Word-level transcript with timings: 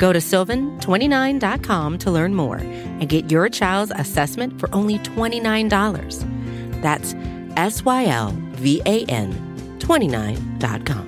Go 0.00 0.14
to 0.14 0.18
sylvan29.com 0.18 1.98
to 1.98 2.10
learn 2.10 2.34
more 2.34 2.56
and 2.56 3.06
get 3.06 3.30
your 3.30 3.50
child's 3.50 3.92
assessment 3.94 4.58
for 4.58 4.74
only 4.74 4.98
$29. 5.00 6.80
That's 6.80 7.14
S 7.56 7.84
Y 7.84 8.06
L 8.06 8.34
V 8.52 8.80
A 8.86 9.04
N 9.04 9.76
29.com. 9.78 11.06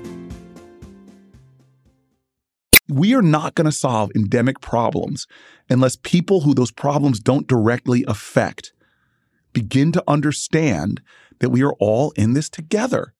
We 2.86 3.14
are 3.14 3.22
not 3.22 3.54
going 3.54 3.64
to 3.64 3.72
solve 3.72 4.10
endemic 4.14 4.60
problems 4.60 5.26
unless 5.70 5.96
people 5.96 6.42
who 6.42 6.52
those 6.52 6.70
problems 6.70 7.18
don't 7.18 7.46
directly 7.46 8.04
affect 8.06 8.74
begin 9.54 9.92
to 9.92 10.04
understand 10.06 11.00
that 11.38 11.48
we 11.48 11.62
are 11.62 11.72
all 11.80 12.10
in 12.10 12.34
this 12.34 12.50
together. 12.50 13.14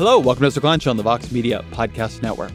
Hello, 0.00 0.18
welcome 0.18 0.50
to 0.50 0.60
Lunch 0.60 0.86
on 0.86 0.96
the 0.96 1.02
Vox 1.02 1.30
Media 1.30 1.62
Podcast 1.72 2.22
Network. 2.22 2.52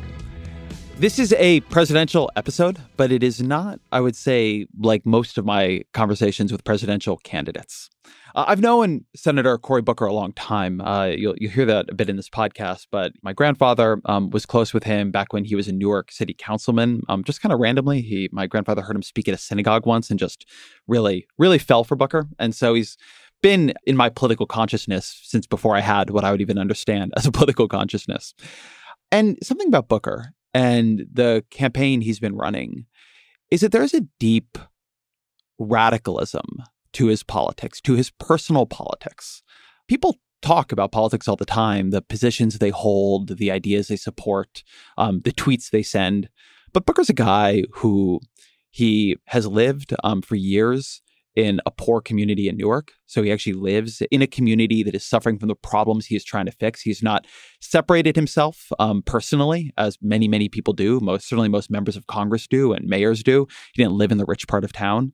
This 0.97 1.19
is 1.19 1.31
a 1.33 1.59
presidential 1.59 2.31
episode, 2.35 2.79
but 2.97 3.11
it 3.11 3.21
is 3.21 3.39
not, 3.39 3.79
I 3.91 4.01
would 4.01 4.15
say, 4.15 4.65
like 4.79 5.05
most 5.05 5.37
of 5.37 5.45
my 5.45 5.83
conversations 5.93 6.51
with 6.51 6.63
presidential 6.63 7.17
candidates. 7.17 7.91
Uh, 8.33 8.45
I've 8.47 8.61
known 8.61 9.05
Senator 9.15 9.59
Cory 9.59 9.83
Booker 9.83 10.05
a 10.05 10.13
long 10.13 10.33
time. 10.33 10.81
Uh, 10.81 11.05
you'll, 11.05 11.35
you'll 11.37 11.51
hear 11.51 11.65
that 11.65 11.85
a 11.87 11.93
bit 11.93 12.09
in 12.09 12.15
this 12.15 12.29
podcast, 12.29 12.87
but 12.91 13.13
my 13.21 13.31
grandfather 13.31 14.01
um, 14.05 14.31
was 14.31 14.47
close 14.47 14.73
with 14.73 14.83
him 14.83 15.11
back 15.11 15.31
when 15.31 15.45
he 15.45 15.55
was 15.55 15.67
a 15.67 15.71
Newark 15.71 16.11
City 16.11 16.33
councilman. 16.33 17.03
Um, 17.09 17.23
just 17.23 17.41
kind 17.41 17.53
of 17.53 17.59
randomly, 17.59 18.01
he 18.01 18.27
my 18.31 18.47
grandfather 18.47 18.81
heard 18.81 18.95
him 18.95 19.03
speak 19.03 19.27
at 19.27 19.35
a 19.35 19.37
synagogue 19.37 19.85
once 19.85 20.09
and 20.09 20.19
just 20.19 20.47
really, 20.87 21.27
really 21.37 21.59
fell 21.59 21.83
for 21.83 21.95
Booker. 21.95 22.27
And 22.39 22.55
so 22.55 22.73
he's 22.73 22.97
been 23.41 23.73
in 23.85 23.95
my 23.95 24.09
political 24.09 24.45
consciousness 24.45 25.19
since 25.23 25.45
before 25.45 25.75
I 25.75 25.81
had 25.81 26.09
what 26.09 26.23
I 26.23 26.31
would 26.31 26.41
even 26.41 26.57
understand 26.57 27.13
as 27.17 27.25
a 27.25 27.31
political 27.31 27.67
consciousness. 27.67 28.33
And 29.11 29.37
something 29.43 29.67
about 29.67 29.87
Booker 29.87 30.33
and 30.53 31.05
the 31.11 31.43
campaign 31.51 32.01
he's 32.01 32.19
been 32.19 32.35
running 32.35 32.85
is 33.51 33.61
that 33.61 33.71
there's 33.71 33.93
a 33.93 34.07
deep 34.19 34.57
radicalism 35.59 36.63
to 36.93 37.07
his 37.07 37.23
politics, 37.23 37.81
to 37.81 37.93
his 37.93 38.09
personal 38.09 38.65
politics. 38.65 39.43
People 39.87 40.17
talk 40.41 40.71
about 40.71 40.91
politics 40.91 41.27
all 41.27 41.35
the 41.35 41.45
time, 41.45 41.89
the 41.89 42.01
positions 42.01 42.57
they 42.57 42.69
hold, 42.69 43.37
the 43.37 43.51
ideas 43.51 43.87
they 43.87 43.95
support, 43.95 44.63
um, 44.97 45.21
the 45.21 45.31
tweets 45.31 45.69
they 45.69 45.83
send. 45.83 46.29
But 46.73 46.85
Booker's 46.85 47.09
a 47.09 47.13
guy 47.13 47.63
who 47.73 48.19
he 48.69 49.17
has 49.27 49.47
lived 49.47 49.93
um, 50.03 50.21
for 50.21 50.35
years 50.35 51.01
in 51.35 51.59
a 51.65 51.71
poor 51.71 52.01
community 52.01 52.47
in 52.47 52.57
Newark. 52.57 52.93
So 53.05 53.21
he 53.21 53.31
actually 53.31 53.53
lives 53.53 54.01
in 54.09 54.21
a 54.21 54.27
community 54.27 54.83
that 54.83 54.95
is 54.95 55.05
suffering 55.05 55.37
from 55.37 55.49
the 55.49 55.55
problems 55.55 56.05
he 56.05 56.15
is 56.15 56.23
trying 56.23 56.45
to 56.45 56.51
fix. 56.51 56.81
He's 56.81 57.03
not 57.03 57.25
separated 57.59 58.15
himself 58.15 58.71
um, 58.79 59.01
personally, 59.01 59.71
as 59.77 59.97
many, 60.01 60.27
many 60.27 60.49
people 60.49 60.73
do. 60.73 60.99
Most 60.99 61.27
certainly, 61.27 61.49
most 61.49 61.69
members 61.69 61.97
of 61.97 62.07
Congress 62.07 62.47
do 62.47 62.73
and 62.73 62.87
mayors 62.87 63.21
do. 63.23 63.47
He 63.73 63.83
didn't 63.83 63.97
live 63.97 64.11
in 64.11 64.17
the 64.17 64.25
rich 64.25 64.47
part 64.47 64.63
of 64.63 64.71
town. 64.71 65.11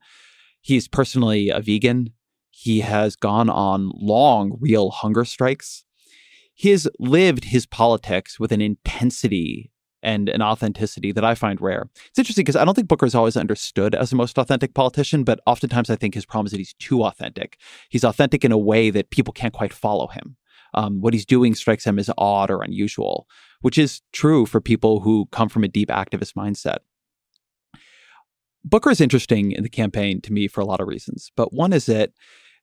He's 0.62 0.88
personally 0.88 1.50
a 1.50 1.60
vegan. 1.60 2.12
He 2.52 2.82
has 2.82 3.16
gone 3.16 3.50
on 3.50 3.92
long, 3.96 4.58
real 4.60 4.92
hunger 4.92 5.26
strikes. 5.26 5.84
He 6.54 6.70
has 6.70 6.88
lived 7.00 7.46
his 7.46 7.66
politics 7.66 8.40
with 8.40 8.52
an 8.52 8.62
intensity 8.62 9.71
and 10.04 10.30
an 10.30 10.42
authenticity 10.42 11.12
that 11.12 11.24
I 11.24 11.36
find 11.36 11.62
rare. 11.62 11.90
It's 12.08 12.20
interesting 12.20 12.44
because 12.44 12.56
I 12.56 12.66
don't 12.66 12.74
think 12.74 12.88
Booker 12.88 13.06
is 13.06 13.16
always 13.16 13.38
understood 13.38 13.96
as 13.96 14.10
the 14.10 14.16
most 14.16 14.38
authentic 14.38 14.74
politician, 14.74 15.24
but 15.24 15.40
oftentimes 15.46 15.90
I 15.90 15.96
think 15.96 16.14
his 16.14 16.26
problem 16.26 16.48
is 16.48 16.52
that 16.52 16.58
he's 16.58 16.74
too 16.74 17.04
authentic. 17.04 17.58
He's 17.90 18.04
authentic 18.04 18.44
in 18.44 18.52
a 18.52 18.58
way 18.58 18.90
that 18.90 19.12
people 19.12 19.34
can't 19.34 19.54
quite 19.54 19.74
follow 19.74 20.08
him. 20.08 20.38
Um, 20.74 21.02
what 21.02 21.14
he's 21.14 21.26
doing 21.26 21.54
strikes 21.54 21.84
them 21.84 22.00
as 22.00 22.10
odd 22.18 22.50
or 22.50 22.62
unusual, 22.62 23.28
which 23.60 23.78
is 23.78 24.02
true 24.14 24.46
for 24.46 24.62
people 24.62 25.02
who 25.02 25.28
come 25.32 25.50
from 25.50 25.64
a 25.64 25.68
deep 25.68 25.90
activist 25.90 26.34
mindset. 26.34 26.78
Booker 28.64 28.92
is 28.92 29.02
interesting 29.02 29.52
in 29.52 29.64
the 29.64 29.70
campaign 29.70 30.22
to 30.22 30.32
me 30.32 30.48
for 30.48 30.62
a 30.62 30.66
lot 30.66 30.80
of 30.80 30.88
reasons, 30.88 31.32
but 31.36 31.54
one 31.54 31.74
is 31.74 31.88
that 31.88 32.12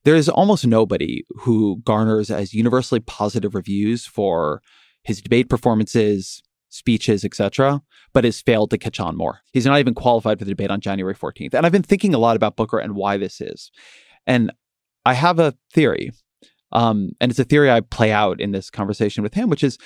there 0.04 0.14
is 0.14 0.28
almost 0.28 0.66
nobody 0.66 1.24
who 1.40 1.82
garners 1.84 2.30
as 2.30 2.54
universally 2.54 3.00
positive 3.00 3.54
reviews 3.54 4.06
for 4.06 4.62
his 5.02 5.20
debate 5.20 5.48
performances, 5.48 6.42
speeches, 6.68 7.24
etc., 7.24 7.82
but 8.12 8.24
has 8.24 8.40
failed 8.40 8.70
to 8.70 8.78
catch 8.78 9.00
on 9.00 9.16
more. 9.16 9.40
He's 9.52 9.66
not 9.66 9.78
even 9.78 9.94
qualified 9.94 10.38
for 10.38 10.44
the 10.44 10.52
debate 10.52 10.70
on 10.70 10.80
January 10.80 11.14
14th. 11.14 11.54
And 11.54 11.64
I've 11.64 11.72
been 11.72 11.82
thinking 11.82 12.14
a 12.14 12.18
lot 12.18 12.36
about 12.36 12.56
Booker 12.56 12.78
and 12.78 12.94
why 12.94 13.16
this 13.16 13.40
is. 13.40 13.70
And 14.26 14.52
I 15.04 15.14
have 15.14 15.38
a 15.38 15.54
theory. 15.72 16.12
Um, 16.72 17.12
and 17.20 17.30
it's 17.30 17.38
a 17.38 17.44
theory 17.44 17.70
I 17.70 17.80
play 17.80 18.12
out 18.12 18.40
in 18.40 18.52
this 18.52 18.70
conversation 18.70 19.22
with 19.22 19.34
him, 19.34 19.48
which 19.48 19.64
is 19.64 19.78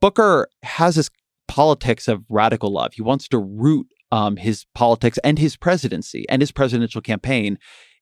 Booker 0.00 0.48
has 0.62 0.94
this 0.94 1.10
politics 1.48 2.06
of 2.06 2.24
radical 2.28 2.72
love. 2.72 2.92
He 2.94 3.02
wants 3.02 3.26
to 3.28 3.38
root 3.38 3.88
um, 4.12 4.36
his 4.36 4.66
politics 4.74 5.18
and 5.24 5.38
his 5.38 5.56
presidency 5.56 6.24
and 6.28 6.40
his 6.40 6.52
presidential 6.52 7.00
campaign 7.00 7.58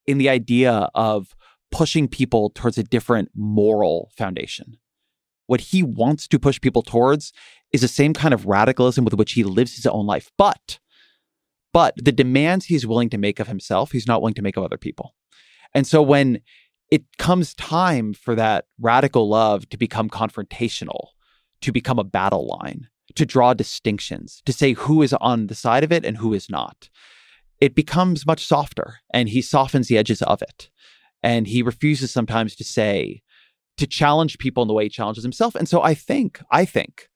in 0.06 0.18
the 0.18 0.28
idea 0.28 0.88
of 0.94 1.34
pushing 1.70 2.08
people 2.08 2.50
towards 2.50 2.78
a 2.78 2.82
different 2.82 3.30
moral 3.34 4.10
foundation. 4.16 4.76
What 5.46 5.60
he 5.60 5.82
wants 5.82 6.26
to 6.28 6.38
push 6.38 6.60
people 6.60 6.82
towards 6.82 7.32
is 7.72 7.80
the 7.80 7.88
same 7.88 8.12
kind 8.12 8.34
of 8.34 8.46
radicalism 8.46 9.04
with 9.04 9.14
which 9.14 9.32
he 9.32 9.44
lives 9.44 9.76
his 9.76 9.86
own 9.86 10.06
life. 10.06 10.30
But, 10.36 10.78
but 11.72 11.94
the 11.96 12.12
demands 12.12 12.66
he's 12.66 12.86
willing 12.86 13.10
to 13.10 13.18
make 13.18 13.38
of 13.38 13.48
himself, 13.48 13.92
he's 13.92 14.06
not 14.06 14.20
willing 14.20 14.34
to 14.34 14.42
make 14.42 14.56
of 14.56 14.64
other 14.64 14.78
people. 14.78 15.14
And 15.74 15.86
so 15.86 16.02
when 16.02 16.40
it 16.90 17.04
comes 17.18 17.54
time 17.54 18.14
for 18.14 18.34
that 18.34 18.66
radical 18.80 19.28
love 19.28 19.68
to 19.70 19.76
become 19.76 20.08
confrontational, 20.08 21.08
to 21.60 21.72
become 21.72 21.98
a 21.98 22.04
battle 22.04 22.46
line, 22.46 22.88
to 23.14 23.26
draw 23.26 23.54
distinctions, 23.54 24.42
to 24.46 24.52
say 24.52 24.72
who 24.72 25.02
is 25.02 25.12
on 25.14 25.48
the 25.48 25.54
side 25.54 25.84
of 25.84 25.92
it 25.92 26.04
and 26.04 26.18
who 26.18 26.32
is 26.32 26.48
not, 26.48 26.88
it 27.60 27.74
becomes 27.74 28.26
much 28.26 28.46
softer 28.46 28.96
and 29.12 29.28
he 29.28 29.42
softens 29.42 29.88
the 29.88 29.98
edges 29.98 30.22
of 30.22 30.42
it. 30.42 30.70
And 31.22 31.46
he 31.46 31.62
refuses 31.62 32.10
sometimes 32.10 32.54
to 32.56 32.64
say, 32.64 33.22
to 33.78 33.86
challenge 33.86 34.38
people 34.38 34.62
in 34.62 34.68
the 34.68 34.74
way 34.74 34.84
he 34.84 34.90
challenges 34.90 35.24
himself. 35.24 35.54
And 35.54 35.68
so 35.68 35.82
I 35.82 35.94
think, 35.94 36.40
I 36.50 36.64
think 36.64 37.08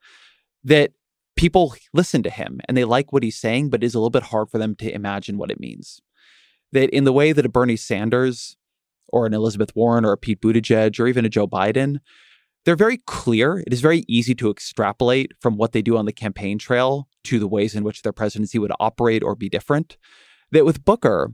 that 0.65 0.93
people 1.37 1.75
listen 1.94 2.22
to 2.22 2.31
him 2.31 2.60
and 2.69 2.76
they 2.76 2.84
like 2.84 3.12
what 3.12 3.22
he's 3.22 3.38
saying, 3.38 3.71
but 3.71 3.82
it 3.82 3.87
is 3.87 3.94
a 3.94 3.98
little 3.98 4.10
bit 4.10 4.25
hard 4.25 4.50
for 4.50 4.59
them 4.59 4.75
to 4.76 4.94
imagine 4.94 5.38
what 5.38 5.50
it 5.50 5.60
means. 5.60 6.00
That 6.72 6.91
in 6.91 7.04
the 7.04 7.12
way 7.12 7.32
that 7.32 7.47
a 7.47 7.48
Bernie 7.48 7.76
Sanders 7.76 8.56
or 9.09 9.26
an 9.26 9.34
Elizabeth 9.34 9.75
Warren 9.75 10.04
or 10.04 10.12
a 10.12 10.19
Pete 10.19 10.41
Buttigieg 10.41 11.00
or 11.00 11.06
even 11.06 11.25
a 11.25 11.31
Joe 11.31 11.48
Biden, 11.48 12.00
they're 12.65 12.77
very 12.77 12.98
clear. 12.98 13.65
It 13.66 13.72
is 13.72 13.81
very 13.81 14.04
easy 14.06 14.34
to 14.37 14.50
extrapolate 14.50 15.32
from 15.41 15.56
what 15.56 15.72
they 15.72 15.82
do 15.82 15.97
on 15.97 16.04
the 16.04 16.12
campaign 16.12 16.59
trail 16.59 17.09
to 17.25 17.38
the 17.38 17.48
ways 17.48 17.75
in 17.75 17.84
which 17.84 18.03
their 18.03 18.12
presidency 18.12 18.59
would 18.59 18.72
operate 18.78 19.22
or 19.22 19.34
be 19.34 19.48
different. 19.48 19.97
That 20.53 20.66
with 20.66 20.84
Booker, 20.84 21.32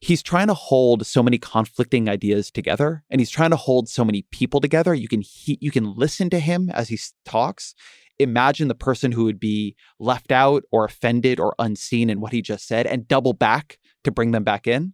he's 0.00 0.22
trying 0.22 0.46
to 0.46 0.54
hold 0.54 1.06
so 1.06 1.22
many 1.22 1.38
conflicting 1.38 2.08
ideas 2.08 2.50
together 2.50 3.04
and 3.10 3.20
he's 3.20 3.30
trying 3.30 3.50
to 3.50 3.56
hold 3.56 3.88
so 3.88 4.04
many 4.04 4.22
people 4.30 4.60
together. 4.60 4.94
You 4.94 5.08
can 5.08 5.20
he, 5.20 5.58
you 5.60 5.70
can 5.70 5.94
listen 5.94 6.30
to 6.30 6.38
him 6.38 6.70
as 6.70 6.88
he 6.88 6.98
talks 7.24 7.74
imagine 8.18 8.68
the 8.68 8.74
person 8.74 9.12
who 9.12 9.24
would 9.24 9.40
be 9.40 9.76
left 9.98 10.32
out 10.32 10.64
or 10.70 10.84
offended 10.84 11.38
or 11.38 11.54
unseen 11.58 12.10
in 12.10 12.20
what 12.20 12.32
he 12.32 12.42
just 12.42 12.66
said 12.66 12.86
and 12.86 13.08
double 13.08 13.32
back 13.32 13.78
to 14.04 14.10
bring 14.10 14.32
them 14.32 14.44
back 14.44 14.66
in. 14.66 14.92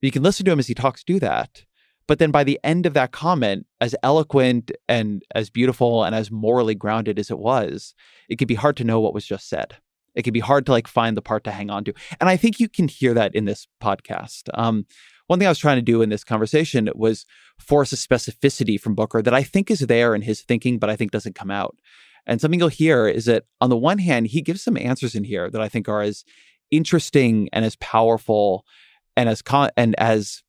You 0.00 0.10
can 0.10 0.22
listen 0.22 0.44
to 0.46 0.52
him 0.52 0.58
as 0.58 0.66
he 0.66 0.74
talks, 0.74 1.04
do 1.04 1.18
that. 1.20 1.64
But 2.06 2.18
then 2.18 2.30
by 2.30 2.42
the 2.42 2.58
end 2.64 2.86
of 2.86 2.94
that 2.94 3.12
comment, 3.12 3.66
as 3.80 3.94
eloquent 4.02 4.72
and 4.88 5.22
as 5.34 5.48
beautiful 5.48 6.02
and 6.02 6.14
as 6.14 6.30
morally 6.30 6.74
grounded 6.74 7.18
as 7.18 7.30
it 7.30 7.38
was, 7.38 7.94
it 8.28 8.36
could 8.36 8.48
be 8.48 8.56
hard 8.56 8.76
to 8.78 8.84
know 8.84 9.00
what 9.00 9.14
was 9.14 9.26
just 9.26 9.48
said. 9.48 9.76
It 10.14 10.22
can 10.22 10.32
be 10.32 10.40
hard 10.40 10.66
to 10.66 10.72
like 10.72 10.88
find 10.88 11.16
the 11.16 11.22
part 11.22 11.44
to 11.44 11.50
hang 11.50 11.70
on 11.70 11.84
to. 11.84 11.94
And 12.20 12.28
I 12.28 12.36
think 12.36 12.60
you 12.60 12.68
can 12.68 12.88
hear 12.88 13.14
that 13.14 13.34
in 13.34 13.44
this 13.44 13.66
podcast. 13.82 14.48
Um, 14.54 14.86
one 15.26 15.38
thing 15.38 15.46
I 15.46 15.50
was 15.50 15.58
trying 15.58 15.76
to 15.76 15.82
do 15.82 16.02
in 16.02 16.08
this 16.08 16.24
conversation 16.24 16.88
was 16.94 17.24
force 17.58 17.92
a 17.92 17.96
specificity 17.96 18.80
from 18.80 18.94
Booker 18.96 19.22
that 19.22 19.34
I 19.34 19.44
think 19.44 19.70
is 19.70 19.80
there 19.80 20.14
in 20.14 20.22
his 20.22 20.42
thinking, 20.42 20.78
but 20.78 20.90
I 20.90 20.96
think 20.96 21.12
doesn't 21.12 21.36
come 21.36 21.50
out. 21.50 21.76
And 22.26 22.40
something 22.40 22.58
you'll 22.58 22.68
hear 22.68 23.06
is 23.06 23.26
that 23.26 23.44
on 23.60 23.70
the 23.70 23.76
one 23.76 23.98
hand, 23.98 24.26
he 24.28 24.42
gives 24.42 24.62
some 24.62 24.76
answers 24.76 25.14
in 25.14 25.24
here 25.24 25.48
that 25.48 25.60
I 25.60 25.68
think 25.68 25.88
are 25.88 26.02
as 26.02 26.24
interesting 26.70 27.48
and 27.52 27.64
as 27.64 27.76
powerful 27.76 28.64
and 29.16 29.28
as 29.28 29.42
con- 29.42 29.70
and 29.76 29.94
as 29.98 30.42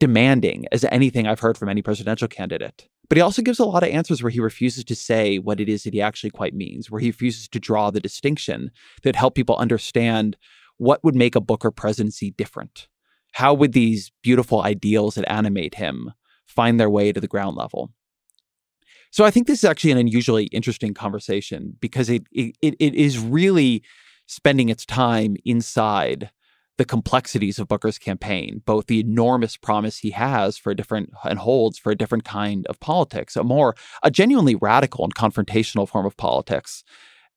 demanding 0.00 0.66
as 0.72 0.84
anything 0.84 1.26
I've 1.26 1.40
heard 1.40 1.56
from 1.56 1.68
any 1.68 1.82
presidential 1.82 2.28
candidate. 2.28 2.88
But 3.08 3.18
he 3.18 3.22
also 3.22 3.42
gives 3.42 3.58
a 3.58 3.64
lot 3.64 3.82
of 3.82 3.90
answers 3.90 4.22
where 4.22 4.30
he 4.30 4.40
refuses 4.40 4.84
to 4.84 4.94
say 4.94 5.38
what 5.38 5.60
it 5.60 5.68
is 5.68 5.82
that 5.82 5.94
he 5.94 6.00
actually 6.00 6.30
quite 6.30 6.54
means, 6.54 6.90
where 6.90 7.00
he 7.00 7.08
refuses 7.08 7.48
to 7.48 7.60
draw 7.60 7.90
the 7.90 8.00
distinction 8.00 8.70
that 9.02 9.16
help 9.16 9.34
people 9.34 9.56
understand 9.56 10.36
what 10.78 11.04
would 11.04 11.14
make 11.14 11.34
a 11.34 11.40
Booker 11.40 11.70
presidency 11.70 12.30
different. 12.30 12.88
How 13.32 13.52
would 13.52 13.72
these 13.72 14.12
beautiful 14.22 14.62
ideals 14.62 15.16
that 15.16 15.30
animate 15.30 15.74
him 15.74 16.12
find 16.46 16.78
their 16.78 16.90
way 16.90 17.12
to 17.12 17.20
the 17.20 17.28
ground 17.28 17.56
level? 17.56 17.92
So 19.10 19.24
I 19.24 19.30
think 19.30 19.46
this 19.46 19.60
is 19.60 19.64
actually 19.64 19.92
an 19.92 19.98
unusually 19.98 20.46
interesting 20.46 20.94
conversation 20.94 21.76
because 21.80 22.08
it 22.08 22.24
it, 22.32 22.56
it 22.62 22.94
is 22.94 23.18
really 23.18 23.82
spending 24.26 24.70
its 24.70 24.84
time 24.86 25.36
inside 25.44 26.30
the 26.76 26.84
complexities 26.84 27.58
of 27.58 27.68
Booker's 27.68 27.98
campaign, 27.98 28.62
both 28.64 28.86
the 28.86 29.00
enormous 29.00 29.56
promise 29.56 29.98
he 29.98 30.10
has 30.10 30.58
for 30.58 30.70
a 30.70 30.76
different 30.76 31.10
and 31.24 31.38
holds 31.38 31.78
for 31.78 31.92
a 31.92 31.96
different 31.96 32.24
kind 32.24 32.66
of 32.66 32.80
politics, 32.80 33.36
a 33.36 33.44
more 33.44 33.76
a 34.02 34.10
genuinely 34.10 34.56
radical 34.56 35.04
and 35.04 35.14
confrontational 35.14 35.88
form 35.88 36.04
of 36.04 36.16
politics, 36.16 36.82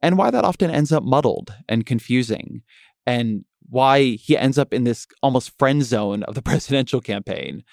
and 0.02 0.18
why 0.18 0.32
that 0.32 0.46
often 0.46 0.72
ends 0.72 0.92
up 0.92 1.04
muddled 1.04 1.54
and 1.70 1.86
confusing, 1.86 2.64
and 3.06 3.46
why 3.70 4.02
he 4.02 4.38
ends 4.38 4.58
up 4.58 4.74
in 4.74 4.86
this 4.86 5.06
almost 5.22 5.58
friend 5.60 5.84
zone 5.84 6.24
of 6.24 6.36
the 6.36 6.42
presidential 6.50 7.02
campaign, 7.02 7.64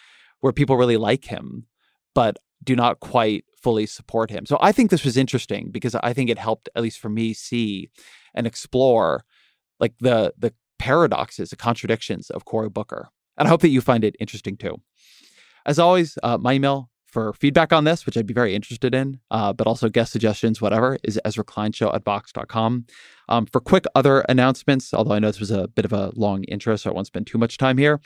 where 0.41 0.53
people 0.53 0.77
really 0.77 0.99
like 0.99 1.25
him, 1.27 1.67
but 2.15 2.39
do 2.63 2.77
not 2.77 3.01
quite 3.01 3.45
fully 3.63 3.87
support 3.87 4.31
him. 4.31 4.45
So 4.45 4.59
I 4.61 4.73
think 4.73 4.91
this 4.91 5.05
was 5.05 5.17
interesting 5.17 5.71
because 5.71 5.95
I 5.95 6.13
think 6.13 6.29
it 6.29 6.39
helped, 6.39 6.69
at 6.75 6.83
least 6.83 6.99
for 6.99 7.09
me, 7.09 7.33
see 7.33 7.89
and 8.35 8.47
explore 8.47 9.25
like 9.81 9.95
the 10.01 10.35
the 10.39 10.53
paradoxes, 10.85 11.49
the 11.49 11.57
contradictions 11.57 12.29
of 12.29 12.45
Cory 12.45 12.69
Booker. 12.69 13.09
And 13.39 13.49
I 13.49 13.49
hope 13.49 13.63
that 13.63 13.71
you 13.71 13.81
find 13.81 14.05
it 14.05 14.17
interesting 14.21 14.59
too. 14.59 14.77
As 15.65 15.79
always, 15.79 16.19
uh, 16.23 16.37
my 16.37 16.53
email 16.53 16.91
for 17.07 17.33
feedback 17.33 17.73
on 17.73 17.85
this, 17.85 18.05
which 18.05 18.19
I'd 18.19 18.27
be 18.27 18.35
very 18.35 18.55
interested 18.55 18.95
in, 18.95 19.19
uh, 19.31 19.55
but 19.55 19.67
also 19.67 19.89
guest 19.89 20.13
suggestions, 20.13 20.61
whatever, 20.61 20.99
is 21.03 21.19
Ezra 21.25 21.43
Klein 21.43 21.73
Show 21.73 21.91
at 21.95 22.05
Vox.com. 22.05 22.85
Um, 23.31 23.47
for 23.47 23.61
quick 23.63 23.85
other 23.95 24.21
announcements, 24.29 24.93
although 24.93 25.15
I 25.15 25.21
know 25.21 25.29
this 25.29 25.41
was 25.41 25.51
a 25.51 25.69
bit 25.69 25.87
of 25.87 25.95
a 25.95 26.13
long 26.17 26.45
intro, 26.45 26.77
so 26.77 26.91
I 26.91 26.93
won't 26.93 27.07
spend 27.07 27.27
too 27.27 27.39
much 27.39 27.57
time 27.57 27.79
here. 27.79 27.99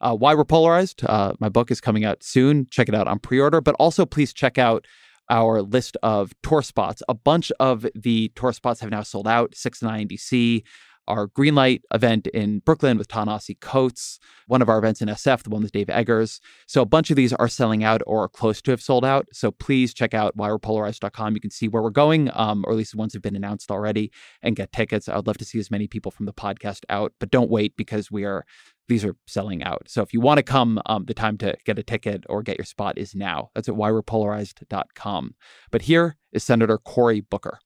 Uh, 0.00 0.16
Why 0.16 0.34
We're 0.34 0.46
Polarized. 0.46 1.04
Uh, 1.04 1.34
my 1.38 1.50
book 1.50 1.70
is 1.70 1.82
coming 1.82 2.06
out 2.06 2.22
soon. 2.22 2.66
Check 2.70 2.88
it 2.88 2.94
out 2.94 3.08
on 3.08 3.18
pre 3.18 3.38
order, 3.40 3.60
but 3.60 3.74
also 3.74 4.06
please 4.06 4.32
check 4.32 4.56
out 4.56 4.86
our 5.28 5.60
list 5.60 5.98
of 6.02 6.32
tour 6.42 6.62
spots. 6.62 7.02
A 7.10 7.14
bunch 7.14 7.52
of 7.60 7.86
the 7.94 8.32
tour 8.34 8.54
spots 8.54 8.80
have 8.80 8.90
now 8.90 9.02
sold 9.02 9.28
out. 9.28 9.54
Six 9.54 9.82
and 9.82 9.90
Nine 9.90 10.08
DC, 10.08 10.62
our 11.08 11.28
Greenlight 11.28 11.80
event 11.92 12.26
in 12.28 12.60
Brooklyn 12.60 12.98
with 12.98 13.08
Ta-Nehisi 13.08 13.60
Coates, 13.60 14.18
one 14.46 14.62
of 14.62 14.68
our 14.68 14.78
events 14.78 15.00
in 15.02 15.08
SF, 15.08 15.42
the 15.42 15.50
one 15.50 15.62
with 15.62 15.72
Dave 15.72 15.88
Eggers. 15.88 16.40
So 16.66 16.82
a 16.82 16.86
bunch 16.86 17.10
of 17.10 17.16
these 17.16 17.32
are 17.32 17.48
selling 17.48 17.84
out 17.84 18.02
or 18.06 18.28
close 18.28 18.62
to 18.62 18.70
have 18.70 18.82
sold 18.82 19.04
out. 19.04 19.26
So 19.32 19.50
please 19.50 19.92
check 19.92 20.14
out 20.14 20.36
whywe'repolarized.com. 20.36 21.34
You 21.34 21.40
can 21.40 21.50
see 21.50 21.68
where 21.68 21.82
we're 21.82 21.90
going, 21.90 22.30
um, 22.34 22.64
or 22.66 22.72
at 22.72 22.78
least 22.78 22.92
the 22.92 22.98
ones 22.98 23.12
have 23.12 23.22
been 23.22 23.36
announced 23.36 23.70
already, 23.70 24.12
and 24.42 24.56
get 24.56 24.72
tickets. 24.72 25.08
I 25.08 25.16
would 25.16 25.26
love 25.26 25.38
to 25.38 25.44
see 25.44 25.58
as 25.58 25.70
many 25.70 25.86
people 25.86 26.10
from 26.10 26.26
the 26.26 26.32
podcast 26.32 26.80
out, 26.88 27.12
but 27.18 27.30
don't 27.30 27.50
wait 27.50 27.76
because 27.76 28.10
we 28.10 28.24
are 28.24 28.44
these 28.88 29.04
are 29.04 29.16
selling 29.26 29.62
out. 29.62 29.84
So 29.86 30.02
if 30.02 30.12
you 30.12 30.20
want 30.20 30.38
to 30.38 30.42
come, 30.42 30.80
um, 30.86 31.04
the 31.06 31.14
time 31.14 31.38
to 31.38 31.56
get 31.64 31.78
a 31.78 31.82
ticket 31.82 32.24
or 32.28 32.42
get 32.42 32.58
your 32.58 32.64
spot 32.64 32.98
is 32.98 33.14
now. 33.14 33.50
That's 33.54 33.68
at 33.68 33.74
whywe'repolarized.com. 33.74 35.34
But 35.70 35.82
here 35.82 36.16
is 36.32 36.44
Senator 36.44 36.78
Cory 36.78 37.20
Booker. 37.20 37.58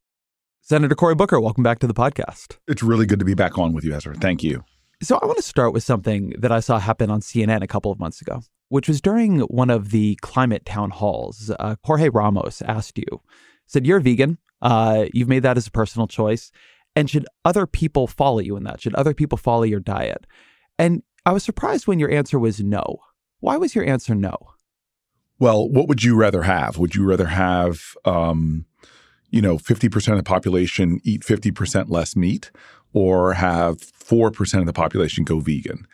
Senator 0.68 0.96
Cory 0.96 1.14
Booker, 1.14 1.38
welcome 1.38 1.62
back 1.62 1.78
to 1.78 1.86
the 1.86 1.94
podcast. 1.94 2.56
It's 2.66 2.82
really 2.82 3.06
good 3.06 3.20
to 3.20 3.24
be 3.24 3.34
back 3.34 3.56
on 3.56 3.72
with 3.72 3.84
you, 3.84 3.94
Ezra. 3.94 4.16
Thank 4.16 4.42
you. 4.42 4.64
So, 5.00 5.16
I 5.22 5.24
want 5.24 5.36
to 5.36 5.44
start 5.44 5.72
with 5.72 5.84
something 5.84 6.34
that 6.40 6.50
I 6.50 6.58
saw 6.58 6.80
happen 6.80 7.08
on 7.08 7.20
CNN 7.20 7.62
a 7.62 7.68
couple 7.68 7.92
of 7.92 8.00
months 8.00 8.20
ago, 8.20 8.42
which 8.68 8.88
was 8.88 9.00
during 9.00 9.42
one 9.42 9.70
of 9.70 9.92
the 9.92 10.18
climate 10.22 10.66
town 10.66 10.90
halls. 10.90 11.52
Uh, 11.60 11.76
Jorge 11.84 12.08
Ramos 12.08 12.62
asked 12.62 12.98
you, 12.98 13.22
said, 13.66 13.86
You're 13.86 13.98
a 13.98 14.02
vegan. 14.02 14.38
Uh, 14.60 15.04
you've 15.14 15.28
made 15.28 15.44
that 15.44 15.56
as 15.56 15.68
a 15.68 15.70
personal 15.70 16.08
choice. 16.08 16.50
And 16.96 17.08
should 17.08 17.28
other 17.44 17.68
people 17.68 18.08
follow 18.08 18.40
you 18.40 18.56
in 18.56 18.64
that? 18.64 18.80
Should 18.80 18.96
other 18.96 19.14
people 19.14 19.38
follow 19.38 19.62
your 19.62 19.78
diet? 19.78 20.26
And 20.80 21.04
I 21.24 21.30
was 21.30 21.44
surprised 21.44 21.86
when 21.86 22.00
your 22.00 22.10
answer 22.10 22.40
was 22.40 22.60
no. 22.60 22.98
Why 23.38 23.56
was 23.56 23.76
your 23.76 23.84
answer 23.86 24.16
no? 24.16 24.36
Well, 25.38 25.68
what 25.68 25.86
would 25.86 26.02
you 26.02 26.16
rather 26.16 26.42
have? 26.42 26.76
Would 26.76 26.96
you 26.96 27.04
rather 27.04 27.26
have 27.26 27.82
um, 28.04 28.65
you 29.36 29.42
know, 29.42 29.58
50% 29.58 30.12
of 30.12 30.16
the 30.16 30.22
population 30.22 30.98
eat 31.04 31.20
50% 31.20 31.90
less 31.90 32.16
meat 32.16 32.50
or 32.94 33.34
have 33.34 33.76
4% 33.76 34.60
of 34.60 34.64
the 34.64 34.72
population 34.72 35.24
go 35.24 35.40
vegan. 35.40 35.86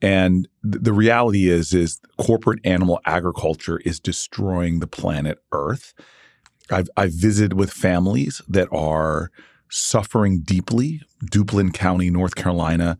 And 0.00 0.48
th- 0.64 0.82
the 0.82 0.92
reality 0.92 1.48
is 1.48 1.72
is 1.72 2.00
corporate 2.18 2.58
animal 2.64 2.98
agriculture 3.06 3.78
is 3.84 4.00
destroying 4.00 4.80
the 4.80 4.88
planet 4.88 5.38
Earth. 5.52 5.94
I've 6.72 6.88
I've 6.96 7.12
visited 7.12 7.52
with 7.52 7.70
families 7.70 8.42
that 8.48 8.66
are 8.72 9.30
suffering 9.70 10.40
deeply. 10.40 11.02
Duplin 11.30 11.72
County, 11.72 12.10
North 12.10 12.34
Carolina, 12.34 12.98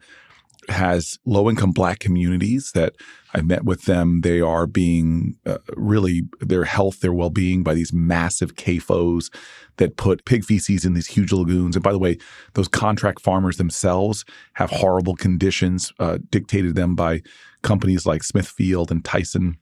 has 0.69 1.19
low 1.25 1.51
income 1.51 1.73
black 1.73 1.99
communities 1.99 2.71
that 2.73 2.95
I've 3.35 3.47
met 3.47 3.65
with 3.65 3.83
them. 3.87 4.21
They 4.21 4.41
are 4.41 4.67
being 4.67 5.37
uh, 5.45 5.59
really 5.77 6.23
their 6.41 6.65
health, 6.65 7.01
their 7.01 7.13
well 7.13 7.31
being 7.31 7.63
by 7.63 7.75
these 7.75 7.93
massive 7.93 8.55
CAFOs 8.55 9.31
that 9.77 9.97
put 9.97 10.25
pig 10.25 10.45
feces 10.45 10.85
in 10.85 10.95
these 10.95 11.07
huge 11.07 11.33
lagoons. 11.33 11.77
And 11.77 11.83
by 11.83 11.93
the 11.93 11.99
way, 11.99 12.19
those 12.55 12.69
contract 12.69 13.21
farmers 13.21 13.57
themselves 13.57 14.25
have 14.55 14.71
horrible 14.71 15.17
conditions 15.17 15.93
uh, 15.99 16.19
dictated 16.31 16.75
them 16.75 16.95
by 16.95 17.23
companies 17.63 18.07
like 18.07 18.23
Smithfield 18.23 18.91
and 18.91 19.05
Tyson. 19.05 19.57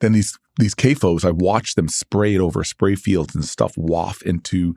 Then 0.00 0.12
these 0.12 0.38
these 0.58 0.74
CAFOs, 0.74 1.24
I 1.24 1.30
watched 1.30 1.76
them 1.76 1.88
spray 1.88 2.34
it 2.34 2.40
over 2.40 2.64
spray 2.64 2.96
fields 2.96 3.34
and 3.34 3.44
stuff 3.44 3.76
waft 3.76 4.22
into 4.22 4.74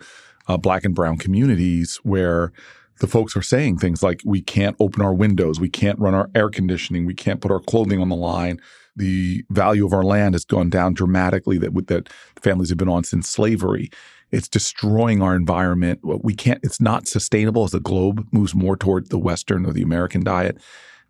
uh, 0.48 0.58
black 0.58 0.86
and 0.86 0.94
brown 0.94 1.18
communities 1.18 2.00
where 2.04 2.52
the 3.00 3.08
folks 3.08 3.36
are 3.36 3.42
saying 3.42 3.80
things 3.80 4.04
like, 4.04 4.22
we 4.24 4.42
can't 4.42 4.76
open 4.80 5.02
our 5.02 5.14
windows, 5.14 5.60
we 5.60 5.70
can't 5.70 6.00
run 6.00 6.14
our 6.14 6.30
air 6.36 6.50
conditioning, 6.50 7.06
we 7.06 7.16
can't 7.16 7.42
put 7.42 7.52
our 7.52 7.60
clothing 7.60 8.00
on 8.00 8.10
the 8.10 8.16
line. 8.16 8.62
The 8.96 9.44
value 9.50 9.86
of 9.86 9.94
our 9.94 10.04
land 10.04 10.36
has 10.36 10.46
gone 10.46 10.70
down 10.70 10.94
dramatically 10.94 11.58
that 11.58 11.74
that 11.88 12.10
families 12.40 12.70
have 12.70 12.78
been 12.78 12.90
on 12.90 13.04
since 13.04 13.28
slavery. 13.28 13.90
It's 14.32 14.48
destroying 14.48 15.22
our 15.22 15.36
environment. 15.36 16.00
We 16.04 16.34
can't. 16.34 16.60
It's 16.64 16.82
not 16.82 17.08
sustainable 17.08 17.64
as 17.64 17.72
the 17.72 17.80
globe 17.80 18.28
moves 18.32 18.56
more 18.56 18.78
toward 18.78 19.10
the 19.10 19.20
Western 19.20 19.66
or 19.66 19.74
the 19.74 19.82
American 19.82 20.24
diet. 20.24 20.58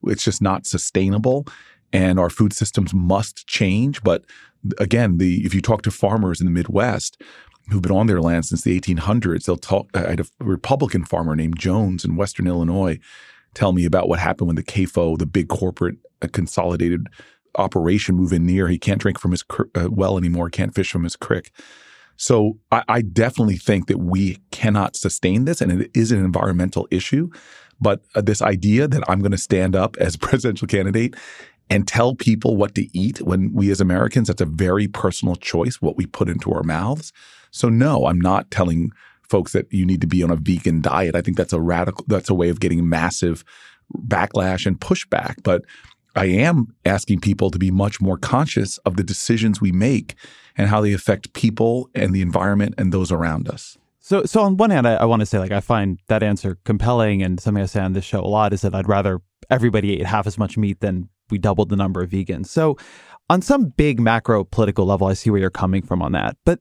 It's 0.04 0.24
just 0.24 0.42
not 0.42 0.66
sustainable, 0.66 1.46
and 1.94 2.20
our 2.20 2.30
food 2.30 2.54
systems 2.54 2.94
must 2.94 3.48
change. 3.48 4.02
But 4.02 4.26
again, 4.80 5.18
the 5.18 5.46
if 5.46 5.54
you 5.54 5.62
talk 5.62 5.84
to 5.84 5.92
farmers 5.92 6.42
in 6.42 6.46
the 6.46 6.52
Midwest, 6.52 7.22
who've 7.70 7.82
been 7.82 7.92
on 7.92 8.08
their 8.08 8.22
land 8.22 8.46
since 8.46 8.64
the 8.64 8.80
1800s. 8.80 9.46
They'll 9.46 9.58
talk. 9.58 9.90
I 9.94 10.10
had 10.10 10.20
a 10.20 10.26
Republican 10.40 11.06
farmer 11.06 11.36
named 11.36 11.60
Jones 11.60 12.04
in 12.04 12.16
Western 12.16 12.48
Illinois 12.48 13.00
tell 13.54 13.74
me 13.74 13.86
about 13.86 14.08
what 14.08 14.20
happened 14.20 14.48
when 14.48 14.56
the 14.56 14.64
CAFO, 14.64 15.18
the 15.18 15.26
big 15.26 15.50
corporate 15.50 15.98
uh, 16.22 16.28
consolidated 16.32 17.08
operation, 17.56 18.16
move 18.16 18.32
in 18.34 18.46
near. 18.46 18.68
He 18.68 18.80
can't 18.80 19.02
drink 19.02 19.20
from 19.20 19.32
his 19.32 19.44
cr- 19.44 19.64
uh, 19.76 19.90
well 19.92 20.18
anymore. 20.18 20.50
Can't 20.50 20.74
fish 20.74 20.92
from 20.92 21.04
his 21.04 21.16
creek. 21.16 21.52
So 22.22 22.60
I, 22.72 22.84
I 22.88 23.02
definitely 23.02 23.58
think 23.58 23.88
that 23.88 23.98
we 23.98 24.38
cannot 24.52 24.96
sustain 24.96 25.46
this, 25.46 25.60
and 25.60 25.82
it 25.82 25.90
is 25.96 26.12
an 26.12 26.24
environmental 26.24 26.88
issue. 26.92 27.32
But 27.80 28.04
uh, 28.14 28.22
this 28.22 28.44
idea 28.44 28.88
that 28.88 29.04
I'm 29.10 29.22
going 29.22 29.32
to 29.32 29.40
stand 29.40 29.76
up 29.76 29.98
as 29.98 30.18
presidential 30.18 30.68
candidate 30.68 31.16
and 31.72 31.88
tell 31.88 32.14
people 32.14 32.58
what 32.58 32.76
to 32.76 32.96
eat 32.96 33.22
when 33.24 33.52
we 33.54 33.72
as 33.72 33.82
Americans, 33.82 34.28
that's 34.28 34.40
a 34.40 34.46
very 34.46 34.88
personal 34.88 35.36
choice, 35.36 35.82
what 35.82 35.98
we 35.98 36.06
put 36.06 36.30
into 36.30 36.54
our 36.54 36.62
mouths. 36.62 37.12
So 37.50 37.70
no, 37.70 38.06
I'm 38.06 38.22
not 38.22 38.52
telling 38.52 38.92
folks 39.28 39.54
that 39.54 39.66
you 39.74 39.84
need 39.84 40.02
to 40.02 40.08
be 40.08 40.22
on 40.22 40.30
a 40.30 40.36
vegan 40.36 40.80
diet. 40.80 41.16
I 41.16 41.22
think 41.22 41.38
that's 41.38 41.54
a 41.54 41.60
radical 41.60 42.06
that's 42.08 42.30
a 42.30 42.36
way 42.36 42.50
of 42.50 42.60
getting 42.60 42.88
massive 42.88 43.44
backlash 44.08 44.68
and 44.68 44.80
pushback, 44.80 45.42
but 45.42 45.64
I 46.16 46.26
am 46.26 46.76
asking 46.86 47.22
people 47.22 47.52
to 47.52 47.60
be 47.60 47.72
much 47.72 48.02
more 48.02 48.18
conscious 48.18 48.78
of 48.80 48.98
the 48.98 49.04
decisions 49.04 49.62
we 49.62 49.72
make 49.72 50.16
and 50.58 50.68
how 50.68 50.82
they 50.82 50.94
affect 50.94 51.34
people 51.34 51.90
and 51.96 52.14
the 52.14 52.22
environment 52.22 52.76
and 52.78 52.92
those 52.92 53.12
around 53.12 53.48
us. 53.48 53.78
So, 54.00 54.26
so 54.26 54.42
on 54.42 54.58
one 54.58 54.72
hand, 54.72 54.88
I, 54.88 54.96
I 54.96 55.06
want 55.06 55.22
to 55.22 55.26
say 55.26 55.40
like 55.40 55.52
I 55.52 55.62
find 55.62 56.00
that 56.08 56.24
answer 56.24 56.58
compelling, 56.66 57.22
and 57.22 57.40
something 57.40 57.62
I 57.64 57.68
say 57.68 57.82
on 57.82 57.94
this 57.94 58.04
show 58.04 58.20
a 58.20 58.28
lot 58.28 58.52
is 58.52 58.62
that 58.62 58.74
I'd 58.74 58.90
rather 58.90 59.22
everybody 59.50 60.00
ate 60.00 60.06
half 60.06 60.28
as 60.28 60.38
much 60.38 60.58
meat 60.58 60.82
than 60.82 61.08
we 61.30 61.38
doubled 61.38 61.70
the 61.70 61.76
number 61.76 62.02
of 62.02 62.10
vegans. 62.10 62.48
So, 62.48 62.78
on 63.30 63.42
some 63.42 63.70
big 63.70 64.00
macro 64.00 64.44
political 64.44 64.86
level, 64.86 65.08
I 65.08 65.14
see 65.14 65.30
where 65.30 65.40
you're 65.40 65.50
coming 65.50 65.84
from 65.84 66.02
on 66.02 66.12
that. 66.12 66.36
But 66.46 66.60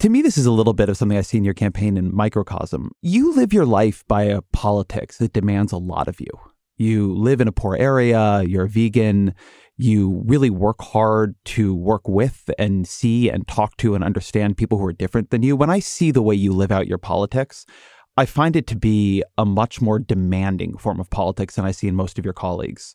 to 0.00 0.08
me, 0.08 0.22
this 0.22 0.38
is 0.38 0.46
a 0.46 0.50
little 0.50 0.72
bit 0.72 0.88
of 0.88 0.96
something 0.96 1.18
I 1.18 1.20
see 1.20 1.36
in 1.36 1.44
your 1.44 1.52
campaign 1.52 1.98
in 1.98 2.14
microcosm. 2.14 2.92
You 3.02 3.34
live 3.34 3.52
your 3.52 3.66
life 3.66 4.02
by 4.08 4.22
a 4.22 4.40
politics 4.40 5.18
that 5.18 5.34
demands 5.34 5.72
a 5.72 5.76
lot 5.76 6.08
of 6.08 6.18
you. 6.20 6.30
You 6.76 7.14
live 7.14 7.40
in 7.40 7.48
a 7.48 7.52
poor 7.52 7.76
area, 7.76 8.42
you're 8.42 8.64
a 8.64 8.68
vegan, 8.68 9.34
you 9.76 10.22
really 10.26 10.50
work 10.50 10.80
hard 10.80 11.34
to 11.46 11.74
work 11.74 12.08
with 12.08 12.50
and 12.58 12.86
see 12.86 13.28
and 13.28 13.46
talk 13.46 13.76
to 13.78 13.94
and 13.94 14.02
understand 14.02 14.56
people 14.56 14.78
who 14.78 14.86
are 14.86 14.92
different 14.92 15.30
than 15.30 15.42
you. 15.42 15.56
When 15.56 15.70
I 15.70 15.80
see 15.80 16.10
the 16.10 16.22
way 16.22 16.34
you 16.34 16.52
live 16.52 16.72
out 16.72 16.86
your 16.86 16.98
politics, 16.98 17.66
I 18.16 18.24
find 18.24 18.56
it 18.56 18.66
to 18.68 18.76
be 18.76 19.22
a 19.36 19.44
much 19.44 19.82
more 19.82 19.98
demanding 19.98 20.78
form 20.78 21.00
of 21.00 21.10
politics 21.10 21.56
than 21.56 21.66
I 21.66 21.72
see 21.72 21.88
in 21.88 21.94
most 21.94 22.18
of 22.18 22.24
your 22.24 22.34
colleagues 22.34 22.94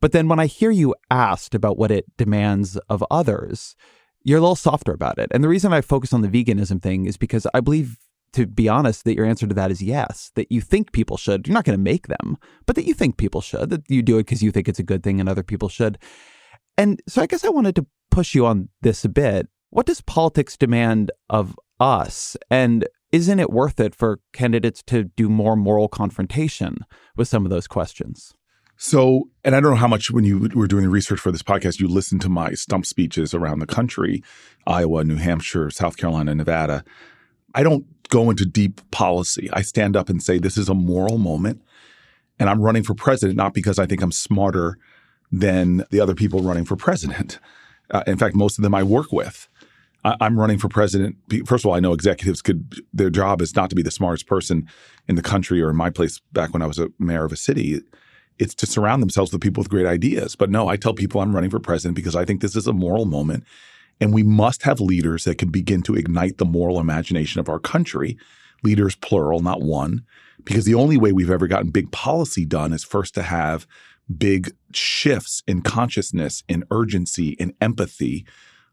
But 0.00 0.12
then 0.12 0.28
when 0.28 0.40
I 0.40 0.46
hear 0.46 0.70
you 0.70 0.94
asked 1.10 1.54
about 1.54 1.78
what 1.78 1.90
it 1.90 2.04
demands 2.16 2.76
of 2.88 3.04
others, 3.10 3.76
you're 4.24 4.38
a 4.38 4.40
little 4.40 4.56
softer 4.56 4.92
about 4.92 5.18
it. 5.18 5.28
And 5.32 5.44
the 5.44 5.48
reason 5.48 5.72
I 5.72 5.80
focus 5.80 6.12
on 6.12 6.22
the 6.22 6.28
veganism 6.28 6.82
thing 6.82 7.06
is 7.06 7.16
because 7.16 7.46
I 7.54 7.60
believe, 7.60 7.98
to 8.32 8.46
be 8.46 8.68
honest, 8.68 9.04
that 9.04 9.14
your 9.14 9.26
answer 9.26 9.46
to 9.46 9.54
that 9.54 9.70
is 9.70 9.82
yes, 9.82 10.30
that 10.34 10.50
you 10.50 10.60
think 10.60 10.92
people 10.92 11.16
should. 11.16 11.46
You're 11.46 11.54
not 11.54 11.64
going 11.64 11.78
to 11.78 11.82
make 11.82 12.08
them, 12.08 12.38
but 12.66 12.76
that 12.76 12.86
you 12.86 12.94
think 12.94 13.16
people 13.16 13.40
should, 13.40 13.70
that 13.70 13.82
you 13.88 14.02
do 14.02 14.18
it 14.18 14.24
because 14.24 14.42
you 14.42 14.50
think 14.50 14.68
it's 14.68 14.78
a 14.78 14.84
good 14.84 15.02
thing 15.02 15.20
and 15.20 15.28
other 15.28 15.42
people 15.42 15.68
should. 15.68 15.98
And 16.78 17.02
so 17.06 17.22
I 17.22 17.26
guess 17.26 17.44
I 17.44 17.50
wanted 17.50 17.76
to 17.76 17.86
push 18.10 18.34
you 18.34 18.46
on 18.46 18.68
this 18.80 19.04
a 19.04 19.08
bit. 19.08 19.48
What 19.70 19.86
does 19.86 20.00
politics 20.00 20.56
demand 20.56 21.10
of 21.30 21.58
us? 21.80 22.36
And 22.50 22.86
isn't 23.10 23.40
it 23.40 23.50
worth 23.50 23.78
it 23.78 23.94
for 23.94 24.20
candidates 24.32 24.82
to 24.84 25.04
do 25.04 25.28
more 25.28 25.56
moral 25.56 25.88
confrontation 25.88 26.78
with 27.16 27.28
some 27.28 27.44
of 27.44 27.50
those 27.50 27.66
questions? 27.66 28.34
So, 28.76 29.28
and 29.44 29.54
I 29.54 29.60
don't 29.60 29.70
know 29.70 29.76
how 29.76 29.86
much 29.86 30.10
when 30.10 30.24
you 30.24 30.50
were 30.54 30.66
doing 30.66 30.82
the 30.82 30.90
research 30.90 31.20
for 31.20 31.30
this 31.30 31.42
podcast, 31.42 31.78
you 31.78 31.86
listened 31.86 32.20
to 32.22 32.28
my 32.28 32.52
stump 32.54 32.84
speeches 32.84 33.32
around 33.32 33.60
the 33.60 33.66
country 33.66 34.24
Iowa, 34.66 35.04
New 35.04 35.16
Hampshire, 35.16 35.70
South 35.70 35.96
Carolina, 35.96 36.34
Nevada. 36.34 36.84
I 37.54 37.62
don't 37.62 37.86
go 38.08 38.30
into 38.30 38.44
deep 38.44 38.80
policy. 38.90 39.48
I 39.52 39.62
stand 39.62 39.96
up 39.96 40.08
and 40.08 40.22
say, 40.22 40.38
this 40.38 40.56
is 40.56 40.68
a 40.68 40.74
moral 40.74 41.18
moment. 41.18 41.62
And 42.38 42.50
I'm 42.50 42.60
running 42.60 42.82
for 42.82 42.94
president, 42.94 43.36
not 43.36 43.54
because 43.54 43.78
I 43.78 43.86
think 43.86 44.02
I'm 44.02 44.12
smarter 44.12 44.78
than 45.30 45.84
the 45.90 46.00
other 46.00 46.14
people 46.14 46.42
running 46.42 46.64
for 46.64 46.76
president. 46.76 47.38
Uh, 47.90 48.02
in 48.06 48.18
fact, 48.18 48.34
most 48.34 48.58
of 48.58 48.62
them 48.62 48.74
I 48.74 48.82
work 48.82 49.12
with. 49.12 49.48
I, 50.04 50.16
I'm 50.20 50.38
running 50.38 50.58
for 50.58 50.68
president. 50.68 51.16
First 51.46 51.64
of 51.64 51.68
all, 51.68 51.74
I 51.74 51.80
know 51.80 51.92
executives 51.92 52.42
could, 52.42 52.80
their 52.92 53.10
job 53.10 53.40
is 53.40 53.54
not 53.54 53.70
to 53.70 53.76
be 53.76 53.82
the 53.82 53.90
smartest 53.90 54.26
person 54.26 54.68
in 55.08 55.14
the 55.14 55.22
country 55.22 55.62
or 55.62 55.70
in 55.70 55.76
my 55.76 55.90
place 55.90 56.20
back 56.32 56.52
when 56.52 56.62
I 56.62 56.66
was 56.66 56.78
a 56.78 56.90
mayor 56.98 57.24
of 57.24 57.32
a 57.32 57.36
city 57.36 57.82
it's 58.38 58.54
to 58.56 58.66
surround 58.66 59.02
themselves 59.02 59.32
with 59.32 59.40
people 59.40 59.60
with 59.60 59.70
great 59.70 59.86
ideas. 59.86 60.36
But 60.36 60.50
no, 60.50 60.68
I 60.68 60.76
tell 60.76 60.94
people 60.94 61.20
I'm 61.20 61.34
running 61.34 61.50
for 61.50 61.60
president 61.60 61.94
because 61.94 62.16
I 62.16 62.24
think 62.24 62.40
this 62.40 62.56
is 62.56 62.66
a 62.66 62.72
moral 62.72 63.04
moment. 63.04 63.44
And 64.02 64.12
we 64.12 64.24
must 64.24 64.64
have 64.64 64.80
leaders 64.80 65.22
that 65.24 65.38
can 65.38 65.50
begin 65.50 65.80
to 65.82 65.94
ignite 65.94 66.38
the 66.38 66.44
moral 66.44 66.80
imagination 66.80 67.38
of 67.38 67.48
our 67.48 67.60
country. 67.60 68.18
Leaders, 68.64 68.96
plural, 68.96 69.38
not 69.38 69.62
one. 69.62 70.02
Because 70.42 70.64
the 70.64 70.74
only 70.74 70.96
way 70.96 71.12
we've 71.12 71.30
ever 71.30 71.46
gotten 71.46 71.70
big 71.70 71.92
policy 71.92 72.44
done 72.44 72.72
is 72.72 72.82
first 72.82 73.14
to 73.14 73.22
have 73.22 73.64
big 74.18 74.56
shifts 74.72 75.44
in 75.46 75.62
consciousness, 75.62 76.42
in 76.48 76.64
urgency, 76.72 77.36
in 77.38 77.54
empathy 77.60 78.26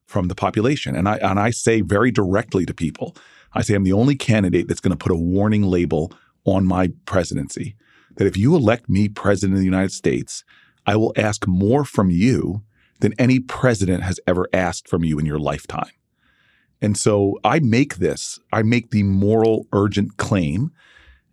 from 0.07 0.29
the 0.29 0.36
population. 0.36 0.95
And 0.95 1.07
I 1.07 1.17
and 1.17 1.39
I 1.39 1.51
say 1.51 1.81
very 1.81 2.09
directly 2.09 2.65
to 2.65 2.74
people, 2.74 3.15
I 3.53 3.62
say 3.62 3.75
I'm 3.75 3.83
the 3.83 3.93
only 3.93 4.15
candidate 4.15 4.67
that's 4.67 4.81
going 4.81 4.98
to 4.98 4.98
put 4.98 5.12
a 5.12 5.15
warning 5.15 5.62
label 5.62 6.12
on 6.45 6.65
my 6.65 6.91
presidency 7.05 7.75
that 8.15 8.25
if 8.25 8.36
you 8.36 8.55
elect 8.55 8.89
me 8.89 9.07
president 9.07 9.53
of 9.53 9.59
the 9.59 9.65
United 9.65 9.91
States, 9.91 10.43
I 10.88 10.95
will 10.95 11.13
ask 11.15 11.45
more 11.45 11.86
from 11.86 12.09
you 12.09 12.63
than 13.00 13.13
any 13.18 13.39
president 13.39 14.03
has 14.03 14.20
ever 14.27 14.48
asked 14.53 14.88
from 14.88 15.03
you 15.03 15.20
in 15.20 15.25
your 15.25 15.39
lifetime. 15.39 15.91
And 16.82 16.98
so 16.98 17.38
I 17.44 17.60
make 17.60 17.98
this, 17.98 18.39
I 18.53 18.62
make 18.62 18.91
the 18.91 19.03
moral 19.03 19.68
urgent 19.74 20.18
claim. 20.18 20.72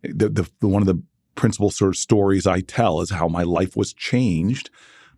The, 0.03 0.29
the, 0.29 0.51
the, 0.61 0.69
one 0.69 0.83
of 0.83 0.87
the 0.87 1.03
principal 1.35 1.71
sort 1.71 1.91
of 1.91 1.97
stories 1.97 2.47
I 2.47 2.61
tell 2.61 3.01
is 3.01 3.11
how 3.11 3.29
my 3.29 3.43
life 3.43 3.77
was 3.77 3.93
changed 3.93 4.71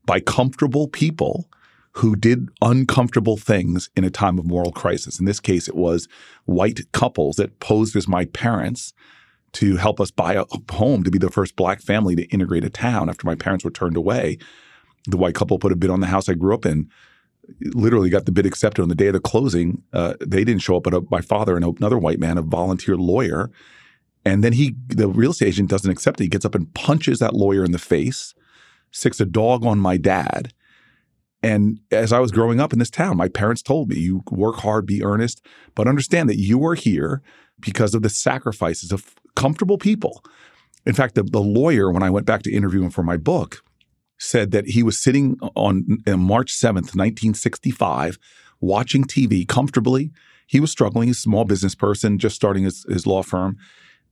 by 0.04 0.20
comfortable 0.20 0.88
people 0.88 1.48
who 1.92 2.14
did 2.14 2.48
uncomfortable 2.62 3.36
things 3.36 3.90
in 3.96 4.04
a 4.04 4.10
time 4.10 4.38
of 4.38 4.46
moral 4.46 4.72
crisis. 4.72 5.18
In 5.18 5.24
this 5.24 5.40
case, 5.40 5.68
it 5.68 5.74
was 5.74 6.08
white 6.44 6.80
couples 6.92 7.36
that 7.36 7.58
posed 7.60 7.96
as 7.96 8.06
my 8.06 8.24
parents 8.26 8.92
to 9.52 9.76
help 9.76 10.00
us 10.00 10.10
buy 10.10 10.34
a 10.34 10.44
home 10.70 11.02
to 11.02 11.10
be 11.10 11.18
the 11.18 11.30
first 11.30 11.56
black 11.56 11.80
family 11.80 12.14
to 12.14 12.24
integrate 12.26 12.64
a 12.64 12.70
town 12.70 13.08
after 13.08 13.26
my 13.26 13.34
parents 13.34 13.64
were 13.64 13.70
turned 13.70 13.96
away. 13.96 14.38
The 15.06 15.16
white 15.16 15.34
couple 15.34 15.58
put 15.58 15.72
a 15.72 15.76
bid 15.76 15.90
on 15.90 16.00
the 16.00 16.06
house 16.06 16.28
I 16.28 16.34
grew 16.34 16.54
up 16.54 16.66
in. 16.66 16.88
Literally 17.60 18.10
got 18.10 18.26
the 18.26 18.32
bid 18.32 18.46
accepted 18.46 18.82
on 18.82 18.88
the 18.88 18.94
day 18.94 19.06
of 19.06 19.14
the 19.14 19.20
closing. 19.20 19.82
Uh, 19.92 20.14
they 20.20 20.44
didn't 20.44 20.62
show 20.62 20.76
up, 20.76 20.82
but 20.82 20.94
a, 20.94 21.02
my 21.10 21.20
father 21.20 21.56
and 21.56 21.64
another 21.64 21.98
white 21.98 22.18
man, 22.18 22.36
a 22.36 22.42
volunteer 22.42 22.96
lawyer, 22.96 23.50
and 24.24 24.44
then 24.44 24.52
he, 24.52 24.74
the 24.88 25.08
real 25.08 25.30
estate 25.30 25.48
agent, 25.48 25.70
doesn't 25.70 25.90
accept 25.90 26.20
it. 26.20 26.24
He 26.24 26.28
gets 26.28 26.44
up 26.44 26.54
and 26.54 26.72
punches 26.74 27.20
that 27.20 27.34
lawyer 27.34 27.64
in 27.64 27.72
the 27.72 27.78
face, 27.78 28.34
sticks 28.90 29.20
a 29.20 29.24
dog 29.24 29.64
on 29.64 29.78
my 29.78 29.96
dad. 29.96 30.52
And 31.42 31.80
as 31.90 32.12
I 32.12 32.18
was 32.18 32.32
growing 32.32 32.60
up 32.60 32.72
in 32.72 32.80
this 32.80 32.90
town, 32.90 33.16
my 33.16 33.28
parents 33.28 33.62
told 33.62 33.88
me, 33.88 33.96
"You 33.96 34.22
work 34.30 34.56
hard, 34.56 34.84
be 34.86 35.02
earnest, 35.02 35.40
but 35.74 35.86
understand 35.86 36.28
that 36.28 36.38
you 36.38 36.66
are 36.66 36.74
here 36.74 37.22
because 37.60 37.94
of 37.94 38.02
the 38.02 38.10
sacrifices 38.10 38.92
of 38.92 39.14
comfortable 39.36 39.78
people. 39.78 40.24
In 40.84 40.94
fact, 40.94 41.14
the, 41.14 41.22
the 41.22 41.40
lawyer, 41.40 41.90
when 41.90 42.02
I 42.02 42.10
went 42.10 42.26
back 42.26 42.42
to 42.42 42.52
interview 42.52 42.82
him 42.82 42.90
for 42.90 43.02
my 43.02 43.16
book, 43.16 43.62
said 44.18 44.50
that 44.50 44.66
he 44.66 44.82
was 44.82 44.98
sitting 44.98 45.38
on, 45.54 45.98
March 46.06 46.52
7th, 46.52 46.94
1965, 46.94 48.18
watching 48.60 49.04
TV 49.04 49.46
comfortably. 49.46 50.10
He 50.46 50.60
was 50.60 50.70
struggling. 50.70 51.08
He's 51.08 51.18
a 51.18 51.22
small 51.22 51.44
business 51.44 51.74
person, 51.74 52.18
just 52.18 52.36
starting 52.36 52.64
his, 52.64 52.84
his 52.88 53.06
law 53.06 53.22
firm. 53.22 53.56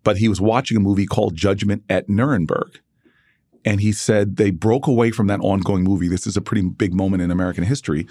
But 0.04 0.18
he 0.18 0.28
was 0.28 0.40
watching 0.40 0.76
a 0.76 0.80
movie 0.80 1.06
called 1.06 1.34
Judgment 1.34 1.82
at 1.88 2.08
Nuremberg. 2.08 2.80
And 3.64 3.80
he 3.80 3.90
said 3.90 4.36
they 4.36 4.52
broke 4.52 4.86
away 4.86 5.10
from 5.10 5.26
that 5.26 5.40
ongoing 5.40 5.82
movie. 5.82 6.06
This 6.06 6.26
is 6.26 6.36
a 6.36 6.40
pretty 6.40 6.62
big 6.62 6.94
moment 6.94 7.22
in 7.22 7.32
American 7.32 7.64
history. 7.64 8.06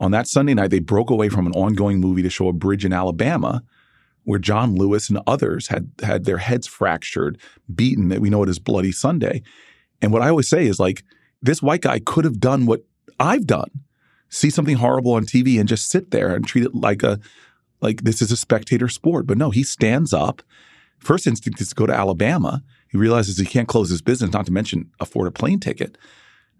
On 0.00 0.10
that 0.10 0.26
Sunday 0.26 0.52
night, 0.52 0.70
they 0.70 0.80
broke 0.80 1.08
away 1.08 1.30
from 1.30 1.46
an 1.46 1.52
ongoing 1.52 1.98
movie 1.98 2.22
to 2.22 2.28
show 2.28 2.48
a 2.48 2.52
bridge 2.52 2.84
in 2.84 2.92
Alabama 2.92 3.62
where 4.24 4.38
John 4.38 4.74
Lewis 4.74 5.08
and 5.08 5.18
others 5.26 5.68
had 5.68 5.90
had 6.02 6.24
their 6.24 6.38
heads 6.38 6.66
fractured, 6.66 7.38
beaten. 7.74 8.08
That 8.08 8.20
we 8.20 8.30
know 8.30 8.42
it 8.42 8.48
as 8.48 8.58
Bloody 8.58 8.92
Sunday. 8.92 9.42
And 10.00 10.12
what 10.12 10.22
I 10.22 10.28
always 10.28 10.48
say 10.48 10.66
is 10.66 10.78
like 10.78 11.02
this 11.42 11.62
white 11.62 11.82
guy 11.82 11.98
could 11.98 12.24
have 12.24 12.40
done 12.40 12.66
what 12.66 12.84
I've 13.18 13.46
done, 13.46 13.70
see 14.28 14.50
something 14.50 14.76
horrible 14.76 15.12
on 15.12 15.24
TV 15.24 15.58
and 15.58 15.68
just 15.68 15.90
sit 15.90 16.10
there 16.10 16.34
and 16.34 16.46
treat 16.46 16.64
it 16.64 16.74
like 16.74 17.02
a 17.02 17.18
like 17.80 18.02
this 18.02 18.22
is 18.22 18.30
a 18.30 18.36
spectator 18.36 18.88
sport. 18.88 19.26
But 19.26 19.38
no, 19.38 19.50
he 19.50 19.64
stands 19.64 20.12
up. 20.12 20.42
First 20.98 21.26
instinct 21.26 21.60
is 21.60 21.70
to 21.70 21.74
go 21.74 21.86
to 21.86 21.92
Alabama. 21.92 22.62
He 22.88 22.96
realizes 22.96 23.36
he 23.36 23.44
can't 23.44 23.68
close 23.68 23.90
his 23.90 24.02
business, 24.02 24.32
not 24.32 24.46
to 24.46 24.52
mention 24.52 24.90
afford 25.00 25.26
a 25.26 25.32
plane 25.32 25.58
ticket. 25.58 25.98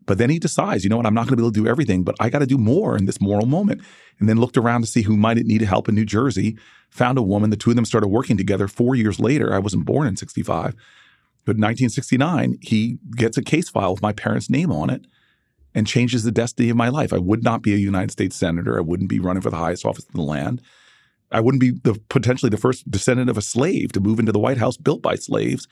But 0.04 0.18
then 0.18 0.30
he 0.30 0.40
decides, 0.40 0.82
you 0.82 0.90
know 0.90 0.96
what, 0.96 1.06
I'm 1.06 1.14
not 1.14 1.26
going 1.26 1.30
to 1.30 1.36
be 1.36 1.42
able 1.42 1.52
to 1.52 1.62
do 1.62 1.68
everything, 1.68 2.02
but 2.02 2.16
I 2.18 2.28
got 2.28 2.40
to 2.40 2.46
do 2.46 2.58
more 2.58 2.96
in 2.96 3.04
this 3.04 3.20
moral 3.20 3.46
moment. 3.46 3.82
And 4.18 4.28
then 4.28 4.38
looked 4.38 4.56
around 4.56 4.80
to 4.80 4.86
see 4.86 5.02
who 5.02 5.16
might 5.16 5.36
need 5.36 5.62
help 5.62 5.88
in 5.88 5.94
New 5.94 6.04
Jersey, 6.04 6.56
found 6.90 7.18
a 7.18 7.22
woman. 7.22 7.50
The 7.50 7.56
two 7.56 7.70
of 7.70 7.76
them 7.76 7.84
started 7.84 8.08
working 8.08 8.36
together 8.36 8.66
four 8.66 8.96
years 8.96 9.20
later. 9.20 9.54
I 9.54 9.58
wasn't 9.58 9.84
born 9.84 10.08
in 10.08 10.16
65. 10.16 10.74
But 11.44 11.56
in 11.56 11.62
1969, 11.62 12.58
he 12.60 12.98
gets 13.16 13.36
a 13.36 13.42
case 13.42 13.68
file 13.68 13.92
with 13.92 14.02
my 14.02 14.12
parents' 14.12 14.50
name 14.50 14.70
on 14.70 14.90
it 14.90 15.06
and 15.74 15.86
changes 15.86 16.22
the 16.22 16.30
destiny 16.30 16.70
of 16.70 16.76
my 16.76 16.88
life. 16.88 17.12
I 17.12 17.18
would 17.18 17.42
not 17.42 17.62
be 17.62 17.74
a 17.74 17.78
United 17.78 18.10
States 18.10 18.36
senator. 18.36 18.76
I 18.76 18.82
wouldn't 18.82 19.08
be 19.08 19.18
running 19.18 19.42
for 19.42 19.50
the 19.50 19.56
highest 19.56 19.84
office 19.84 20.04
in 20.04 20.16
the 20.16 20.26
land. 20.26 20.62
I 21.30 21.40
wouldn't 21.40 21.60
be 21.60 21.70
the, 21.70 21.98
potentially 22.08 22.50
the 22.50 22.58
first 22.58 22.88
descendant 22.90 23.30
of 23.30 23.38
a 23.38 23.42
slave 23.42 23.92
to 23.92 24.00
move 24.00 24.18
into 24.18 24.32
the 24.32 24.38
White 24.38 24.58
House 24.58 24.76
built 24.76 25.02
by 25.02 25.14
slaves 25.14 25.66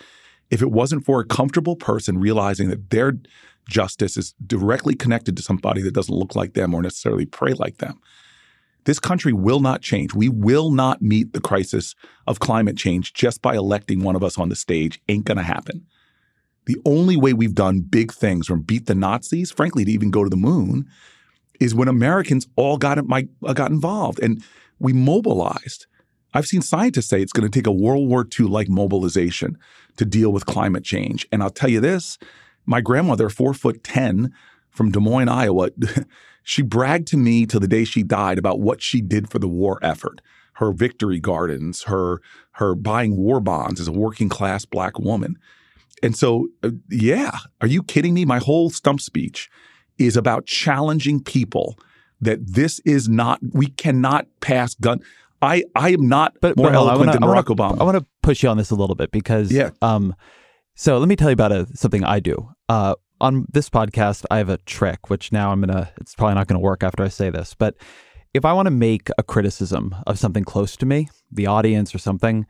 if 0.50 0.62
it 0.62 0.70
wasn't 0.70 1.04
for 1.04 1.20
a 1.20 1.26
comfortable 1.26 1.76
person 1.76 2.18
realizing 2.18 2.70
that 2.70 2.90
their 2.90 3.18
justice 3.68 4.16
is 4.16 4.34
directly 4.44 4.94
connected 4.94 5.36
to 5.36 5.42
somebody 5.42 5.82
that 5.82 5.94
doesn't 5.94 6.14
look 6.14 6.34
like 6.34 6.54
them 6.54 6.74
or 6.74 6.82
necessarily 6.82 7.26
pray 7.26 7.52
like 7.52 7.78
them. 7.78 8.00
This 8.84 8.98
country 8.98 9.32
will 9.32 9.60
not 9.60 9.82
change. 9.82 10.14
We 10.14 10.28
will 10.28 10.70
not 10.70 11.02
meet 11.02 11.32
the 11.32 11.40
crisis 11.40 11.94
of 12.26 12.40
climate 12.40 12.76
change 12.76 13.12
just 13.12 13.42
by 13.42 13.54
electing 13.54 14.02
one 14.02 14.16
of 14.16 14.24
us 14.24 14.38
on 14.38 14.48
the 14.48 14.56
stage. 14.56 15.00
Ain't 15.08 15.24
going 15.24 15.36
to 15.36 15.42
happen. 15.42 15.86
The 16.66 16.76
only 16.84 17.16
way 17.16 17.32
we've 17.32 17.54
done 17.54 17.80
big 17.80 18.12
things 18.12 18.46
from 18.46 18.62
beat 18.62 18.86
the 18.86 18.94
Nazis, 18.94 19.50
frankly, 19.50 19.84
to 19.84 19.90
even 19.90 20.10
go 20.10 20.24
to 20.24 20.30
the 20.30 20.36
moon, 20.36 20.88
is 21.58 21.74
when 21.74 21.88
Americans 21.88 22.46
all 22.56 22.78
got, 22.78 22.98
uh, 22.98 23.52
got 23.52 23.70
involved 23.70 24.20
and 24.20 24.42
we 24.78 24.92
mobilized. 24.92 25.86
I've 26.32 26.46
seen 26.46 26.62
scientists 26.62 27.08
say 27.08 27.20
it's 27.20 27.32
going 27.32 27.50
to 27.50 27.58
take 27.58 27.66
a 27.66 27.72
World 27.72 28.08
War 28.08 28.26
II 28.38 28.46
like 28.46 28.68
mobilization 28.68 29.58
to 29.96 30.04
deal 30.04 30.32
with 30.32 30.46
climate 30.46 30.84
change. 30.84 31.26
And 31.32 31.42
I'll 31.42 31.50
tell 31.50 31.70
you 31.70 31.80
this 31.80 32.18
my 32.66 32.80
grandmother, 32.80 33.28
four 33.28 33.52
foot 33.52 33.82
10 33.82 34.32
from 34.70 34.92
Des 34.92 35.00
Moines, 35.00 35.28
Iowa, 35.28 35.70
she 36.50 36.62
bragged 36.62 37.06
to 37.06 37.16
me 37.16 37.46
till 37.46 37.60
the 37.60 37.68
day 37.68 37.84
she 37.84 38.02
died 38.02 38.36
about 38.36 38.58
what 38.58 38.82
she 38.82 39.00
did 39.00 39.30
for 39.30 39.38
the 39.38 39.46
war 39.46 39.78
effort. 39.82 40.20
Her 40.54 40.72
victory 40.72 41.20
gardens, 41.20 41.84
her 41.84 42.20
her 42.54 42.74
buying 42.74 43.16
war 43.16 43.38
bonds 43.38 43.80
as 43.80 43.86
a 43.86 43.92
working 43.92 44.28
class 44.28 44.64
black 44.64 44.98
woman. 44.98 45.36
And 46.02 46.16
so, 46.16 46.48
uh, 46.64 46.70
yeah, 46.90 47.38
are 47.60 47.68
you 47.68 47.84
kidding 47.84 48.14
me? 48.14 48.24
My 48.24 48.40
whole 48.40 48.68
stump 48.68 49.00
speech 49.00 49.48
is 49.96 50.16
about 50.16 50.46
challenging 50.46 51.22
people 51.22 51.78
that 52.20 52.40
this 52.44 52.80
is 52.80 53.08
not, 53.08 53.38
we 53.52 53.68
cannot 53.68 54.26
pass 54.40 54.74
gun. 54.74 54.98
I, 55.40 55.62
I 55.76 55.90
am 55.90 56.08
not 56.08 56.34
but, 56.40 56.56
more 56.56 56.66
but 56.66 56.74
eloquent 56.74 56.98
wanna, 57.06 57.12
than 57.12 57.22
Barack 57.22 57.56
wanna, 57.56 57.74
Obama. 57.76 57.80
I 57.80 57.84
want 57.84 57.98
to 57.98 58.06
push 58.22 58.42
you 58.42 58.48
on 58.48 58.56
this 58.56 58.70
a 58.70 58.74
little 58.74 58.96
bit 58.96 59.12
because 59.12 59.52
yeah. 59.52 59.70
um, 59.82 60.16
so 60.74 60.98
let 60.98 61.08
me 61.08 61.14
tell 61.14 61.28
you 61.28 61.34
about 61.34 61.52
a, 61.52 61.68
something 61.74 62.02
I 62.02 62.18
do. 62.18 62.50
Uh, 62.68 62.96
on 63.20 63.46
this 63.52 63.68
podcast, 63.68 64.24
I 64.30 64.38
have 64.38 64.48
a 64.48 64.58
trick, 64.58 65.10
which 65.10 65.32
now 65.32 65.52
I'm 65.52 65.60
gonna. 65.60 65.92
It's 66.00 66.14
probably 66.14 66.34
not 66.34 66.46
gonna 66.46 66.60
work 66.60 66.82
after 66.82 67.02
I 67.02 67.08
say 67.08 67.30
this, 67.30 67.54
but 67.54 67.76
if 68.32 68.44
I 68.44 68.52
want 68.52 68.66
to 68.66 68.70
make 68.70 69.08
a 69.18 69.22
criticism 69.22 69.94
of 70.06 70.18
something 70.18 70.44
close 70.44 70.76
to 70.76 70.86
me, 70.86 71.08
the 71.30 71.46
audience 71.46 71.94
or 71.94 71.98
something, 71.98 72.46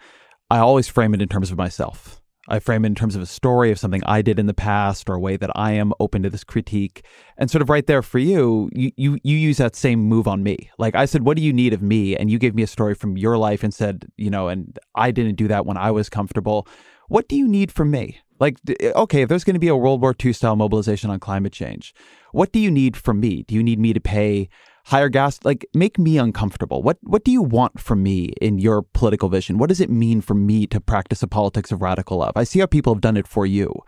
I 0.51 0.59
always 0.59 0.89
frame 0.89 1.15
it 1.15 1.23
in 1.23 1.29
terms 1.29 1.51
of 1.51 1.59
myself. 1.59 2.21
I 2.49 2.59
frame 2.59 2.85
it 2.85 2.89
in 2.89 2.95
terms 2.97 3.15
of 3.15 3.23
a 3.23 3.27
story 3.27 3.71
of 3.71 3.79
something 3.79 4.03
I 4.05 4.23
did 4.23 4.39
in 4.39 4.47
the 4.47 4.55
past 4.55 5.09
or 5.09 5.15
a 5.15 5.21
way 5.21 5.37
that 5.37 5.51
I 5.55 5.73
am 5.73 5.93
open 6.01 6.23
to 6.25 6.31
this 6.31 6.43
critique. 6.43 7.05
And 7.39 7.49
sort 7.49 7.63
of 7.63 7.69
right 7.69 7.87
there 7.87 8.03
for 8.03 8.19
you, 8.19 8.69
you, 8.73 8.91
you, 8.97 9.19
you 9.23 9.37
use 9.37 9.59
that 9.59 9.77
same 9.77 10.01
move 10.01 10.27
on 10.27 10.43
me. 10.43 10.71
Like 10.77 10.97
I 10.97 11.05
said, 11.05 11.23
what 11.23 11.37
do 11.37 11.45
you 11.45 11.53
need 11.53 11.73
of 11.73 11.81
me? 11.81 12.17
And 12.17 12.29
you 12.31 12.39
gave 12.39 12.55
me 12.55 12.65
a 12.65 12.67
story 12.67 12.95
from 12.95 13.17
your 13.17 13.39
life 13.39 13.63
and 13.63 13.73
said, 13.73 14.07
you 14.17 14.31
know, 14.31 14.49
and 14.49 14.77
I 14.97 15.13
didn't 15.13 15.37
do 15.37 15.47
that 15.49 15.65
when 15.65 15.77
I 15.77 15.93
was 15.93 16.09
comfortable. 16.09 16.67
What 17.09 17.29
do 17.29 17.37
you 17.37 17.47
need 17.47 17.71
from 17.71 17.93
me? 17.93 18.19
Like, 18.41 18.59
eh, 18.81 18.93
okay, 18.97 19.23
if 19.23 19.29
there's 19.29 19.45
going 19.45 19.55
to 19.55 19.61
be 19.61 19.69
a 19.69 19.77
World 19.77 20.01
War 20.01 20.15
II 20.23 20.33
style 20.33 20.57
mobilization 20.57 21.11
on 21.11 21.21
climate 21.21 21.53
change, 21.53 21.95
what 22.33 22.53
do 22.53 22.59
you 22.59 22.71
need 22.71 22.97
from 22.97 23.21
me? 23.21 23.45
Do 23.45 23.55
you 23.55 23.63
need 23.63 23.79
me 23.79 23.93
to 23.93 24.01
pay 24.01 24.49
higher 24.87 25.09
gas? 25.09 25.39
Like 25.45 25.67
make 25.75 25.99
me 25.99 26.19
uncomfortable. 26.19 26.83
What 26.83 26.99
what 27.03 27.25
do 27.25 27.31
you 27.31 27.43
want 27.43 27.79
from 27.79 28.03
me 28.03 28.33
in 28.41 28.59
your 28.59 28.83
political 28.83 29.29
vision? 29.29 29.59
What 29.59 29.69
does 29.69 29.81
it 29.81 29.91
mean 29.91 30.21
for 30.21 30.35
me 30.35 30.67
to 30.69 30.81
practice 30.81 31.23
a 31.23 31.29
politics 31.29 31.71
of 31.71 31.83
radical 31.83 32.19
love? 32.19 32.33
I 32.37 32.45
see 32.45 32.61
how 32.61 32.67
people 32.67 32.95
have 32.95 33.01
done 33.01 33.17
it 33.17 33.29
for 33.29 33.47
you 33.47 33.83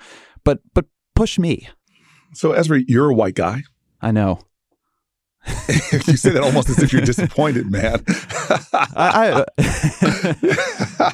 but 0.45 0.61
but 0.75 0.87
push 1.15 1.39
me. 1.39 1.69
So 2.35 2.53
ezra 2.53 2.81
you're 2.87 3.11
a 3.11 3.15
white 3.15 3.35
guy. 3.35 3.63
I 4.01 4.11
know 4.11 4.41
you 5.69 6.17
say 6.17 6.31
that 6.31 6.43
almost 6.43 6.69
as 6.69 6.83
if 6.83 6.93
you're 6.93 7.03
disappointed, 7.03 7.71
man. 7.71 8.03
I, 8.95 9.45
I, 9.59 11.13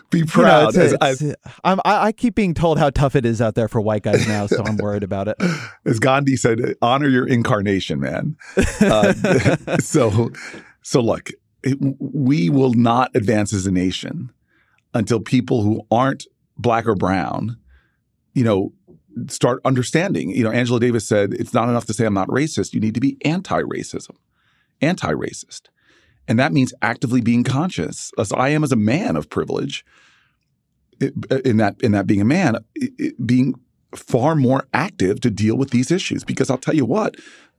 Be 0.10 0.24
proud. 0.24 0.74
You 0.74 0.80
know, 0.80 0.96
it's, 1.02 1.22
it's, 1.22 1.36
I, 1.64 1.76
I 1.84 2.12
keep 2.12 2.34
being 2.34 2.54
told 2.54 2.78
how 2.78 2.90
tough 2.90 3.16
it 3.16 3.24
is 3.24 3.40
out 3.40 3.54
there 3.54 3.68
for 3.68 3.80
white 3.80 4.02
guys 4.02 4.26
now, 4.28 4.46
so 4.46 4.62
I'm 4.64 4.76
worried 4.76 5.02
about 5.02 5.28
it. 5.28 5.36
As 5.86 5.98
Gandhi 5.98 6.36
said, 6.36 6.60
honor 6.82 7.08
your 7.08 7.26
incarnation, 7.26 8.00
man. 8.00 8.36
Uh, 8.80 9.14
so, 9.78 10.30
so 10.82 11.00
look, 11.00 11.30
it, 11.62 11.78
we 11.98 12.50
will 12.50 12.74
not 12.74 13.10
advance 13.14 13.52
as 13.52 13.66
a 13.66 13.70
nation 13.70 14.30
until 14.94 15.20
people 15.20 15.62
who 15.62 15.86
aren't 15.90 16.26
black 16.56 16.86
or 16.86 16.94
brown, 16.94 17.56
you 18.34 18.44
know, 18.44 18.72
start 19.28 19.60
understanding. 19.64 20.30
You 20.30 20.44
know, 20.44 20.50
Angela 20.50 20.80
Davis 20.80 21.06
said 21.06 21.34
it's 21.34 21.54
not 21.54 21.68
enough 21.68 21.86
to 21.86 21.92
say 21.92 22.06
I'm 22.06 22.14
not 22.14 22.28
racist. 22.28 22.74
You 22.74 22.80
need 22.80 22.94
to 22.94 23.00
be 23.00 23.16
anti-racism, 23.24 24.16
anti-racist, 24.80 25.62
and 26.28 26.38
that 26.38 26.52
means 26.52 26.74
actively 26.82 27.20
being 27.20 27.44
conscious, 27.44 28.12
as 28.18 28.32
I 28.32 28.50
am 28.50 28.64
as 28.64 28.72
a 28.72 28.76
man 28.76 29.16
of 29.16 29.30
privilege. 29.30 29.84
In 31.44 31.58
that, 31.58 31.76
in 31.82 31.92
that 31.92 32.06
being 32.06 32.22
a 32.22 32.24
man, 32.24 32.56
being 33.24 33.54
far 33.94 34.34
more 34.34 34.66
active 34.72 35.20
to 35.20 35.30
deal 35.30 35.54
with 35.54 35.68
these 35.68 35.90
issues. 35.90 36.24
Because 36.24 36.48
I'll 36.48 36.56
tell 36.56 36.74
you 36.74 36.86
what, 36.86 37.16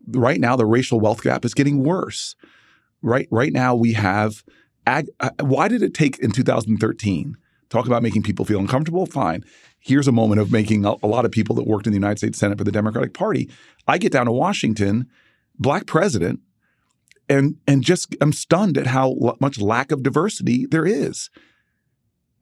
right 0.08 0.40
now 0.40 0.56
the 0.56 0.66
racial 0.66 1.00
wealth 1.00 1.22
gap 1.22 1.46
is 1.46 1.54
getting 1.54 1.84
worse. 1.84 2.36
Right, 3.04 3.28
right 3.30 3.54
now 3.54 3.76
we 3.76 3.94
have. 3.94 4.44
Ag- 4.88 5.12
uh, 5.20 5.30
why 5.42 5.68
did 5.68 5.84
it 5.84 5.94
take 5.94 6.18
in 6.18 6.32
2013? 6.32 7.38
Talk 7.70 7.86
about 7.86 8.02
making 8.02 8.24
people 8.24 8.44
feel 8.44 8.60
uncomfortable. 8.60 9.06
Fine 9.06 9.44
here's 9.88 10.08
a 10.08 10.12
moment 10.12 10.42
of 10.42 10.52
making 10.52 10.86
a, 10.86 10.96
a 11.02 11.08
lot 11.08 11.24
of 11.24 11.32
people 11.32 11.56
that 11.56 11.66
worked 11.66 11.88
in 11.88 11.94
the 11.94 11.98
United 11.98 12.18
States 12.18 12.38
Senate 12.38 12.58
for 12.58 12.66
the 12.66 12.72
Democratic 12.72 13.14
Party. 13.14 13.50
I 13.88 13.98
get 13.98 14.12
down 14.12 14.26
to 14.26 14.32
Washington, 14.32 15.08
black 15.58 15.86
president, 15.86 16.42
and 17.30 17.56
and 17.68 17.84
just 17.84 18.16
I'm 18.20 18.34
stunned 18.34 18.78
at 18.78 18.88
how 18.88 19.12
l- 19.12 19.38
much 19.40 19.60
lack 19.60 19.92
of 19.92 20.04
diversity 20.04 20.66
there 20.66 20.86
is. 20.86 21.30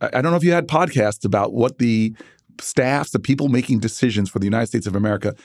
I, 0.01 0.07
I 0.07 0.21
don't 0.21 0.31
know 0.31 0.37
if 0.37 0.43
you 0.43 0.53
had 0.53 0.67
podcasts 0.67 1.23
about 1.23 1.53
what 1.53 1.77
the 1.77 2.15
staffs, 2.59 3.11
the 3.11 3.19
people 3.19 3.47
making 3.47 3.79
decisions 3.79 4.29
for 4.29 4.39
the 4.39 4.45
United 4.45 4.67
States 4.67 4.87
of 4.87 4.95
America, 4.95 5.35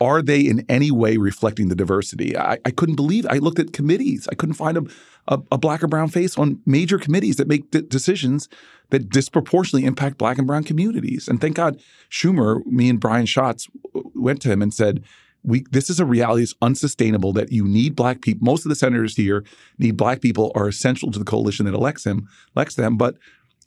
are 0.00 0.20
they 0.20 0.40
in 0.40 0.64
any 0.68 0.90
way 0.90 1.16
reflecting 1.16 1.68
the 1.68 1.74
diversity? 1.74 2.36
I, 2.36 2.58
I 2.64 2.70
couldn't 2.70 2.96
believe. 2.96 3.26
I 3.30 3.38
looked 3.38 3.58
at 3.58 3.72
committees. 3.72 4.28
I 4.30 4.34
couldn't 4.34 4.54
find 4.54 4.76
a, 4.76 4.82
a, 5.28 5.40
a 5.52 5.58
black 5.58 5.82
or 5.82 5.86
brown 5.86 6.08
face 6.08 6.36
on 6.36 6.60
major 6.66 6.98
committees 6.98 7.36
that 7.36 7.48
make 7.48 7.70
d- 7.70 7.82
decisions 7.82 8.48
that 8.90 9.08
disproportionately 9.08 9.86
impact 9.86 10.18
black 10.18 10.38
and 10.38 10.46
brown 10.46 10.64
communities. 10.64 11.28
And 11.28 11.40
thank 11.40 11.56
God 11.56 11.80
Schumer, 12.10 12.64
me 12.66 12.90
and 12.90 13.00
Brian 13.00 13.26
Schatz 13.26 13.68
went 14.14 14.42
to 14.42 14.50
him 14.50 14.62
and 14.62 14.72
said, 14.72 15.02
we, 15.42 15.64
this 15.70 15.88
is 15.88 16.00
a 16.00 16.04
reality 16.04 16.42
that's 16.42 16.54
unsustainable 16.60 17.32
that 17.32 17.52
you 17.52 17.64
need 17.64 17.94
black 17.94 18.20
people. 18.20 18.44
Most 18.44 18.64
of 18.64 18.68
the 18.68 18.74
senators 18.74 19.16
here 19.16 19.44
need 19.78 19.96
black 19.96 20.20
people 20.20 20.52
are 20.54 20.68
essential 20.68 21.10
to 21.12 21.18
the 21.18 21.24
coalition 21.24 21.66
that 21.66 21.74
elects 21.74 22.04
him, 22.04 22.28
elects 22.54 22.74
them, 22.74 22.96
but 22.96 23.16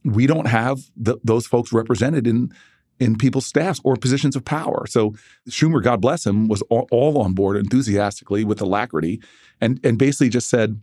we 0.04 0.28
don't 0.28 0.48
have 0.48 0.80
the, 0.96 1.18
those 1.24 1.48
folks 1.48 1.74
represented 1.74 2.28
in 2.28 2.54
in 3.00 3.18
people's 3.18 3.46
staffs 3.46 3.80
or 3.84 3.96
positions 3.96 4.36
of 4.36 4.44
power. 4.44 4.86
So 4.88 5.16
Schumer, 5.50 5.82
God 5.82 6.02
bless 6.02 6.26
him, 6.26 6.48
was 6.48 6.62
all, 6.64 6.88
all 6.92 7.18
on 7.20 7.34
board 7.34 7.58
enthusiastically 7.58 8.44
with 8.44 8.62
alacrity 8.62 9.22
and 9.62 9.80
and 9.84 9.98
basically 9.98 10.30
just 10.30 10.50
said, 10.50 10.82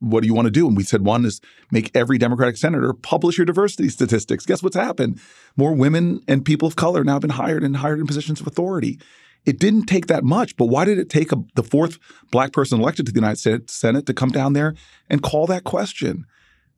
what 0.00 0.20
do 0.22 0.26
you 0.26 0.34
want 0.34 0.46
to 0.46 0.50
do? 0.50 0.66
And 0.66 0.76
we 0.76 0.82
said 0.82 1.04
one 1.04 1.24
is 1.24 1.40
make 1.70 1.90
every 1.94 2.18
Democratic 2.18 2.56
senator 2.56 2.92
publish 2.92 3.38
your 3.38 3.46
diversity 3.46 3.88
statistics. 3.88 4.44
Guess 4.44 4.62
what's 4.62 4.76
happened? 4.76 5.20
More 5.56 5.72
women 5.72 6.20
and 6.28 6.44
people 6.44 6.68
of 6.68 6.76
color 6.76 7.04
now 7.04 7.14
have 7.14 7.22
been 7.22 7.30
hired 7.30 7.62
and 7.62 7.76
hired 7.76 8.00
in 8.00 8.06
positions 8.06 8.40
of 8.40 8.46
authority. 8.46 8.98
It 9.44 9.60
didn't 9.60 9.86
take 9.86 10.08
that 10.08 10.24
much, 10.24 10.56
but 10.56 10.66
why 10.66 10.84
did 10.84 10.98
it 10.98 11.08
take 11.08 11.30
a, 11.30 11.36
the 11.54 11.62
fourth 11.62 11.98
black 12.32 12.52
person 12.52 12.80
elected 12.80 13.06
to 13.06 13.12
the 13.12 13.20
United 13.20 13.38
States 13.38 13.72
Senate 13.72 14.04
to 14.06 14.14
come 14.14 14.30
down 14.30 14.54
there 14.54 14.74
and 15.08 15.22
call 15.22 15.46
that 15.46 15.64
question? 15.64 16.26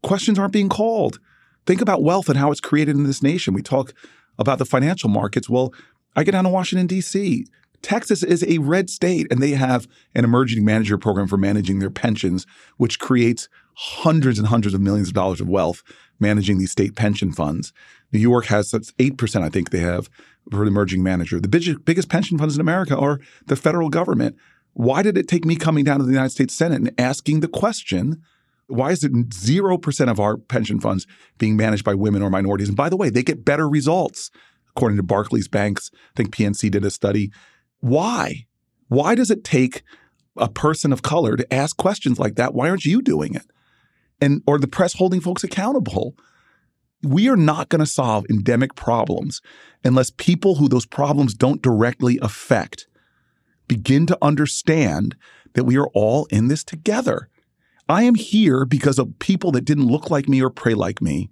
Questions 0.02 0.38
aren't 0.38 0.52
being 0.52 0.68
called. 0.68 1.18
Think 1.66 1.80
about 1.80 2.02
wealth 2.02 2.28
and 2.28 2.38
how 2.38 2.50
it's 2.50 2.60
created 2.60 2.94
in 2.94 3.04
this 3.04 3.22
nation. 3.22 3.54
We 3.54 3.62
talk 3.62 3.94
about 4.38 4.58
the 4.58 4.64
financial 4.64 5.08
markets. 5.08 5.48
Well, 5.48 5.72
I 6.16 6.24
get 6.24 6.32
down 6.32 6.44
to 6.44 6.50
Washington, 6.50 6.86
D.C. 6.86 7.46
Texas 7.82 8.22
is 8.22 8.44
a 8.44 8.58
red 8.58 8.90
state, 8.90 9.26
and 9.30 9.42
they 9.42 9.52
have 9.52 9.86
an 10.14 10.24
emerging 10.24 10.64
manager 10.64 10.98
program 10.98 11.28
for 11.28 11.36
managing 11.36 11.78
their 11.78 11.90
pensions, 11.90 12.46
which 12.76 12.98
creates 12.98 13.48
hundreds 13.74 14.38
and 14.38 14.48
hundreds 14.48 14.74
of 14.74 14.80
millions 14.80 15.08
of 15.08 15.14
dollars 15.14 15.40
of 15.40 15.48
wealth 15.48 15.82
managing 16.18 16.58
these 16.58 16.72
state 16.72 16.96
pension 16.96 17.32
funds. 17.32 17.72
New 18.12 18.18
York 18.18 18.46
has 18.46 18.74
eight 18.98 19.16
percent, 19.16 19.44
I 19.44 19.48
think 19.48 19.70
they 19.70 19.78
have 19.78 20.10
for 20.50 20.62
an 20.62 20.68
emerging 20.68 21.02
manager. 21.02 21.40
The 21.40 21.48
biggest, 21.48 21.84
biggest 21.84 22.08
pension 22.08 22.38
funds 22.38 22.56
in 22.56 22.60
America 22.60 22.96
are 22.96 23.20
the 23.46 23.56
federal 23.56 23.88
government. 23.88 24.36
Why 24.72 25.02
did 25.02 25.16
it 25.16 25.28
take 25.28 25.44
me 25.44 25.56
coming 25.56 25.84
down 25.84 25.98
to 25.98 26.04
the 26.04 26.12
United 26.12 26.30
States 26.30 26.54
Senate 26.54 26.80
and 26.80 26.94
asking 26.98 27.40
the 27.40 27.48
question? 27.48 28.22
Why 28.68 28.92
is 28.92 29.02
it 29.02 29.12
0% 29.12 30.10
of 30.10 30.20
our 30.20 30.36
pension 30.36 30.78
funds 30.78 31.06
being 31.38 31.56
managed 31.56 31.84
by 31.84 31.94
women 31.94 32.22
or 32.22 32.30
minorities? 32.30 32.68
And 32.68 32.76
by 32.76 32.88
the 32.88 32.96
way, 32.96 33.10
they 33.10 33.22
get 33.22 33.44
better 33.44 33.68
results. 33.68 34.30
According 34.70 34.98
to 34.98 35.02
Barclays 35.02 35.48
Banks, 35.48 35.90
I 35.94 36.16
think 36.16 36.34
PNC 36.34 36.70
did 36.70 36.84
a 36.84 36.90
study 36.90 37.32
why? 37.80 38.46
Why 38.88 39.14
does 39.14 39.30
it 39.30 39.44
take 39.44 39.82
a 40.36 40.48
person 40.48 40.92
of 40.92 41.02
color 41.02 41.36
to 41.36 41.54
ask 41.54 41.76
questions 41.76 42.18
like 42.18 42.36
that? 42.36 42.54
Why 42.54 42.68
aren't 42.68 42.84
you 42.84 43.02
doing 43.02 43.34
it? 43.34 43.46
And 44.20 44.42
or 44.46 44.58
the 44.58 44.68
press 44.68 44.94
holding 44.94 45.20
folks 45.20 45.44
accountable? 45.44 46.14
We 47.02 47.28
are 47.28 47.36
not 47.36 47.68
going 47.68 47.80
to 47.80 47.86
solve 47.86 48.26
endemic 48.28 48.74
problems 48.74 49.40
unless 49.84 50.10
people 50.10 50.56
who 50.56 50.68
those 50.68 50.86
problems 50.86 51.34
don't 51.34 51.62
directly 51.62 52.18
affect 52.20 52.88
begin 53.68 54.06
to 54.06 54.18
understand 54.20 55.14
that 55.54 55.64
we 55.64 55.76
are 55.76 55.88
all 55.94 56.26
in 56.26 56.48
this 56.48 56.64
together. 56.64 57.28
I 57.88 58.02
am 58.02 58.14
here 58.14 58.64
because 58.64 58.98
of 58.98 59.18
people 59.18 59.52
that 59.52 59.64
didn't 59.64 59.86
look 59.86 60.10
like 60.10 60.28
me 60.28 60.42
or 60.42 60.50
pray 60.50 60.74
like 60.74 61.00
me, 61.00 61.30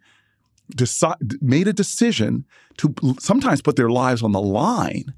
made 1.41 1.69
a 1.69 1.73
decision 1.73 2.45
to 2.79 2.95
sometimes 3.21 3.63
put 3.63 3.77
their 3.77 3.91
lives 3.91 4.23
on 4.23 4.33
the 4.33 4.41
line 4.41 5.15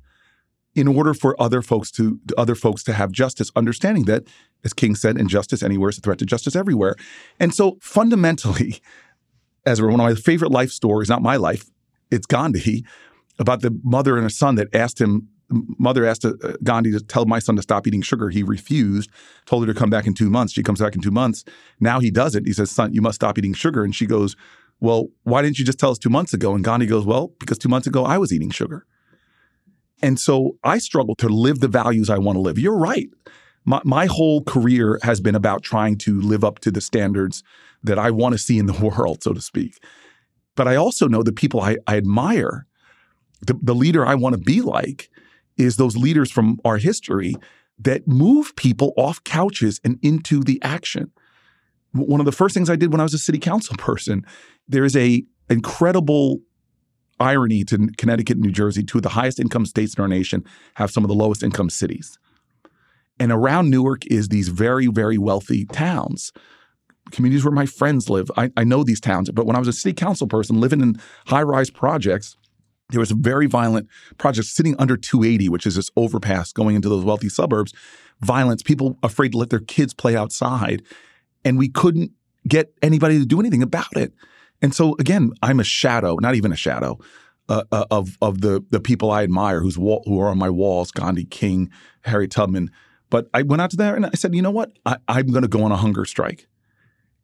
in 0.75 0.87
order 0.87 1.15
for 1.15 1.41
other 1.41 1.63
folks 1.63 1.91
to 1.93 2.21
other 2.37 2.55
folks 2.55 2.83
to 2.85 2.93
have 2.93 3.11
justice, 3.11 3.51
understanding 3.57 4.05
that, 4.05 4.25
as 4.65 4.73
King 4.73 4.95
said, 4.95 5.19
injustice 5.19 5.63
anywhere 5.63 5.91
is 5.91 5.99
a 5.99 6.01
threat 6.01 6.19
to 6.19 6.27
justice 6.27 6.55
everywhere. 6.55 6.95
And 7.41 7.55
so 7.55 7.79
fundamentally, 7.81 8.81
as 9.67 9.81
one 9.81 9.93
of 9.93 9.99
my 9.99 10.15
favorite 10.15 10.53
life 10.53 10.71
stories, 10.71 11.09
not 11.09 11.23
my 11.23 11.37
life, 11.37 11.71
it's 12.11 12.27
Gandhi, 12.27 12.85
about 13.39 13.61
the 13.61 13.79
mother 13.83 14.17
and 14.17 14.27
a 14.27 14.31
son 14.31 14.55
that 14.57 14.75
asked 14.75 15.01
him 15.01 15.29
mother 15.51 16.05
asked 16.05 16.25
uh, 16.25 16.33
Gandhi 16.63 16.93
to 16.93 17.01
tell 17.01 17.25
my 17.25 17.39
son 17.39 17.57
to 17.57 17.63
stop 17.63 17.87
eating 17.87 18.03
sugar. 18.03 18.29
He 18.31 18.43
refused, 18.43 19.11
told 19.47 19.67
her 19.67 19.73
to 19.73 19.79
come 19.79 19.91
back 19.91 20.07
in 20.07 20.15
two 20.15 20.31
months. 20.31 20.53
She 20.53 20.63
comes 20.63 20.81
back 20.81 20.95
in 20.95 21.01
two 21.01 21.11
months. 21.11 21.45
Now 21.81 22.01
he 22.01 22.11
does 22.11 22.35
it. 22.35 22.47
He 22.47 22.53
says, 22.53 22.71
son, 22.71 22.93
you 22.93 23.03
must 23.03 23.17
stop 23.17 23.39
eating 23.39 23.55
sugar. 23.55 23.85
And 23.85 23.95
she 23.95 24.07
goes, 24.07 24.37
well, 24.81 25.09
why 25.25 25.43
didn't 25.43 25.59
you 25.59 25.65
just 25.65 25.79
tell 25.79 25.91
us 25.91 25.99
two 25.99 26.11
months 26.11 26.35
ago? 26.35 26.55
And 26.55 26.65
Gandhi 26.65 26.87
goes, 26.87 27.05
well, 27.05 27.33
because 27.41 27.59
two 27.59 27.69
months 27.69 27.87
ago 27.87 28.05
I 28.05 28.19
was 28.19 28.33
eating 28.33 28.51
sugar. 28.51 28.87
And 30.01 30.21
so 30.21 30.57
I 30.63 30.79
struggle 30.79 31.17
to 31.17 31.29
live 31.29 31.61
the 31.61 31.69
values 31.69 32.09
I 32.09 32.19
want 32.19 32.37
to 32.37 32.41
live. 32.41 32.59
You're 32.59 32.79
right. 32.79 33.09
My, 33.65 33.81
my 33.85 34.07
whole 34.07 34.43
career 34.43 34.99
has 35.03 35.21
been 35.21 35.35
about 35.35 35.63
trying 35.63 35.99
to 35.99 36.21
live 36.21 36.45
up 36.45 36.61
to 36.61 36.71
the 36.71 36.81
standards 36.81 37.43
that 37.83 37.99
I 37.99 38.11
want 38.11 38.33
to 38.35 38.39
see 38.39 38.59
in 38.59 38.67
the 38.67 38.73
world, 38.97 39.23
so 39.23 39.33
to 39.33 39.41
speak. 39.41 39.79
But 40.55 40.69
I 40.69 40.77
also 40.77 41.09
know 41.09 41.23
the 41.23 41.33
people 41.33 41.61
I, 41.61 41.77
I 41.87 41.97
admire, 41.97 42.67
the, 43.41 43.59
the 43.61 43.75
leader 43.75 44.07
I 44.07 44.15
want 44.15 44.35
to 44.35 44.41
be 44.41 44.61
like, 44.61 45.11
is 45.59 45.77
those 45.77 45.97
leaders 45.97 46.31
from 46.31 46.59
our 46.65 46.79
history 46.79 47.35
that 47.79 48.09
move 48.09 48.57
people 48.57 48.93
off 48.97 49.23
couches 49.25 49.81
and 49.85 49.99
into 50.03 50.43
the 50.43 50.61
action. 50.63 51.13
One 51.93 52.21
of 52.21 52.27
the 52.27 52.33
first 52.33 52.55
things 52.55 52.69
I 52.71 52.77
did 52.77 52.93
when 52.93 53.01
I 53.01 53.05
was 53.05 53.15
a 53.15 53.19
city 53.19 53.39
council 53.39 53.77
person, 53.79 54.25
there 54.67 54.85
is 54.85 54.97
a 54.97 55.25
incredible 55.51 56.41
irony 57.21 57.65
to 57.65 57.89
Connecticut 57.97 58.37
and 58.37 58.45
New 58.45 58.53
Jersey, 58.53 58.83
two 58.83 58.99
of 58.99 59.03
the 59.03 59.09
highest 59.11 59.41
income 59.41 59.67
states 59.67 59.95
in 59.95 60.03
our 60.03 60.09
nation, 60.09 60.45
have 60.75 60.91
some 60.91 61.05
of 61.05 61.09
the 61.09 61.15
lowest 61.15 61.43
income 61.43 61.71
cities. 61.71 62.19
And 63.19 63.33
around 63.33 63.71
Newark 63.71 64.07
is 64.07 64.29
these 64.29 64.49
very, 64.49 64.87
very 64.87 65.19
wealthy 65.19 65.65
towns. 65.67 66.33
communities 67.11 67.45
where 67.45 67.53
my 67.53 67.67
friends 67.67 68.11
live. 68.11 68.31
I, 68.37 68.51
I 68.57 68.65
know 68.65 68.85
these 68.85 69.01
towns, 69.01 69.31
but 69.31 69.47
when 69.47 69.57
I 69.57 69.59
was 69.59 69.69
a 69.69 69.73
city 69.73 69.95
council 69.95 70.27
person 70.27 70.61
living 70.61 70.83
in 70.83 71.01
high 71.27 71.43
rise 71.43 71.71
projects, 71.71 72.37
there 72.91 73.01
was 73.01 73.11
a 73.11 73.15
very 73.15 73.47
violent 73.47 73.89
project 74.17 74.49
sitting 74.49 74.75
under 74.79 74.97
280, 74.97 75.49
which 75.49 75.67
is 75.67 75.77
this 75.77 75.91
overpass 75.97 76.53
going 76.53 76.75
into 76.75 76.89
those 76.89 77.05
wealthy 77.05 77.29
suburbs. 77.29 77.73
Violence, 78.21 78.63
people 78.63 78.99
afraid 79.03 79.33
to 79.33 79.39
let 79.39 79.51
their 79.51 79.61
kids 79.61 79.93
play 79.93 80.17
outside. 80.17 80.83
And 81.45 81.59
we 81.59 81.69
couldn't 81.69 82.13
get 82.47 82.73
anybody 82.83 83.19
to 83.19 83.27
do 83.27 83.41
anything 83.41 83.63
about 83.63 83.97
it. 83.97 84.13
And 84.63 84.75
so, 84.75 84.97
again, 84.99 85.33
I'm 85.43 85.61
a 85.61 85.65
shadow, 85.65 86.17
not 86.21 86.35
even 86.35 86.51
a 86.51 86.57
shadow, 86.57 86.99
uh, 87.49 87.65
uh, 87.71 87.85
of 87.91 88.19
of 88.21 88.41
the 88.41 88.65
the 88.71 88.81
people 88.81 89.11
I 89.11 89.23
admire, 89.23 89.61
who's 89.61 89.77
who 89.77 90.21
are 90.21 90.29
on 90.29 90.39
my 90.39 90.51
walls: 90.51 90.91
Gandhi, 90.91 91.25
King, 91.25 91.71
Harriet 92.03 92.31
Tubman. 92.33 92.71
But 93.11 93.29
I 93.33 93.43
went 93.43 93.63
out 93.63 93.71
to 93.71 93.77
there 93.77 93.97
and 93.97 94.05
I 94.05 94.11
said, 94.11 94.35
you 94.35 94.43
know 94.43 94.51
what? 94.51 94.73
I, 94.85 94.99
I'm 95.09 95.29
going 95.29 95.43
to 95.43 95.49
go 95.49 95.63
on 95.63 95.73
a 95.73 95.77
hunger 95.77 96.05
strike. 96.05 96.47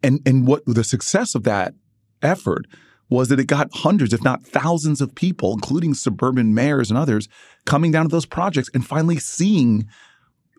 And 0.02 0.20
and 0.26 0.46
what 0.46 0.62
the 0.66 0.84
success 0.84 1.34
of 1.34 1.44
that 1.44 1.74
effort 2.22 2.66
was 3.08 3.28
that 3.28 3.40
it 3.40 3.46
got 3.46 3.68
hundreds, 3.72 4.12
if 4.12 4.22
not 4.22 4.44
thousands, 4.44 5.00
of 5.00 5.14
people, 5.14 5.52
including 5.52 5.94
suburban 5.94 6.54
mayors 6.54 6.90
and 6.90 6.98
others, 6.98 7.28
coming 7.64 7.92
down 7.92 8.04
to 8.04 8.10
those 8.10 8.26
projects 8.26 8.70
and 8.74 8.86
finally 8.86 9.18
seeing 9.18 9.86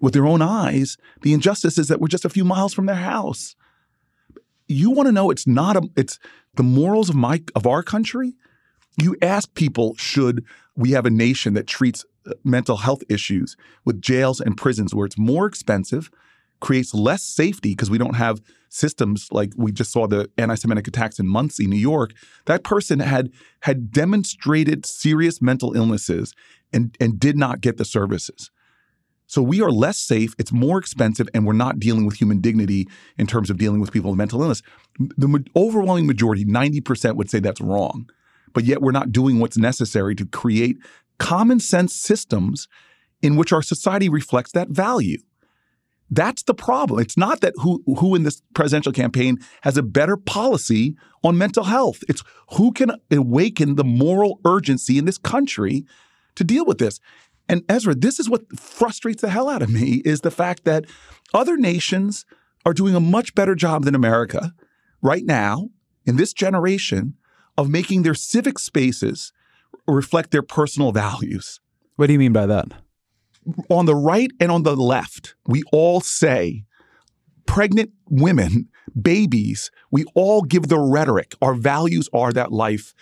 with 0.02 0.14
their 0.14 0.26
own 0.26 0.42
eyes 0.42 0.98
the 1.22 1.34
injustices 1.34 1.88
that 1.88 2.00
were 2.00 2.08
just 2.08 2.26
a 2.26 2.30
few 2.30 2.46
miles 2.46 2.74
from 2.74 2.86
their 2.86 2.96
house. 2.96 3.56
You 4.68 4.92
want 4.92 5.08
to 5.08 5.12
know 5.12 5.30
it's 5.30 5.48
not 5.48 5.78
a 5.78 5.88
it's 5.96 6.20
the 6.56 6.64
morals 6.64 7.10
of 7.10 7.16
my 7.16 7.42
of 7.56 7.68
our 7.68 7.84
country 7.84 8.36
you 9.02 9.16
ask 9.22 9.54
people, 9.54 9.96
should 9.96 10.44
we 10.76 10.92
have 10.92 11.06
a 11.06 11.10
nation 11.10 11.54
that 11.54 11.68
treats 11.68 12.06
uh, 12.26 12.32
mental 12.44 12.78
health 12.78 13.04
issues 13.10 13.56
with 13.84 14.02
jails 14.02 14.40
and 14.40 14.58
prisons 14.58 14.94
where 14.94 15.06
it's 15.06 15.18
more 15.18 15.46
expensive, 15.46 16.10
creates 16.60 16.94
less 16.94 17.24
safety 17.24 17.72
because 17.72 17.90
we 17.90 17.98
don't 17.98 18.16
have 18.16 18.42
systems 18.70 19.28
like 19.32 19.52
we 19.56 19.72
just 19.72 19.92
saw 19.92 20.08
the 20.08 20.30
anti-Semitic 20.38 20.88
attacks 20.88 21.20
in 21.20 21.28
Monsey, 21.28 21.66
New 21.68 21.78
York. 21.78 22.12
That 22.46 22.64
person 22.64 23.00
had 23.00 23.32
had 23.62 23.92
demonstrated 23.92 24.86
serious 24.86 25.42
mental 25.42 25.76
illnesses 25.76 26.34
and, 26.74 26.96
and 27.00 27.20
did 27.20 27.38
not 27.38 27.62
get 27.62 27.78
the 27.78 27.86
services. 27.86 28.52
So 29.28 29.42
we 29.42 29.62
are 29.62 29.72
less 29.72 29.98
safe, 29.98 30.36
it's 30.38 30.52
more 30.52 30.78
expensive, 30.78 31.28
and 31.34 31.48
we're 31.48 31.54
not 31.54 31.80
dealing 31.80 32.06
with 32.06 32.16
human 32.16 32.42
dignity 32.42 32.88
in 33.18 33.26
terms 33.26 33.50
of 33.50 33.58
dealing 33.58 33.80
with 33.80 33.92
people 33.92 34.12
with 34.12 34.18
mental 34.18 34.42
illness. 34.42 34.62
The 35.00 35.44
overwhelming 35.56 36.06
majority, 36.06 36.46
90%, 36.46 37.16
would 37.16 37.30
say 37.30 37.40
that's 37.40 37.62
wrong 37.62 38.08
but 38.56 38.64
yet 38.64 38.82
we're 38.82 38.92
not 38.92 39.12
doing 39.12 39.40
what's 39.40 39.58
necessary 39.58 40.16
to 40.16 40.26
create 40.26 40.78
common 41.20 41.60
sense 41.60 41.94
systems 41.94 42.68
in 43.22 43.36
which 43.36 43.54
our 43.54 43.62
society 43.62 44.10
reflects 44.10 44.54
that 44.54 44.70
value. 44.70 45.20
That's 46.10 46.44
the 46.44 46.54
problem. 46.54 47.00
It's 47.00 47.18
not 47.18 47.42
that 47.42 47.54
who 47.58 47.84
who 47.98 48.16
in 48.16 48.24
this 48.24 48.42
presidential 48.54 48.92
campaign 48.92 49.40
has 49.62 49.76
a 49.76 49.84
better 49.84 50.18
policy 50.18 50.96
on 51.24 51.38
mental 51.38 51.64
health. 51.64 52.04
It's 52.08 52.24
who 52.54 52.72
can 52.72 52.92
awaken 53.12 53.76
the 53.76 53.84
moral 53.84 54.40
urgency 54.46 54.98
in 54.98 55.06
this 55.06 55.18
country 55.18 55.86
to 56.36 56.44
deal 56.44 56.66
with 56.66 56.78
this. 56.78 57.00
And 57.50 57.64
Ezra, 57.70 57.96
this 57.96 58.20
is 58.20 58.30
what 58.30 58.58
frustrates 58.58 59.22
the 59.22 59.30
hell 59.30 59.50
out 59.50 59.62
of 59.62 59.70
me 59.70 60.02
is 60.06 60.22
the 60.22 60.32
fact 60.32 60.64
that 60.66 60.86
other 61.34 61.58
nations 61.58 62.26
are 62.66 62.74
doing 62.74 62.96
a 62.96 63.00
much 63.00 63.36
better 63.36 63.56
job 63.56 63.84
than 63.86 63.96
America 63.96 64.54
right 65.02 65.26
now 65.26 65.70
in 66.06 66.18
this 66.18 66.34
generation 66.34 67.16
of 67.58 67.70
making 67.70 68.04
their 68.04 68.16
civic 68.16 68.60
spaces 68.60 69.32
reflect 69.88 70.32
their 70.32 70.42
personal 70.42 70.92
values. 70.92 71.60
What 71.96 72.08
do 72.08 72.14
you 72.14 72.20
mean 72.20 72.34
by 72.34 72.46
that? 72.48 72.85
On 73.70 73.86
the 73.86 73.96
right 73.96 74.32
and 74.40 74.52
on 74.52 74.64
the 74.64 74.76
left, 74.76 75.36
we 75.48 75.64
all 75.72 76.02
say 76.02 76.66
pregnant 77.46 77.92
women, 78.10 78.70
babies, 79.00 79.72
we 79.92 80.04
all 80.16 80.42
give 80.42 80.68
the 80.68 80.80
rhetoric. 80.80 81.36
Our 81.42 81.54
values 81.54 82.10
are 82.14 82.34
that 82.34 82.52
life 82.52 82.94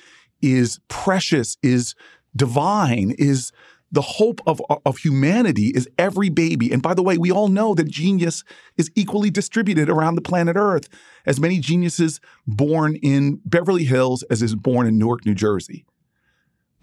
is 0.41 0.79
precious, 0.89 1.57
is 1.63 1.95
divine, 2.35 3.11
is 3.17 3.51
the 3.93 4.01
hope 4.01 4.41
of, 4.47 4.59
of 4.85 4.97
humanity 4.97 5.67
is 5.67 5.87
every 5.99 6.29
baby. 6.29 6.71
And 6.71 6.81
by 6.81 6.95
the 6.95 7.03
way, 7.03 7.17
we 7.17 7.31
all 7.31 7.47
know 7.47 7.75
that 7.75 7.87
genius 7.87 8.43
is 8.75 8.91
equally 8.95 9.29
distributed 9.29 9.87
around 9.87 10.15
the 10.15 10.21
planet 10.21 10.55
Earth. 10.57 10.89
As 11.27 11.39
many 11.39 11.59
geniuses 11.59 12.19
born 12.47 12.95
in 12.97 13.39
Beverly 13.45 13.83
Hills 13.83 14.23
as 14.23 14.41
is 14.41 14.55
born 14.55 14.87
in 14.87 14.97
Newark, 14.97 15.25
New 15.27 15.35
Jersey. 15.35 15.85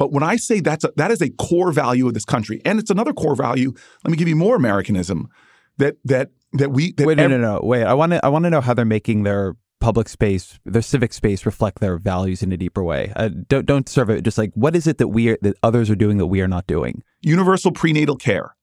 But 0.01 0.13
when 0.13 0.23
I 0.23 0.37
say 0.37 0.61
that's 0.61 0.83
a, 0.83 0.93
that 0.97 1.11
is 1.11 1.21
a 1.21 1.29
core 1.29 1.73
value 1.73 2.09
of 2.09 2.15
this 2.15 2.25
country, 2.25 2.63
and 2.65 2.79
it's 2.79 2.89
another 2.89 3.13
core 3.13 3.37
value. 3.37 3.75
Let 4.03 4.11
me 4.11 4.17
give 4.17 4.29
you 4.29 4.35
more 4.35 4.57
Americanism. 4.57 5.29
That 5.77 5.97
that 6.07 6.31
that 6.55 6.73
we 6.73 6.93
that 6.93 7.07
wait 7.07 7.19
no 7.19 7.25
ev- 7.25 7.31
no 7.33 7.37
no 7.37 7.61
wait. 7.63 7.85
I 7.85 7.93
want 7.93 8.13
to 8.13 8.25
I 8.25 8.31
want 8.31 8.45
to 8.45 8.51
know 8.51 8.63
how 8.63 8.73
they're 8.73 8.87
making 8.87 9.25
their 9.25 9.57
public 9.79 10.09
space, 10.09 10.59
their 10.65 10.81
civic 10.81 11.13
space, 11.13 11.45
reflect 11.45 11.81
their 11.81 11.99
values 11.99 12.43
in 12.43 12.51
a 12.51 12.57
deeper 12.57 12.83
way. 12.83 13.13
Uh, 13.15 13.29
don't 13.49 13.67
don't 13.67 13.91
serve 13.91 14.09
it. 14.09 14.23
Just 14.23 14.39
like 14.39 14.53
what 14.55 14.75
is 14.75 14.87
it 14.87 14.97
that 14.97 15.09
we 15.09 15.29
are, 15.29 15.39
that 15.43 15.59
others 15.63 15.91
are 15.91 15.95
doing 15.95 16.17
that 16.17 16.29
we 16.29 16.41
are 16.41 16.49
not 16.49 16.67
doing? 16.67 17.03
Universal 17.21 17.73
prenatal 17.73 18.17
care. 18.17 18.57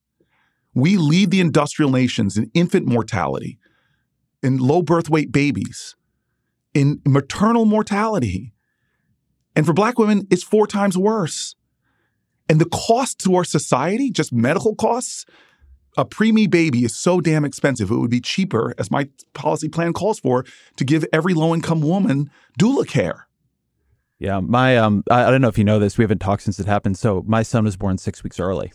We 0.73 0.97
lead 0.97 1.29
the 1.29 1.39
industrial 1.39 1.91
nations 1.91 2.35
in 2.35 2.49
infant 2.55 2.87
mortality, 2.87 3.59
in 4.41 4.57
low 4.57 4.81
birth 4.81 5.07
weight 5.07 5.31
babies, 5.31 5.95
in 6.73 6.99
maternal 7.05 7.65
mortality, 7.65 8.53
and 9.57 9.65
for 9.65 9.73
Black 9.73 9.97
women, 9.97 10.27
it's 10.29 10.43
four 10.43 10.67
times 10.67 10.95
worse. 10.95 11.55
And 12.47 12.61
the 12.61 12.69
cost 12.69 13.17
to 13.21 13.35
our 13.35 13.43
society, 13.43 14.11
just 14.11 14.31
medical 14.31 14.75
costs, 14.75 15.25
a 15.97 16.05
preemie 16.05 16.47
baby 16.47 16.83
is 16.83 16.95
so 16.95 17.19
damn 17.19 17.43
expensive. 17.43 17.89
It 17.89 17.95
would 17.95 18.11
be 18.11 18.21
cheaper, 18.21 18.75
as 18.77 18.91
my 18.91 19.09
policy 19.33 19.67
plan 19.67 19.93
calls 19.93 20.19
for, 20.19 20.45
to 20.75 20.85
give 20.85 21.03
every 21.11 21.33
low 21.33 21.55
income 21.55 21.81
woman 21.81 22.29
doula 22.59 22.87
care. 22.87 23.27
Yeah, 24.19 24.41
my 24.41 24.77
um, 24.77 25.03
I, 25.09 25.25
I 25.25 25.31
don't 25.31 25.41
know 25.41 25.47
if 25.47 25.57
you 25.57 25.63
know 25.63 25.79
this. 25.79 25.97
We 25.97 26.03
haven't 26.03 26.19
talked 26.19 26.43
since 26.43 26.59
it 26.59 26.67
happened. 26.67 26.99
So 26.99 27.23
my 27.25 27.41
son 27.41 27.63
was 27.63 27.75
born 27.75 27.97
six 27.97 28.23
weeks 28.23 28.39
early, 28.39 28.71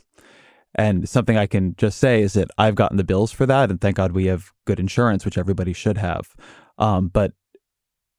and 0.74 1.08
something 1.08 1.36
I 1.36 1.46
can 1.46 1.76
just 1.76 1.98
say 1.98 2.22
is 2.22 2.32
that 2.32 2.48
I've 2.58 2.74
gotten 2.74 2.96
the 2.96 3.04
bills 3.04 3.30
for 3.30 3.46
that, 3.46 3.70
and 3.70 3.80
thank 3.80 3.98
God 3.98 4.12
we 4.12 4.26
have 4.26 4.50
good 4.64 4.80
insurance, 4.80 5.24
which 5.24 5.38
everybody 5.38 5.72
should 5.72 5.98
have. 5.98 6.34
Um, 6.76 7.06
but 7.06 7.34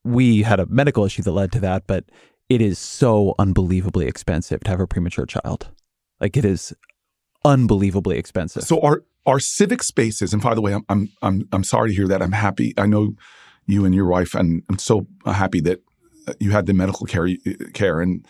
we 0.05 0.43
had 0.43 0.59
a 0.59 0.65
medical 0.67 1.05
issue 1.05 1.23
that 1.23 1.31
led 1.31 1.51
to 1.53 1.59
that. 1.61 1.87
But 1.87 2.05
it 2.49 2.61
is 2.61 2.79
so 2.79 3.35
unbelievably 3.39 4.07
expensive 4.07 4.61
to 4.61 4.69
have 4.69 4.79
a 4.79 4.87
premature 4.87 5.25
child. 5.25 5.69
Like 6.19 6.37
it 6.37 6.45
is 6.45 6.73
unbelievably 7.45 8.17
expensive. 8.17 8.63
So 8.63 8.79
our 8.81 9.03
our 9.25 9.39
civic 9.39 9.83
spaces, 9.83 10.33
and 10.33 10.41
by 10.41 10.53
the 10.53 10.61
way, 10.61 10.73
I'm 10.73 10.85
I'm 10.89 11.09
I'm, 11.21 11.47
I'm 11.51 11.63
sorry 11.63 11.89
to 11.89 11.95
hear 11.95 12.07
that. 12.07 12.21
I'm 12.21 12.31
happy. 12.31 12.73
I 12.77 12.85
know 12.85 13.15
you 13.65 13.85
and 13.85 13.95
your 13.95 14.07
wife, 14.07 14.35
and 14.35 14.63
I'm 14.69 14.77
so 14.77 15.07
happy 15.25 15.61
that 15.61 15.81
uh, 16.27 16.33
you 16.39 16.51
had 16.51 16.65
the 16.65 16.73
medical 16.73 17.05
care 17.05 17.27
uh, 17.27 17.51
care 17.73 18.01
and. 18.01 18.25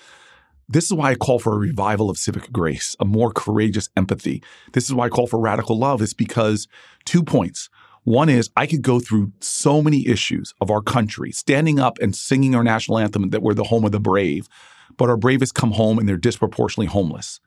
This 0.69 0.85
is 0.85 0.93
why 0.93 1.11
I 1.11 1.15
call 1.15 1.39
for 1.39 1.53
a 1.53 1.57
revival 1.57 2.09
of 2.09 2.17
civic 2.17 2.49
grace, 2.51 2.95
a 2.97 3.05
more 3.05 3.33
courageous 3.33 3.89
empathy. 3.97 4.41
This 4.71 4.85
is 4.85 4.93
why 4.93 5.05
I 5.05 5.09
call 5.09 5.27
for 5.27 5.37
radical 5.37 5.77
love. 5.77 6.01
Is 6.01 6.13
because 6.13 6.69
two 7.03 7.21
points. 7.21 7.69
One 8.03 8.29
is 8.29 8.49
I 8.55 8.67
could 8.67 8.81
go 8.81 8.99
through 8.99 9.31
so 9.39 9.81
many 9.81 10.07
issues 10.07 10.53
of 10.59 10.69
our 10.69 10.81
country, 10.81 11.31
standing 11.31 11.79
up 11.79 11.97
and 11.99 12.15
singing 12.15 12.53
our 12.53 12.63
national 12.63 12.99
anthem 12.99 13.29
that 13.29 13.41
we're 13.41 13.53
the 13.53 13.63
home 13.63 13.85
of 13.85 13.91
the 13.91 13.99
brave, 13.99 14.49
but 14.97 15.09
our 15.09 15.17
bravest 15.17 15.55
come 15.55 15.71
home 15.71 15.97
and 15.97 16.07
they're 16.07 16.17
disproportionately 16.17 16.87
homeless. 16.87 17.39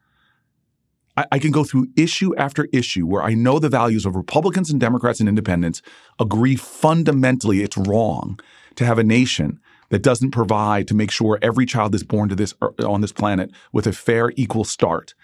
I, 1.16 1.26
I 1.32 1.38
can 1.38 1.50
go 1.50 1.64
through 1.64 1.88
issue 1.96 2.34
after 2.36 2.68
issue 2.72 3.06
where 3.06 3.22
I 3.22 3.34
know 3.34 3.58
the 3.58 3.68
values 3.68 4.06
of 4.06 4.16
Republicans 4.16 4.70
and 4.70 4.80
Democrats 4.80 5.20
and 5.20 5.28
independents 5.28 5.82
agree 6.18 6.56
fundamentally 6.56 7.62
it's 7.62 7.76
wrong 7.76 8.40
to 8.76 8.86
have 8.86 8.98
a 8.98 9.04
nation 9.04 9.60
that 9.90 10.02
doesn't 10.02 10.32
provide 10.32 10.88
to 10.88 10.94
make 10.94 11.10
sure 11.10 11.38
every 11.42 11.66
child 11.66 11.94
is 11.94 12.02
born 12.02 12.28
to 12.28 12.34
this 12.34 12.54
uh, 12.60 12.68
on 12.86 13.00
this 13.00 13.12
planet 13.12 13.50
with 13.72 13.86
a 13.86 13.92
fair 13.92 14.32
equal 14.36 14.64
start 14.64 15.14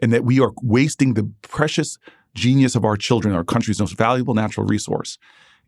and 0.00 0.12
that 0.12 0.24
we 0.24 0.40
are 0.40 0.52
wasting 0.62 1.14
the 1.14 1.30
precious 1.42 1.98
genius 2.34 2.74
of 2.74 2.84
our 2.84 2.96
children 2.96 3.34
our 3.34 3.44
country's 3.44 3.80
most 3.80 3.96
valuable 3.96 4.34
natural 4.34 4.66
resource 4.66 5.18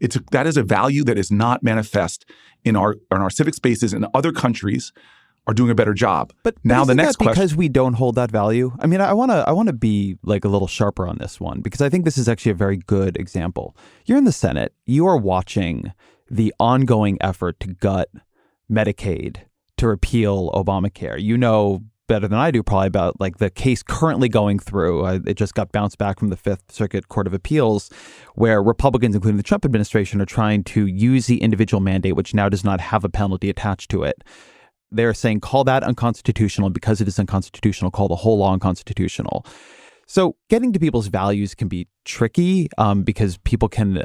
it's 0.01 0.17
a, 0.17 0.21
that 0.31 0.47
is 0.47 0.57
a 0.57 0.63
value 0.63 1.05
that 1.05 1.19
is 1.19 1.31
not 1.31 1.63
manifest 1.63 2.27
in 2.65 2.77
our 2.77 2.93
in 3.11 3.19
our 3.19 3.31
civic 3.31 3.55
spaces 3.55 3.95
in 3.95 4.07
other 4.15 4.33
countries 4.33 4.93
are 5.47 5.55
doing 5.55 5.71
a 5.71 5.75
better 5.75 5.95
job. 5.95 6.33
But 6.43 6.57
now 6.65 6.85
the 6.85 6.95
next 6.95 7.17
question 7.17 7.33
because 7.33 7.55
we 7.55 7.69
don't 7.69 7.95
hold 7.95 8.17
that 8.17 8.31
value. 8.31 8.73
I 8.81 8.87
mean, 8.87 9.01
I 9.01 9.13
want 9.13 9.31
to 9.31 9.45
I 9.47 9.53
want 9.53 9.69
to 9.69 9.73
be 9.73 10.17
like 10.23 10.45
a 10.45 10.49
little 10.49 10.67
sharper 10.67 11.07
on 11.07 11.19
this 11.19 11.41
one 11.41 11.61
because 11.61 11.81
I 11.81 11.89
think 11.89 12.05
this 12.05 12.19
is 12.19 12.29
actually 12.29 12.53
a 12.53 12.57
very 12.57 12.77
good 12.77 13.17
example. 13.17 13.77
You're 14.07 14.19
in 14.19 14.25
the 14.25 14.33
Senate. 14.33 14.75
You 14.85 15.07
are 15.07 15.17
watching 15.17 15.93
the 16.29 16.53
ongoing 16.59 17.19
effort 17.21 17.61
to 17.61 17.69
gut 17.69 18.09
Medicaid 18.71 19.39
to 19.77 19.87
repeal 19.87 20.51
Obamacare. 20.53 21.21
You 21.21 21.39
know 21.39 21.85
better 22.07 22.29
than 22.29 22.39
I 22.39 22.51
do 22.51 22.63
probably 22.63 22.89
about 22.89 23.21
like 23.21 23.39
the 23.39 23.51
case 23.51 23.83
currently 23.83 24.29
going 24.29 24.59
through. 24.59 25.05
Uh, 25.05 25.21
it 25.27 25.35
just 25.35 25.55
got 25.55 25.73
bounced 25.73 25.99
back 25.99 26.19
from 26.19 26.29
the 26.29 26.37
Fifth 26.37 26.73
Circuit 26.73 27.09
Court 27.09 27.27
of 27.27 27.35
Appeals, 27.35 27.91
where 28.35 28.63
Republicans, 28.63 29.15
including 29.15 29.37
the 29.37 29.43
Trump 29.43 29.65
administration, 29.65 30.21
are 30.21 30.27
trying 30.27 30.65
to 30.65 30.87
use 30.87 31.27
the 31.27 31.43
individual 31.43 31.81
mandate, 31.81 32.17
which 32.17 32.35
now 32.35 32.49
does 32.49 32.65
not 32.65 32.81
have 32.81 33.05
a 33.05 33.09
penalty 33.09 33.51
attached 33.51 33.91
to 33.91 34.03
it, 34.03 34.23
they're 34.91 35.15
saying 35.15 35.41
call 35.41 35.65
that 35.65 35.83
unconstitutional. 35.83 36.71
Because 36.71 37.01
it 37.01 37.09
is 37.09 37.19
unconstitutional, 37.19 37.91
call 37.91 38.09
the 38.09 38.17
whole 38.17 38.39
law 38.39 38.53
unconstitutional. 38.53 39.45
So 40.09 40.37
getting 40.49 40.73
to 40.73 40.79
people's 40.79 41.09
values 41.09 41.57
can 41.57 41.67
be 41.67 41.89
tricky 42.05 42.69
um, 42.79 43.03
because 43.03 43.39
people 43.39 43.69
can 43.69 44.05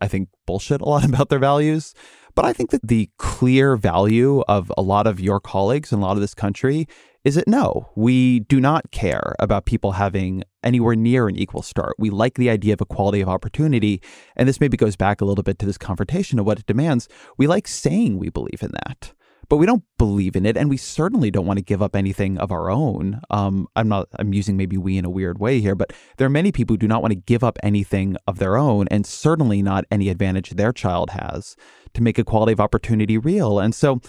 I 0.00 0.08
think, 0.08 0.28
bullshit 0.46 0.80
a 0.80 0.84
lot 0.84 1.04
about 1.08 1.28
their 1.28 1.38
values. 1.38 1.94
But 2.34 2.44
I 2.44 2.52
think 2.52 2.70
that 2.70 2.86
the 2.86 3.08
clear 3.18 3.76
value 3.76 4.42
of 4.42 4.70
a 4.76 4.82
lot 4.82 5.06
of 5.06 5.20
your 5.20 5.40
colleagues 5.40 5.92
and 5.92 6.02
a 6.02 6.04
lot 6.04 6.16
of 6.16 6.20
this 6.20 6.34
country 6.34 6.86
is 7.26 7.34
that 7.34 7.48
no, 7.48 7.90
we 7.96 8.38
do 8.38 8.60
not 8.60 8.92
care 8.92 9.34
about 9.40 9.66
people 9.66 9.92
having 9.92 10.44
anywhere 10.62 10.94
near 10.94 11.26
an 11.26 11.34
equal 11.34 11.60
start. 11.60 11.96
We 11.98 12.08
like 12.08 12.34
the 12.34 12.48
idea 12.48 12.72
of 12.72 12.80
equality 12.80 13.20
of 13.20 13.28
opportunity. 13.28 14.00
And 14.36 14.48
this 14.48 14.60
maybe 14.60 14.76
goes 14.76 14.94
back 14.94 15.20
a 15.20 15.24
little 15.24 15.42
bit 15.42 15.58
to 15.58 15.66
this 15.66 15.76
confrontation 15.76 16.38
of 16.38 16.46
what 16.46 16.60
it 16.60 16.66
demands. 16.66 17.08
We 17.36 17.48
like 17.48 17.66
saying 17.66 18.20
we 18.20 18.30
believe 18.30 18.62
in 18.62 18.70
that 18.84 19.12
but 19.48 19.58
we 19.58 19.66
don't 19.66 19.84
believe 19.96 20.34
in 20.34 20.44
it, 20.44 20.56
and 20.56 20.68
we 20.68 20.76
certainly 20.76 21.30
don't 21.30 21.46
want 21.46 21.58
to 21.58 21.64
give 21.64 21.80
up 21.80 21.94
anything 21.94 22.36
of 22.38 22.50
our 22.50 22.68
own. 22.68 23.20
Um, 23.30 23.68
I'm 23.76 23.88
not. 23.88 24.08
I'm 24.18 24.34
using 24.34 24.56
maybe 24.56 24.76
we 24.76 24.98
in 24.98 25.04
a 25.04 25.10
weird 25.10 25.38
way 25.38 25.60
here, 25.60 25.76
but 25.76 25.92
there 26.16 26.26
are 26.26 26.30
many 26.30 26.50
people 26.50 26.74
who 26.74 26.78
do 26.78 26.88
not 26.88 27.00
want 27.00 27.12
to 27.12 27.20
give 27.20 27.44
up 27.44 27.56
anything 27.62 28.16
of 28.26 28.38
their 28.38 28.56
own, 28.56 28.88
and 28.90 29.06
certainly 29.06 29.62
not 29.62 29.84
any 29.88 30.08
advantage 30.08 30.50
their 30.50 30.72
child 30.72 31.10
has 31.10 31.54
to 31.94 32.02
make 32.02 32.18
equality 32.18 32.54
of 32.54 32.60
opportunity 32.60 33.18
real. 33.18 33.60
And 33.60 33.72
so, 33.72 34.00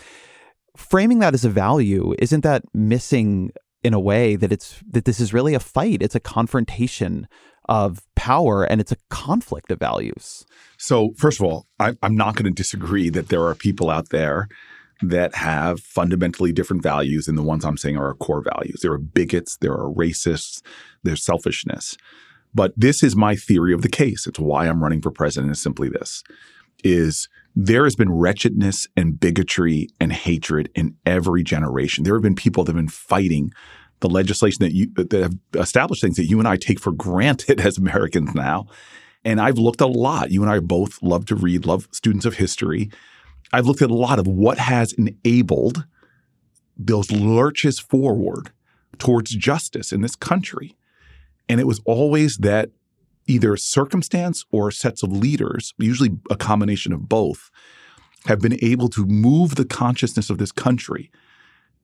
framing 0.78 1.20
that 1.20 1.34
as 1.34 1.44
a 1.44 1.50
value 1.50 2.14
isn't 2.20 2.42
that 2.42 2.64
missing 2.74 3.52
in 3.84 3.94
a 3.94 4.00
way 4.00 4.36
that 4.36 4.52
it's 4.52 4.82
that 4.90 5.06
this 5.06 5.20
is 5.20 5.34
really 5.34 5.54
a 5.54 5.60
fight. 5.60 6.02
It's 6.02 6.16
a 6.16 6.20
confrontation 6.20 7.28
of 7.70 8.02
power 8.16 8.64
and 8.64 8.80
it's 8.80 8.92
a 8.92 8.98
conflict 9.10 9.72
of 9.72 9.80
values. 9.80 10.46
So, 10.78 11.14
first 11.18 11.40
of 11.40 11.46
all, 11.46 11.68
I, 11.80 11.96
am 12.02 12.16
not 12.16 12.36
going 12.36 12.46
to 12.46 12.52
disagree 12.52 13.10
that 13.10 13.30
there 13.30 13.46
are 13.46 13.56
people 13.56 13.90
out 13.90 14.10
there 14.10 14.48
that 15.02 15.36
have 15.36 15.80
fundamentally 15.82 16.52
different 16.52 16.82
values 16.82 17.26
than 17.26 17.36
the 17.36 17.44
ones 17.44 17.66
I'm 17.66 17.78
saying 17.78 17.98
are 17.98 18.08
our 18.08 18.16
core 18.16 18.42
values. 18.42 18.80
There 18.82 18.92
are 18.94 18.98
bigots, 18.98 19.58
there 19.58 19.74
are 19.74 19.94
racists, 19.94 20.62
there's 21.04 21.24
selfishness. 21.24 21.98
But 22.56 22.74
this 22.76 23.04
is 23.04 23.16
my 23.16 23.36
theory 23.36 23.74
of 23.74 23.84
the 23.84 23.90
case. 23.90 24.26
It's 24.26 24.40
why 24.40 24.68
I'm 24.68 24.82
running 24.82 25.02
for 25.02 25.12
president 25.12 25.52
is 25.52 25.62
simply 25.62 25.90
this 25.90 26.24
is 26.84 27.28
there 27.60 27.86
has 27.86 27.96
been 27.96 28.12
wretchedness 28.12 28.88
and 28.96 29.20
bigotry 29.20 29.90
and 30.00 30.14
hatred 30.14 30.70
in 30.76 30.96
every 31.08 31.42
generation. 31.42 32.04
There 32.04 32.14
have 32.14 32.22
been 32.22 32.36
people 32.36 32.64
that 32.64 32.76
have 32.76 32.76
been 32.76 32.88
fighting 32.88 33.52
the 34.00 34.08
legislation 34.08 34.64
that 34.64 34.76
you 34.76 34.92
that 34.94 35.12
have 35.12 35.38
established 35.56 36.04
things 36.04 36.18
that 36.18 36.28
you 36.28 36.38
and 36.38 36.48
I 36.48 36.58
take 36.58 36.80
for 36.80 36.92
granted 36.92 37.60
as 37.66 37.80
Americans 37.80 38.36
now. 38.36 38.68
And 39.26 39.42
I've 39.42 39.58
looked 39.58 39.82
a 39.82 39.88
lot. 39.88 40.30
You 40.30 40.44
and 40.44 40.52
I 40.52 40.60
both 40.60 41.02
love 41.02 41.26
to 41.26 41.36
read, 41.36 41.66
love 41.66 41.88
students 41.92 42.28
of 42.28 42.36
history. 42.36 42.92
I've 43.52 43.66
looked 43.66 43.82
at 43.82 43.90
a 43.90 43.96
lot 43.96 44.20
of 44.20 44.28
what 44.28 44.60
has 44.60 44.94
enabled 44.94 45.84
those 46.78 47.12
lurches 47.12 47.80
forward 47.80 48.52
towards 49.00 49.32
justice 49.32 49.92
in 49.92 50.02
this 50.02 50.16
country. 50.16 50.78
And 51.50 51.60
it 51.60 51.66
was 51.66 51.82
always 51.86 52.38
that 52.38 52.70
either 53.28 53.56
circumstance 53.58 54.46
or 54.52 54.72
sets 54.72 55.04
of 55.04 55.12
leaders, 55.12 55.74
usually 55.78 56.12
a 56.30 56.36
combination 56.36 56.94
of 56.94 57.08
both, 57.08 57.52
have 58.26 58.40
been 58.40 58.58
able 58.64 58.90
to 58.90 59.06
move 59.06 59.56
the 59.56 59.66
consciousness 59.66 60.30
of 60.30 60.38
this 60.38 60.52
country. 60.52 61.12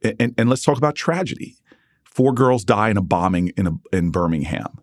And, 0.01 0.15
and, 0.19 0.33
and 0.37 0.49
let's 0.49 0.63
talk 0.63 0.77
about 0.77 0.95
tragedy. 0.95 1.55
Four 2.03 2.33
girls 2.33 2.63
die 2.63 2.89
in 2.89 2.97
a 2.97 3.01
bombing 3.01 3.49
in, 3.57 3.67
a, 3.67 3.95
in 3.95 4.11
Birmingham. 4.11 4.79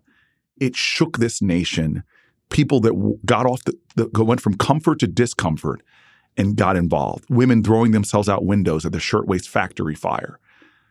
It 0.59 0.75
shook 0.75 1.17
this 1.17 1.41
nation. 1.41 2.03
People 2.49 2.79
that 2.81 3.19
got 3.25 3.45
off 3.45 3.63
the, 3.63 3.77
the 3.95 4.23
went 4.23 4.41
from 4.41 4.57
comfort 4.57 4.99
to 4.99 5.07
discomfort 5.07 5.81
and 6.37 6.55
got 6.55 6.75
involved. 6.75 7.25
Women 7.29 7.63
throwing 7.63 7.91
themselves 7.91 8.29
out 8.29 8.45
windows 8.45 8.85
at 8.85 8.91
the 8.91 8.99
shirtwaist 8.99 9.49
factory 9.49 9.95
fire 9.95 10.39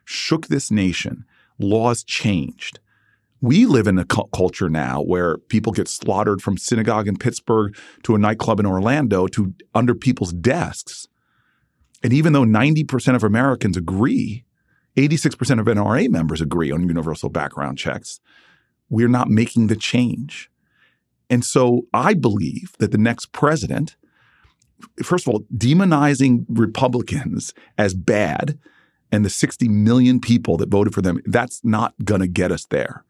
shook 0.05 0.49
this 0.49 0.71
nation. 0.71 1.25
Laws 1.59 2.03
changed. 2.03 2.81
We 3.40 3.66
live 3.66 3.87
in 3.87 3.98
a 3.98 4.05
cu- 4.05 4.29
culture 4.35 4.68
now 4.68 5.03
where 5.03 5.38
people 5.38 5.72
get 5.72 5.88
slaughtered 5.88 6.42
from 6.42 6.59
synagogue 6.59 7.09
in 7.09 7.16
Pittsburgh 7.16 7.76
to 8.03 8.14
a 8.14 8.18
nightclub 8.18 8.61
in 8.61 8.66
Orlando 8.66 9.26
to 9.29 9.55
under 9.74 9.94
people's 9.94 10.33
desks. 10.33 11.09
And 12.03 12.12
even 12.12 12.33
though 12.33 12.44
90% 12.44 13.14
of 13.14 13.24
Americans 13.24 13.76
agree, 13.76 14.44
86% 14.96 15.61
of 15.61 15.66
NRA 15.66 16.09
members 16.09 16.40
agree 16.40 16.70
on 16.70 16.87
universal 16.87 17.29
background 17.29 17.79
checks, 17.79 18.20
we're 18.88 19.09
not 19.09 19.29
making 19.29 19.68
the 19.68 19.76
change. 19.76 20.50
And 21.31 21.44
so 21.44 21.87
I 21.94 22.14
believe 22.14 22.74
that 22.79 22.90
the 22.90 22.98
next 22.98 23.33
president 23.33 23.96
first 25.03 25.26
of 25.26 25.33
all, 25.33 25.40
demonizing 25.57 26.44
Republicans 26.48 27.55
as 27.79 27.94
bad 27.94 28.59
and 29.12 29.24
the 29.24 29.31
60 29.31 29.68
million 29.68 30.20
people 30.20 30.57
that 30.59 30.68
voted 30.68 30.94
for 30.94 31.03
them, 31.03 31.20
that's 31.26 31.64
not 31.64 31.94
going 32.05 32.20
to 32.20 32.29
get 32.29 32.53
us 32.53 32.66
there. 32.66 33.05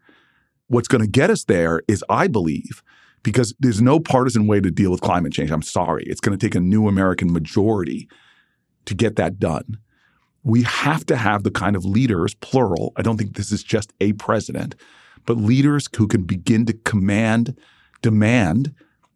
What's 0.70 0.87
going 0.87 1.00
to 1.00 1.11
get 1.11 1.30
us 1.30 1.42
there 1.44 1.83
is, 1.88 2.04
I 2.09 2.28
believe, 2.28 2.85
because 3.24 3.52
there's 3.59 3.83
no 3.83 3.98
partisan 3.98 4.46
way 4.46 4.61
to 4.61 4.70
deal 4.70 4.92
with 4.92 5.00
climate 5.00 5.33
change. 5.33 5.50
I'm 5.50 5.62
sorry. 5.62 6.04
It's 6.06 6.20
going 6.20 6.38
to 6.38 6.46
take 6.46 6.54
a 6.54 6.61
new 6.61 6.87
American 6.87 7.33
majority 7.33 8.09
to 8.85 8.94
get 8.94 9.16
that 9.16 9.40
done. 9.40 9.78
We 10.44 10.62
have 10.62 11.04
to 11.06 11.16
have 11.16 11.42
the 11.42 11.50
kind 11.50 11.74
of 11.74 11.85
leaders, 11.85 12.35
plural. 12.35 12.92
I 12.96 13.02
don't 13.02 13.16
think 13.16 13.35
this 13.35 13.50
is 13.50 13.64
just 13.64 13.92
a 14.00 14.12
president, 14.12 14.76
but 15.26 15.37
leaders 15.37 15.88
who 15.96 16.06
can 16.06 16.22
begin 16.22 16.66
to 16.66 16.72
command, 16.72 17.59
demand, 18.00 18.72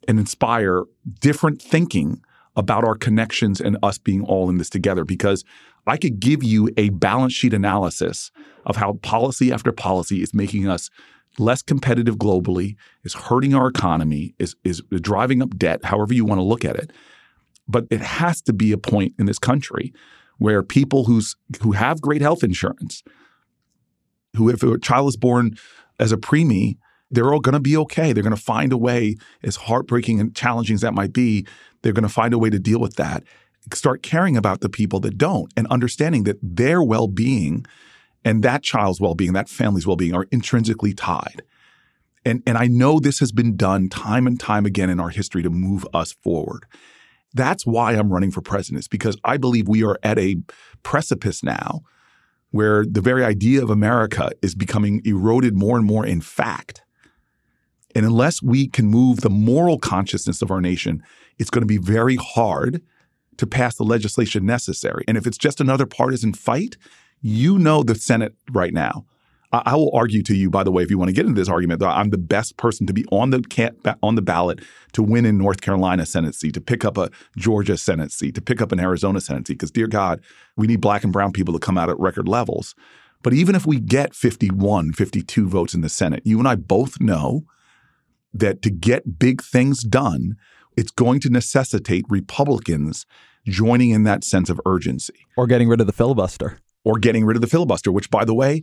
and 0.08 0.18
inspire 0.18 0.82
different 1.20 1.62
thinking 1.62 2.20
about 2.56 2.82
our 2.82 2.96
connections 2.96 3.60
and 3.60 3.78
us 3.80 3.96
being 3.96 4.24
all 4.24 4.50
in 4.50 4.58
this 4.58 4.70
together 4.70 5.04
because 5.04 5.44
I 5.86 5.98
could 5.98 6.18
give 6.18 6.42
you 6.42 6.68
a 6.76 6.88
balance 6.88 7.32
sheet 7.32 7.54
analysis 7.54 8.32
of 8.66 8.74
how 8.74 8.94
policy 8.94 9.52
after 9.52 9.70
policy 9.70 10.20
is 10.20 10.34
making 10.34 10.66
us 10.66 10.90
less 11.38 11.62
competitive 11.62 12.16
globally, 12.16 12.76
is 13.02 13.14
hurting 13.14 13.54
our 13.54 13.68
economy, 13.68 14.34
is, 14.38 14.54
is 14.64 14.82
driving 15.00 15.42
up 15.42 15.56
debt, 15.56 15.84
however 15.84 16.14
you 16.14 16.24
want 16.24 16.38
to 16.38 16.44
look 16.44 16.64
at 16.64 16.76
it. 16.76 16.92
But 17.66 17.86
it 17.90 18.00
has 18.00 18.42
to 18.42 18.52
be 18.52 18.72
a 18.72 18.78
point 18.78 19.14
in 19.18 19.26
this 19.26 19.38
country 19.38 19.92
where 20.38 20.62
people 20.62 21.04
who's 21.04 21.36
who 21.62 21.72
have 21.72 22.00
great 22.00 22.20
health 22.20 22.42
insurance, 22.42 23.02
who 24.36 24.48
if 24.48 24.62
a 24.62 24.78
child 24.78 25.08
is 25.08 25.16
born 25.16 25.56
as 25.98 26.12
a 26.12 26.16
preemie, 26.16 26.76
they're 27.10 27.32
all 27.32 27.40
going 27.40 27.54
to 27.54 27.60
be 27.60 27.76
okay. 27.76 28.12
They're 28.12 28.22
going 28.22 28.34
to 28.34 28.40
find 28.40 28.72
a 28.72 28.76
way, 28.76 29.16
as 29.42 29.56
heartbreaking 29.56 30.20
and 30.20 30.34
challenging 30.34 30.74
as 30.74 30.80
that 30.80 30.94
might 30.94 31.12
be, 31.12 31.46
they're 31.82 31.92
going 31.92 32.02
to 32.02 32.08
find 32.08 32.34
a 32.34 32.38
way 32.38 32.50
to 32.50 32.58
deal 32.58 32.80
with 32.80 32.96
that. 32.96 33.22
Start 33.72 34.02
caring 34.02 34.36
about 34.36 34.60
the 34.60 34.68
people 34.68 35.00
that 35.00 35.16
don't 35.16 35.52
and 35.56 35.66
understanding 35.68 36.24
that 36.24 36.38
their 36.42 36.82
well 36.82 37.08
being 37.08 37.64
and 38.24 38.42
that 38.42 38.62
child's 38.62 39.00
well 39.00 39.14
being, 39.14 39.32
that 39.32 39.48
family's 39.48 39.86
well 39.86 39.96
being 39.96 40.14
are 40.14 40.26
intrinsically 40.30 40.94
tied. 40.94 41.42
And, 42.24 42.42
and 42.46 42.56
I 42.56 42.66
know 42.66 42.98
this 42.98 43.18
has 43.18 43.32
been 43.32 43.56
done 43.56 43.88
time 43.88 44.26
and 44.26 44.40
time 44.40 44.64
again 44.64 44.88
in 44.88 44.98
our 44.98 45.10
history 45.10 45.42
to 45.42 45.50
move 45.50 45.86
us 45.92 46.12
forward. 46.12 46.64
That's 47.34 47.66
why 47.66 47.92
I'm 47.92 48.12
running 48.12 48.30
for 48.30 48.40
president, 48.40 48.80
is 48.80 48.88
because 48.88 49.18
I 49.24 49.36
believe 49.36 49.68
we 49.68 49.84
are 49.84 49.98
at 50.02 50.18
a 50.18 50.36
precipice 50.82 51.42
now 51.42 51.82
where 52.50 52.86
the 52.86 53.00
very 53.00 53.24
idea 53.24 53.62
of 53.62 53.68
America 53.68 54.30
is 54.40 54.54
becoming 54.54 55.02
eroded 55.04 55.56
more 55.56 55.76
and 55.76 55.84
more 55.84 56.06
in 56.06 56.20
fact. 56.20 56.82
And 57.94 58.06
unless 58.06 58.42
we 58.42 58.68
can 58.68 58.86
move 58.86 59.20
the 59.20 59.30
moral 59.30 59.78
consciousness 59.78 60.40
of 60.40 60.50
our 60.50 60.60
nation, 60.60 61.02
it's 61.38 61.50
going 61.50 61.62
to 61.62 61.66
be 61.66 61.78
very 61.78 62.16
hard 62.16 62.80
to 63.36 63.46
pass 63.46 63.74
the 63.74 63.84
legislation 63.84 64.46
necessary. 64.46 65.04
And 65.08 65.16
if 65.16 65.26
it's 65.26 65.38
just 65.38 65.60
another 65.60 65.86
partisan 65.86 66.32
fight, 66.32 66.76
you 67.24 67.58
know 67.58 67.82
the 67.82 67.94
Senate 67.94 68.34
right 68.52 68.74
now. 68.74 69.06
I, 69.50 69.76
will 69.76 69.90
argue 69.94 70.22
to 70.24 70.34
you, 70.34 70.50
by 70.50 70.62
the 70.62 70.70
way, 70.70 70.82
if 70.82 70.90
you 70.90 70.98
want 70.98 71.08
to 71.08 71.14
get 71.14 71.26
into 71.26 71.40
this 71.40 71.48
argument, 71.48 71.80
that 71.80 71.88
I'm 71.88 72.10
the 72.10 72.18
best 72.18 72.56
person 72.56 72.86
to 72.88 72.92
be 72.92 73.04
on 73.12 73.30
the 73.30 73.96
on 74.02 74.16
the 74.16 74.22
ballot 74.22 74.60
to 74.92 75.02
win 75.02 75.24
in 75.24 75.38
North 75.38 75.60
Carolina 75.60 76.04
Senate 76.06 76.34
seat, 76.34 76.54
to 76.54 76.60
pick 76.60 76.84
up 76.84 76.98
a 76.98 77.10
Georgia 77.36 77.78
Senate 77.78 78.10
seat, 78.10 78.34
to 78.34 78.42
pick 78.42 78.60
up 78.60 78.72
an 78.72 78.80
Arizona 78.80 79.20
Senate 79.20 79.46
seat. 79.46 79.54
Because, 79.54 79.70
dear 79.70 79.86
God, 79.86 80.20
we 80.56 80.66
need 80.66 80.80
black 80.80 81.04
and 81.04 81.12
brown 81.12 81.32
people 81.32 81.54
to 81.54 81.60
come 81.60 81.78
out 81.78 81.88
at 81.88 81.98
record 81.98 82.28
levels. 82.28 82.74
But 83.22 83.32
even 83.32 83.54
if 83.54 83.64
we 83.64 83.80
get 83.80 84.12
51, 84.12 84.92
52 84.92 85.48
votes 85.48 85.72
in 85.72 85.80
the 85.80 85.88
Senate, 85.88 86.22
you 86.26 86.38
and 86.38 86.48
I 86.48 86.56
both 86.56 87.00
know 87.00 87.44
that 88.34 88.60
to 88.62 88.70
get 88.70 89.18
big 89.18 89.40
things 89.40 89.82
done, 89.82 90.36
it's 90.76 90.90
going 90.90 91.20
to 91.20 91.30
necessitate 91.30 92.04
Republicans 92.10 93.06
joining 93.46 93.90
in 93.90 94.02
that 94.02 94.24
sense 94.24 94.50
of 94.50 94.60
urgency. 94.66 95.14
Or 95.36 95.46
getting 95.46 95.68
rid 95.68 95.80
of 95.80 95.86
the 95.86 95.92
filibuster. 95.92 96.58
Or 96.84 96.98
getting 96.98 97.24
rid 97.24 97.36
of 97.36 97.40
the 97.40 97.46
filibuster, 97.46 97.90
which, 97.90 98.10
by 98.10 98.24
the 98.24 98.34
way, 98.34 98.62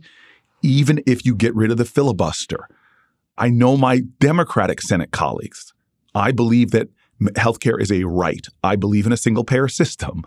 even 0.62 1.02
if 1.06 1.26
you 1.26 1.34
get 1.34 1.54
rid 1.54 1.70
of 1.70 1.76
the 1.76 1.84
filibuster, 1.84 2.68
I 3.36 3.48
know 3.48 3.76
my 3.76 4.02
Democratic 4.20 4.80
Senate 4.80 5.10
colleagues. 5.10 5.72
I 6.14 6.30
believe 6.30 6.70
that 6.70 6.88
healthcare 7.20 7.80
is 7.80 7.90
a 7.90 8.04
right. 8.04 8.46
I 8.62 8.76
believe 8.76 9.06
in 9.06 9.12
a 9.12 9.16
single 9.16 9.44
payer 9.44 9.68
system. 9.68 10.22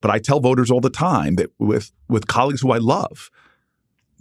But 0.00 0.10
I 0.10 0.18
tell 0.18 0.38
voters 0.38 0.70
all 0.70 0.80
the 0.80 0.90
time 0.90 1.36
that 1.36 1.50
with, 1.58 1.90
with 2.08 2.26
colleagues 2.26 2.60
who 2.60 2.72
I 2.72 2.78
love, 2.78 3.30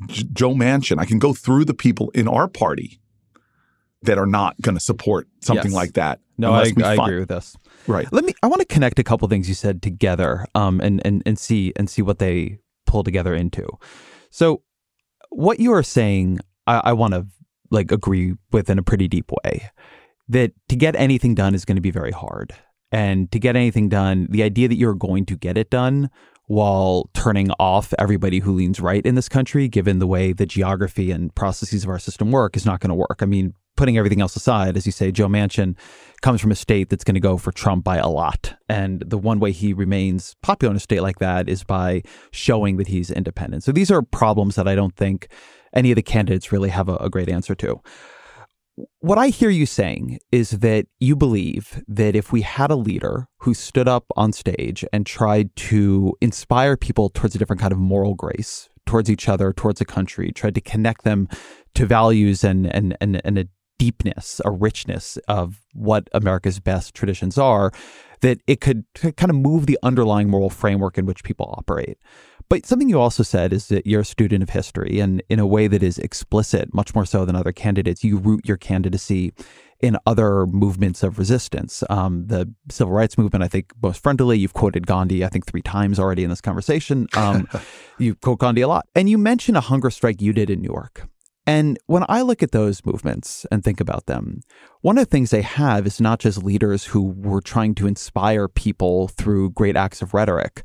J- 0.08 0.26
Joe 0.32 0.54
Manchin, 0.54 0.98
I 0.98 1.06
can 1.06 1.20
go 1.20 1.34
through 1.34 1.66
the 1.66 1.74
people 1.74 2.10
in 2.12 2.28
our 2.28 2.48
party 2.48 3.00
that 4.02 4.18
are 4.18 4.26
not 4.26 4.60
going 4.62 4.76
to 4.76 4.82
support 4.82 5.28
something 5.42 5.72
yes. 5.72 5.74
like 5.74 5.94
that. 5.94 6.20
No, 6.38 6.54
I, 6.54 6.72
I 6.84 6.94
agree 6.94 7.20
with 7.20 7.30
this. 7.30 7.56
Right. 7.88 8.12
Let 8.12 8.24
me. 8.24 8.34
I 8.42 8.48
want 8.48 8.62
to 8.62 8.66
connect 8.66 8.98
a 8.98 9.04
couple 9.04 9.28
things 9.28 9.48
you 9.48 9.56
said 9.56 9.82
together, 9.82 10.46
um, 10.56 10.82
and 10.82 11.06
and 11.06 11.22
and 11.26 11.38
see 11.38 11.74
and 11.76 11.90
see 11.90 12.02
what 12.02 12.20
they 12.20 12.60
pull 12.94 13.04
together 13.04 13.34
into. 13.34 13.68
So, 14.30 14.62
what 15.30 15.60
you 15.60 15.74
are 15.74 15.82
saying, 15.82 16.40
I, 16.68 16.76
I 16.90 16.94
want 16.94 17.16
to 17.16 17.26
like 17.72 17.92
agree 17.92 18.36
with 18.52 18.70
in 18.70 18.78
a 18.78 18.84
pretty 18.84 19.08
deep 19.08 19.32
way. 19.44 19.72
that 20.30 20.52
to 20.70 20.76
get 20.76 20.96
anything 20.96 21.34
done 21.36 21.56
is 21.56 21.66
going 21.66 21.76
to 21.76 21.82
be 21.82 21.92
very 21.92 22.12
hard. 22.12 22.54
And 22.92 23.32
to 23.32 23.40
get 23.40 23.56
anything 23.56 23.90
done, 23.90 24.28
the 24.30 24.44
idea 24.44 24.68
that 24.68 24.78
you're 24.78 24.94
going 24.94 25.26
to 25.26 25.36
get 25.36 25.58
it 25.58 25.72
done 25.72 26.12
while 26.46 27.10
turning 27.14 27.50
off 27.60 27.94
everybody 27.98 28.40
who 28.40 28.54
leans 28.54 28.80
right 28.80 29.04
in 29.04 29.16
this 29.16 29.28
country, 29.28 29.68
given 29.68 29.98
the 29.98 30.08
way 30.08 30.32
the 30.32 30.46
geography 30.46 31.10
and 31.10 31.34
processes 31.34 31.84
of 31.84 31.90
our 31.90 32.00
system 32.00 32.32
work, 32.32 32.56
is 32.56 32.66
not 32.66 32.80
going 32.80 32.90
to 32.90 32.96
work. 32.96 33.20
I 33.22 33.26
mean, 33.26 33.56
putting 33.84 33.98
everything 33.98 34.22
else 34.22 34.34
aside, 34.38 34.78
as 34.78 34.86
you 34.86 34.94
say, 34.94 35.12
Joe 35.12 35.28
Manchin 35.28 35.76
comes 36.22 36.40
from 36.40 36.52
a 36.52 36.56
state 36.56 36.90
that's 36.90 37.04
going 37.04 37.16
to 37.16 37.20
go 37.20 37.36
for 37.36 37.52
Trump 37.52 37.84
by 37.84 37.98
a 37.98 38.08
lot. 38.08 38.56
And 38.70 39.02
the 39.02 39.18
one 39.18 39.42
way 39.42 39.52
he 39.52 39.74
remains 39.74 40.38
popular 40.42 40.72
in 40.72 40.78
a 40.78 40.80
state 40.80 41.02
like 41.02 41.20
that 41.20 41.50
is 41.50 41.66
by 41.66 42.02
showing 42.32 42.78
that 42.78 42.88
he's 42.88 43.12
independent. 43.12 43.66
So 43.66 43.74
these 43.74 43.92
are 43.92 44.02
problems 44.02 44.56
that 44.56 44.70
I 44.70 44.76
don't 44.76 44.96
think 44.96 45.28
any 45.74 45.92
of 45.92 45.98
the 45.98 46.02
candidates 46.02 46.50
really 46.50 46.70
have 46.70 46.88
a, 46.88 46.96
a 46.96 47.10
great 47.10 47.28
answer 47.28 47.56
to. 47.56 47.82
What 49.00 49.18
I 49.18 49.28
hear 49.28 49.50
you 49.50 49.66
saying 49.66 50.20
is 50.32 50.52
that 50.52 50.86
you 51.02 51.18
believe 51.18 51.84
that 51.86 52.16
if 52.16 52.32
we 52.32 52.40
had 52.40 52.72
a 52.72 52.78
leader 52.78 53.28
who 53.40 53.54
stood 53.54 53.90
up 53.90 54.06
on 54.16 54.32
stage 54.32 54.86
and 54.94 55.06
tried 55.06 55.54
to 55.58 56.16
inspire 56.22 56.78
people 56.78 57.10
towards 57.10 57.36
a 57.36 57.38
different 57.38 57.60
kind 57.60 57.74
of 57.74 57.80
moral 57.80 58.16
grace, 58.16 58.70
towards 58.86 59.10
each 59.10 59.28
other, 59.28 59.52
towards 59.52 59.82
a 59.82 59.86
country, 59.86 60.32
tried 60.32 60.56
to 60.56 60.62
connect 60.62 61.04
them 61.04 61.28
to 61.76 61.86
values 61.86 62.46
and 62.46 62.66
and 62.74 62.96
and, 63.02 63.22
and 63.26 63.38
a 63.38 63.48
deepness, 63.84 64.40
a 64.46 64.52
richness 64.52 65.18
of 65.28 65.60
what 65.74 66.08
America's 66.14 66.58
best 66.62 66.94
traditions 66.94 67.38
are, 67.38 67.70
that 68.22 68.40
it 68.48 68.62
could 68.62 68.86
kind 68.96 69.30
of 69.30 69.36
move 69.36 69.66
the 69.66 69.78
underlying 69.84 70.30
moral 70.30 70.50
framework 70.50 70.98
in 70.98 71.06
which 71.06 71.22
people 71.26 71.54
operate. 71.58 71.98
But 72.48 72.66
something 72.66 72.88
you 72.88 72.98
also 72.98 73.24
said 73.24 73.52
is 73.52 73.68
that 73.68 73.86
you're 73.86 74.02
a 74.02 74.06
student 74.06 74.42
of 74.42 74.52
history, 74.52 75.02
and 75.02 75.22
in 75.28 75.40
a 75.40 75.46
way 75.46 75.68
that 75.68 75.84
is 75.84 75.98
explicit, 75.98 76.74
much 76.74 76.96
more 76.96 77.06
so 77.06 77.26
than 77.26 77.36
other 77.36 77.52
candidates, 77.52 78.06
you 78.06 78.18
root 78.18 78.46
your 78.46 78.56
candidacy 78.56 79.34
in 79.82 79.98
other 80.06 80.48
movements 80.48 81.04
of 81.04 81.20
resistance. 81.20 81.84
Um, 81.90 82.28
the 82.28 82.50
civil 82.70 82.94
rights 82.94 83.18
movement, 83.18 83.44
I 83.44 83.50
think, 83.50 83.74
most 83.82 84.02
friendly. 84.02 84.38
You've 84.38 84.54
quoted 84.54 84.88
Gandhi, 84.88 85.26
I 85.26 85.28
think, 85.28 85.46
three 85.46 85.62
times 85.62 86.00
already 86.00 86.24
in 86.24 86.30
this 86.30 86.40
conversation. 86.40 87.10
Um, 87.18 87.50
you 87.98 88.16
quote 88.16 88.40
Gandhi 88.40 88.62
a 88.62 88.70
lot. 88.70 88.88
And 88.96 89.10
you 89.10 89.18
mentioned 89.18 89.58
a 89.58 89.62
hunger 89.62 89.90
strike 89.90 90.22
you 90.22 90.32
did 90.32 90.50
in 90.50 90.62
New 90.62 90.72
York. 90.72 91.10
And 91.46 91.78
when 91.88 92.06
I 92.08 92.22
look 92.22 92.42
at 92.42 92.52
those 92.52 92.86
movements 92.86 93.46
and 93.52 93.64
think 93.64 93.82
about 93.82 94.06
them, 94.06 94.42
one 94.82 94.98
of 94.98 95.06
the 95.06 95.10
things 95.10 95.30
they 95.30 95.42
have 95.42 95.86
is 95.86 96.00
not 96.00 96.20
just 96.20 96.44
leaders 96.44 96.86
who 96.86 97.14
were 97.18 97.42
trying 97.42 97.76
to 97.76 97.88
inspire 97.88 98.48
people 98.48 99.10
through 99.10 99.52
great 99.52 99.76
acts 99.76 100.02
of 100.02 100.14
rhetoric, 100.14 100.64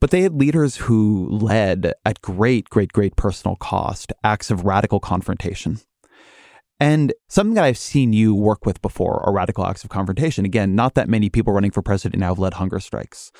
but 0.00 0.10
they 0.10 0.22
had 0.22 0.34
leaders 0.34 0.76
who 0.76 1.28
led 1.30 1.94
at 2.04 2.20
great, 2.20 2.68
great, 2.68 2.92
great 2.92 3.16
personal 3.16 3.56
cost 3.56 4.12
acts 4.22 4.50
of 4.50 4.64
radical 4.64 5.00
confrontation. 5.00 5.80
And 6.80 7.12
something 7.28 7.54
that 7.54 7.64
I've 7.64 7.78
seen 7.78 8.12
you 8.12 8.34
work 8.34 8.64
with 8.64 8.80
before 8.82 9.20
are 9.26 9.32
radical 9.32 9.66
acts 9.66 9.82
of 9.82 9.90
confrontation. 9.90 10.44
Again, 10.44 10.76
not 10.76 10.94
that 10.94 11.08
many 11.08 11.28
people 11.28 11.52
running 11.52 11.72
for 11.72 11.82
president 11.82 12.20
now 12.20 12.28
have 12.28 12.38
led 12.38 12.54
hunger 12.54 12.78
strikes. 12.78 13.32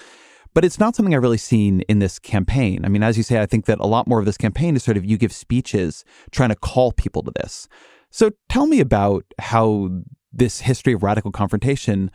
But 0.59 0.65
it's 0.65 0.81
not 0.81 0.97
something 0.97 1.15
I've 1.15 1.23
really 1.23 1.39
seen 1.39 1.83
in 1.83 2.01
this 2.01 2.19
campaign. 2.19 2.85
I 2.85 2.89
mean, 2.89 3.05
as 3.05 3.17
you 3.17 3.23
say, 3.23 3.41
I 3.41 3.47
think 3.47 3.67
that 3.67 3.79
a 3.79 3.87
lot 3.87 4.09
more 4.09 4.19
of 4.19 4.25
this 4.25 4.37
campaign 4.37 4.75
is 4.75 4.83
sort 4.83 4.97
of 4.97 5.05
you 5.05 5.17
give 5.17 5.33
speeches 5.33 6.05
trying 6.33 6.49
to 6.49 6.57
call 6.57 6.91
people 6.91 7.23
to 7.23 7.33
this. 7.37 7.69
So 8.11 8.33
tell 8.49 8.67
me 8.67 8.81
about 8.81 9.25
how 9.39 9.89
this 10.33 10.63
history 10.63 10.95
of 10.95 11.05
radical 11.05 11.31
confrontation 11.31 12.11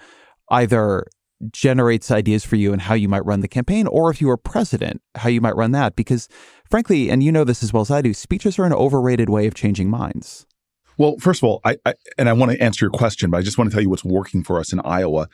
either 0.51 1.07
generates 1.53 2.11
ideas 2.11 2.43
for 2.43 2.57
you 2.57 2.73
and 2.73 2.81
how 2.81 2.95
you 2.95 3.07
might 3.07 3.25
run 3.25 3.39
the 3.39 3.47
campaign, 3.47 3.87
or 3.87 4.11
if 4.11 4.19
you 4.19 4.27
were 4.27 4.35
president, 4.35 5.01
how 5.15 5.29
you 5.29 5.39
might 5.39 5.55
run 5.55 5.71
that. 5.71 5.95
Because 5.95 6.27
frankly, 6.69 7.09
and 7.09 7.23
you 7.23 7.31
know 7.31 7.45
this 7.45 7.63
as 7.63 7.71
well 7.71 7.83
as 7.83 7.91
I 7.91 8.01
do, 8.01 8.13
speeches 8.13 8.59
are 8.59 8.65
an 8.65 8.73
overrated 8.73 9.29
way 9.29 9.47
of 9.47 9.53
changing 9.53 9.89
minds. 9.89 10.45
Well, 10.97 11.15
first 11.17 11.41
of 11.41 11.47
all, 11.47 11.61
I, 11.63 11.77
I 11.85 11.93
and 12.17 12.27
I 12.27 12.33
want 12.33 12.51
to 12.51 12.61
answer 12.61 12.83
your 12.83 12.91
question, 12.91 13.29
but 13.29 13.37
I 13.37 13.41
just 13.41 13.57
want 13.57 13.69
to 13.69 13.73
tell 13.73 13.81
you 13.81 13.89
what's 13.89 14.03
working 14.03 14.43
for 14.43 14.59
us 14.59 14.73
in 14.73 14.81
Iowa. 14.81 15.29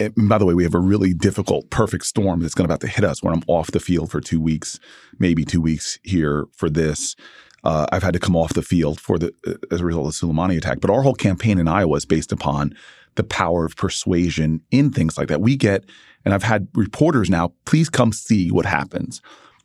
And 0.00 0.28
by 0.28 0.38
the 0.38 0.46
way, 0.46 0.54
we 0.54 0.62
have 0.62 0.74
a 0.74 0.80
really 0.80 1.12
difficult 1.12 1.70
perfect 1.70 2.06
storm 2.06 2.40
that's 2.40 2.54
going 2.54 2.68
to 2.68 2.72
about 2.72 2.80
to 2.82 2.88
hit 2.88 3.04
us 3.04 3.22
when 3.22 3.34
I'm 3.34 3.42
off 3.48 3.72
the 3.72 3.80
field 3.80 4.10
for 4.10 4.20
two 4.20 4.40
weeks, 4.40 4.78
maybe 5.18 5.44
two 5.44 5.60
weeks 5.60 5.98
here 6.04 6.46
for 6.52 6.70
this. 6.70 7.16
Uh, 7.64 7.86
I've 7.92 8.02
had 8.02 8.12
to 8.14 8.20
come 8.20 8.36
off 8.36 8.54
the 8.54 8.62
field 8.62 9.00
for 9.00 9.18
the 9.18 9.32
as 9.70 9.80
a 9.80 9.84
result 9.84 10.06
of 10.06 10.20
the 10.20 10.26
Soleimani 10.26 10.56
attack. 10.56 10.80
But 10.80 10.90
our 10.90 11.02
whole 11.02 11.14
campaign 11.14 11.58
in 11.58 11.68
Iowa 11.68 11.96
is 11.96 12.04
based 12.04 12.32
upon 12.32 12.74
the 13.14 13.24
power 13.24 13.64
of 13.64 13.76
persuasion 13.76 14.62
in 14.70 14.90
things 14.90 15.18
like 15.18 15.28
that. 15.28 15.40
We 15.40 15.56
get, 15.56 15.84
and 16.24 16.32
I've 16.32 16.42
had 16.42 16.68
reporters 16.74 17.28
now, 17.28 17.52
please 17.64 17.88
come 17.88 18.12
see 18.12 18.50
what 18.50 18.66
happens. 18.66 19.20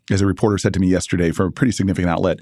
As 0.09 0.21
a 0.21 0.25
reporter 0.25 0.57
said 0.57 0.73
to 0.73 0.79
me 0.79 0.87
yesterday 0.87 1.31
from 1.31 1.47
a 1.47 1.51
pretty 1.51 1.71
significant 1.71 2.09
outlet, 2.09 2.39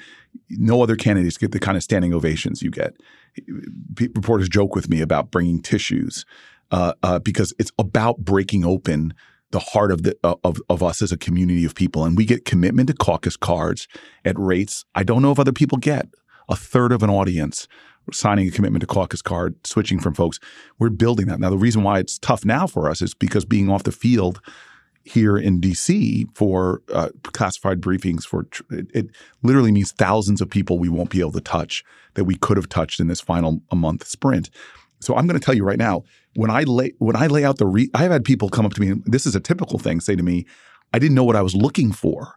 no 0.49 0.81
other 0.83 0.95
candidates 0.95 1.37
get 1.37 1.51
the 1.51 1.59
kind 1.59 1.77
of 1.77 1.83
standing 1.83 2.13
ovations 2.13 2.61
you 2.61 2.69
get. 2.69 2.93
Reporters 3.97 4.49
joke 4.49 4.75
with 4.75 4.87
me 4.89 5.01
about 5.01 5.31
bringing 5.31 5.61
tissues 5.61 6.25
uh, 6.71 6.93
uh, 7.03 7.19
because 7.19 7.53
it's 7.59 7.71
about 7.77 8.19
breaking 8.19 8.65
open 8.65 9.13
the 9.51 9.59
heart 9.59 9.91
of 9.91 10.03
the 10.03 10.17
of, 10.23 10.59
of 10.69 10.83
us 10.83 11.01
as 11.01 11.11
a 11.11 11.17
community 11.17 11.65
of 11.65 11.75
people, 11.75 12.03
and 12.03 12.17
we 12.17 12.25
get 12.25 12.45
commitment 12.45 12.87
to 12.87 12.93
caucus 12.93 13.37
cards 13.37 13.87
at 14.23 14.37
rates 14.37 14.85
I 14.95 15.03
don't 15.03 15.21
know 15.21 15.31
if 15.31 15.39
other 15.39 15.53
people 15.53 15.77
get. 15.77 16.07
A 16.47 16.55
third 16.55 16.91
of 16.91 17.01
an 17.01 17.09
audience 17.09 17.67
signing 18.11 18.47
a 18.47 18.51
commitment 18.51 18.81
to 18.81 18.87
caucus 18.87 19.21
card, 19.21 19.55
switching 19.65 19.99
from 19.99 20.13
folks. 20.13 20.39
We're 20.77 20.89
building 20.89 21.27
that. 21.27 21.39
Now, 21.39 21.49
the 21.49 21.57
reason 21.57 21.83
why 21.83 21.99
it's 21.99 22.19
tough 22.19 22.45
now 22.45 22.67
for 22.67 22.89
us 22.89 23.01
is 23.01 23.13
because 23.13 23.45
being 23.45 23.69
off 23.69 23.83
the 23.83 23.91
field 23.91 24.41
here 25.03 25.37
in 25.37 25.61
DC 25.61 26.25
for 26.35 26.81
uh, 26.91 27.09
classified 27.23 27.79
briefings 27.79 28.23
for 28.23 28.47
it, 28.71 28.87
it, 28.93 29.07
literally 29.43 29.71
means 29.71 29.91
thousands 29.91 30.41
of 30.41 30.49
people 30.49 30.79
we 30.79 30.89
won't 30.89 31.11
be 31.11 31.19
able 31.19 31.31
to 31.31 31.41
touch 31.41 31.83
that 32.15 32.25
we 32.25 32.35
could 32.35 32.57
have 32.57 32.69
touched 32.69 32.99
in 32.99 33.07
this 33.07 33.21
final 33.21 33.61
a 33.71 33.75
month 33.75 34.07
sprint. 34.07 34.49
So 35.05 35.15
I'm 35.15 35.27
going 35.27 35.39
to 35.39 35.43
tell 35.45 35.55
you 35.55 35.63
right 35.63 35.77
now 35.77 36.03
when 36.35 36.49
I 36.49 36.63
lay 36.63 36.93
when 36.99 37.15
I 37.15 37.27
lay 37.27 37.43
out 37.43 37.57
the 37.57 37.67
re- 37.67 37.89
I've 37.93 38.11
had 38.11 38.25
people 38.25 38.49
come 38.49 38.65
up 38.65 38.73
to 38.73 38.81
me 38.81 38.89
and 38.89 39.03
this 39.05 39.25
is 39.25 39.35
a 39.35 39.39
typical 39.39 39.79
thing 39.79 39.99
say 39.99 40.15
to 40.15 40.23
me 40.23 40.45
I 40.93 40.99
didn't 40.99 41.15
know 41.15 41.23
what 41.23 41.35
I 41.35 41.41
was 41.41 41.55
looking 41.55 41.91
for 41.91 42.35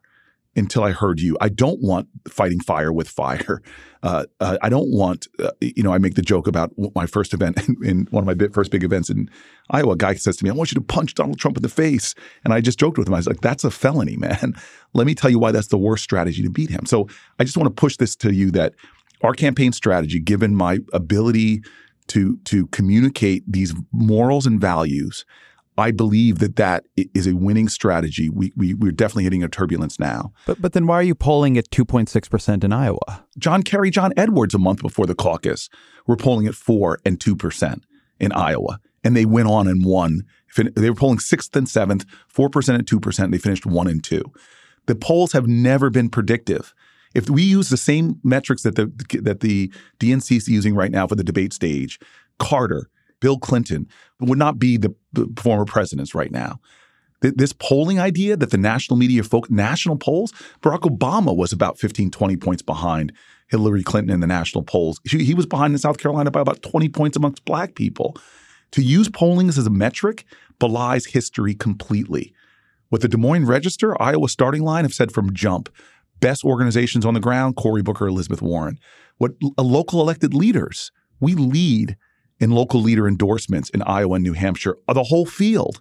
until 0.57 0.83
I 0.83 0.90
heard 0.90 1.20
you. 1.20 1.37
I 1.40 1.48
don't 1.48 1.81
want 1.81 2.09
fighting 2.28 2.61
fire 2.61 2.92
with 2.92 3.09
fire. 3.09 3.62
Uh, 4.00 4.26
uh, 4.38 4.57
I 4.62 4.68
don't 4.68 4.92
want, 4.92 5.26
uh, 5.40 5.50
you 5.61 5.83
know, 5.83 5.92
I 5.92 5.98
make 5.98 6.14
the 6.14 6.22
joke 6.22 6.46
about 6.46 6.72
my 6.94 7.04
first 7.04 7.35
event 7.35 7.59
in 7.83 8.07
one 8.12 8.28
of 8.28 8.38
my 8.38 8.46
first 8.52 8.70
big 8.70 8.85
events 8.85 9.11
in 9.11 9.28
Iowa. 9.70 9.94
A 9.94 9.96
guy 9.96 10.14
says 10.14 10.37
to 10.37 10.44
me, 10.44 10.50
I 10.50 10.52
want 10.52 10.70
you 10.70 10.76
to 10.76 10.87
punch 10.87 11.14
Donald 11.14 11.40
Trump 11.40 11.57
in 11.57 11.64
the 11.64 11.68
face. 11.68 12.14
And 12.44 12.54
I 12.54 12.61
just 12.61 12.78
joked 12.78 12.96
with 12.96 13.09
him. 13.09 13.14
I 13.14 13.16
was 13.16 13.26
like, 13.26 13.40
that's 13.40 13.64
a 13.64 13.72
felony, 13.72 14.16
man. 14.20 14.54
Let 14.94 15.09
me 15.09 15.16
tell 15.16 15.31
you 15.31 15.40
why 15.40 15.50
that's 15.50 15.66
the 15.66 15.78
worst 15.78 16.04
strategy 16.04 16.44
to 16.44 16.48
beat 16.48 16.70
him. 16.70 16.87
So 16.87 17.09
I 17.40 17.44
just 17.44 17.57
want 17.57 17.66
to 17.66 17.81
push 17.81 17.96
this 17.96 18.14
to 18.18 18.33
you 18.33 18.52
that 18.52 18.74
our 19.22 19.33
campaign 19.33 19.72
strategy, 19.72 20.20
given 20.20 20.54
my 20.54 20.78
ability 20.92 21.64
to, 22.09 22.38
to 22.44 22.66
communicate 22.68 23.44
these 23.47 23.75
morals 23.92 24.47
and 24.47 24.61
values, 24.61 25.25
I 25.79 25.92
believe 25.92 26.40
that 26.40 26.57
that 26.57 26.87
is 26.97 27.29
a 27.29 27.37
winning 27.37 27.68
strategy. 27.68 28.29
We, 28.29 28.53
we 28.57 28.75
we're 28.75 28.90
definitely 28.90 29.25
hitting 29.25 29.44
a 29.44 29.49
turbulence 29.49 30.01
now. 30.01 30.33
But 30.44 30.61
but 30.61 30.73
then 30.73 30.88
why 30.88 30.97
are 30.97 31.05
you 31.05 31.14
polling 31.14 31.57
at 31.57 31.71
two 31.71 31.85
point 31.85 32.09
six 32.09 32.29
percent 32.29 32.64
in 32.64 32.73
Iowa? 32.73 33.25
John 33.38 33.62
Kerry, 33.62 33.90
John 33.90 34.12
Edwards, 34.16 34.55
a 34.55 34.59
month 34.59 34.83
before 34.83 35.07
the 35.07 35.14
caucus, 35.14 35.68
were 36.07 36.16
polling 36.16 36.49
at 36.49 36.57
four 36.57 36.99
and 37.05 37.21
two 37.21 37.37
percent 37.37 37.85
in 38.18 38.33
Iowa, 38.33 38.81
and 39.05 39.16
they 39.16 39.25
went 39.25 39.49
on 39.49 39.68
and 39.68 39.85
won. 39.85 40.23
They 40.57 40.90
were 40.90 40.97
polling 40.97 41.21
sixth 41.21 41.55
and 41.55 41.68
seventh, 41.68 42.05
four 42.27 42.51
percent 42.51 42.79
and 42.79 42.88
two 42.88 42.99
percent. 42.99 43.31
They 43.31 43.38
finished 43.38 43.64
one 43.64 43.87
and 43.87 44.03
two. 44.03 44.25
The 44.87 44.97
polls 44.97 45.31
have 45.31 45.47
never 45.47 45.90
been 45.90 46.09
predictive. 46.09 46.75
If 47.14 47.31
we 47.31 47.42
use 47.42 47.68
the 47.68 47.77
same 47.77 48.21
metrics 48.23 48.62
that 48.62 48.77
the 48.77 48.92
that 49.23 49.40
the 49.40 49.73
DNC 49.99 50.37
is 50.37 50.49
using 50.49 50.75
right 50.75 50.90
now 50.90 51.07
for 51.07 51.14
the 51.14 51.25
debate 51.25 51.53
stage, 51.53 51.99
Carter, 52.38 52.88
Bill 53.21 53.38
Clinton 53.38 53.87
would 54.21 54.38
not 54.38 54.59
be 54.59 54.77
the, 54.77 54.94
the 55.12 55.29
former 55.37 55.64
presidents 55.64 56.14
right 56.14 56.31
now. 56.31 56.61
this 57.21 57.53
polling 57.53 57.99
idea 57.99 58.37
that 58.37 58.51
the 58.51 58.59
national 58.59 58.97
media 58.97 59.23
folk, 59.25 59.51
national 59.51 59.97
polls, 59.97 60.33
Barack 60.62 60.83
Obama 60.83 61.37
was 61.37 61.53
about 61.53 61.79
15, 61.79 62.11
20 62.11 62.37
points 62.37 62.62
behind 62.62 63.12
Hillary 63.49 63.83
Clinton 63.83 64.12
in 64.12 64.21
the 64.21 64.27
national 64.27 64.62
polls. 64.62 65.01
He, 65.05 65.25
he 65.25 65.35
was 65.35 65.47
behind 65.47 65.73
in 65.73 65.79
South 65.79 65.99
Carolina 65.99 66.31
by 66.31 66.40
about 66.40 66.62
20 66.62 66.88
points 66.90 67.16
amongst 67.16 67.44
black 67.44 67.75
people. 67.75 68.16
To 68.73 68.83
use 68.83 69.09
polling 69.09 69.49
as 69.49 69.59
a 69.59 69.71
metric 69.71 70.25
belies 70.61 71.07
history 71.07 71.55
completely. 71.55 72.35
What 72.90 73.03
the 73.03 73.09
Des 73.09 73.16
Moines 73.16 73.47
Register, 73.47 74.01
Iowa 74.01 74.29
starting 74.29 74.62
line 74.62 74.85
have 74.85 74.94
said 74.94 75.12
from 75.12 75.35
jump, 75.35 75.68
best 76.20 76.44
organizations 76.44 77.04
on 77.04 77.14
the 77.14 77.20
ground, 77.20 77.57
Cory 77.57 77.83
Booker, 77.83 78.07
Elizabeth 78.07 78.43
Warren. 78.43 78.78
What 79.18 79.32
local 79.57 80.01
elected 80.01 80.34
leaders, 80.34 80.93
we 81.20 81.34
lead 81.34 81.97
in 82.40 82.51
local 82.51 82.80
leader 82.80 83.09
endorsements 83.09 83.70
in 83.70 83.82
Iowa 83.82 84.14
and 84.14 84.24
New 84.24 84.32
Hampshire, 84.32 84.76
the 84.93 85.03
whole 85.05 85.26
field, 85.26 85.80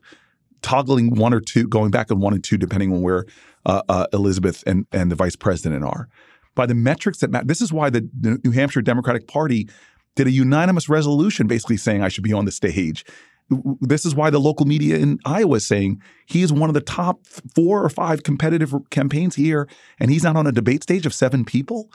toggling 0.61 1.15
one 1.15 1.33
or 1.33 1.39
two, 1.39 1.67
going 1.67 1.91
back 1.91 2.11
on 2.11 2.19
one 2.19 2.33
and 2.33 2.43
two, 2.43 2.57
depending 2.57 2.91
on 2.91 3.01
where 3.01 3.25
uh, 3.65 3.83
uh, 3.89 4.07
Elizabeth 4.13 4.63
and, 4.65 4.87
and 4.91 5.11
the 5.11 5.15
vice 5.15 5.35
president 5.35 5.83
are. 5.83 6.09
By 6.55 6.65
the 6.65 6.73
metrics 6.73 7.19
that 7.19 7.29
matter, 7.29 7.45
this 7.45 7.61
is 7.61 7.71
why 7.71 7.91
the 7.91 8.09
New 8.43 8.51
Hampshire 8.51 8.81
Democratic 8.81 9.27
Party 9.27 9.69
did 10.15 10.25
a 10.25 10.31
unanimous 10.31 10.89
resolution 10.89 11.45
basically 11.45 11.77
saying 11.77 12.01
I 12.01 12.09
should 12.09 12.23
be 12.23 12.33
on 12.33 12.45
the 12.45 12.51
stage. 12.51 13.05
This 13.49 14.05
is 14.05 14.13
why 14.13 14.29
the 14.29 14.39
local 14.39 14.65
media 14.65 14.97
in 14.97 15.19
Iowa 15.25 15.55
is 15.55 15.67
saying 15.67 16.01
he 16.25 16.41
is 16.41 16.51
one 16.51 16.69
of 16.69 16.73
the 16.73 16.81
top 16.81 17.25
four 17.55 17.83
or 17.83 17.89
five 17.89 18.23
competitive 18.23 18.73
campaigns 18.89 19.35
here, 19.35 19.69
and 19.99 20.11
he's 20.11 20.23
not 20.23 20.35
on 20.35 20.47
a 20.47 20.51
debate 20.51 20.83
stage 20.83 21.05
of 21.05 21.13
seven 21.13 21.45
people. 21.45 21.89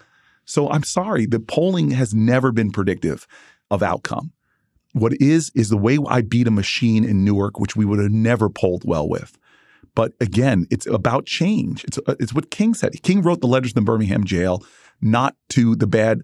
So 0.44 0.70
I'm 0.70 0.82
sorry, 0.82 1.26
the 1.26 1.40
polling 1.40 1.90
has 1.90 2.14
never 2.14 2.52
been 2.52 2.70
predictive 2.70 3.26
of 3.70 3.82
outcome. 3.82 4.32
What 4.92 5.14
is 5.20 5.50
is 5.54 5.68
the 5.68 5.76
way 5.76 5.98
I 6.08 6.22
beat 6.22 6.48
a 6.48 6.50
machine 6.50 7.04
in 7.04 7.24
Newark, 7.24 7.58
which 7.58 7.76
we 7.76 7.84
would 7.84 7.98
have 7.98 8.10
never 8.10 8.48
polled 8.50 8.84
well 8.84 9.08
with. 9.08 9.38
But 9.94 10.12
again, 10.20 10.66
it's 10.70 10.86
about 10.86 11.26
change. 11.26 11.84
It's 11.84 11.98
it's 12.20 12.34
what 12.34 12.50
King 12.50 12.74
said. 12.74 13.02
King 13.02 13.22
wrote 13.22 13.40
the 13.40 13.46
letters 13.46 13.74
the 13.74 13.82
Birmingham 13.82 14.24
jail, 14.24 14.64
not 15.00 15.36
to 15.50 15.76
the 15.76 15.86
bad 15.86 16.22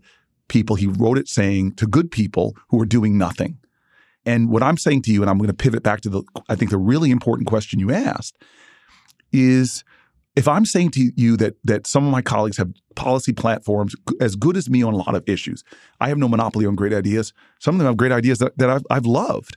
people. 0.49 0.77
He 0.77 0.87
wrote 0.87 1.19
it 1.19 1.29
saying 1.29 1.75
to 1.75 1.87
good 1.87 2.11
people 2.11 2.57
who 2.69 2.81
are 2.81 2.87
doing 2.87 3.19
nothing. 3.19 3.59
And 4.29 4.51
what 4.51 4.63
I'm 4.63 4.77
saying 4.77 5.03
to 5.03 5.11
you, 5.11 5.23
and 5.23 5.31
I'm 5.31 5.39
going 5.39 5.49
to 5.49 5.55
pivot 5.55 5.83
back 5.83 6.03
to 6.03 6.11
the, 6.11 6.23
I 6.51 6.55
think 6.55 6.71
the 6.71 6.77
really 6.77 7.11
important 7.11 7.49
question 7.49 7.81
you 7.81 7.91
asked 7.91 8.37
is 9.33 9.85
if 10.37 10.47
I'm 10.47 10.67
saying 10.67 10.91
to 10.93 11.11
you 11.17 11.39
that 11.39 11.55
that 11.65 11.87
some 11.87 12.05
of 12.05 12.13
my 12.13 12.21
colleagues 12.21 12.59
have 12.59 12.71
policy 12.95 13.33
platforms 13.33 13.95
as 14.21 14.37
good 14.37 14.59
as 14.59 14.69
me 14.69 14.83
on 14.83 14.93
a 14.93 14.99
lot 14.99 15.15
of 15.15 15.27
issues, 15.27 15.65
I 15.99 16.09
have 16.11 16.19
no 16.19 16.29
monopoly 16.29 16.67
on 16.67 16.75
great 16.75 16.93
ideas. 16.93 17.33
Some 17.59 17.75
of 17.75 17.79
them 17.79 17.87
have 17.87 17.97
great 17.97 18.13
ideas 18.13 18.39
that, 18.41 18.59
that 18.59 18.69
I've, 18.69 18.85
I've 18.91 19.07
loved. 19.07 19.57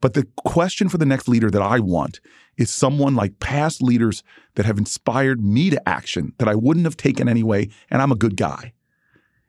But 0.00 0.14
the 0.14 0.26
question 0.46 0.88
for 0.88 0.96
the 0.96 1.06
next 1.06 1.28
leader 1.28 1.50
that 1.50 1.62
I 1.62 1.78
want 1.78 2.20
is 2.56 2.70
someone 2.70 3.14
like 3.14 3.40
past 3.40 3.82
leaders 3.82 4.22
that 4.54 4.64
have 4.64 4.78
inspired 4.78 5.44
me 5.44 5.68
to 5.68 5.88
action 5.88 6.32
that 6.38 6.48
I 6.48 6.54
wouldn't 6.54 6.86
have 6.86 6.96
taken 6.96 7.28
anyway, 7.28 7.68
and 7.90 8.00
I'm 8.00 8.12
a 8.12 8.16
good 8.16 8.36
guy. 8.38 8.72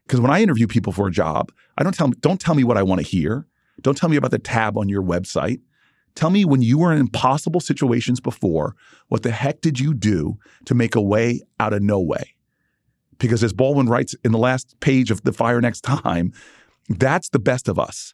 Because 0.05 0.19
when 0.19 0.31
I 0.31 0.41
interview 0.41 0.67
people 0.67 0.91
for 0.91 1.07
a 1.07 1.11
job, 1.11 1.49
I 1.77 1.83
don't 1.83 1.95
tell 1.95 2.09
don't 2.09 2.41
tell 2.41 2.55
me 2.55 2.65
what 2.65 2.77
I 2.77 2.83
want 2.83 2.99
to 2.99 3.07
hear. 3.07 3.47
Don't 3.81 3.97
tell 3.97 4.09
me 4.09 4.17
about 4.17 4.31
the 4.31 4.39
tab 4.39 4.77
on 4.77 4.89
your 4.89 5.03
website. 5.03 5.59
Tell 6.15 6.29
me 6.29 6.43
when 6.43 6.61
you 6.61 6.79
were 6.79 6.91
in 6.91 6.99
impossible 6.99 7.59
situations 7.59 8.19
before, 8.19 8.75
what 9.07 9.23
the 9.23 9.31
heck 9.31 9.61
did 9.61 9.79
you 9.79 9.93
do 9.93 10.37
to 10.65 10.73
make 10.73 10.95
a 10.95 11.01
way 11.01 11.41
out 11.59 11.73
of 11.73 11.81
no 11.81 11.99
way? 11.99 12.35
Because 13.19 13.43
as 13.43 13.53
Baldwin 13.53 13.87
writes 13.87 14.15
in 14.23 14.31
the 14.31 14.37
last 14.37 14.79
page 14.79 15.11
of 15.11 15.23
The 15.23 15.33
Fire 15.33 15.61
Next 15.61 15.81
Time, 15.81 16.33
that's 16.89 17.29
the 17.29 17.39
best 17.39 17.67
of 17.67 17.77
us. 17.77 18.13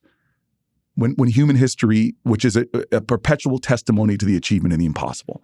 When, 0.96 1.12
when 1.12 1.30
human 1.30 1.56
history, 1.56 2.16
which 2.24 2.46
is 2.46 2.56
a, 2.56 2.66
a 2.92 3.02
perpetual 3.02 3.60
testimony 3.60 4.18
to 4.18 4.26
the 4.26 4.38
achievement 4.38 4.74
of 4.74 4.80
the 4.80 4.86
impossible. 4.86 5.44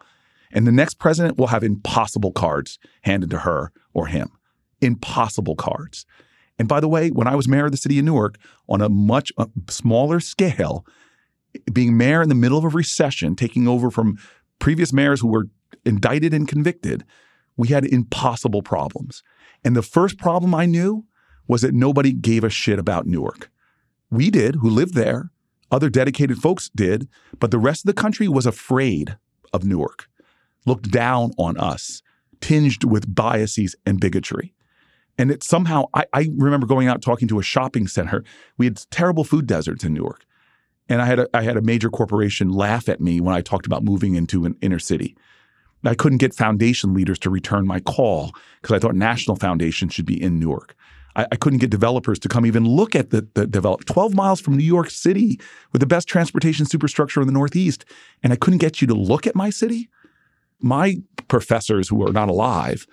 And 0.51 0.67
the 0.67 0.71
next 0.71 0.95
president 0.99 1.37
will 1.37 1.47
have 1.47 1.63
impossible 1.63 2.31
cards 2.31 2.79
handed 3.03 3.29
to 3.31 3.39
her 3.39 3.71
or 3.93 4.07
him. 4.07 4.31
Impossible 4.81 5.55
cards. 5.55 6.05
And 6.61 6.67
by 6.67 6.79
the 6.79 6.87
way, 6.87 7.09
when 7.09 7.25
I 7.25 7.33
was 7.33 7.47
mayor 7.47 7.65
of 7.65 7.71
the 7.71 7.77
city 7.77 7.97
of 7.97 8.05
Newark, 8.05 8.37
on 8.69 8.81
a 8.81 8.87
much 8.87 9.31
uh, 9.35 9.47
smaller 9.67 10.19
scale, 10.19 10.85
being 11.73 11.97
mayor 11.97 12.21
in 12.21 12.29
the 12.29 12.35
middle 12.35 12.59
of 12.59 12.63
a 12.63 12.69
recession, 12.69 13.35
taking 13.35 13.67
over 13.67 13.89
from 13.89 14.19
previous 14.59 14.93
mayors 14.93 15.21
who 15.21 15.27
were 15.27 15.47
indicted 15.85 16.35
and 16.35 16.47
convicted, 16.47 17.03
we 17.57 17.69
had 17.69 17.83
impossible 17.83 18.61
problems. 18.61 19.23
And 19.65 19.75
the 19.75 19.81
first 19.81 20.19
problem 20.19 20.53
I 20.53 20.67
knew 20.67 21.05
was 21.47 21.63
that 21.63 21.73
nobody 21.73 22.13
gave 22.13 22.43
a 22.43 22.49
shit 22.51 22.77
about 22.77 23.07
Newark. 23.07 23.49
We 24.11 24.29
did, 24.29 24.57
who 24.57 24.69
lived 24.69 24.93
there. 24.93 25.31
Other 25.71 25.89
dedicated 25.89 26.37
folks 26.37 26.69
did, 26.75 27.09
but 27.39 27.49
the 27.49 27.57
rest 27.57 27.85
of 27.85 27.87
the 27.87 27.99
country 27.99 28.27
was 28.27 28.45
afraid 28.45 29.17
of 29.51 29.65
Newark, 29.65 30.07
looked 30.67 30.91
down 30.91 31.31
on 31.39 31.57
us, 31.57 32.03
tinged 32.39 32.83
with 32.83 33.15
biases 33.15 33.75
and 33.83 33.99
bigotry. 33.99 34.53
And 35.21 35.29
it 35.29 35.43
somehow, 35.43 35.85
I, 35.93 36.05
I, 36.13 36.29
remember 36.35 36.65
going 36.65 36.87
out 36.87 37.03
talking 37.03 37.27
to 37.27 37.37
a 37.37 37.43
shopping 37.43 37.87
center. 37.87 38.23
We 38.57 38.65
had 38.65 38.83
terrible 38.89 39.23
food 39.23 39.45
deserts 39.45 39.83
in 39.83 39.93
Newark. 39.93 40.25
And 40.89 40.99
I 40.99 41.05
had 41.05 41.19
a, 41.19 41.27
I 41.31 41.43
had 41.43 41.57
a 41.57 41.61
major 41.61 41.91
corporation 41.91 42.49
laugh 42.49 42.89
at 42.89 42.99
me 42.99 43.21
when 43.21 43.35
I 43.35 43.41
talked 43.41 43.67
about 43.67 43.83
moving 43.83 44.15
into 44.15 44.45
an 44.45 44.55
inner 44.61 44.79
city. 44.79 45.15
I 45.83 45.93
couldn't 45.93 46.17
get 46.17 46.33
foundation 46.33 46.95
leaders 46.95 47.19
to 47.19 47.29
return 47.29 47.67
my 47.67 47.79
call 47.79 48.31
because 48.63 48.75
I 48.75 48.79
thought 48.79 48.95
national 48.95 49.35
foundation 49.35 49.89
should 49.89 50.07
be 50.07 50.19
in 50.19 50.39
Newark. 50.39 50.73
I, 51.15 51.27
I, 51.31 51.35
couldn't 51.35 51.59
get 51.59 51.69
developers 51.69 52.17
to 52.17 52.27
come 52.27 52.47
even 52.47 52.65
look 52.65 52.95
at 52.95 53.11
the, 53.11 53.27
the 53.35 53.45
develop 53.45 53.85
12 53.85 54.15
miles 54.15 54.41
from 54.41 54.57
New 54.57 54.63
York 54.63 54.89
City 54.89 55.39
with 55.71 55.81
the 55.81 55.85
best 55.85 56.07
transportation 56.07 56.65
superstructure 56.65 57.21
in 57.21 57.27
the 57.27 57.33
Northeast. 57.33 57.85
And 58.23 58.33
I 58.33 58.37
couldn't 58.37 58.57
get 58.57 58.81
you 58.81 58.87
to 58.87 58.95
look 58.95 59.27
at 59.27 59.35
my 59.35 59.51
city. 59.51 59.87
My 60.61 60.95
professors 61.27 61.89
who 61.89 62.07
are 62.07 62.11
not 62.11 62.29
alive 62.29 62.87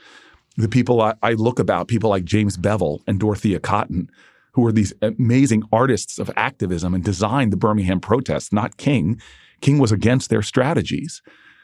the 0.59 0.69
people 0.69 1.01
I, 1.01 1.15
I 1.23 1.33
look 1.35 1.61
about, 1.61 1.87
people 1.87 2.11
like 2.11 2.25
James 2.25 2.57
Bevel 2.57 3.03
and 3.07 3.21
Dorothea 3.21 3.61
Cotton, 3.61 4.11
who 4.53 4.63
were 4.63 4.73
these 4.73 4.93
amazing 5.01 5.63
artists 5.73 6.19
of 6.19 6.31
activism 6.37 6.95
and 6.95 7.05
designed 7.05 7.53
the 7.53 7.57
Birmingham 7.57 8.01
protests, 8.01 8.53
not 8.53 8.77
King. 8.77 9.21
King 9.61 9.79
was 9.79 9.93
against 9.93 10.31
their 10.31 10.43
strategies. 10.43 11.23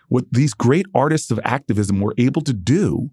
What 0.09 0.26
these 0.30 0.55
great 0.55 0.86
artists 0.95 1.32
of 1.32 1.40
activism 1.45 2.01
were 2.01 2.14
able 2.18 2.42
to 2.42 2.53
do 2.53 3.11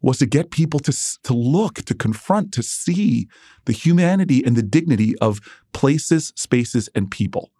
was 0.00 0.18
to 0.18 0.26
get 0.26 0.52
people 0.52 0.78
to, 0.80 0.92
to 1.24 1.32
look, 1.32 1.76
to 1.76 1.94
confront, 1.94 2.52
to 2.52 2.62
see 2.62 3.26
the 3.64 3.72
humanity 3.72 4.44
and 4.44 4.54
the 4.54 4.62
dignity 4.62 5.18
of 5.18 5.40
places, 5.72 6.32
spaces, 6.36 6.88
and 6.94 7.10
people. 7.10 7.50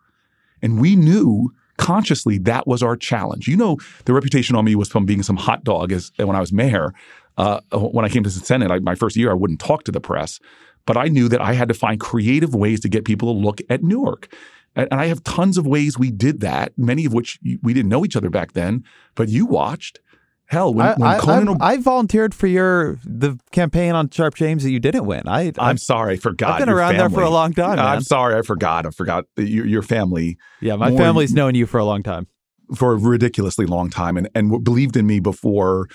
And 0.63 0.81
we 0.81 0.95
knew 0.95 1.51
consciously 1.77 2.39
that 2.39 2.67
was 2.67 2.83
our 2.83 2.97
challenge. 2.97 3.49
You 3.49 3.57
know, 3.57 3.79
the 4.05 4.13
reputation 4.13 4.55
on 4.55 4.65
me 4.65 4.77
was 4.77 4.89
from 4.89 5.07
being 5.07 5.23
some 5.23 5.37
hot 5.37 5.65
dog 5.65 5.91
as 5.91 6.13
when 6.17 6.37
I 6.37 6.41
was 6.41 6.53
mayor. 6.53 6.93
Uh, 7.37 7.61
when 7.73 8.05
I 8.05 8.09
came 8.09 8.23
to 8.23 8.31
the 8.31 8.45
Senate, 8.45 8.71
I, 8.71 8.79
my 8.79 8.95
first 8.95 9.17
year, 9.17 9.31
I 9.31 9.35
wouldn't 9.35 9.61
talk 9.61 9.85
to 9.85 9.93
the 9.93 10.01
press, 10.01 10.39
but 10.87 10.97
I 10.97 11.09
knew 11.09 11.29
that 11.29 11.41
I 11.41 11.55
had 11.55 11.69
to 11.69 11.75
find 11.75 11.99
creative 11.99 12.55
ways 12.55 12.81
to 12.81 12.89
get 12.89 13.05
people 13.05 13.33
to 13.35 13.39
look 13.39 13.61
at 13.69 13.83
Newark. 13.83 14.33
And, 14.77 14.89
and 14.91 15.01
I 15.01 15.07
have 15.07 15.25
tons 15.25 15.59
of 15.59 15.67
ways 15.67 15.99
we 15.99 16.11
did 16.11 16.41
that, 16.41 16.73
many 16.77 17.05
of 17.05 17.13
which 17.13 17.39
we 17.63 17.75
didn't 17.75 17.89
know 17.89 18.05
each 18.05 18.17
other 18.17 18.31
back 18.31 18.53
then, 18.53 18.85
but 19.15 19.29
you 19.29 19.47
watched. 19.47 20.01
Hell, 20.47 20.75
when, 20.75 20.87
I, 20.87 20.95
when 20.95 21.09
I, 21.09 21.19
Conan, 21.19 21.57
I, 21.61 21.73
I 21.73 21.77
volunteered 21.79 22.35
for 22.35 22.47
your 22.47 22.99
the 23.05 23.39
campaign 23.51 23.95
on 23.95 24.11
Sharpe 24.11 24.35
James 24.35 24.63
that 24.63 24.71
you 24.71 24.79
didn't 24.79 25.07
win. 25.07 25.23
I, 25.27 25.53
I'm 25.59 25.79
sorry, 25.79 26.15
I 26.15 26.17
forgot. 26.19 26.53
I've 26.53 26.59
been 26.61 26.69
around 26.69 26.97
family. 26.97 27.09
there 27.09 27.19
for 27.19 27.25
a 27.25 27.31
long 27.31 27.55
time. 27.55 27.79
I'm 27.79 28.03
sorry, 28.03 28.37
I 28.37 28.43
forgot. 28.43 28.85
I 28.85 28.91
forgot 28.91 29.25
your, 29.37 29.67
your 29.67 29.83
family. 29.83 30.37
Yeah, 30.61 30.77
my 30.77 30.91
more- 30.91 30.99
family's 30.99 31.33
known 31.33 31.55
you 31.55 31.67
for 31.67 31.79
a 31.79 31.85
long 31.85 32.03
time. 32.03 32.27
for 32.77 32.93
a 32.93 32.97
ridiculously 32.97 33.65
long 33.67 33.89
time 33.91 34.17
and, 34.17 34.29
and 34.35 34.63
believed 34.63 34.97
in 34.97 35.07
me 35.07 35.19
before 35.19 35.89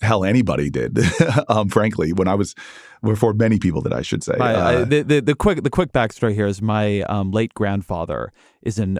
hell 0.00 0.24
anybody 0.24 0.70
did 0.70 0.98
um, 1.48 1.68
frankly 1.68 2.12
when 2.12 2.28
i 2.28 2.34
was 2.34 2.54
before 3.02 3.32
many 3.34 3.58
people 3.58 3.80
that 3.82 3.92
i 3.92 4.02
should 4.02 4.22
say 4.22 4.34
My, 4.38 4.54
I, 4.54 4.74
Uh, 4.76 4.84
the, 4.84 5.02
the 5.02 5.20
the 5.20 5.34
quick 5.34 5.62
the 5.62 5.70
quick 5.70 5.92
backstory 5.92 6.34
here 6.34 6.46
is 6.46 6.60
my 6.62 7.02
um, 7.02 7.30
late 7.30 7.52
grandfather 7.54 8.32
is 8.62 8.78
an 8.78 8.98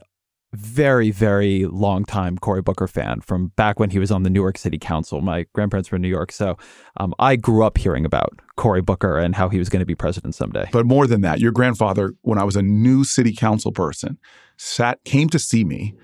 very 0.53 1.13
very 1.13 1.65
long 1.67 2.05
time 2.05 2.37
Cory 2.37 2.61
Booker 2.61 2.89
fan 2.89 3.21
from 3.21 3.49
back 3.55 3.79
when 3.79 3.91
he 3.91 4.01
was 4.01 4.11
on 4.11 4.25
the 4.25 4.31
New 4.31 4.41
York 4.41 4.59
City 4.59 4.79
Council. 4.79 5.21
My 5.21 5.47
grandparents 5.55 5.93
were 5.93 5.97
in 5.97 6.03
New 6.03 6.09
York, 6.09 6.33
so 6.33 6.57
um, 6.97 7.15
I 7.21 7.37
grew 7.37 7.63
up 7.65 7.79
hearing 7.79 8.05
about 8.05 8.41
Cory 8.57 8.83
Booker 8.83 9.17
and 9.17 9.37
how 9.37 9.49
he 9.49 9.59
was 9.61 9.69
going 9.69 9.79
to 9.79 9.87
be 9.87 9.95
president 9.95 10.35
someday. 10.35 10.69
but 10.73 10.87
more 10.87 11.07
than 11.07 11.21
that 11.21 11.39
your 11.39 11.53
grandfather 11.53 12.15
when 12.23 12.39
i 12.39 12.43
was 12.45 12.57
a 12.57 12.63
new 12.63 13.05
city 13.05 13.33
council 13.33 13.71
person 13.71 14.19
sat 14.57 14.99
came 15.05 15.29
to 15.29 15.39
see 15.39 15.65
me 15.65 15.95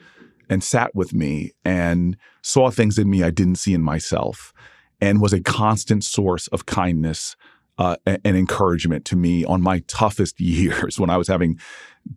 and 0.49 0.63
sat 0.63 0.95
with 0.95 1.13
me 1.13 1.51
and 1.65 2.17
saw 2.43 2.71
things 2.71 2.99
in 2.99 3.11
me 3.11 3.25
i 3.25 3.31
didn't 3.31 3.57
see 3.57 3.75
in 3.75 3.83
myself 3.83 4.53
and 5.01 5.21
was 5.21 5.33
a 5.33 5.41
constant 5.41 6.05
source 6.05 6.47
of 6.49 6.67
kindness 6.67 7.37
uh, 7.79 7.97
and 8.07 8.25
encouragement 8.25 9.05
to 9.05 9.17
me 9.17 9.45
on 9.45 9.61
my 9.61 9.81
toughest 9.87 10.41
years 10.41 10.99
when 10.99 11.11
I 11.11 11.17
was 11.17 11.29
having 11.29 11.59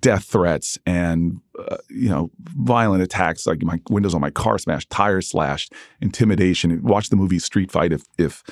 death 0.02 0.26
threats 0.26 0.78
and 0.86 1.42
uh, 1.58 1.78
you 1.90 2.10
know 2.10 2.30
violent 2.38 3.02
attacks 3.02 3.48
like 3.48 3.64
my 3.64 3.82
windows 3.90 4.14
on 4.14 4.22
my 4.22 4.30
car 4.30 4.58
smashed, 4.58 4.90
tires 4.90 5.30
slashed, 5.30 5.74
intimidation. 6.02 6.82
Watch 6.84 7.10
the 7.10 7.16
movie 7.16 7.40
Street 7.40 7.72
Fight 7.72 7.92
if 7.92 8.04
if 8.18 8.44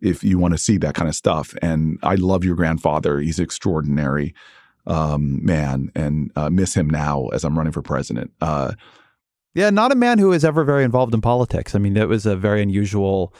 if 0.00 0.24
you 0.24 0.38
want 0.38 0.52
to 0.52 0.58
see 0.58 0.78
that 0.78 0.94
kind 0.94 1.08
of 1.08 1.14
stuff. 1.14 1.54
And 1.62 1.98
I 2.02 2.16
love 2.16 2.44
your 2.44 2.56
grandfather; 2.56 3.20
he's 3.20 3.38
an 3.38 3.44
extraordinary 3.44 4.34
um, 4.86 5.44
man, 5.44 5.92
and 5.94 6.32
uh, 6.36 6.50
miss 6.50 6.74
him 6.74 6.90
now 6.90 7.28
as 7.28 7.44
I'm 7.44 7.56
running 7.56 7.72
for 7.72 7.82
president. 7.82 8.32
Uh, 8.40 8.72
Yeah, 9.54 9.70
not 9.70 9.92
a 9.92 9.94
man 9.94 10.18
who 10.18 10.30
was 10.30 10.44
ever 10.44 10.64
very 10.64 10.82
involved 10.82 11.14
in 11.14 11.20
politics. 11.20 11.74
I 11.74 11.78
mean, 11.78 11.96
it 11.96 12.08
was 12.08 12.26
a 12.26 12.36
very 12.36 12.60
unusual 12.62 13.32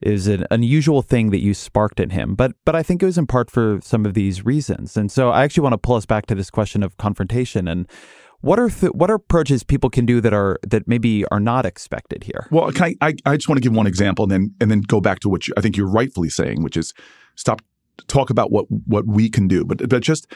is 0.00 0.26
an 0.26 0.46
unusual 0.50 1.02
thing 1.02 1.30
that 1.30 1.40
you 1.40 1.54
sparked 1.54 2.00
in 2.00 2.10
him. 2.10 2.34
But 2.34 2.52
but 2.64 2.76
I 2.76 2.82
think 2.82 3.02
it 3.02 3.06
was 3.06 3.18
in 3.18 3.26
part 3.26 3.50
for 3.50 3.80
some 3.82 4.06
of 4.06 4.14
these 4.14 4.44
reasons. 4.44 4.96
And 4.96 5.10
so 5.10 5.30
I 5.30 5.44
actually 5.44 5.62
want 5.62 5.74
to 5.74 5.78
pull 5.78 5.96
us 5.96 6.06
back 6.06 6.26
to 6.26 6.34
this 6.34 6.50
question 6.50 6.82
of 6.82 6.96
confrontation 6.96 7.68
and 7.68 7.88
what 8.40 8.60
are 8.60 8.70
th- 8.70 8.92
what 8.92 9.10
are 9.10 9.14
approaches 9.14 9.64
people 9.64 9.90
can 9.90 10.06
do 10.06 10.20
that 10.20 10.32
are 10.32 10.58
that 10.62 10.86
maybe 10.86 11.24
are 11.26 11.40
not 11.40 11.66
expected 11.66 12.24
here? 12.24 12.46
Well, 12.50 12.70
I, 12.76 12.94
I, 13.00 13.14
I 13.26 13.36
just 13.36 13.48
want 13.48 13.56
to 13.56 13.62
give 13.62 13.74
one 13.74 13.86
example 13.86 14.24
and 14.24 14.30
then 14.30 14.54
and 14.60 14.70
then 14.70 14.82
go 14.82 15.00
back 15.00 15.20
to 15.20 15.28
what 15.28 15.48
you, 15.48 15.54
I 15.56 15.60
think 15.60 15.76
you're 15.76 15.90
rightfully 15.90 16.28
saying, 16.28 16.62
which 16.62 16.76
is 16.76 16.94
stop 17.34 17.60
talk 18.06 18.30
about 18.30 18.52
what 18.52 18.66
what 18.86 19.06
we 19.06 19.28
can 19.28 19.48
do, 19.48 19.64
but 19.64 19.88
but 19.88 20.02
just 20.02 20.28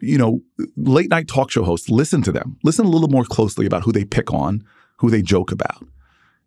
you 0.00 0.18
know, 0.18 0.40
late 0.76 1.10
night 1.10 1.28
talk 1.28 1.50
show 1.52 1.62
hosts, 1.62 1.88
listen 1.88 2.22
to 2.22 2.32
them, 2.32 2.56
listen 2.64 2.84
a 2.84 2.90
little 2.90 3.08
more 3.08 3.24
closely 3.24 3.64
about 3.64 3.84
who 3.84 3.92
they 3.92 4.04
pick 4.04 4.32
on, 4.32 4.64
who 4.96 5.08
they 5.08 5.22
joke 5.22 5.52
about, 5.52 5.86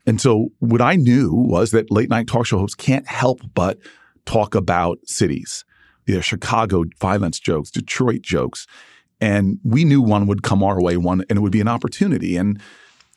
and 0.10 0.20
so 0.20 0.49
what 0.57 0.82
I 0.82 0.95
knew 0.95 1.32
was 1.32 1.70
that 1.70 1.91
late 1.91 2.10
night 2.10 2.26
talk 2.26 2.47
show 2.47 2.57
hosts 2.57 2.74
can't 2.74 3.07
help 3.07 3.41
but 3.53 3.78
talk 4.26 4.55
about 4.55 4.97
cities, 5.05 5.64
you 6.07 6.16
know, 6.16 6.22
Chicago 6.22 6.86
violence 6.99 7.39
jokes, 7.39 7.70
Detroit 7.70 8.24
jokes, 8.24 8.66
and 9.22 9.60
we 9.64 9.86
knew 9.86 10.01
one 10.01 10.26
would 10.26 10.41
come 10.41 10.64
our 10.64 10.82
way, 10.82 10.97
one 10.97 11.24
and 11.30 11.38
it 11.38 11.41
would 11.41 11.51
be 11.51 11.62
an 11.62 11.68
opportunity, 11.68 12.36
and 12.36 12.60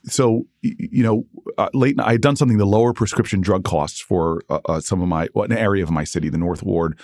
so 0.04 0.42
you 0.60 1.02
know, 1.02 1.24
uh, 1.56 1.70
late 1.72 1.98
I 1.98 2.12
had 2.12 2.20
done 2.20 2.36
something 2.36 2.58
to 2.58 2.66
lower 2.66 2.92
prescription 2.92 3.40
drug 3.40 3.64
costs 3.64 3.98
for 3.98 4.42
uh, 4.50 4.60
uh, 4.66 4.80
some 4.80 5.00
of 5.00 5.08
my 5.08 5.28
well, 5.34 5.46
an 5.46 5.52
area 5.52 5.82
of 5.82 5.90
my 5.90 6.04
city, 6.04 6.28
the 6.28 6.36
North 6.36 6.62
Ward, 6.62 6.98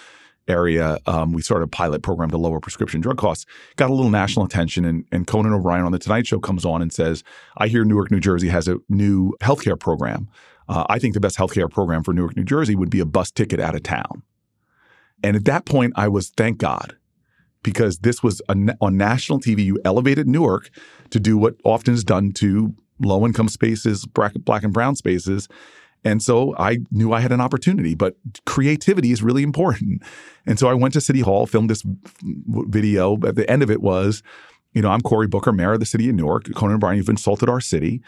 area. 0.48 0.98
Um, 1.06 1.32
we 1.32 1.42
started 1.42 1.64
a 1.64 1.68
pilot 1.68 2.02
program 2.02 2.30
to 2.30 2.38
lower 2.38 2.60
prescription 2.60 3.00
drug 3.00 3.18
costs. 3.18 3.46
Got 3.76 3.90
a 3.90 3.94
little 3.94 4.10
national 4.10 4.46
attention, 4.46 4.84
and, 4.84 5.04
and 5.12 5.26
Conan 5.26 5.52
O'Brien 5.52 5.84
on 5.84 5.92
the 5.92 5.98
Tonight 5.98 6.26
Show 6.26 6.40
comes 6.40 6.64
on 6.64 6.82
and 6.82 6.92
says, 6.92 7.22
"I 7.56 7.68
hear 7.68 7.84
Newark, 7.84 8.10
New 8.10 8.20
Jersey 8.20 8.48
has 8.48 8.68
a 8.68 8.78
new 8.88 9.34
healthcare 9.40 9.78
program. 9.78 10.28
Uh, 10.68 10.84
I 10.88 10.98
think 10.98 11.14
the 11.14 11.20
best 11.20 11.38
healthcare 11.38 11.70
program 11.70 12.02
for 12.02 12.12
Newark, 12.12 12.36
New 12.36 12.44
Jersey 12.44 12.74
would 12.74 12.90
be 12.90 13.00
a 13.00 13.06
bus 13.06 13.30
ticket 13.30 13.60
out 13.60 13.74
of 13.74 13.82
town." 13.82 14.22
And 15.22 15.36
at 15.36 15.44
that 15.46 15.64
point, 15.64 15.92
I 15.96 16.08
was 16.08 16.30
thank 16.30 16.58
God 16.58 16.96
because 17.62 17.98
this 17.98 18.22
was 18.22 18.40
a, 18.48 18.56
on 18.80 18.96
national 18.96 19.40
TV. 19.40 19.64
You 19.64 19.78
elevated 19.84 20.28
Newark 20.28 20.70
to 21.10 21.20
do 21.20 21.36
what 21.36 21.56
often 21.64 21.94
is 21.94 22.04
done 22.04 22.32
to 22.32 22.74
low 23.00 23.24
income 23.26 23.48
spaces, 23.48 24.04
black, 24.06 24.34
black 24.34 24.62
and 24.62 24.72
brown 24.72 24.96
spaces. 24.96 25.48
And 26.04 26.22
so 26.22 26.54
I 26.56 26.78
knew 26.90 27.12
I 27.12 27.20
had 27.20 27.32
an 27.32 27.40
opportunity, 27.40 27.94
but 27.94 28.16
creativity 28.46 29.10
is 29.10 29.22
really 29.22 29.42
important. 29.42 30.02
And 30.46 30.58
so 30.58 30.68
I 30.68 30.74
went 30.74 30.94
to 30.94 31.00
City 31.00 31.20
Hall, 31.20 31.46
filmed 31.46 31.70
this 31.70 31.82
video. 32.22 33.18
At 33.26 33.34
the 33.34 33.50
end 33.50 33.62
of 33.62 33.70
it 33.70 33.82
was, 33.82 34.22
you 34.72 34.82
know, 34.82 34.90
I'm 34.90 35.00
Cory 35.00 35.26
Booker, 35.26 35.52
mayor 35.52 35.72
of 35.72 35.80
the 35.80 35.86
city 35.86 36.08
of 36.08 36.14
Newark. 36.14 36.52
Conan 36.54 36.76
O'Brien, 36.76 36.96
you've 36.96 37.08
insulted 37.08 37.48
our 37.48 37.60
city. 37.60 38.00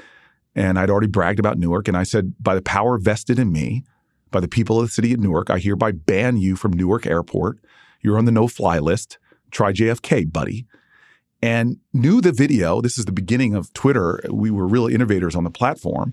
And 0.55 0.78
I'd 0.78 0.91
already 0.91 1.09
bragged 1.09 1.38
about 1.38 1.59
Newark. 1.59 1.88
And 1.88 1.97
I 1.97 2.05
said, 2.05 2.34
by 2.41 2.55
the 2.55 2.62
power 2.62 2.99
vested 2.99 3.38
in 3.38 3.53
me, 3.53 3.84
by 4.30 4.41
the 4.41 4.49
people 4.49 4.78
of 4.80 4.86
the 4.86 4.93
city 4.93 5.12
of 5.12 5.20
Newark, 5.20 5.51
I 5.51 5.59
hereby 5.59 5.93
ban 5.93 6.36
you 6.36 6.57
from 6.57 6.72
Newark 6.72 7.07
Airport. 7.07 7.59
You're 8.01 8.18
on 8.18 8.24
the 8.24 8.32
no 8.32 8.47
fly 8.49 8.78
list. 8.78 9.18
Try 9.51 9.72
JFK, 9.72 10.32
buddy 10.32 10.66
and 11.43 11.78
knew 11.93 12.20
the 12.20 12.32
video. 12.32 12.80
This 12.80 12.99
is 12.99 13.07
the 13.07 13.12
beginning 13.12 13.55
of 13.55 13.72
Twitter. 13.72 14.20
We 14.30 14.51
were 14.51 14.66
real 14.66 14.86
innovators 14.86 15.34
on 15.34 15.45
the 15.45 15.51
platform. 15.51 16.12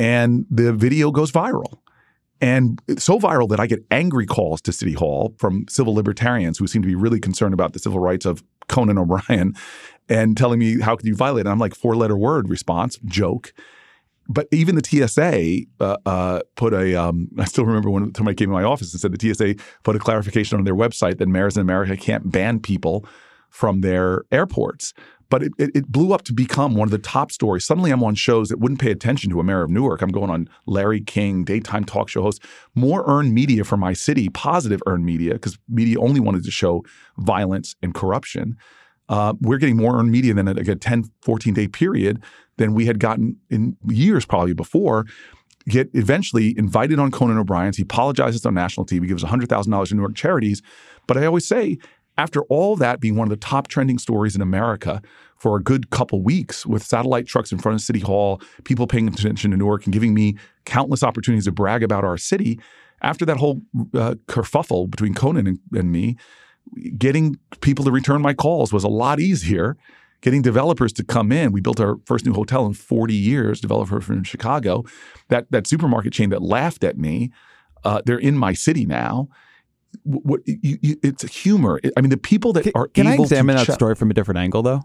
And 0.00 0.46
the 0.50 0.72
video 0.72 1.10
goes 1.10 1.30
viral. 1.30 1.78
And 2.40 2.80
so 2.96 3.18
viral 3.18 3.46
that 3.50 3.60
I 3.60 3.66
get 3.66 3.84
angry 3.90 4.24
calls 4.24 4.62
to 4.62 4.72
City 4.72 4.94
Hall 4.94 5.34
from 5.36 5.66
civil 5.68 5.94
libertarians 5.94 6.56
who 6.56 6.66
seem 6.66 6.80
to 6.80 6.88
be 6.88 6.94
really 6.94 7.20
concerned 7.20 7.52
about 7.52 7.74
the 7.74 7.78
civil 7.78 8.00
rights 8.00 8.24
of 8.24 8.42
Conan 8.66 8.96
O'Brien 8.96 9.54
and 10.08 10.38
telling 10.38 10.58
me, 10.58 10.80
how 10.80 10.96
could 10.96 11.06
you 11.06 11.14
violate 11.14 11.44
it? 11.44 11.50
I'm 11.50 11.58
like, 11.58 11.74
four 11.74 11.96
letter 11.96 12.16
word 12.16 12.48
response, 12.48 12.98
joke. 13.04 13.52
But 14.26 14.48
even 14.52 14.74
the 14.74 14.82
TSA 14.82 15.66
uh, 15.84 15.96
uh, 16.06 16.40
put 16.54 16.72
a. 16.72 16.94
Um, 16.94 17.28
I 17.38 17.44
still 17.44 17.66
remember 17.66 17.90
when 17.90 18.14
somebody 18.14 18.36
came 18.36 18.48
to 18.48 18.54
my 18.54 18.62
office 18.62 18.94
and 18.94 19.00
said 19.02 19.12
the 19.12 19.34
TSA 19.34 19.56
put 19.82 19.96
a 19.96 19.98
clarification 19.98 20.56
on 20.56 20.64
their 20.64 20.74
website 20.74 21.18
that 21.18 21.28
mayors 21.28 21.58
in 21.58 21.60
America 21.60 21.94
can't 21.94 22.32
ban 22.32 22.60
people 22.60 23.04
from 23.50 23.82
their 23.82 24.22
airports. 24.32 24.94
But 25.30 25.44
it, 25.44 25.52
it, 25.58 25.70
it, 25.74 25.86
blew 25.86 26.12
up 26.12 26.22
to 26.22 26.32
become 26.32 26.74
one 26.74 26.88
of 26.88 26.90
the 26.90 26.98
top 26.98 27.30
stories. 27.30 27.64
Suddenly, 27.64 27.92
I'm 27.92 28.02
on 28.02 28.16
shows 28.16 28.48
that 28.48 28.58
wouldn't 28.58 28.80
pay 28.80 28.90
attention 28.90 29.30
to 29.30 29.40
a 29.40 29.44
mayor 29.44 29.62
of 29.62 29.70
Newark. 29.70 30.02
I'm 30.02 30.10
going 30.10 30.28
on 30.28 30.48
Larry 30.66 31.00
King, 31.00 31.44
daytime 31.44 31.84
talk 31.84 32.08
show 32.08 32.22
host, 32.22 32.42
more 32.74 33.04
earned 33.06 33.32
media 33.32 33.64
for 33.64 33.76
my 33.76 33.92
city, 33.92 34.28
positive 34.28 34.82
earned 34.86 35.06
media, 35.06 35.34
because 35.34 35.56
media 35.68 36.00
only 36.00 36.20
wanted 36.20 36.44
to 36.44 36.50
show 36.50 36.84
violence 37.16 37.76
and 37.80 37.94
corruption. 37.94 38.56
Uh, 39.08 39.34
we're 39.40 39.58
getting 39.58 39.76
more 39.76 39.98
earned 39.98 40.10
media 40.10 40.34
than 40.34 40.48
a, 40.48 40.54
like 40.54 40.68
a 40.68 40.76
10, 40.76 41.04
14 41.22 41.54
day 41.54 41.68
period 41.68 42.22
than 42.58 42.74
we 42.74 42.86
had 42.86 42.98
gotten 42.98 43.36
in 43.50 43.76
years 43.88 44.24
probably 44.24 44.54
before. 44.54 45.06
Get 45.68 45.90
eventually 45.94 46.56
invited 46.56 46.98
on 46.98 47.10
Conan 47.10 47.38
O'Brien's. 47.38 47.76
He 47.76 47.82
apologizes 47.82 48.46
on 48.46 48.54
national 48.54 48.86
TV, 48.86 49.06
gives 49.06 49.22
$100,000 49.22 49.88
to 49.88 49.94
Newark 49.94 50.14
charities. 50.14 50.62
But 51.06 51.16
I 51.16 51.26
always 51.26 51.46
say, 51.46 51.78
after 52.20 52.42
all 52.44 52.76
that 52.76 53.00
being 53.00 53.16
one 53.16 53.26
of 53.26 53.30
the 53.30 53.36
top 53.36 53.68
trending 53.68 53.98
stories 53.98 54.36
in 54.36 54.42
America 54.42 55.00
for 55.36 55.56
a 55.56 55.62
good 55.62 55.88
couple 55.88 56.20
weeks, 56.20 56.66
with 56.66 56.82
satellite 56.82 57.26
trucks 57.26 57.50
in 57.50 57.58
front 57.58 57.76
of 57.76 57.80
City 57.80 58.00
Hall, 58.00 58.42
people 58.64 58.86
paying 58.86 59.08
attention 59.08 59.50
to 59.52 59.56
Newark 59.56 59.86
and 59.86 59.92
giving 59.92 60.12
me 60.12 60.36
countless 60.66 61.02
opportunities 61.02 61.46
to 61.46 61.52
brag 61.52 61.82
about 61.82 62.04
our 62.04 62.18
city, 62.18 62.60
after 63.00 63.24
that 63.24 63.38
whole 63.38 63.62
uh, 63.94 64.16
kerfuffle 64.26 64.90
between 64.90 65.14
Conan 65.14 65.46
and, 65.46 65.58
and 65.72 65.90
me, 65.90 66.16
getting 66.98 67.38
people 67.62 67.86
to 67.86 67.90
return 67.90 68.20
my 68.20 68.34
calls 68.34 68.70
was 68.70 68.84
a 68.84 68.88
lot 68.88 69.18
easier. 69.18 69.78
Getting 70.20 70.42
developers 70.42 70.92
to 70.92 71.02
come 71.02 71.32
in. 71.32 71.50
We 71.50 71.62
built 71.62 71.80
our 71.80 71.96
first 72.04 72.26
new 72.26 72.34
hotel 72.34 72.66
in 72.66 72.74
40 72.74 73.14
years, 73.14 73.58
developer 73.58 74.02
from 74.02 74.22
Chicago. 74.22 74.84
That, 75.28 75.50
that 75.50 75.66
supermarket 75.66 76.12
chain 76.12 76.28
that 76.28 76.42
laughed 76.42 76.84
at 76.84 76.98
me, 76.98 77.30
uh, 77.84 78.02
they're 78.04 78.18
in 78.18 78.36
my 78.36 78.52
city 78.52 78.84
now 78.84 79.30
what 80.04 80.40
you, 80.46 80.78
you, 80.82 80.96
it's 81.02 81.22
humor. 81.22 81.80
I 81.96 82.00
mean, 82.00 82.10
the 82.10 82.16
people 82.16 82.52
that 82.54 82.64
can, 82.64 82.72
are 82.74 82.88
can 82.88 83.06
I 83.06 83.14
examine 83.14 83.56
that 83.56 83.72
story 83.72 83.94
from 83.94 84.10
a 84.10 84.14
different 84.14 84.38
angle, 84.38 84.62
though? 84.62 84.82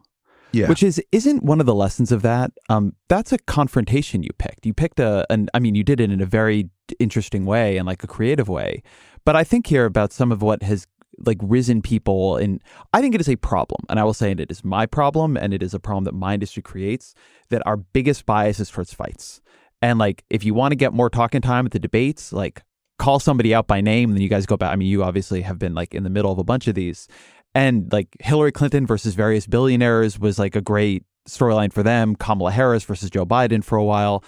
Yeah. 0.51 0.69
Which 0.69 0.83
is 0.83 1.01
isn't 1.11 1.43
one 1.43 1.59
of 1.59 1.65
the 1.65 1.75
lessons 1.75 2.11
of 2.11 2.21
that. 2.21 2.51
Um, 2.69 2.95
that's 3.09 3.33
a 3.33 3.37
confrontation 3.39 4.23
you 4.23 4.29
picked. 4.37 4.65
You 4.65 4.73
picked 4.73 4.99
a, 4.99 5.25
an. 5.29 5.49
I 5.53 5.59
mean, 5.59 5.75
you 5.75 5.83
did 5.83 5.99
it 5.99 6.11
in 6.11 6.21
a 6.21 6.25
very 6.25 6.69
interesting 6.99 7.45
way 7.45 7.77
and 7.77 7.85
like 7.85 8.03
a 8.03 8.07
creative 8.07 8.47
way. 8.47 8.81
But 9.25 9.35
I 9.35 9.43
think 9.43 9.67
here 9.67 9.85
about 9.85 10.13
some 10.13 10.31
of 10.31 10.41
what 10.41 10.63
has 10.63 10.87
like 11.25 11.37
risen 11.41 11.81
people 11.81 12.35
and 12.37 12.61
I 12.93 13.01
think 13.01 13.15
it 13.15 13.21
is 13.21 13.29
a 13.29 13.35
problem. 13.35 13.81
And 13.89 13.99
I 13.99 14.03
will 14.03 14.13
say 14.13 14.31
it 14.31 14.51
is 14.51 14.63
my 14.63 14.85
problem 14.85 15.37
and 15.37 15.53
it 15.53 15.63
is 15.63 15.73
a 15.73 15.79
problem 15.79 16.03
that 16.05 16.13
my 16.13 16.33
industry 16.33 16.61
creates 16.61 17.13
that 17.49 17.61
our 17.65 17.77
biggest 17.77 18.25
bias 18.25 18.59
is 18.59 18.69
towards 18.69 18.93
fights. 18.93 19.41
And 19.81 19.99
like 19.99 20.23
if 20.29 20.43
you 20.43 20.53
want 20.53 20.71
to 20.71 20.75
get 20.75 20.93
more 20.93 21.09
talking 21.09 21.41
time 21.41 21.65
at 21.65 21.71
the 21.71 21.79
debates, 21.79 22.33
like 22.33 22.63
call 22.97 23.19
somebody 23.19 23.53
out 23.53 23.67
by 23.67 23.81
name, 23.81 24.13
then 24.13 24.21
you 24.21 24.29
guys 24.29 24.45
go 24.45 24.57
back. 24.57 24.71
I 24.71 24.75
mean, 24.75 24.87
you 24.87 25.03
obviously 25.03 25.41
have 25.41 25.59
been 25.59 25.73
like 25.73 25.93
in 25.93 26.03
the 26.03 26.09
middle 26.09 26.31
of 26.31 26.37
a 26.37 26.43
bunch 26.43 26.67
of 26.67 26.75
these. 26.75 27.07
And 27.53 27.91
like 27.91 28.09
Hillary 28.19 28.51
Clinton 28.51 28.85
versus 28.85 29.15
various 29.15 29.47
billionaires 29.47 30.19
was 30.19 30.37
like 30.37 30.55
a 30.55 30.61
great 30.61 31.03
storyline 31.27 31.71
for 31.71 31.83
them. 31.83 32.15
Kamala 32.15 32.51
Harris 32.51 32.83
versus 32.83 33.09
Joe 33.09 33.25
Biden 33.25 33.63
for 33.63 33.77
a 33.77 33.83
while. 33.83 34.23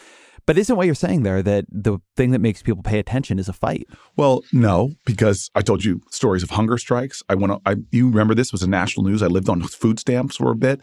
But 0.46 0.58
isn't 0.58 0.78
what 0.78 0.86
you're 0.86 0.96
saying 0.96 1.24
there 1.24 1.44
that 1.44 1.66
the 1.70 2.00
thing 2.16 2.32
that 2.32 2.40
makes 2.40 2.62
people 2.62 2.82
pay 2.82 3.00
attention 3.00 3.38
is 3.38 3.50
a 3.50 3.54
fight? 3.54 3.86
Well, 4.16 4.44
no, 4.54 4.92
because 5.06 5.52
I 5.56 5.62
told 5.62 5.84
you 5.84 6.02
stories 6.10 6.42
of 6.42 6.52
hunger 6.52 6.78
strikes. 6.78 7.22
I 7.28 7.36
went. 7.36 7.62
I 7.66 7.76
you 7.92 8.08
remember 8.08 8.34
this 8.34 8.54
was 8.54 8.64
a 8.64 8.70
national 8.70 9.06
news. 9.06 9.22
I 9.22 9.28
lived 9.28 9.50
on 9.50 9.62
food 9.62 10.00
stamps 10.00 10.38
for 10.38 10.52
a 10.52 10.56
bit. 10.56 10.82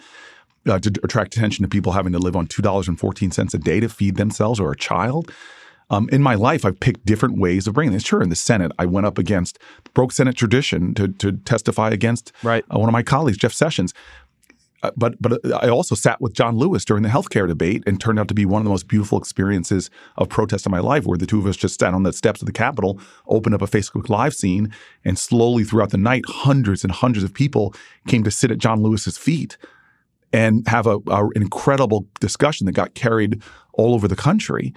Uh, 0.66 0.78
to 0.78 0.90
attract 1.02 1.36
attention 1.36 1.62
to 1.62 1.68
people 1.68 1.92
having 1.92 2.12
to 2.12 2.18
live 2.18 2.36
on 2.36 2.46
two 2.46 2.62
dollars 2.62 2.88
and 2.88 2.98
fourteen 2.98 3.30
cents 3.30 3.54
a 3.54 3.58
day 3.58 3.80
to 3.80 3.88
feed 3.88 4.16
themselves 4.16 4.60
or 4.60 4.70
a 4.70 4.76
child. 4.76 5.30
Um, 5.90 6.08
in 6.10 6.22
my 6.22 6.34
life, 6.34 6.64
I've 6.64 6.80
picked 6.80 7.04
different 7.04 7.38
ways 7.38 7.66
of 7.66 7.74
bringing 7.74 7.92
this. 7.92 8.04
Sure, 8.04 8.22
in 8.22 8.30
the 8.30 8.36
Senate, 8.36 8.72
I 8.78 8.86
went 8.86 9.06
up 9.06 9.18
against 9.18 9.58
broke 9.92 10.12
Senate 10.12 10.36
tradition 10.36 10.94
to 10.94 11.08
to 11.08 11.32
testify 11.32 11.90
against 11.90 12.32
right. 12.42 12.64
uh, 12.74 12.78
one 12.78 12.88
of 12.88 12.92
my 12.92 13.02
colleagues, 13.02 13.38
Jeff 13.38 13.52
Sessions. 13.52 13.92
Uh, 14.82 14.90
but 14.96 15.20
but 15.20 15.40
I 15.62 15.68
also 15.68 15.94
sat 15.94 16.20
with 16.20 16.34
John 16.34 16.56
Lewis 16.56 16.84
during 16.84 17.02
the 17.02 17.08
healthcare 17.08 17.48
debate, 17.48 17.82
and 17.86 17.98
turned 17.98 18.18
out 18.18 18.28
to 18.28 18.34
be 18.34 18.44
one 18.44 18.60
of 18.60 18.64
the 18.64 18.70
most 18.70 18.86
beautiful 18.86 19.18
experiences 19.18 19.90
of 20.16 20.28
protest 20.28 20.66
in 20.66 20.72
my 20.72 20.80
life, 20.80 21.06
where 21.06 21.16
the 21.16 21.26
two 21.26 21.38
of 21.38 21.46
us 21.46 21.56
just 21.56 21.80
sat 21.80 21.94
on 21.94 22.02
the 22.02 22.12
steps 22.12 22.42
of 22.42 22.46
the 22.46 22.52
Capitol, 22.52 23.00
opened 23.26 23.54
up 23.54 23.62
a 23.62 23.66
Facebook 23.66 24.10
Live 24.10 24.34
scene, 24.34 24.72
and 25.04 25.18
slowly 25.18 25.64
throughout 25.64 25.90
the 25.90 25.96
night, 25.96 26.24
hundreds 26.26 26.84
and 26.84 26.92
hundreds 26.92 27.24
of 27.24 27.32
people 27.32 27.74
came 28.06 28.24
to 28.24 28.30
sit 28.30 28.50
at 28.50 28.58
John 28.58 28.82
Lewis's 28.82 29.16
feet 29.16 29.56
and 30.34 30.66
have 30.68 30.86
a, 30.86 30.98
a, 31.06 31.24
an 31.28 31.42
incredible 31.42 32.06
discussion 32.20 32.66
that 32.66 32.72
got 32.72 32.94
carried 32.94 33.42
all 33.72 33.94
over 33.94 34.06
the 34.06 34.16
country 34.16 34.74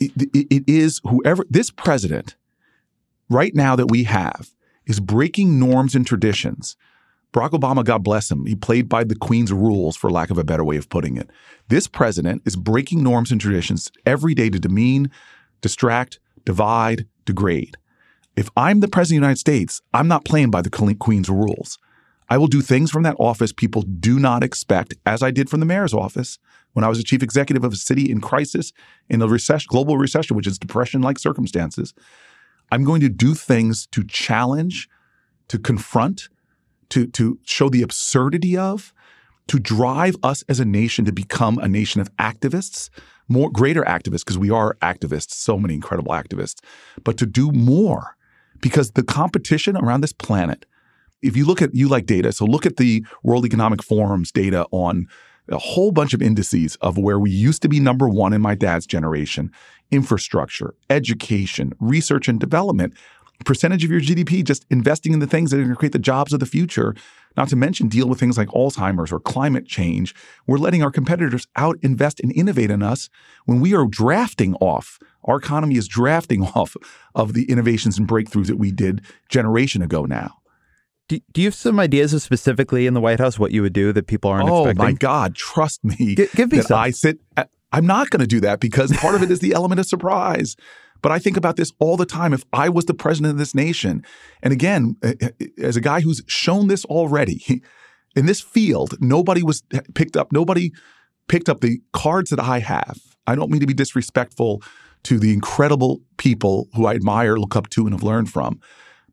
it, 0.00 0.46
it 0.50 0.64
is 0.66 1.00
whoever 1.04 1.44
this 1.48 1.70
president 1.70 2.36
right 3.28 3.54
now 3.54 3.76
that 3.76 3.90
we 3.90 4.04
have 4.04 4.50
is 4.86 5.00
breaking 5.00 5.58
norms 5.58 5.94
and 5.94 6.06
traditions. 6.06 6.76
Barack 7.32 7.50
Obama, 7.50 7.84
God 7.84 8.04
bless 8.04 8.30
him, 8.30 8.46
he 8.46 8.54
played 8.54 8.88
by 8.88 9.02
the 9.02 9.16
Queen's 9.16 9.52
rules, 9.52 9.96
for 9.96 10.08
lack 10.10 10.30
of 10.30 10.38
a 10.38 10.44
better 10.44 10.62
way 10.62 10.76
of 10.76 10.88
putting 10.88 11.16
it. 11.16 11.28
This 11.68 11.88
president 11.88 12.42
is 12.44 12.54
breaking 12.54 13.02
norms 13.02 13.32
and 13.32 13.40
traditions 13.40 13.90
every 14.06 14.34
day 14.34 14.50
to 14.50 14.60
demean, 14.60 15.10
distract, 15.60 16.20
divide, 16.44 17.06
degrade. 17.24 17.76
If 18.36 18.48
I'm 18.56 18.80
the 18.80 18.88
president 18.88 19.18
of 19.18 19.22
the 19.22 19.26
United 19.26 19.40
States, 19.40 19.82
I'm 19.92 20.06
not 20.06 20.24
playing 20.24 20.50
by 20.50 20.62
the 20.62 20.70
Queen's 20.70 21.28
rules. 21.28 21.78
I 22.28 22.38
will 22.38 22.46
do 22.46 22.62
things 22.62 22.90
from 22.90 23.02
that 23.02 23.16
office 23.18 23.52
people 23.52 23.82
do 23.82 24.18
not 24.18 24.42
expect, 24.42 24.94
as 25.04 25.22
I 25.22 25.30
did 25.30 25.50
from 25.50 25.60
the 25.60 25.66
mayor's 25.66 25.94
office 25.94 26.38
when 26.74 26.84
I 26.84 26.88
was 26.88 26.98
a 26.98 27.02
chief 27.02 27.22
executive 27.22 27.64
of 27.64 27.72
a 27.72 27.76
city 27.76 28.10
in 28.10 28.20
crisis, 28.20 28.72
in 29.08 29.22
a 29.22 29.26
recession, 29.26 29.66
global 29.70 29.96
recession, 29.96 30.36
which 30.36 30.46
is 30.46 30.58
depression 30.58 31.02
like 31.02 31.18
circumstances. 31.18 31.94
I'm 32.70 32.84
going 32.84 33.00
to 33.00 33.08
do 33.08 33.34
things 33.34 33.86
to 33.88 34.04
challenge, 34.04 34.88
to 35.48 35.58
confront, 35.58 36.28
to, 36.90 37.06
to 37.08 37.38
show 37.44 37.68
the 37.68 37.82
absurdity 37.82 38.56
of, 38.56 38.92
to 39.48 39.58
drive 39.58 40.16
us 40.22 40.42
as 40.48 40.60
a 40.60 40.64
nation 40.64 41.04
to 41.04 41.12
become 41.12 41.58
a 41.58 41.68
nation 41.68 42.00
of 42.00 42.14
activists, 42.16 42.90
more 43.28 43.50
greater 43.50 43.82
activists, 43.82 44.24
because 44.24 44.38
we 44.38 44.50
are 44.50 44.76
activists, 44.82 45.32
so 45.32 45.58
many 45.58 45.74
incredible 45.74 46.12
activists, 46.12 46.60
but 47.02 47.16
to 47.18 47.26
do 47.26 47.52
more 47.52 48.16
because 48.60 48.92
the 48.92 49.02
competition 49.02 49.76
around 49.76 50.00
this 50.00 50.12
planet 50.12 50.66
if 51.24 51.38
you 51.38 51.46
look 51.46 51.62
at 51.62 51.74
you 51.74 51.88
like 51.88 52.04
data, 52.04 52.32
so 52.32 52.44
look 52.44 52.66
at 52.66 52.76
the 52.76 53.04
World 53.22 53.46
Economic 53.46 53.82
Forum's 53.82 54.30
data 54.30 54.66
on 54.70 55.08
a 55.50 55.58
whole 55.58 55.92
bunch 55.92 56.14
of 56.14 56.22
indices 56.22 56.76
of 56.76 56.96
where 56.96 57.18
we 57.18 57.30
used 57.30 57.62
to 57.62 57.68
be 57.68 57.80
number 57.80 58.08
one 58.08 58.32
in 58.32 58.40
my 58.40 58.54
dad's 58.54 58.86
generation 58.86 59.52
infrastructure, 59.90 60.74
education, 60.90 61.72
research 61.78 62.26
and 62.26 62.40
development, 62.40 62.94
percentage 63.44 63.84
of 63.84 63.90
your 63.90 64.00
GDP 64.00 64.42
just 64.42 64.64
investing 64.70 65.12
in 65.12 65.18
the 65.18 65.26
things 65.26 65.50
that 65.50 65.58
are 65.58 65.62
going 65.62 65.74
to 65.74 65.78
create 65.78 65.92
the 65.92 65.98
jobs 65.98 66.32
of 66.32 66.40
the 66.40 66.46
future, 66.46 66.94
not 67.36 67.48
to 67.48 67.56
mention 67.56 67.88
deal 67.88 68.08
with 68.08 68.18
things 68.18 68.38
like 68.38 68.48
Alzheimer's 68.48 69.12
or 69.12 69.20
climate 69.20 69.66
change. 69.66 70.14
We're 70.46 70.58
letting 70.58 70.82
our 70.82 70.90
competitors 70.90 71.46
out 71.56 71.78
invest 71.82 72.20
and 72.20 72.32
innovate 72.32 72.70
in 72.70 72.82
us 72.82 73.10
when 73.44 73.60
we 73.60 73.74
are 73.74 73.86
drafting 73.86 74.54
off 74.56 74.98
Our 75.24 75.36
economy 75.36 75.76
is 75.76 75.88
drafting 75.88 76.42
off 76.54 76.76
of 77.14 77.34
the 77.34 77.50
innovations 77.50 77.98
and 77.98 78.08
breakthroughs 78.08 78.46
that 78.46 78.58
we 78.58 78.70
did 78.70 79.02
generation 79.28 79.82
ago 79.82 80.04
now. 80.04 80.38
Do, 81.08 81.20
do 81.32 81.42
you 81.42 81.48
have 81.48 81.54
some 81.54 81.78
ideas 81.78 82.14
of 82.14 82.22
specifically 82.22 82.86
in 82.86 82.94
the 82.94 83.00
White 83.00 83.20
House 83.20 83.38
what 83.38 83.52
you 83.52 83.62
would 83.62 83.74
do 83.74 83.92
that 83.92 84.06
people 84.06 84.30
aren't 84.30 84.48
oh, 84.48 84.60
expecting? 84.60 84.84
my 84.84 84.92
God, 84.92 85.34
trust 85.34 85.84
me. 85.84 86.14
G- 86.14 86.28
give 86.34 86.50
me 86.50 86.62
some. 86.62 86.78
I 86.78 86.90
sit. 86.90 87.18
At, 87.36 87.50
I'm 87.72 87.86
not 87.86 88.10
going 88.10 88.20
to 88.20 88.26
do 88.26 88.40
that 88.40 88.60
because 88.60 88.92
part 88.96 89.14
of 89.14 89.22
it 89.22 89.30
is 89.30 89.40
the 89.40 89.52
element 89.52 89.80
of 89.80 89.86
surprise. 89.86 90.56
But 91.02 91.12
I 91.12 91.18
think 91.18 91.36
about 91.36 91.56
this 91.56 91.70
all 91.78 91.98
the 91.98 92.06
time. 92.06 92.32
If 92.32 92.44
I 92.52 92.70
was 92.70 92.86
the 92.86 92.94
president 92.94 93.32
of 93.32 93.38
this 93.38 93.54
nation, 93.54 94.02
and 94.42 94.52
again, 94.52 94.96
uh, 95.02 95.12
uh, 95.22 95.28
as 95.60 95.76
a 95.76 95.82
guy 95.82 96.00
who's 96.00 96.22
shown 96.26 96.68
this 96.68 96.86
already, 96.86 97.62
in 98.16 98.24
this 98.24 98.40
field, 98.40 98.94
nobody 99.00 99.42
was 99.42 99.62
picked 99.94 100.16
up. 100.16 100.32
Nobody 100.32 100.72
picked 101.28 101.50
up 101.50 101.60
the 101.60 101.80
cards 101.92 102.30
that 102.30 102.40
I 102.40 102.60
have. 102.60 102.98
I 103.26 103.34
don't 103.34 103.50
mean 103.50 103.60
to 103.60 103.66
be 103.66 103.74
disrespectful 103.74 104.62
to 105.02 105.18
the 105.18 105.34
incredible 105.34 106.00
people 106.16 106.68
who 106.74 106.86
I 106.86 106.94
admire, 106.94 107.36
look 107.36 107.56
up 107.56 107.68
to, 107.70 107.84
and 107.84 107.92
have 107.92 108.02
learned 108.02 108.30
from. 108.30 108.60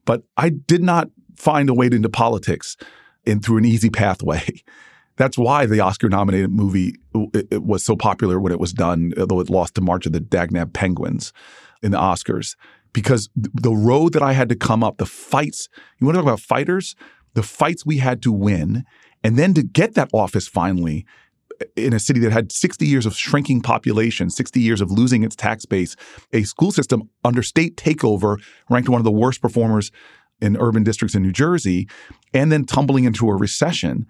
But 0.05 0.23
I 0.37 0.49
did 0.49 0.81
not 0.81 1.09
find 1.41 1.69
a 1.69 1.73
way 1.73 1.87
into 1.87 2.09
politics 2.09 2.77
in 3.25 3.41
through 3.41 3.57
an 3.57 3.65
easy 3.65 3.89
pathway. 3.89 4.45
That's 5.17 5.37
why 5.37 5.65
the 5.65 5.81
Oscar-nominated 5.81 6.51
movie 6.51 6.95
it, 7.33 7.63
was 7.63 7.83
so 7.83 7.95
popular 7.95 8.39
when 8.39 8.51
it 8.51 8.59
was 8.59 8.73
done, 8.73 9.13
though 9.17 9.39
it 9.39 9.49
lost 9.49 9.75
to 9.75 9.81
March 9.81 10.05
of 10.05 10.13
the 10.13 10.21
Dagnab 10.21 10.73
Penguins 10.73 11.33
in 11.83 11.91
the 11.91 11.97
Oscars. 11.97 12.55
Because 12.93 13.29
the 13.35 13.73
road 13.73 14.13
that 14.13 14.23
I 14.23 14.33
had 14.33 14.49
to 14.49 14.55
come 14.55 14.83
up, 14.83 14.97
the 14.97 15.05
fights, 15.05 15.67
you 15.99 16.07
want 16.07 16.15
to 16.15 16.21
talk 16.21 16.27
about 16.27 16.39
fighters? 16.39 16.95
The 17.33 17.43
fights 17.43 17.85
we 17.85 17.97
had 17.97 18.21
to 18.23 18.31
win, 18.31 18.83
and 19.23 19.37
then 19.37 19.53
to 19.53 19.63
get 19.63 19.95
that 19.95 20.09
office 20.13 20.47
finally 20.47 21.05
in 21.75 21.93
a 21.93 21.99
city 21.99 22.19
that 22.21 22.31
had 22.31 22.51
60 22.51 22.85
years 22.85 23.05
of 23.05 23.15
shrinking 23.15 23.61
population, 23.61 24.29
60 24.29 24.59
years 24.59 24.81
of 24.81 24.91
losing 24.91 25.23
its 25.23 25.35
tax 25.35 25.65
base, 25.65 25.95
a 26.33 26.43
school 26.43 26.71
system 26.71 27.09
under 27.23 27.43
state 27.43 27.77
takeover 27.77 28.37
ranked 28.69 28.89
one 28.89 28.99
of 28.99 29.05
the 29.05 29.11
worst 29.11 29.41
performers 29.41 29.91
in 30.41 30.57
urban 30.57 30.83
districts 30.83 31.15
in 31.15 31.21
New 31.21 31.31
Jersey, 31.31 31.87
and 32.33 32.51
then 32.51 32.65
tumbling 32.65 33.05
into 33.05 33.29
a 33.29 33.35
recession. 33.35 34.07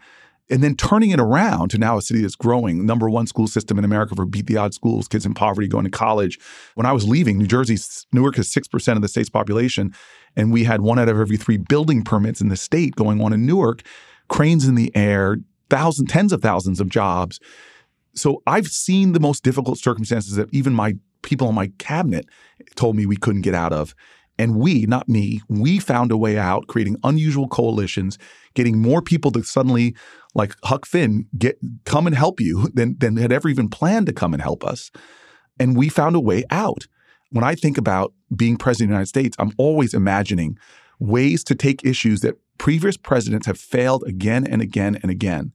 And 0.49 0.61
then 0.61 0.75
turning 0.75 1.11
it 1.11 1.19
around 1.19 1.69
to 1.69 1.77
now 1.77 1.97
a 1.97 2.01
city 2.01 2.21
that's 2.21 2.35
growing, 2.35 2.85
number 2.85 3.09
one 3.09 3.25
school 3.25 3.47
system 3.47 3.77
in 3.79 3.85
America 3.85 4.15
for 4.15 4.25
beat 4.25 4.47
the 4.47 4.57
odds 4.57 4.75
schools, 4.75 5.07
kids 5.07 5.25
in 5.25 5.33
poverty 5.33 5.69
going 5.69 5.85
to 5.85 5.89
college. 5.91 6.37
When 6.75 6.85
I 6.85 6.91
was 6.91 7.07
leaving, 7.07 7.37
New 7.37 7.47
Jersey, 7.47 7.77
Newark 8.11 8.35
has 8.35 8.49
6% 8.49 8.95
of 8.95 9.01
the 9.01 9.07
state's 9.07 9.29
population, 9.29 9.93
and 10.35 10.51
we 10.51 10.65
had 10.65 10.81
one 10.81 10.99
out 10.99 11.07
of 11.07 11.17
every 11.17 11.37
three 11.37 11.55
building 11.55 12.03
permits 12.03 12.41
in 12.41 12.49
the 12.49 12.57
state 12.57 12.95
going 12.95 13.21
on 13.21 13.31
in 13.31 13.45
Newark, 13.45 13.83
cranes 14.27 14.67
in 14.67 14.75
the 14.75 14.93
air, 14.93 15.37
thousands, 15.69 16.11
tens 16.11 16.33
of 16.33 16.41
thousands 16.41 16.81
of 16.81 16.89
jobs. 16.89 17.39
So 18.13 18.43
I've 18.45 18.67
seen 18.67 19.13
the 19.13 19.21
most 19.21 19.43
difficult 19.43 19.77
circumstances 19.77 20.35
that 20.35 20.49
even 20.51 20.73
my 20.73 20.95
people 21.21 21.47
in 21.47 21.55
my 21.55 21.71
cabinet 21.77 22.25
told 22.75 22.95
me 22.95 23.05
we 23.05 23.15
couldn't 23.15 23.41
get 23.41 23.55
out 23.55 23.71
of. 23.71 23.95
And 24.37 24.55
we, 24.55 24.85
not 24.85 25.07
me, 25.07 25.41
we 25.49 25.79
found 25.79 26.11
a 26.11 26.17
way 26.17 26.37
out, 26.37 26.67
creating 26.67 26.97
unusual 27.03 27.47
coalitions, 27.47 28.17
getting 28.53 28.81
more 28.81 29.01
people 29.01 29.31
to 29.31 29.43
suddenly, 29.43 29.95
like 30.33 30.55
Huck 30.63 30.85
Finn, 30.85 31.27
get 31.37 31.59
come 31.85 32.07
and 32.07 32.15
help 32.15 32.39
you 32.39 32.69
than, 32.73 32.97
than 32.97 33.17
had 33.17 33.31
ever 33.31 33.49
even 33.49 33.69
planned 33.69 34.07
to 34.07 34.13
come 34.13 34.33
and 34.33 34.41
help 34.41 34.63
us. 34.63 34.91
And 35.59 35.77
we 35.77 35.89
found 35.89 36.15
a 36.15 36.19
way 36.19 36.43
out. 36.49 36.87
When 37.29 37.43
I 37.43 37.55
think 37.55 37.77
about 37.77 38.13
being 38.35 38.57
president 38.57 38.87
of 38.87 38.89
the 38.89 38.93
United 38.95 39.09
States, 39.09 39.35
I'm 39.39 39.53
always 39.57 39.93
imagining 39.93 40.57
ways 40.99 41.43
to 41.45 41.55
take 41.55 41.85
issues 41.85 42.21
that 42.21 42.35
previous 42.57 42.97
presidents 42.97 43.47
have 43.47 43.59
failed 43.59 44.03
again 44.05 44.45
and 44.45 44.61
again 44.61 44.97
and 45.01 45.11
again. 45.11 45.51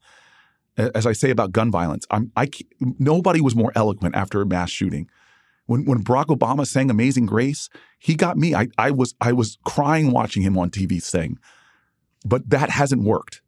As 0.77 1.07
I 1.07 1.13
say 1.13 1.31
about 1.31 1.53
gun 1.53 1.71
violence, 1.71 2.07
I'm, 2.11 2.31
I, 2.37 2.51
nobody 2.81 3.41
was 3.41 3.55
more 3.55 3.73
eloquent 3.75 4.15
after 4.15 4.43
a 4.43 4.47
mass 4.47 4.71
shooting 4.71 5.09
when 5.67 5.85
when 5.85 6.03
Barack 6.03 6.27
Obama 6.27 6.67
sang 6.67 6.91
"Amazing 6.91 7.27
Grace," 7.27 7.69
he 7.99 8.15
got 8.15 8.37
me. 8.37 8.55
I 8.55 8.69
I 8.79 8.91
was 8.91 9.15
I 9.21 9.33
was 9.33 9.59
crying 9.65 10.13
watching 10.13 10.43
him 10.43 10.57
on 10.57 10.71
TV 10.71 11.03
sing, 11.03 11.39
but 12.25 12.49
that 12.51 12.71
hasn't 12.71 13.03
worked. 13.03 13.43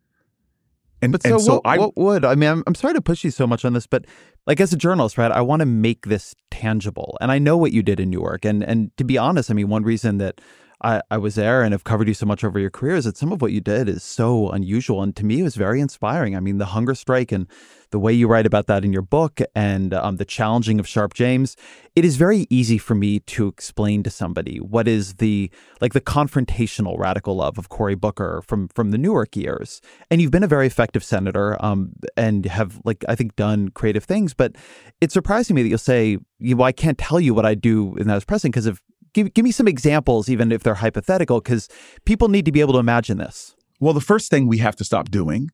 And, 1.00 1.12
but 1.12 1.22
so, 1.22 1.34
and 1.34 1.40
so 1.40 1.54
what, 1.54 1.62
I, 1.64 1.78
what 1.78 1.96
would 1.96 2.24
I 2.24 2.34
mean? 2.34 2.50
I'm, 2.50 2.64
I'm 2.66 2.74
sorry 2.74 2.94
to 2.94 3.00
push 3.00 3.22
you 3.22 3.30
so 3.30 3.46
much 3.46 3.64
on 3.64 3.72
this, 3.72 3.86
but 3.86 4.04
like 4.46 4.60
as 4.60 4.72
a 4.72 4.76
journalist, 4.76 5.16
right? 5.16 5.30
I 5.30 5.40
want 5.42 5.60
to 5.60 5.66
make 5.66 6.06
this 6.06 6.34
tangible, 6.50 7.16
and 7.20 7.30
I 7.30 7.38
know 7.38 7.56
what 7.56 7.72
you 7.72 7.82
did 7.82 8.00
in 8.00 8.10
Newark, 8.10 8.44
and 8.44 8.64
and 8.64 8.96
to 8.96 9.04
be 9.04 9.16
honest, 9.16 9.50
I 9.50 9.54
mean, 9.54 9.68
one 9.68 9.84
reason 9.84 10.18
that 10.18 10.40
I, 10.80 11.02
I 11.10 11.18
was 11.18 11.34
there 11.34 11.62
and 11.62 11.72
have 11.72 11.82
covered 11.82 12.06
you 12.06 12.14
so 12.14 12.26
much 12.26 12.44
over 12.44 12.58
your 12.58 12.70
career 12.70 12.94
is 12.94 13.04
that 13.04 13.16
some 13.16 13.32
of 13.32 13.42
what 13.42 13.50
you 13.50 13.60
did 13.60 13.88
is 13.88 14.04
so 14.04 14.50
unusual. 14.50 15.02
And 15.02 15.14
to 15.16 15.24
me, 15.24 15.40
it 15.40 15.42
was 15.42 15.56
very 15.56 15.80
inspiring. 15.80 16.36
I 16.36 16.40
mean, 16.40 16.58
the 16.58 16.66
hunger 16.66 16.94
strike 16.94 17.32
and 17.32 17.48
the 17.90 17.98
way 17.98 18.12
you 18.12 18.28
write 18.28 18.46
about 18.46 18.66
that 18.66 18.84
in 18.84 18.92
your 18.92 19.02
book 19.02 19.40
and 19.54 19.92
um, 19.94 20.18
the 20.18 20.24
challenging 20.24 20.78
of 20.78 20.86
Sharpe 20.86 21.14
James, 21.14 21.56
it 21.96 22.04
is 22.04 22.16
very 22.16 22.46
easy 22.50 22.78
for 22.78 22.94
me 22.94 23.18
to 23.20 23.48
explain 23.48 24.02
to 24.02 24.10
somebody 24.10 24.58
what 24.58 24.86
is 24.86 25.14
the 25.14 25.50
like 25.80 25.94
the 25.94 26.00
confrontational 26.00 26.98
radical 26.98 27.36
love 27.36 27.58
of 27.58 27.70
Cory 27.70 27.94
Booker 27.94 28.42
from 28.46 28.68
from 28.68 28.90
the 28.90 28.98
Newark 28.98 29.36
years. 29.36 29.80
And 30.10 30.20
you've 30.20 30.30
been 30.30 30.44
a 30.44 30.48
very 30.48 30.66
effective 30.66 31.02
senator 31.02 31.56
um, 31.64 31.92
and 32.16 32.44
have 32.46 32.80
like 32.84 33.04
I 33.08 33.14
think 33.14 33.36
done 33.36 33.70
creative 33.70 34.04
things. 34.04 34.34
But 34.34 34.54
it's 35.00 35.14
surprising 35.14 35.56
me 35.56 35.62
that 35.62 35.68
you'll 35.68 35.78
say, 35.78 36.18
well, 36.40 36.64
I 36.64 36.72
can't 36.72 36.98
tell 36.98 37.18
you 37.18 37.34
what 37.34 37.46
I 37.46 37.54
do 37.54 37.96
in 37.96 38.06
that 38.08 38.26
president 38.26 38.52
because 38.52 38.66
of 38.66 38.82
give, 39.12 39.32
give 39.34 39.44
me 39.44 39.52
some 39.52 39.68
examples, 39.68 40.28
even 40.28 40.52
if 40.52 40.62
they're 40.62 40.74
hypothetical, 40.74 41.40
because 41.40 41.68
people 42.04 42.28
need 42.28 42.44
to 42.44 42.52
be 42.52 42.60
able 42.60 42.74
to 42.74 42.78
imagine 42.78 43.18
this. 43.18 43.54
Well, 43.80 43.94
the 43.94 44.00
first 44.00 44.30
thing 44.30 44.46
we 44.46 44.58
have 44.58 44.76
to 44.76 44.84
stop 44.84 45.10
doing, 45.10 45.50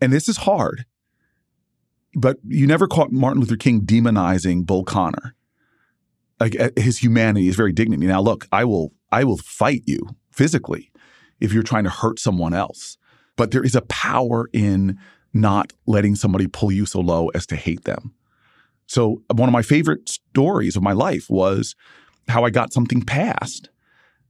and 0.00 0.12
this 0.12 0.28
is 0.28 0.38
hard, 0.38 0.84
but 2.14 2.36
you 2.46 2.66
never 2.66 2.86
caught 2.86 3.12
Martin 3.12 3.40
Luther 3.40 3.56
King 3.56 3.82
demonizing 3.82 4.64
Bull 4.64 4.84
Connor. 4.84 5.34
Like 6.40 6.58
uh, 6.58 6.70
his 6.76 6.98
humanity, 6.98 7.46
his 7.46 7.56
very 7.56 7.72
dignity. 7.72 8.06
Now, 8.06 8.20
look, 8.20 8.46
I 8.52 8.64
will, 8.64 8.92
I 9.10 9.24
will 9.24 9.38
fight 9.38 9.82
you 9.86 10.00
physically 10.30 10.92
if 11.40 11.52
you're 11.52 11.64
trying 11.64 11.84
to 11.84 11.90
hurt 11.90 12.20
someone 12.20 12.54
else. 12.54 12.96
But 13.36 13.50
there 13.50 13.64
is 13.64 13.74
a 13.74 13.82
power 13.82 14.48
in 14.52 14.98
not 15.32 15.72
letting 15.86 16.14
somebody 16.14 16.46
pull 16.46 16.70
you 16.70 16.86
so 16.86 17.00
low 17.00 17.28
as 17.28 17.44
to 17.46 17.56
hate 17.56 17.84
them. 17.84 18.14
So 18.86 19.22
one 19.34 19.48
of 19.48 19.52
my 19.52 19.62
favorite 19.62 20.08
stories 20.08 20.76
of 20.76 20.82
my 20.82 20.92
life 20.92 21.28
was 21.28 21.74
how 22.28 22.44
I 22.44 22.50
got 22.50 22.72
something 22.72 23.02
passed. 23.02 23.70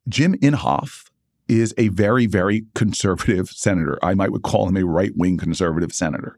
Jim 0.09 0.35
Inhofe 0.37 1.11
is 1.49 1.75
a 1.79 1.89
very, 1.89 2.27
very 2.27 2.65
conservative 2.75 3.49
senator. 3.51 3.99
I 4.03 4.15
might 4.15 4.33
would 4.33 4.43
call 4.43 4.69
him 4.69 4.77
a 4.77 4.85
right 4.85 5.13
wing 5.17 5.39
conservative 5.39 5.93
senator. 5.93 6.37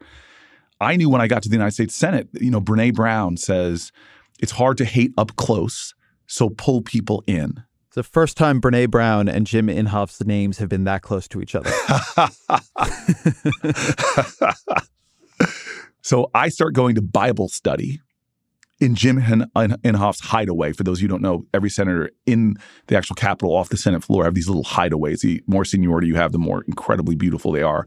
I 0.80 0.96
knew 0.96 1.10
when 1.10 1.20
I 1.20 1.26
got 1.26 1.42
to 1.42 1.48
the 1.48 1.56
United 1.56 1.72
States 1.72 1.94
Senate, 1.94 2.28
you 2.32 2.50
know, 2.50 2.60
Brene 2.60 2.94
Brown 2.94 3.36
says 3.36 3.92
it's 4.38 4.52
hard 4.52 4.78
to 4.78 4.84
hate 4.84 5.12
up 5.18 5.36
close, 5.36 5.94
so 6.26 6.50
pull 6.50 6.80
people 6.80 7.22
in. 7.26 7.62
It's 7.88 7.96
the 7.96 8.02
first 8.02 8.36
time 8.36 8.60
Brene 8.60 8.90
Brown 8.90 9.28
and 9.28 9.46
Jim 9.46 9.66
Inhofe's 9.66 10.24
names 10.24 10.58
have 10.58 10.68
been 10.68 10.84
that 10.84 11.02
close 11.02 11.28
to 11.28 11.42
each 11.42 11.54
other. 11.54 11.70
so 16.00 16.30
I 16.32 16.48
start 16.48 16.72
going 16.72 16.94
to 16.94 17.02
Bible 17.02 17.48
study 17.48 18.00
in 18.80 18.94
Jim 18.94 19.20
Inhofe's 19.20 20.20
hideaway. 20.20 20.72
For 20.72 20.82
those 20.82 21.00
you 21.00 21.04
who 21.06 21.12
don't 21.12 21.22
know, 21.22 21.46
every 21.52 21.70
senator 21.70 22.10
in 22.26 22.56
the 22.86 22.96
actual 22.96 23.14
Capitol 23.14 23.54
off 23.54 23.68
the 23.68 23.76
Senate 23.76 24.02
floor 24.02 24.24
have 24.24 24.34
these 24.34 24.48
little 24.48 24.64
hideaways. 24.64 25.20
The 25.20 25.42
more 25.46 25.64
seniority 25.64 26.08
you 26.08 26.16
have, 26.16 26.32
the 26.32 26.38
more 26.38 26.64
incredibly 26.66 27.14
beautiful 27.14 27.52
they 27.52 27.62
are. 27.62 27.86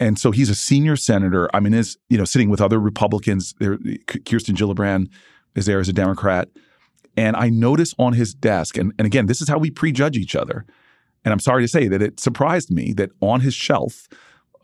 And 0.00 0.18
so 0.18 0.30
he's 0.30 0.48
a 0.48 0.54
senior 0.54 0.96
senator. 0.96 1.54
I 1.54 1.60
mean, 1.60 1.74
is 1.74 1.98
you 2.08 2.16
know 2.16 2.24
sitting 2.24 2.48
with 2.48 2.60
other 2.60 2.80
Republicans. 2.80 3.54
There, 3.60 3.78
Kirsten 4.24 4.56
Gillibrand 4.56 5.10
is 5.54 5.66
there 5.66 5.80
as 5.80 5.88
a 5.88 5.92
Democrat, 5.92 6.48
and 7.16 7.36
I 7.36 7.48
notice 7.48 7.94
on 7.98 8.12
his 8.12 8.32
desk, 8.32 8.78
and, 8.78 8.92
and 8.98 9.06
again, 9.06 9.26
this 9.26 9.42
is 9.42 9.48
how 9.48 9.58
we 9.58 9.70
prejudge 9.70 10.16
each 10.16 10.36
other. 10.36 10.64
And 11.24 11.32
I'm 11.32 11.40
sorry 11.40 11.64
to 11.64 11.68
say 11.68 11.88
that 11.88 12.00
it 12.00 12.20
surprised 12.20 12.70
me 12.70 12.92
that 12.92 13.10
on 13.20 13.40
his 13.40 13.54
shelf, 13.54 14.08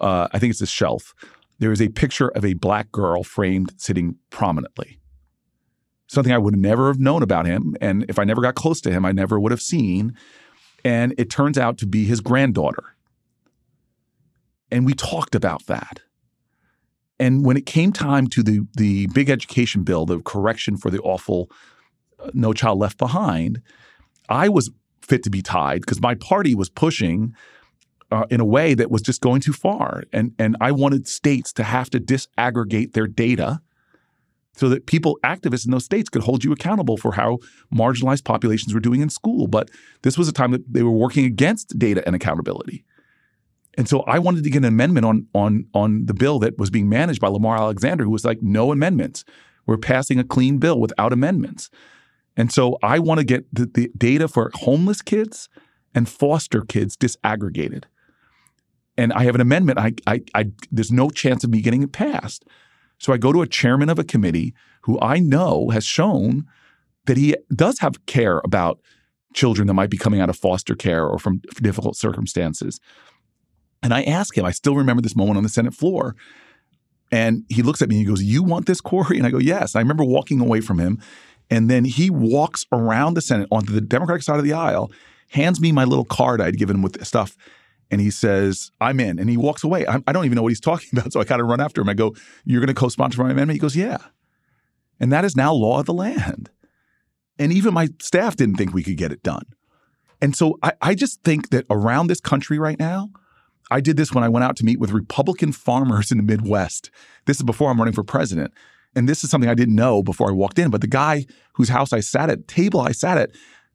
uh, 0.01 0.29
I 0.33 0.39
think 0.39 0.51
it's 0.51 0.61
his 0.61 0.71
shelf, 0.71 1.15
there 1.59 1.73
is 1.73 1.83
a 1.83 1.89
picture 1.89 2.29
of 2.29 2.45
a 2.45 2.55
black 2.55 2.93
girl 2.93 3.25
framed 3.25 3.73
sitting 3.77 4.17
prominently 4.31 5.01
something 6.07 6.33
I 6.33 6.39
would 6.39 6.57
never 6.57 6.89
have 6.89 6.99
known 6.99 7.23
about 7.23 7.47
him. 7.47 7.77
And 7.81 8.05
if 8.09 8.19
I 8.19 8.25
never 8.25 8.41
got 8.41 8.55
close 8.55 8.81
to 8.83 8.91
him, 8.91 9.05
I 9.05 9.13
never 9.13 9.39
would 9.39 9.53
have 9.53 9.63
seen. 9.63 10.17
And 10.85 11.15
it 11.17 11.31
turns 11.31 11.59
out 11.59 11.79
to 11.79 11.87
be 11.87 12.05
his 12.05 12.21
granddaughter. 12.21 12.95
And 14.71 14.85
we 14.85 14.93
talked 14.93 15.35
about 15.35 15.67
that. 15.67 16.01
And 17.19 17.45
when 17.45 17.57
it 17.57 17.65
came 17.65 17.93
time 17.93 18.27
to 18.29 18.43
the, 18.43 18.67
the 18.77 19.07
big 19.09 19.31
education 19.31 19.83
bill, 19.83 20.05
the 20.05 20.21
correction 20.21 20.77
for 20.77 20.91
the 20.91 20.99
awful 21.01 21.51
uh, 22.19 22.31
No 22.35 22.53
Child 22.53 22.79
Left 22.81 22.99
Behind, 22.99 23.63
I 24.29 24.49
was 24.49 24.71
fit 25.01 25.23
to 25.23 25.31
be 25.31 25.43
tied 25.43 25.83
because 25.83 26.01
my 26.01 26.15
party 26.15 26.55
was 26.55 26.69
pushing 26.69 27.35
uh, 28.11 28.25
in 28.31 28.41
a 28.41 28.45
way 28.45 28.75
that 28.75 28.91
was 28.91 29.01
just 29.01 29.21
going 29.21 29.41
too 29.41 29.53
far. 29.53 30.05
And, 30.13 30.35
and 30.39 30.57
I 30.61 30.73
wanted 30.73 31.07
states 31.07 31.53
to 31.55 31.63
have 31.63 31.89
to 31.91 32.01
disaggregate 32.01 32.93
their 32.93 33.07
data 33.07 33.61
so 34.57 34.69
that 34.69 34.87
people, 34.87 35.19
activists 35.25 35.65
in 35.65 35.73
those 35.73 35.85
states, 35.85 36.09
could 36.09 36.23
hold 36.23 36.45
you 36.45 36.53
accountable 36.53 36.97
for 36.97 37.13
how 37.13 37.39
marginalized 37.75 38.25
populations 38.25 38.73
were 38.73 38.81
doing 38.81 39.01
in 39.01 39.11
school. 39.11 39.47
But 39.47 39.71
this 40.03 40.17
was 40.17 40.29
a 40.29 40.33
time 40.33 40.53
that 40.53 40.73
they 40.73 40.83
were 40.83 40.91
working 40.91 41.25
against 41.25 41.79
data 41.79 42.03
and 42.07 42.15
accountability. 42.15 42.85
And 43.77 43.89
so 43.89 44.01
I 44.03 44.21
wanted 44.21 44.45
to 44.45 44.51
get 44.51 44.59
an 44.59 44.65
amendment 44.67 45.05
on 45.05 45.27
on 45.35 45.67
on 45.75 46.07
the 46.07 46.15
bill 46.15 46.39
that 46.39 46.59
was 46.59 46.71
being 46.71 46.89
managed 46.89 47.21
by 47.21 47.29
Lamar 47.29 47.57
Alexander, 47.57 48.05
who 48.05 48.11
was 48.11 48.25
like, 48.25 48.41
no 48.41 48.71
amendments. 48.71 49.25
We're 49.67 49.79
passing 49.79 50.19
a 50.19 50.25
clean 50.25 50.59
bill 50.59 50.79
without 50.79 51.13
amendments. 51.13 51.71
And 52.37 52.53
so 52.53 52.79
I 52.83 52.99
want 52.99 53.19
to 53.19 53.25
get 53.25 53.47
the, 53.53 53.67
the 53.67 53.91
data 53.97 54.29
for 54.29 54.51
homeless 54.55 55.03
kids 55.03 55.49
and 55.95 56.09
foster 56.09 56.63
kids 56.63 56.97
disaggregated. 56.97 57.85
And 58.97 59.13
I 59.13 59.25
have 59.25 59.35
an 59.35 59.41
amendment. 59.41 59.79
I, 59.79 59.93
I, 60.07 60.21
I, 60.35 60.51
there's 60.71 60.93
no 60.93 61.11
chance 61.11 61.45
of 61.45 61.51
me 61.51 61.61
getting 61.61 61.83
it 61.83 61.93
passed. 61.93 62.45
So 62.99 63.13
I 63.13 63.17
go 63.17 63.33
to 63.33 63.43
a 63.43 63.47
chairman 63.47 63.89
of 63.89 63.99
a 63.99 64.05
committee 64.05 64.55
who 64.83 64.99
I 65.01 65.19
know 65.19 65.71
has 65.71 65.85
shown 65.85 66.47
that 67.07 67.17
he 67.17 67.37
does 67.55 67.79
have 67.81 68.07
care 68.07 68.41
about 68.45 68.81
children 69.35 69.67
that 69.67 69.75
might 69.75 69.91
be 69.91 69.99
coming 69.99 70.21
out 70.21 70.31
of 70.31 70.37
foster 70.37 70.75
care 70.75 71.07
or 71.07 71.19
from 71.19 71.43
difficult 71.61 71.97
circumstances. 71.97 72.81
And 73.83 73.93
I 73.93 74.03
ask 74.03 74.37
him, 74.37 74.45
I 74.45 74.53
still 74.53 74.77
remember 74.77 75.03
this 75.03 75.17
moment 75.17 75.37
on 75.37 75.43
the 75.43 75.49
Senate 75.49 75.75
floor. 75.75 76.17
And 77.13 77.45
he 77.49 77.63
looks 77.63 77.83
at 77.83 77.89
me 77.89 77.97
and 77.97 78.07
he 78.07 78.11
goes, 78.11 78.23
You 78.23 78.43
want 78.43 78.67
this, 78.67 78.81
Cory? 78.81 79.19
And 79.19 79.27
I 79.27 79.31
go, 79.31 79.39
Yes. 79.39 79.77
I 79.77 79.81
remember 79.81 80.05
walking 80.05 80.41
away 80.41 80.61
from 80.61 80.79
him. 80.79 81.01
And 81.51 81.71
then 81.71 81.85
he 81.85 82.09
walks 82.09 82.65
around 82.73 83.15
the 83.15 83.21
Senate 83.21 83.49
onto 83.53 83.73
the 83.73 83.83
Democratic 83.83 84.23
side 84.23 84.39
of 84.39 84.45
the 84.45 84.55
aisle, 84.55 84.91
hands 85.29 85.61
me 85.61 85.73
my 85.73 85.85
little 85.85 86.07
card 86.07 86.41
I'd 86.41 86.57
given 86.57 86.77
him 86.77 86.83
with 86.83 87.05
stuff. 87.05 87.37
And 87.91 88.01
he 88.01 88.11
says, 88.11 88.71
I'm 88.81 88.99
in. 89.01 89.19
And 89.19 89.29
he 89.29 89.37
walks 89.37 89.63
away. 89.63 89.87
I, 89.87 90.01
I 90.07 90.13
don't 90.13 90.25
even 90.25 90.37
know 90.37 90.43
what 90.43 90.49
he's 90.49 90.61
talking 90.73 90.89
about. 90.93 91.13
So 91.13 91.21
I 91.21 91.25
kind 91.25 91.41
of 91.41 91.47
run 91.47 91.61
after 91.61 91.81
him. 91.81 91.89
I 91.89 91.95
go, 91.95 92.15
You're 92.45 92.61
going 92.61 92.75
to 92.75 92.75
co 92.75 92.89
sponsor 92.89 93.23
my 93.23 93.31
amendment? 93.31 93.53
He 93.53 93.61
goes, 93.61 93.77
Yeah. 93.77 93.99
And 95.01 95.13
that 95.13 95.25
is 95.25 95.37
now 95.37 95.53
law 95.53 95.81
of 95.81 95.87
the 95.87 95.95
land. 95.95 96.51
And 97.39 97.53
even 97.53 97.75
my 97.75 97.89
staff 98.01 98.37
didn't 98.37 98.57
think 98.57 98.73
we 98.73 98.83
could 98.83 98.97
get 98.97 99.13
it 99.13 99.23
done. 99.23 99.45
And 100.23 100.37
so 100.37 100.59
I, 100.63 100.73
I 100.81 100.95
just 100.95 101.23
think 101.23 101.51
that 101.51 101.67
around 101.69 102.07
this 102.07 102.21
country 102.21 102.59
right 102.59 102.79
now, 102.79 103.11
I 103.71 103.81
did 103.81 103.97
this 103.97 104.13
when 104.13 104.23
I 104.23 104.29
went 104.29 104.45
out 104.45 104.57
to 104.57 104.65
meet 104.65 104.79
with 104.79 104.93
Republican 104.93 105.53
farmers 105.53 106.13
in 106.13 106.19
the 106.19 106.23
Midwest. 106.23 106.91
This 107.27 107.39
is 107.39 107.43
before 107.43 107.71
I'm 107.71 107.79
running 107.79 107.95
for 107.95 108.05
president. 108.05 108.53
And 108.95 109.09
this 109.09 109.25
is 109.25 109.31
something 109.31 109.51
I 109.51 109.55
didn't 109.55 109.75
know 109.75 110.03
before 110.03 110.29
I 110.29 110.33
walked 110.33 110.59
in. 110.59 110.71
But 110.71 110.81
the 110.81 110.87
guy 110.87 111.27
whose 111.55 111.69
house 111.69 111.93
I 111.93 112.01
sat 112.01 112.31
at, 112.31 112.47
table 112.47 112.81
I 112.81 112.93
sat 112.93 113.19
at, 113.19 113.31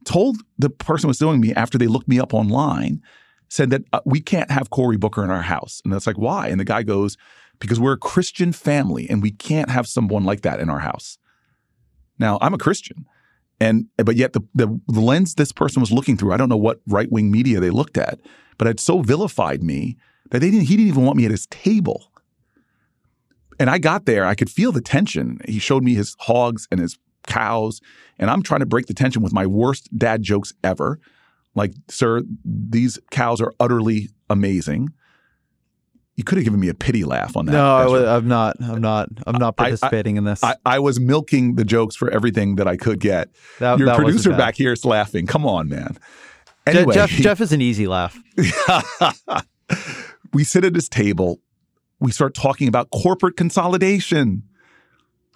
told 0.05 0.38
the 0.57 0.70
person 0.70 1.07
was 1.07 1.18
doing 1.18 1.41
me 1.41 1.53
after 1.53 1.78
they 1.78 1.88
looked 1.88 2.07
me 2.07 2.20
up 2.20 2.34
online, 2.34 3.01
said 3.50 3.72
that 3.72 3.84
uh, 3.91 4.00
we 4.06 4.22
can't 4.22 4.50
have 4.52 4.70
Cory 4.70 4.97
Booker 4.97 5.24
in 5.24 5.30
our 5.30 5.41
house. 5.41 5.82
And 5.84 5.91
that's 5.91 6.08
like, 6.08 6.18
why? 6.18 6.47
And 6.47 6.60
the 6.60 6.66
guy 6.66 6.84
goes, 6.84 7.18
because 7.60 7.80
we're 7.80 7.93
a 7.93 7.97
Christian 7.97 8.54
family 8.54 9.10
and 9.10 9.22
we 9.22 9.32
can't 9.32 9.70
have 9.70 9.88
someone 9.88 10.24
like 10.24 10.41
that 10.41 10.60
in 10.60 10.70
our 10.70 10.80
house. 10.80 11.18
Now, 12.18 12.38
I'm 12.41 12.54
a 12.54 12.58
Christian. 12.58 13.06
And 13.60 13.88
but 13.97 14.16
yet 14.16 14.34
the, 14.34 14.41
the, 14.56 14.80
lens 14.88 15.36
this 15.36 15.52
person 15.52 15.82
was 15.82 15.91
looking 15.91 16.16
through, 16.16 16.32
I 16.32 16.38
don't 16.38 16.47
know 16.47 16.58
what 16.58 16.80
right 16.88 17.12
wing 17.12 17.30
media 17.30 17.60
they 17.60 17.70
looked 17.70 17.97
at, 17.97 18.20
but 18.58 18.68
it 18.68 18.80
so 18.80 19.02
vilified 19.02 19.62
me 19.64 19.97
that 20.32 20.39
they 20.39 20.50
didn't 20.50 20.68
he 20.68 20.78
didn't 20.78 20.89
even 20.89 21.06
want 21.06 21.18
me 21.18 21.26
at 21.26 21.32
his 21.32 21.47
table. 21.47 22.12
And 23.60 23.70
I 23.70 23.78
got 23.78 24.06
there, 24.06 24.26
I 24.26 24.36
could 24.36 24.50
feel 24.50 24.72
the 24.72 24.80
tension. 24.80 25.39
He 25.45 25.60
showed 25.60 25.84
me 25.84 25.93
his 25.93 26.16
hogs 26.20 26.68
and 26.72 26.80
his 26.80 26.97
cows, 27.28 27.82
and 28.18 28.30
I'm 28.30 28.43
trying 28.43 28.62
to 28.62 28.66
break 28.66 28.86
the 28.86 28.93
tension 28.93 29.22
with 29.22 29.34
my 29.34 29.45
worst 29.45 29.89
dad 29.97 30.24
jokes 30.24 30.54
ever. 30.64 31.02
Like, 31.56 31.74
sir, 31.89 32.22
these 32.45 33.00
cows 33.12 33.41
are 33.41 33.54
utterly 33.60 34.10
amazing. 34.30 34.89
You 36.16 36.24
could 36.24 36.38
have 36.38 36.43
given 36.43 36.60
me 36.60 36.68
a 36.68 36.74
pity 36.74 37.06
laugh 37.06 37.38
on 37.38 37.45
that. 37.45 37.54
No, 37.54 37.78
I, 37.78 38.18
am 38.18 38.28
not. 38.28 38.58
I'm 38.62 38.82
not. 38.82 39.08
I'm 39.26 39.38
not 39.38 39.56
participating 39.56 40.18
I, 40.18 40.20
in 40.20 40.24
this. 40.26 40.43
I, 40.43 40.56
I, 40.66 40.80
was 40.80 41.00
milking 41.00 41.56
the 41.56 41.64
jokes 41.64 41.95
for 41.95 42.10
everything 42.12 42.58
that 42.58 42.68
I 42.68 42.76
could 42.76 43.00
get. 43.00 43.30
That, 43.60 43.80
Your 43.80 43.86
that 43.86 43.95
producer 43.95 44.32
back 44.32 44.56
here 44.56 44.74
is 44.74 44.84
laughing. 44.84 45.28
Come 45.28 45.45
on, 45.45 45.70
man. 45.70 45.97
Anyway, 46.68 46.93
Jeff, 46.93 47.10
Jeff 47.10 47.39
is 47.39 47.54
an 47.54 47.62
easy 47.62 47.88
laugh. 47.88 48.18
we 50.34 50.43
sit 50.43 50.66
at 50.66 50.76
his 50.76 50.89
table. 50.89 51.39
We 52.02 52.12
start 52.12 52.34
talking 52.34 52.68
about 52.68 52.89
corporate 52.91 53.38
consolidation 53.38 54.43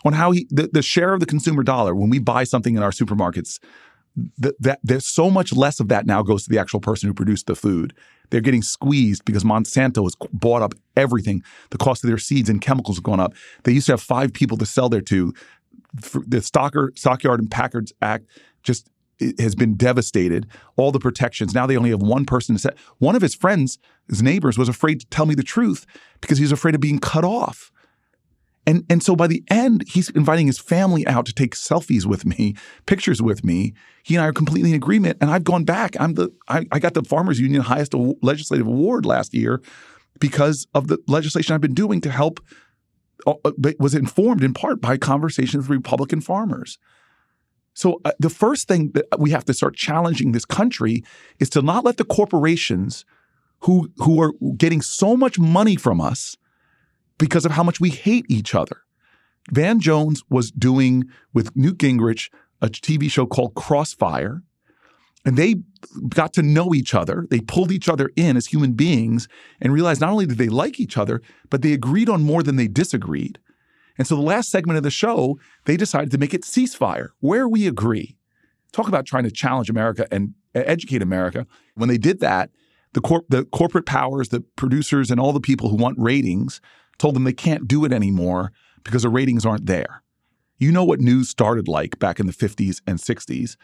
on 0.05 0.13
how 0.13 0.31
he 0.31 0.47
the, 0.49 0.69
the 0.71 0.81
share 0.81 1.13
of 1.13 1.19
the 1.19 1.25
consumer 1.25 1.63
dollar 1.63 1.95
when 1.95 2.09
we 2.09 2.19
buy 2.19 2.43
something 2.43 2.75
in 2.75 2.83
our 2.83 2.91
supermarkets 2.91 3.59
that, 4.37 4.55
that 4.59 4.79
there's 4.83 5.07
so 5.07 5.29
much 5.29 5.53
less 5.53 5.79
of 5.79 5.87
that 5.87 6.05
now 6.05 6.21
goes 6.21 6.43
to 6.43 6.49
the 6.49 6.59
actual 6.59 6.79
person 6.79 7.07
who 7.07 7.13
produced 7.13 7.47
the 7.47 7.55
food. 7.55 7.93
They're 8.29 8.41
getting 8.41 8.61
squeezed 8.61 9.25
because 9.25 9.43
Monsanto 9.43 10.03
has 10.03 10.15
bought 10.31 10.61
up 10.61 10.73
everything. 10.95 11.43
The 11.71 11.77
cost 11.77 12.03
of 12.03 12.07
their 12.07 12.17
seeds 12.17 12.49
and 12.49 12.61
chemicals 12.61 12.97
have 12.97 13.03
gone 13.03 13.19
up. 13.19 13.33
They 13.63 13.71
used 13.71 13.87
to 13.87 13.93
have 13.93 14.01
five 14.01 14.33
people 14.33 14.57
to 14.57 14.65
sell 14.65 14.89
there 14.89 15.01
to. 15.01 15.33
The 15.93 16.37
Stocker, 16.37 16.97
Stockyard 16.97 17.39
and 17.39 17.49
Packers 17.49 17.93
Act 18.01 18.25
just 18.63 18.89
has 19.39 19.55
been 19.55 19.75
devastated. 19.75 20.47
All 20.75 20.91
the 20.91 20.99
protections. 20.99 21.53
Now 21.53 21.67
they 21.67 21.77
only 21.77 21.91
have 21.91 22.01
one 22.01 22.25
person 22.25 22.57
to. 22.57 22.73
One 22.97 23.15
of 23.15 23.21
his 23.21 23.35
friends, 23.35 23.77
his 24.09 24.23
neighbors, 24.23 24.57
was 24.57 24.69
afraid 24.69 24.99
to 25.01 25.05
tell 25.07 25.25
me 25.25 25.35
the 25.35 25.43
truth 25.43 25.85
because 26.21 26.37
he 26.37 26.43
was 26.43 26.51
afraid 26.51 26.75
of 26.75 26.81
being 26.81 26.99
cut 26.99 27.23
off. 27.23 27.71
And, 28.65 28.85
and 28.89 29.03
so 29.03 29.15
by 29.15 29.27
the 29.27 29.43
end, 29.49 29.83
he's 29.87 30.09
inviting 30.11 30.47
his 30.47 30.59
family 30.59 31.05
out 31.05 31.25
to 31.25 31.33
take 31.33 31.55
selfies 31.55 32.05
with 32.05 32.25
me, 32.25 32.55
pictures 32.85 33.21
with 33.21 33.43
me. 33.43 33.73
He 34.03 34.15
and 34.15 34.23
I 34.23 34.27
are 34.27 34.33
completely 34.33 34.69
in 34.69 34.75
agreement. 34.75 35.17
And 35.19 35.29
I've 35.29 35.43
gone 35.43 35.65
back. 35.65 35.95
I'm 35.99 36.13
the 36.13 36.29
I, 36.47 36.65
I 36.71 36.79
got 36.79 36.93
the 36.93 37.03
Farmers 37.03 37.39
Union 37.39 37.61
highest 37.61 37.93
legislative 38.21 38.67
award 38.67 39.05
last 39.05 39.33
year 39.33 39.61
because 40.19 40.67
of 40.73 40.87
the 40.87 40.97
legislation 41.07 41.53
I've 41.53 41.61
been 41.61 41.73
doing 41.73 42.01
to 42.01 42.11
help. 42.11 42.39
Uh, 43.25 43.35
uh 43.45 43.51
was 43.79 43.95
informed 43.95 44.43
in 44.43 44.53
part 44.53 44.81
by 44.81 44.97
conversations 44.97 45.67
with 45.67 45.77
Republican 45.77 46.21
farmers. 46.21 46.77
So 47.73 47.99
uh, 48.05 48.11
the 48.19 48.29
first 48.29 48.67
thing 48.67 48.91
that 48.91 49.05
we 49.19 49.31
have 49.31 49.45
to 49.45 49.53
start 49.53 49.75
challenging 49.75 50.31
this 50.31 50.45
country 50.45 51.03
is 51.39 51.49
to 51.51 51.61
not 51.61 51.83
let 51.83 51.97
the 51.97 52.05
corporations 52.05 53.05
who 53.61 53.91
who 53.97 54.21
are 54.21 54.33
getting 54.57 54.81
so 54.81 55.17
much 55.17 55.39
money 55.39 55.75
from 55.75 55.99
us 55.99 56.37
because 57.17 57.45
of 57.45 57.51
how 57.51 57.63
much 57.63 57.79
we 57.79 57.89
hate 57.89 58.25
each 58.29 58.55
other. 58.55 58.81
Van 59.51 59.79
Jones 59.79 60.23
was 60.29 60.51
doing 60.51 61.05
with 61.33 61.55
Newt 61.55 61.77
Gingrich 61.77 62.29
a 62.61 62.67
TV 62.67 63.11
show 63.11 63.25
called 63.25 63.55
Crossfire, 63.55 64.41
and 65.25 65.37
they 65.37 65.55
got 66.07 66.33
to 66.33 66.41
know 66.41 66.73
each 66.73 66.93
other. 66.93 67.27
They 67.29 67.41
pulled 67.41 67.71
each 67.71 67.89
other 67.89 68.09
in 68.15 68.37
as 68.37 68.47
human 68.47 68.71
beings 68.71 69.27
and 69.61 69.73
realized 69.73 70.01
not 70.01 70.11
only 70.11 70.25
did 70.25 70.37
they 70.37 70.49
like 70.49 70.79
each 70.79 70.97
other, 70.97 71.21
but 71.49 71.61
they 71.61 71.73
agreed 71.73 72.09
on 72.09 72.23
more 72.23 72.41
than 72.41 72.55
they 72.55 72.67
disagreed. 72.67 73.37
And 73.97 74.07
so 74.07 74.15
the 74.15 74.21
last 74.21 74.49
segment 74.49 74.77
of 74.77 74.83
the 74.83 74.89
show, 74.89 75.37
they 75.65 75.77
decided 75.77 76.09
to 76.11 76.17
make 76.17 76.33
it 76.33 76.43
ceasefire, 76.43 77.09
where 77.19 77.47
we 77.47 77.67
agree. 77.67 78.17
Talk 78.71 78.87
about 78.87 79.05
trying 79.05 79.23
to 79.25 79.31
challenge 79.31 79.69
America 79.69 80.07
and 80.09 80.33
educate 80.55 81.01
America. 81.01 81.45
When 81.75 81.89
they 81.89 81.97
did 81.97 82.19
that, 82.21 82.49
the, 82.93 83.21
the 83.29 83.45
corporate 83.45 83.85
powers, 83.85 84.29
the 84.29 84.41
producers, 84.55 85.11
and 85.11 85.19
all 85.19 85.33
the 85.33 85.39
people 85.39 85.69
who 85.69 85.75
want 85.75 85.99
ratings 85.99 86.59
told 87.03 87.17
them 87.17 87.25
they 87.25 87.33
can't 87.33 87.67
do 87.67 87.83
it 87.83 87.91
anymore 87.91 88.53
because 88.85 89.03
the 89.03 89.09
ratings 89.09 89.45
aren't 89.45 89.65
there. 89.65 90.01
You 90.57 90.71
know 90.71 90.85
what 90.85 91.01
news 91.01 91.27
started 91.27 91.67
like 91.67 91.99
back 91.99 92.17
in 92.17 92.27
the 92.27 92.31
50s 92.31 92.79
and 92.87 92.97
60s. 92.97 93.57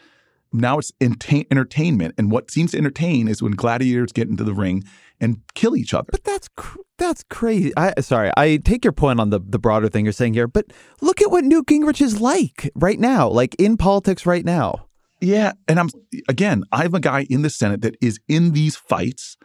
Now 0.52 0.78
it's 0.80 0.92
entertainment, 1.00 2.16
and 2.18 2.32
what 2.32 2.52
seems 2.52 2.72
to 2.72 2.78
entertain 2.78 3.30
is 3.30 3.42
when 3.42 3.54
gladiators 3.54 4.12
get 4.12 4.28
into 4.28 4.44
the 4.44 4.54
ring 4.54 4.84
and 5.22 5.38
kill 5.54 5.78
each 5.78 5.94
other. 5.94 6.10
But 6.12 6.26
that's 6.26 6.50
cr- 6.50 6.80
that's 6.98 7.24
crazy. 7.30 7.72
I 7.78 8.02
sorry, 8.02 8.32
I 8.36 8.58
take 8.58 8.84
your 8.84 8.92
point 8.92 9.22
on 9.22 9.30
the 9.30 9.40
the 9.40 9.60
broader 9.60 9.88
thing 9.88 10.06
you're 10.06 10.12
saying 10.12 10.34
here, 10.34 10.48
but 10.48 10.66
look 11.00 11.22
at 11.22 11.32
what 11.32 11.46
Newt 11.46 11.68
Gingrich 11.68 12.02
is 12.02 12.20
like 12.20 12.70
right 12.76 13.00
now, 13.00 13.30
like 13.30 13.56
in 13.56 13.78
politics 13.78 14.26
right 14.26 14.44
now. 14.44 14.88
Yeah, 15.22 15.54
and 15.68 15.80
I'm 15.80 15.90
again, 16.28 16.64
I'm 16.74 16.94
a 16.94 17.00
guy 17.00 17.26
in 17.30 17.44
the 17.44 17.50
Senate 17.50 17.82
that 17.82 17.96
is 18.02 18.20
in 18.28 18.52
these 18.52 18.76
fights 18.76 19.38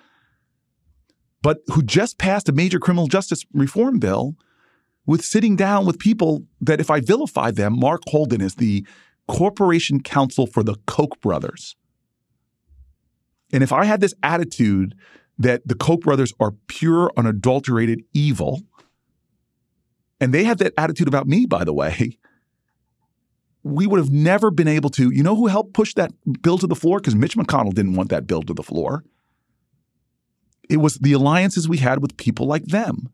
but 1.44 1.58
who 1.74 1.82
just 1.82 2.16
passed 2.16 2.48
a 2.48 2.52
major 2.52 2.80
criminal 2.80 3.06
justice 3.06 3.44
reform 3.52 3.98
bill 3.98 4.34
with 5.04 5.22
sitting 5.22 5.56
down 5.56 5.84
with 5.84 5.98
people 5.98 6.42
that 6.62 6.80
if 6.80 6.90
I 6.90 7.00
vilify 7.00 7.50
them, 7.50 7.78
Mark 7.78 8.00
Holden 8.08 8.40
is 8.40 8.54
the 8.54 8.86
corporation 9.28 10.02
counsel 10.02 10.46
for 10.46 10.62
the 10.62 10.76
Koch 10.86 11.20
brothers. 11.20 11.76
And 13.52 13.62
if 13.62 13.74
I 13.74 13.84
had 13.84 14.00
this 14.00 14.14
attitude 14.22 14.94
that 15.38 15.60
the 15.68 15.74
Koch 15.74 16.00
brothers 16.00 16.32
are 16.40 16.54
pure, 16.66 17.12
unadulterated 17.14 18.02
evil, 18.14 18.62
and 20.18 20.32
they 20.32 20.44
had 20.44 20.56
that 20.60 20.72
attitude 20.78 21.08
about 21.08 21.26
me, 21.26 21.44
by 21.44 21.62
the 21.62 21.74
way, 21.74 22.16
we 23.62 23.86
would 23.86 23.98
have 23.98 24.10
never 24.10 24.50
been 24.50 24.68
able 24.68 24.88
to. 24.90 25.10
You 25.10 25.22
know 25.22 25.36
who 25.36 25.48
helped 25.48 25.74
push 25.74 25.92
that 25.92 26.10
bill 26.40 26.56
to 26.56 26.66
the 26.66 26.74
floor? 26.74 27.00
Because 27.00 27.14
Mitch 27.14 27.36
McConnell 27.36 27.74
didn't 27.74 27.96
want 27.96 28.08
that 28.08 28.26
bill 28.26 28.42
to 28.44 28.54
the 28.54 28.62
floor. 28.62 29.04
It 30.68 30.78
was 30.78 30.96
the 30.96 31.12
alliances 31.12 31.68
we 31.68 31.78
had 31.78 32.00
with 32.00 32.16
people 32.16 32.46
like 32.46 32.64
them. 32.66 33.08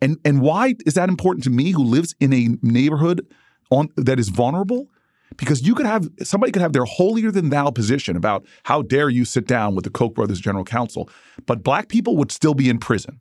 And 0.00 0.18
and 0.24 0.40
why 0.40 0.74
is 0.86 0.94
that 0.94 1.08
important 1.08 1.44
to 1.44 1.50
me 1.50 1.72
who 1.72 1.82
lives 1.82 2.14
in 2.20 2.32
a 2.32 2.56
neighborhood 2.62 3.26
on 3.70 3.88
that 3.96 4.18
is 4.18 4.28
vulnerable? 4.28 4.88
Because 5.36 5.66
you 5.66 5.74
could 5.74 5.86
have 5.86 6.08
somebody 6.22 6.52
could 6.52 6.62
have 6.62 6.72
their 6.72 6.84
holier 6.84 7.30
than 7.30 7.50
thou 7.50 7.70
position 7.70 8.16
about 8.16 8.46
how 8.64 8.82
dare 8.82 9.08
you 9.10 9.24
sit 9.24 9.46
down 9.46 9.74
with 9.74 9.84
the 9.84 9.90
Koch 9.90 10.14
brothers 10.14 10.40
general 10.40 10.64
counsel, 10.64 11.10
but 11.46 11.62
black 11.62 11.88
people 11.88 12.16
would 12.16 12.32
still 12.32 12.54
be 12.54 12.68
in 12.68 12.78
prison. 12.78 13.20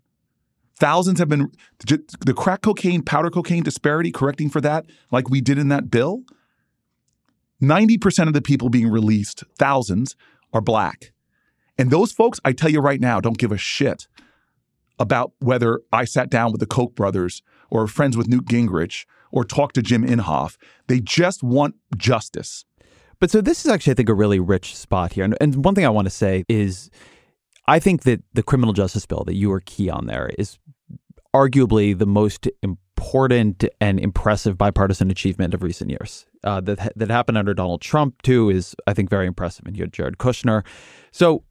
Thousands 0.79 1.17
have 1.19 1.27
been 1.27 1.51
the 1.79 2.33
crack 2.35 2.61
cocaine, 2.61 3.01
powder 3.01 3.31
cocaine 3.31 3.63
disparity, 3.63 4.11
correcting 4.11 4.49
for 4.49 4.61
that, 4.61 4.85
like 5.11 5.29
we 5.29 5.41
did 5.41 5.57
in 5.57 5.69
that 5.69 5.89
bill. 5.89 6.21
90% 7.61 8.27
of 8.27 8.33
the 8.33 8.41
people 8.41 8.69
being 8.69 8.87
released, 8.87 9.43
thousands, 9.57 10.15
are 10.53 10.61
black. 10.61 11.11
And 11.77 11.91
those 11.91 12.11
folks, 12.11 12.39
I 12.43 12.53
tell 12.53 12.69
you 12.69 12.79
right 12.79 12.99
now, 12.99 13.19
don't 13.19 13.37
give 13.37 13.51
a 13.51 13.57
shit 13.57 14.07
about 14.99 15.33
whether 15.39 15.81
I 15.93 16.05
sat 16.05 16.29
down 16.29 16.51
with 16.51 16.59
the 16.59 16.65
Koch 16.65 16.95
brothers 16.95 17.43
or 17.69 17.87
friends 17.87 18.17
with 18.17 18.27
Newt 18.27 18.45
Gingrich 18.45 19.05
or 19.31 19.43
talked 19.43 19.75
to 19.75 19.81
Jim 19.81 20.05
Inhofe. 20.05 20.57
They 20.87 20.99
just 20.99 21.43
want 21.43 21.75
justice. 21.95 22.65
But 23.19 23.31
so 23.31 23.41
this 23.41 23.65
is 23.65 23.71
actually, 23.71 23.91
I 23.91 23.95
think, 23.95 24.09
a 24.09 24.13
really 24.13 24.39
rich 24.39 24.75
spot 24.75 25.13
here. 25.13 25.23
And, 25.23 25.35
and 25.41 25.63
one 25.63 25.75
thing 25.75 25.85
I 25.85 25.89
want 25.89 26.05
to 26.05 26.11
say 26.11 26.43
is 26.47 26.89
I 27.67 27.79
think 27.79 28.03
that 28.03 28.23
the 28.33 28.43
criminal 28.43 28.73
justice 28.73 29.05
bill 29.05 29.23
that 29.25 29.35
you 29.35 29.51
are 29.51 29.61
key 29.61 29.89
on 29.89 30.05
there 30.05 30.31
is 30.37 30.57
arguably 31.35 31.97
the 31.97 32.05
most 32.05 32.47
important 32.63 32.86
and 33.79 33.99
impressive 33.99 34.57
bipartisan 34.57 35.09
achievement 35.09 35.53
of 35.53 35.63
recent 35.63 35.89
years. 35.89 36.25
Uh, 36.43 36.59
that 36.61 36.93
that 36.95 37.09
happened 37.09 37.37
under 37.37 37.53
Donald 37.53 37.81
Trump 37.81 38.21
too 38.21 38.49
is 38.49 38.75
I 38.85 38.93
think 38.93 39.09
very 39.09 39.27
impressive. 39.27 39.65
And 39.65 39.77
you 39.77 39.83
had 39.83 39.93
Jared 39.93 40.17
Kushner. 40.17 40.65
So 41.11 41.43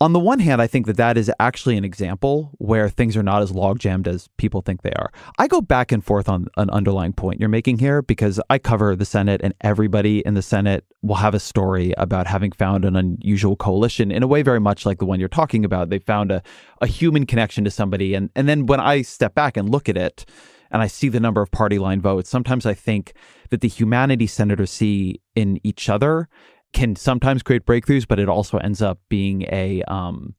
on 0.00 0.12
the 0.12 0.20
one 0.20 0.38
hand, 0.38 0.62
I 0.62 0.68
think 0.68 0.86
that 0.86 0.96
that 0.96 1.18
is 1.18 1.30
actually 1.40 1.76
an 1.76 1.84
example 1.84 2.52
where 2.58 2.88
things 2.88 3.16
are 3.16 3.22
not 3.22 3.42
as 3.42 3.50
log 3.50 3.80
jammed 3.80 4.06
as 4.06 4.28
people 4.36 4.62
think 4.62 4.82
they 4.82 4.92
are. 4.92 5.10
I 5.38 5.48
go 5.48 5.60
back 5.60 5.90
and 5.90 6.04
forth 6.04 6.28
on 6.28 6.46
an 6.56 6.70
underlying 6.70 7.12
point 7.12 7.40
you're 7.40 7.48
making 7.48 7.78
here 7.78 8.00
because 8.02 8.40
I 8.48 8.58
cover 8.58 8.94
the 8.94 9.04
Senate 9.04 9.40
and 9.42 9.54
everybody 9.60 10.20
in 10.20 10.34
the 10.34 10.42
Senate 10.42 10.84
will 11.02 11.16
have 11.16 11.34
a 11.34 11.40
story 11.40 11.94
about 11.98 12.28
having 12.28 12.52
found 12.52 12.84
an 12.84 12.94
unusual 12.94 13.56
coalition 13.56 14.12
in 14.12 14.22
a 14.22 14.28
way 14.28 14.42
very 14.42 14.60
much 14.60 14.86
like 14.86 14.98
the 14.98 15.06
one 15.06 15.18
you're 15.18 15.28
talking 15.28 15.64
about. 15.64 15.90
They 15.90 15.98
found 15.98 16.30
a, 16.30 16.42
a 16.80 16.86
human 16.86 17.26
connection 17.26 17.64
to 17.64 17.70
somebody. 17.70 18.14
And, 18.14 18.30
and 18.36 18.48
then 18.48 18.66
when 18.66 18.78
I 18.78 19.02
step 19.02 19.34
back 19.34 19.56
and 19.56 19.68
look 19.68 19.88
at 19.88 19.96
it, 19.96 20.24
and 20.70 20.82
I 20.82 20.86
see 20.86 21.08
the 21.08 21.18
number 21.18 21.40
of 21.40 21.50
party 21.50 21.78
line 21.78 22.00
votes, 22.02 22.28
sometimes 22.28 22.66
I 22.66 22.74
think 22.74 23.14
that 23.48 23.62
the 23.62 23.68
humanity 23.68 24.26
senators 24.26 24.70
see 24.70 25.22
in 25.34 25.58
each 25.64 25.88
other 25.88 26.28
can 26.72 26.96
sometimes 26.96 27.42
create 27.42 27.64
breakthroughs, 27.64 28.06
but 28.06 28.18
it 28.18 28.28
also 28.28 28.58
ends 28.58 28.82
up 28.82 29.00
being 29.08 29.42
a 29.50 29.82
um, 29.84 30.34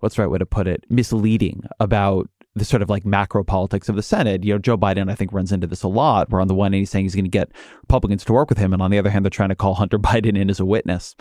what's 0.00 0.16
the 0.16 0.22
right 0.22 0.30
way 0.30 0.38
to 0.38 0.46
put 0.46 0.66
it? 0.66 0.84
Misleading 0.88 1.64
about 1.80 2.28
the 2.54 2.64
sort 2.64 2.80
of 2.80 2.88
like 2.88 3.04
macro 3.04 3.44
politics 3.44 3.88
of 3.88 3.96
the 3.96 4.02
Senate. 4.02 4.42
You 4.42 4.54
know, 4.54 4.58
Joe 4.58 4.78
Biden, 4.78 5.10
I 5.10 5.14
think, 5.14 5.32
runs 5.32 5.52
into 5.52 5.66
this 5.66 5.82
a 5.82 5.88
lot, 5.88 6.30
where 6.30 6.40
on 6.40 6.48
the 6.48 6.54
one 6.54 6.72
hand 6.72 6.80
he's 6.80 6.90
saying 6.90 7.04
he's 7.04 7.14
going 7.14 7.26
to 7.26 7.30
get 7.30 7.52
Republicans 7.82 8.24
to 8.24 8.32
work 8.32 8.48
with 8.48 8.58
him, 8.58 8.72
and 8.72 8.80
on 8.80 8.90
the 8.90 8.98
other 8.98 9.10
hand 9.10 9.24
they're 9.24 9.30
trying 9.30 9.50
to 9.50 9.54
call 9.54 9.74
Hunter 9.74 9.98
Biden 10.00 10.38
in 10.38 10.50
as 10.50 10.60
a 10.60 10.64
witness. 10.64 11.14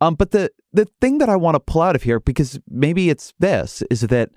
Um, 0.00 0.14
but 0.14 0.30
the 0.30 0.50
the 0.72 0.86
thing 1.00 1.18
that 1.18 1.28
I 1.28 1.36
want 1.36 1.56
to 1.56 1.60
pull 1.60 1.82
out 1.82 1.96
of 1.96 2.04
here, 2.04 2.20
because 2.20 2.60
maybe 2.68 3.10
it's 3.10 3.34
this, 3.38 3.82
is 3.90 4.02
that 4.02 4.30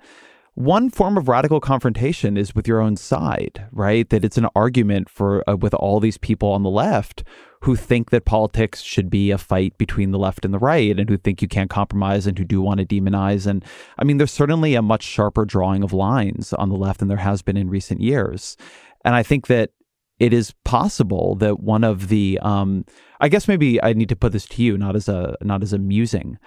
one 0.60 0.90
form 0.90 1.16
of 1.16 1.26
radical 1.26 1.58
confrontation 1.58 2.36
is 2.36 2.54
with 2.54 2.68
your 2.68 2.80
own 2.80 2.94
side, 2.94 3.66
right? 3.72 4.08
That 4.10 4.24
it's 4.24 4.36
an 4.36 4.46
argument 4.54 5.08
for 5.08 5.42
uh, 5.48 5.56
with 5.56 5.72
all 5.72 6.00
these 6.00 6.18
people 6.18 6.50
on 6.50 6.62
the 6.62 6.70
left 6.70 7.24
who 7.62 7.76
think 7.76 8.10
that 8.10 8.26
politics 8.26 8.82
should 8.82 9.08
be 9.08 9.30
a 9.30 9.38
fight 9.38 9.76
between 9.78 10.10
the 10.10 10.18
left 10.18 10.44
and 10.44 10.52
the 10.52 10.58
right 10.58 10.98
and 10.98 11.08
who 11.08 11.16
think 11.16 11.40
you 11.40 11.48
can't 11.48 11.70
compromise 11.70 12.26
and 12.26 12.38
who 12.38 12.44
do 12.44 12.60
want 12.60 12.80
to 12.80 12.86
demonize 12.86 13.46
and 13.46 13.64
I 13.98 14.04
mean 14.04 14.18
there's 14.18 14.32
certainly 14.32 14.74
a 14.74 14.82
much 14.82 15.02
sharper 15.02 15.44
drawing 15.46 15.82
of 15.82 15.92
lines 15.94 16.52
on 16.52 16.68
the 16.68 16.76
left 16.76 17.00
than 17.00 17.08
there 17.08 17.16
has 17.16 17.40
been 17.40 17.56
in 17.56 17.70
recent 17.70 18.02
years. 18.02 18.58
And 19.02 19.14
I 19.14 19.22
think 19.22 19.46
that 19.46 19.70
it 20.18 20.34
is 20.34 20.52
possible 20.66 21.36
that 21.36 21.60
one 21.60 21.84
of 21.84 22.08
the 22.08 22.38
um, 22.42 22.84
I 23.18 23.30
guess 23.30 23.48
maybe 23.48 23.82
I 23.82 23.94
need 23.94 24.10
to 24.10 24.16
put 24.16 24.32
this 24.32 24.46
to 24.48 24.62
you 24.62 24.76
not 24.76 24.94
as 24.94 25.08
a 25.08 25.36
not 25.40 25.62
as 25.62 25.72
a 25.72 25.78
musing 25.78 26.38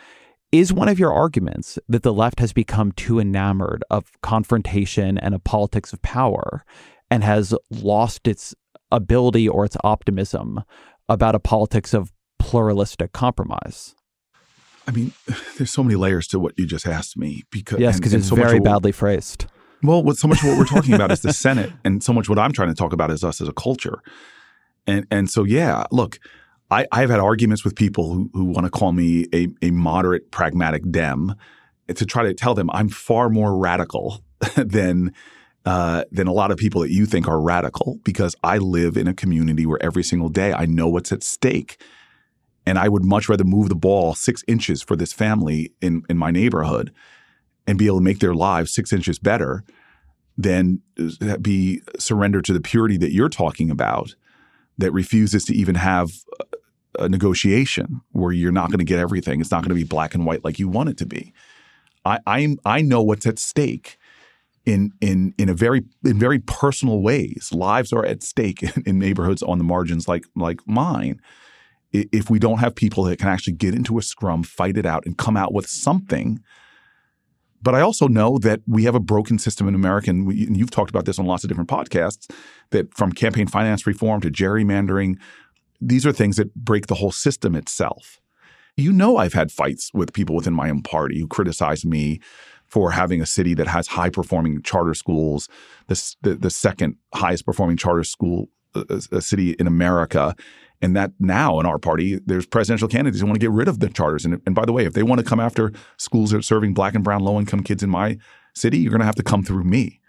is 0.54 0.72
one 0.72 0.88
of 0.88 0.99
your 0.99 1.12
arguments 1.12 1.80
that 1.89 2.04
the 2.04 2.14
left 2.14 2.39
has 2.39 2.54
become 2.54 2.91
too 2.91 3.20
enamored 3.20 3.84
of 3.89 4.12
confrontation 4.22 5.18
and 5.18 5.34
a 5.34 5.39
politics 5.39 5.91
of 5.91 6.01
power 6.04 6.64
and 7.10 7.24
has 7.24 7.56
lost 7.72 8.28
its 8.28 8.54
ability 8.91 9.49
or 9.49 9.66
its 9.66 9.76
optimism 9.84 10.62
about 11.10 11.34
a 11.34 11.39
politics 11.39 11.91
of 11.91 12.14
pluralistic 12.38 13.14
compromise? 13.14 13.95
I 14.88 14.91
mean, 14.91 15.14
there's 15.58 15.72
so 15.72 15.84
many 15.84 15.95
layers 15.95 16.28
to 16.28 16.39
what 16.39 16.54
you 16.56 16.68
just 16.68 16.86
asked 16.86 17.18
me 17.18 17.43
because 17.49 17.80
yes, 17.80 17.97
because 17.97 18.14
it's 18.14 18.30
so 18.30 18.36
very 18.36 18.60
badly 18.60 18.91
phrased. 18.91 19.47
Well, 19.82 20.04
what 20.04 20.18
so 20.18 20.28
much 20.28 20.43
of 20.43 20.49
what 20.49 20.60
we're 20.60 20.66
talking 20.66 20.93
about 20.93 21.12
is 21.12 21.22
the 21.22 21.34
Senate, 21.34 21.74
and 21.84 22.04
so 22.04 22.14
much 22.14 22.30
what 22.30 22.38
I'm 22.38 22.54
trying 22.54 22.70
to 22.70 22.76
talk 22.76 22.93
about 22.93 23.10
is 23.10 23.24
us 23.24 23.41
as 23.41 23.47
a 23.47 23.54
culture. 23.54 24.04
And 24.86 25.08
and 25.10 25.32
so 25.32 25.45
yeah, 25.45 25.86
look, 25.91 26.20
I, 26.74 26.88
I've 26.91 27.11
had 27.11 27.19
arguments 27.19 27.63
with 27.63 27.76
people 27.76 28.11
who, 28.11 28.30
who 28.34 28.45
want 28.45 28.65
to 28.65 28.71
call 28.71 28.91
me 28.93 29.28
a, 29.34 29.47
a 29.61 29.69
moderate, 29.69 30.32
pragmatic 30.32 30.89
Dem 30.89 31.36
to 31.88 32.05
try 32.05 32.24
to 32.24 32.34
tell 32.34 32.55
them 32.55 32.69
I'm 32.71 32.89
far 32.89 33.30
more 33.30 33.55
radical 33.55 34.24
than 34.55 35.13
uh, 35.65 36.03
than 36.11 36.28
a 36.28 36.34
lot 36.34 36.51
of 36.51 36.57
people 36.57 36.82
that 36.82 36.91
you 36.91 37.05
think 37.05 37.28
are 37.28 37.39
radical 37.39 37.99
because 38.03 38.36
I 38.43 38.57
live 38.57 38.97
in 38.97 39.07
a 39.07 39.13
community 39.13 39.65
where 39.65 39.82
every 39.82 40.03
single 40.03 40.28
day 40.28 40.51
I 40.51 40.65
know 40.65 40.89
what's 40.89 41.13
at 41.13 41.24
stake. 41.24 41.82
And 42.65 42.78
I 42.78 42.89
would 42.89 43.05
much 43.05 43.30
rather 43.30 43.45
move 43.45 43.69
the 43.69 43.76
ball 43.76 44.13
six 44.13 44.43
inches 44.45 44.82
for 44.82 44.97
this 44.97 45.13
family 45.13 45.71
in, 45.80 46.03
in 46.09 46.17
my 46.17 46.32
neighborhood 46.32 46.91
and 47.65 47.78
be 47.78 47.86
able 47.86 47.99
to 47.99 48.03
make 48.03 48.19
their 48.19 48.34
lives 48.34 48.74
six 48.74 48.91
inches 48.91 49.19
better 49.19 49.63
than 50.38 50.82
be 51.41 51.82
surrendered 51.97 52.43
to 52.45 52.53
the 52.53 52.61
purity 52.61 52.97
that 52.97 53.13
you're 53.13 53.30
talking 53.30 53.69
about 53.69 54.15
that 54.78 54.91
refuses 54.91 55.45
to 55.45 55.55
even 55.55 55.76
have 55.76 56.11
a 57.00 57.10
negotiation 57.10 58.02
where 58.12 58.32
you're 58.32 58.52
not 58.52 58.70
going 58.70 58.80
to 58.80 58.86
get 58.86 59.00
everything. 59.00 59.41
It's 59.41 59.52
not 59.52 59.62
going 59.62 59.70
to 59.70 59.76
be 59.76 59.84
black 59.84 60.14
and 60.14 60.26
white 60.26 60.44
like 60.44 60.60
you 60.60 60.68
want 60.68 60.89
it 60.89 60.98
to 60.98 61.06
be. 61.06 61.34
I 62.06 62.20
I'm, 62.26 62.58
I 62.66 62.82
know 62.82 63.02
what's 63.02 63.26
at 63.26 63.39
stake 63.39 63.98
in 64.66 64.91
in 65.02 65.34
in 65.38 65.50
a 65.50 65.54
very 65.54 65.84
in 66.04 66.20
very 66.20 66.39
personal 66.39 67.02
ways. 67.02 67.50
Lives 67.52 67.91
are 67.91 68.06
at 68.06 68.24
stake 68.24 68.64
in, 68.64 68.84
in 68.86 69.00
neighborhoods 69.00 69.44
on 69.44 69.58
the 69.58 69.64
margins 69.64 70.08
like 70.08 70.26
like 70.36 70.62
mine. 70.66 71.20
If 71.91 72.30
we 72.30 72.39
don't 72.39 72.58
have 72.58 72.74
people 72.74 73.04
that 73.04 73.20
can 73.20 73.28
actually 73.28 73.54
get 73.54 73.76
into 73.76 74.00
a 74.00 74.02
scrum, 74.02 74.41
fight 74.41 74.78
it 74.78 74.86
out, 74.86 75.06
and 75.06 75.16
come 75.16 75.38
out 75.38 75.54
with 75.54 75.68
something. 75.68 76.39
But 77.62 77.76
I 77.76 77.82
also 77.82 78.08
know 78.08 78.39
that 78.39 78.62
we 78.68 78.84
have 78.86 78.96
a 78.96 79.00
broken 79.00 79.38
system 79.38 79.68
in 79.68 79.76
America, 79.76 80.10
and, 80.10 80.26
we, 80.26 80.48
and 80.48 80.58
you've 80.58 80.72
talked 80.72 80.89
about 80.89 81.06
this 81.06 81.20
on 81.20 81.28
lots 81.28 81.44
of 81.44 81.50
different 81.50 81.70
podcasts. 81.70 82.30
That 82.72 82.94
from 82.96 83.12
campaign 83.12 83.48
finance 83.48 83.86
reform 83.86 84.22
to 84.22 84.32
gerrymandering, 84.32 85.18
these 85.88 86.06
are 86.06 86.12
things 86.12 86.38
that 86.38 86.54
break 86.56 86.88
the 86.88 86.96
whole 86.96 87.12
system 87.12 87.56
itself. 87.56 88.20
You 88.76 88.92
know, 88.92 89.18
I've 89.18 89.34
had 89.34 89.52
fights 89.52 89.92
with 89.94 90.14
people 90.14 90.36
within 90.36 90.54
my 90.54 90.70
own 90.70 90.82
party 90.82 91.20
who 91.20 91.28
criticize 91.28 91.86
me 91.86 92.20
for 92.68 92.92
having 92.92 93.22
a 93.22 93.26
city 93.26 93.54
that 93.54 93.68
has 93.68 93.88
high 93.88 94.10
performing 94.10 94.64
charter 94.64 94.96
schools, 94.96 95.48
the, 95.88 96.16
the, 96.24 96.36
the 96.36 96.50
second 96.50 96.96
highest 97.14 97.46
performing 97.46 97.78
charter 97.78 98.04
school 98.04 98.50
uh, 98.76 98.84
uh, 98.90 99.00
a 99.12 99.22
city 99.22 99.52
in 99.52 99.68
America. 99.68 100.36
And 100.82 100.96
that 100.96 101.12
now 101.20 101.60
in 101.60 101.66
our 101.66 101.78
party, 101.78 102.20
there's 102.26 102.48
presidential 102.48 102.88
candidates 102.88 103.22
who 103.22 103.28
want 103.28 103.36
to 103.36 103.40
get 103.40 103.52
rid 103.52 103.68
of 103.68 103.80
the 103.80 103.90
charters. 103.90 104.26
And, 104.26 104.42
and 104.46 104.56
by 104.56 104.66
the 104.66 104.74
way, 104.74 104.86
if 104.86 104.94
they 104.94 105.04
want 105.04 105.20
to 105.20 105.26
come 105.26 105.40
after 105.40 105.72
schools 105.98 106.32
that 106.32 106.40
are 106.40 106.42
serving 106.42 106.74
black 106.74 106.96
and 106.96 107.04
brown 107.04 107.24
low 107.24 107.40
income 107.40 107.62
kids 107.64 107.84
in 107.84 107.90
my 107.90 108.18
city, 108.56 108.80
you're 108.80 108.90
going 108.90 109.00
to 109.00 109.06
have 109.06 109.16
to 109.16 109.24
come 109.24 109.44
through 109.44 109.64
me. 109.64 110.02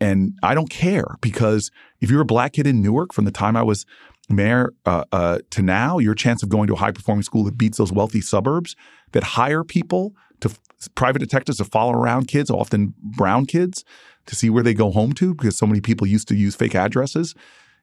And 0.00 0.36
I 0.42 0.54
don't 0.54 0.68
care 0.68 1.16
because 1.20 1.70
if 2.00 2.10
you're 2.10 2.20
a 2.20 2.26
black 2.26 2.54
kid 2.54 2.66
in 2.66 2.82
Newark 2.82 3.14
from 3.14 3.24
the 3.24 3.30
time 3.30 3.56
I 3.56 3.62
was 3.62 3.86
mayor 4.28 4.72
uh, 4.86 5.04
uh, 5.12 5.38
to 5.50 5.62
now, 5.62 5.98
your 5.98 6.14
chance 6.14 6.42
of 6.42 6.48
going 6.48 6.66
to 6.68 6.74
a 6.74 6.78
high 6.78 6.92
performing 6.92 7.22
school 7.22 7.44
that 7.44 7.58
beats 7.58 7.78
those 7.78 7.92
wealthy 7.92 8.20
suburbs 8.20 8.74
that 9.12 9.22
hire 9.22 9.64
people 9.64 10.14
to 10.40 10.50
private 10.94 11.18
detectives 11.18 11.58
to 11.58 11.64
follow 11.64 11.92
around 11.92 12.28
kids, 12.28 12.50
often 12.50 12.94
brown 12.98 13.46
kids, 13.46 13.84
to 14.26 14.34
see 14.34 14.50
where 14.50 14.62
they 14.62 14.74
go 14.74 14.90
home 14.90 15.12
to 15.12 15.34
because 15.34 15.56
so 15.56 15.66
many 15.66 15.80
people 15.80 16.06
used 16.06 16.28
to 16.28 16.34
use 16.34 16.54
fake 16.54 16.74
addresses 16.74 17.34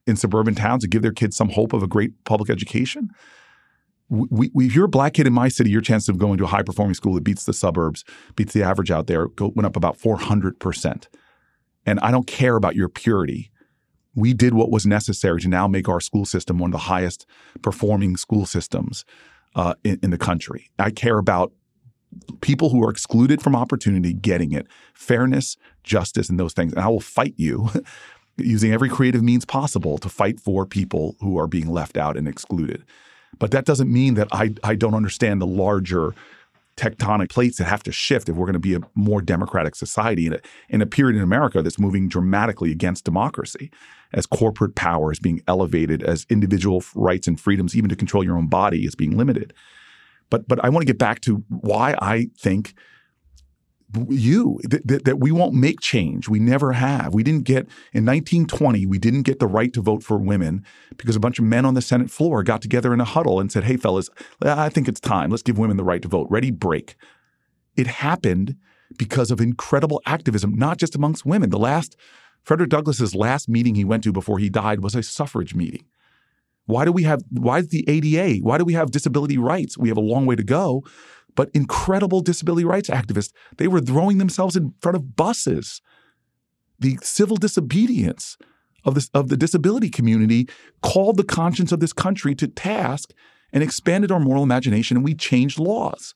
in 0.08 0.16
suburban 0.16 0.56
towns 0.56 0.84
to 0.84 0.90
give 0.90 1.02
their 1.02 1.12
kids 1.12 1.36
some 1.36 1.50
hope 1.50 1.74
of 1.74 1.84
a 1.84 1.88
great 1.88 2.12
public 2.24 2.50
education. 2.50 3.10
We, 4.10 4.50
we, 4.54 4.66
if 4.66 4.76
you're 4.76 4.86
a 4.86 4.90
black 4.90 5.14
kid 5.14 5.28
in 5.28 5.34
my 5.34 5.48
city, 5.48 5.70
your 5.70 5.82
chance 5.82 6.10
of 6.10 6.18
going 6.18 6.38
to 6.40 6.44
a 6.44 6.48
high 6.48 6.64
performing 6.64 6.96
school 6.96 7.14
that 7.14 7.24
beats 7.24 7.46
the 7.46 7.54
suburbs, 7.54 8.04
beats 8.36 8.54
the 8.54 8.64
average 8.64 8.92
out 8.92 9.08
there, 9.08 9.28
go, 9.28 9.54
went 9.56 9.66
up 9.66 9.76
about 9.76 9.98
400%. 9.98 11.08
And 11.86 12.00
I 12.02 12.12
don't 12.12 12.28
care 12.28 12.56
about 12.56 12.76
your 12.76 12.90
purity 12.90 13.51
we 14.16 14.34
did 14.34 14.54
what 14.54 14.72
was 14.72 14.86
necessary 14.86 15.42
to 15.42 15.48
now 15.48 15.68
make 15.68 15.88
our 15.88 16.00
school 16.00 16.26
system 16.26 16.58
one 16.58 16.70
of 16.70 16.74
the 16.74 16.78
highest 16.80 17.26
performing 17.62 18.18
school 18.18 18.46
systems 18.46 19.06
uh, 19.56 19.74
in, 19.84 20.00
in 20.04 20.10
the 20.12 20.18
country. 20.18 20.70
I 20.80 20.92
care 20.92 21.18
about 21.18 21.54
people 22.42 22.70
who 22.70 22.84
are 22.84 22.90
excluded 22.90 23.42
from 23.42 23.56
opportunity 23.56 24.14
getting 24.14 24.52
it, 24.52 24.68
fairness, 24.94 25.58
justice, 25.84 26.30
and 26.30 26.40
those 26.40 26.54
things. 26.54 26.74
And 26.74 26.82
I 26.82 26.88
will 26.88 27.00
fight 27.00 27.34
you 27.38 27.70
using 28.38 28.74
every 28.74 28.90
creative 28.90 29.24
means 29.24 29.46
possible 29.46 29.98
to 30.00 30.10
fight 30.10 30.40
for 30.40 30.66
people 30.66 31.16
who 31.22 31.38
are 31.38 31.48
being 31.48 31.70
left 31.70 31.98
out 31.98 32.18
and 32.18 32.28
excluded. 32.28 32.84
But 33.40 33.52
that 33.52 33.66
doesn't 33.66 33.92
mean 33.92 34.16
that 34.16 34.28
I, 34.32 34.54
I 34.64 34.76
don't 34.76 34.94
understand 34.94 35.42
the 35.42 35.48
larger 35.48 36.14
tectonic 36.78 37.30
plates 37.30 37.58
that 37.58 37.66
have 37.66 37.84
to 37.84 37.92
shift 37.92 38.30
if 38.30 38.36
we're 38.36 38.46
going 38.46 38.54
to 38.54 38.60
be 38.60 38.76
a 38.76 38.80
more 38.96 39.22
democratic 39.22 39.76
society 39.76 40.26
in 40.26 40.34
a, 40.34 40.40
in 40.70 40.82
a 40.82 40.86
period 40.86 41.16
in 41.18 41.22
America 41.22 41.62
that's 41.62 41.80
moving 41.80 42.08
dramatically 42.08 42.72
against 42.72 43.04
democracy 43.04 43.72
as 44.14 44.26
corporate 44.26 44.76
power 44.76 45.12
is 45.12 45.20
being 45.20 45.42
elevated, 45.48 46.04
as 46.04 46.26
individual 46.30 46.84
rights 46.96 47.28
and 47.28 47.40
freedoms, 47.40 47.76
even 47.76 47.90
to 47.90 47.96
control 47.96 48.24
your 48.24 48.38
own 48.38 48.48
body, 48.48 48.86
is 48.86 48.96
being 48.96 49.18
limited. 49.18 49.54
But 50.30 50.48
but 50.48 50.64
I 50.64 50.70
want 50.70 50.82
to 50.82 50.88
get 50.88 50.98
back 50.98 51.22
to 51.22 51.44
why 51.50 51.96
I 52.02 52.28
think 52.38 52.74
you 54.10 54.60
that, 54.64 55.06
that, 55.06 55.20
we 55.20 55.32
won't 55.32 55.54
make 55.54 55.80
change. 55.82 56.30
We 56.30 56.40
never 56.40 56.74
have. 56.74 57.14
We 57.14 57.24
didn't 57.24 57.46
get 57.46 57.68
in 57.94 58.06
1920. 58.06 58.86
We 58.86 59.00
didn't 59.00 59.24
get 59.24 59.40
the 59.40 59.48
right 59.48 59.74
to 59.74 59.82
vote 59.82 60.04
for 60.04 60.18
women 60.18 60.66
because 60.98 61.16
a 61.16 61.20
bunch 61.20 61.40
of 61.40 61.46
men 61.46 61.66
on 61.66 61.74
the 61.74 61.82
Senate 61.82 62.12
floor 62.12 62.44
got 62.44 62.62
together 62.62 62.94
in 62.94 63.02
a 63.02 63.06
huddle 63.06 63.40
and 63.40 63.52
said, 63.52 63.66
"Hey, 63.66 63.78
fellas, 63.78 64.10
uh, 64.44 64.56
I 64.58 64.70
think 64.70 64.88
it's 64.88 65.00
time. 65.00 65.30
Let's 65.30 65.44
give 65.44 65.58
women 65.58 65.78
the 65.78 65.84
right 65.84 66.02
to 66.02 66.08
vote. 66.08 66.28
Ready, 66.30 66.52
break." 66.52 66.96
It 67.76 67.88
happened 67.88 68.56
because 68.98 69.32
of 69.32 69.42
incredible 69.42 70.02
activism, 70.06 70.54
not 70.56 70.78
just 70.78 70.96
amongst 70.96 71.26
women. 71.26 71.50
The 71.50 71.60
last 71.60 71.96
Frederick 72.44 72.70
Douglass's 72.70 73.16
last 73.16 73.48
meeting 73.50 73.76
he 73.76 73.86
went 73.86 74.04
to 74.04 74.12
before 74.12 74.40
he 74.40 74.50
died 74.50 74.82
was 74.82 74.96
a 74.96 75.04
suffrage 75.04 75.54
meeting 75.56 75.86
Why 76.66 76.86
do 76.86 76.92
we 76.92 77.04
have 77.04 77.22
why 77.32 77.60
is 77.60 77.70
the 77.70 77.88
ADA? 77.88 78.40
Why 78.42 78.58
do 78.58 78.66
we 78.66 78.74
have 78.74 78.92
disability 78.92 79.38
rights? 79.38 79.78
We 79.78 79.90
have 79.90 79.98
a 79.98 80.02
long 80.02 80.26
way 80.26 80.36
to 80.36 80.44
go, 80.44 80.84
but 81.36 81.50
incredible 81.54 82.22
disability 82.22 82.66
rights 82.66 82.90
activists, 82.90 83.32
they 83.58 83.68
were 83.68 83.82
throwing 83.82 84.18
themselves 84.18 84.56
in 84.56 84.74
front 84.82 84.96
of 84.96 85.16
buses. 85.16 85.82
The 86.80 86.98
civil 87.02 87.38
disobedience 87.38 88.38
of 88.84 88.96
this 88.96 89.10
of 89.14 89.30
the 89.30 89.38
disability 89.38 89.90
community 89.90 90.50
called 90.82 91.18
the 91.18 91.24
conscience 91.24 91.72
of 91.72 91.80
this 91.80 91.94
country 91.94 92.34
to 92.36 92.48
task 92.48 93.14
and 93.54 93.64
expanded 93.64 94.12
our 94.12 94.20
moral 94.20 94.44
imagination 94.44 94.98
and 94.98 95.04
we 95.04 95.14
changed 95.14 95.60
laws. 95.60 96.16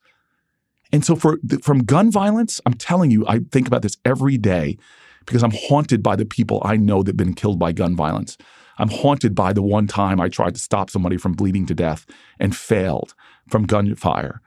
And 0.92 1.06
so 1.06 1.16
for 1.16 1.38
from 1.62 1.84
gun 1.84 2.12
violence, 2.12 2.62
I'm 2.66 2.74
telling 2.74 3.12
you, 3.12 3.26
I 3.28 3.40
think 3.52 3.68
about 3.68 3.82
this 3.82 3.98
every 4.06 4.38
day 4.38 4.78
because 5.26 5.44
I'm 5.44 5.54
haunted 5.54 6.04
by 6.04 6.16
the 6.16 6.26
people 6.26 6.62
I 6.64 6.78
know 6.78 7.04
that 7.04 7.12
have 7.12 7.18
been 7.18 7.34
killed 7.34 7.60
by 7.60 7.72
gun 7.72 7.96
violence. 7.96 8.38
I'm 8.78 8.90
haunted 8.90 9.36
by 9.36 9.54
the 9.54 9.62
one 9.62 9.88
time 9.88 10.20
I 10.20 10.30
tried 10.30 10.56
to 10.56 10.62
stop 10.62 10.90
somebody 10.90 11.18
from 11.18 11.34
bleeding 11.34 11.66
to 11.68 11.76
death 11.76 12.06
and 12.40 12.56
failed 12.56 13.14
from 13.48 13.66
gunfire. 13.66 14.42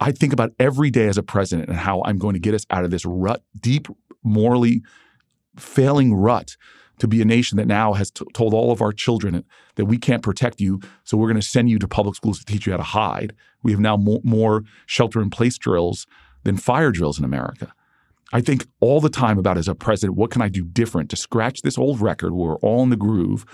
I 0.00 0.12
think 0.12 0.32
about 0.32 0.52
every 0.58 0.90
day 0.90 1.08
as 1.08 1.16
a 1.16 1.22
president 1.22 1.68
and 1.68 1.78
how 1.78 2.02
I'm 2.04 2.18
going 2.18 2.34
to 2.34 2.40
get 2.40 2.54
us 2.54 2.66
out 2.70 2.84
of 2.84 2.90
this 2.90 3.04
rut, 3.04 3.42
deep, 3.58 3.88
morally 4.22 4.82
failing 5.56 6.14
rut 6.14 6.56
to 6.98 7.08
be 7.08 7.20
a 7.20 7.24
nation 7.24 7.56
that 7.56 7.66
now 7.66 7.92
has 7.92 8.10
t- 8.10 8.24
told 8.32 8.54
all 8.54 8.72
of 8.72 8.80
our 8.80 8.92
children 8.92 9.44
that 9.76 9.84
we 9.84 9.98
can't 9.98 10.22
protect 10.22 10.60
you, 10.60 10.80
so 11.04 11.16
we're 11.16 11.28
going 11.28 11.40
to 11.40 11.46
send 11.46 11.68
you 11.68 11.78
to 11.78 11.88
public 11.88 12.14
schools 12.14 12.38
to 12.38 12.44
teach 12.44 12.66
you 12.66 12.72
how 12.72 12.78
to 12.78 12.82
hide. 12.82 13.34
We 13.62 13.72
have 13.72 13.80
now 13.80 13.96
more, 13.96 14.20
more 14.24 14.62
shelter 14.86 15.20
in 15.20 15.30
place 15.30 15.58
drills 15.58 16.06
than 16.44 16.56
fire 16.56 16.90
drills 16.90 17.18
in 17.18 17.24
America. 17.24 17.72
I 18.32 18.40
think 18.40 18.66
all 18.80 19.00
the 19.00 19.08
time 19.08 19.38
about 19.38 19.58
as 19.58 19.68
a 19.68 19.74
president, 19.74 20.16
what 20.16 20.30
can 20.30 20.42
I 20.42 20.48
do 20.48 20.64
different 20.64 21.10
to 21.10 21.16
scratch 21.16 21.62
this 21.62 21.78
old 21.78 22.00
record 22.00 22.32
where 22.32 22.50
we're 22.50 22.56
all 22.56 22.82
in 22.82 22.90
the 22.90 22.96
groove 22.96 23.44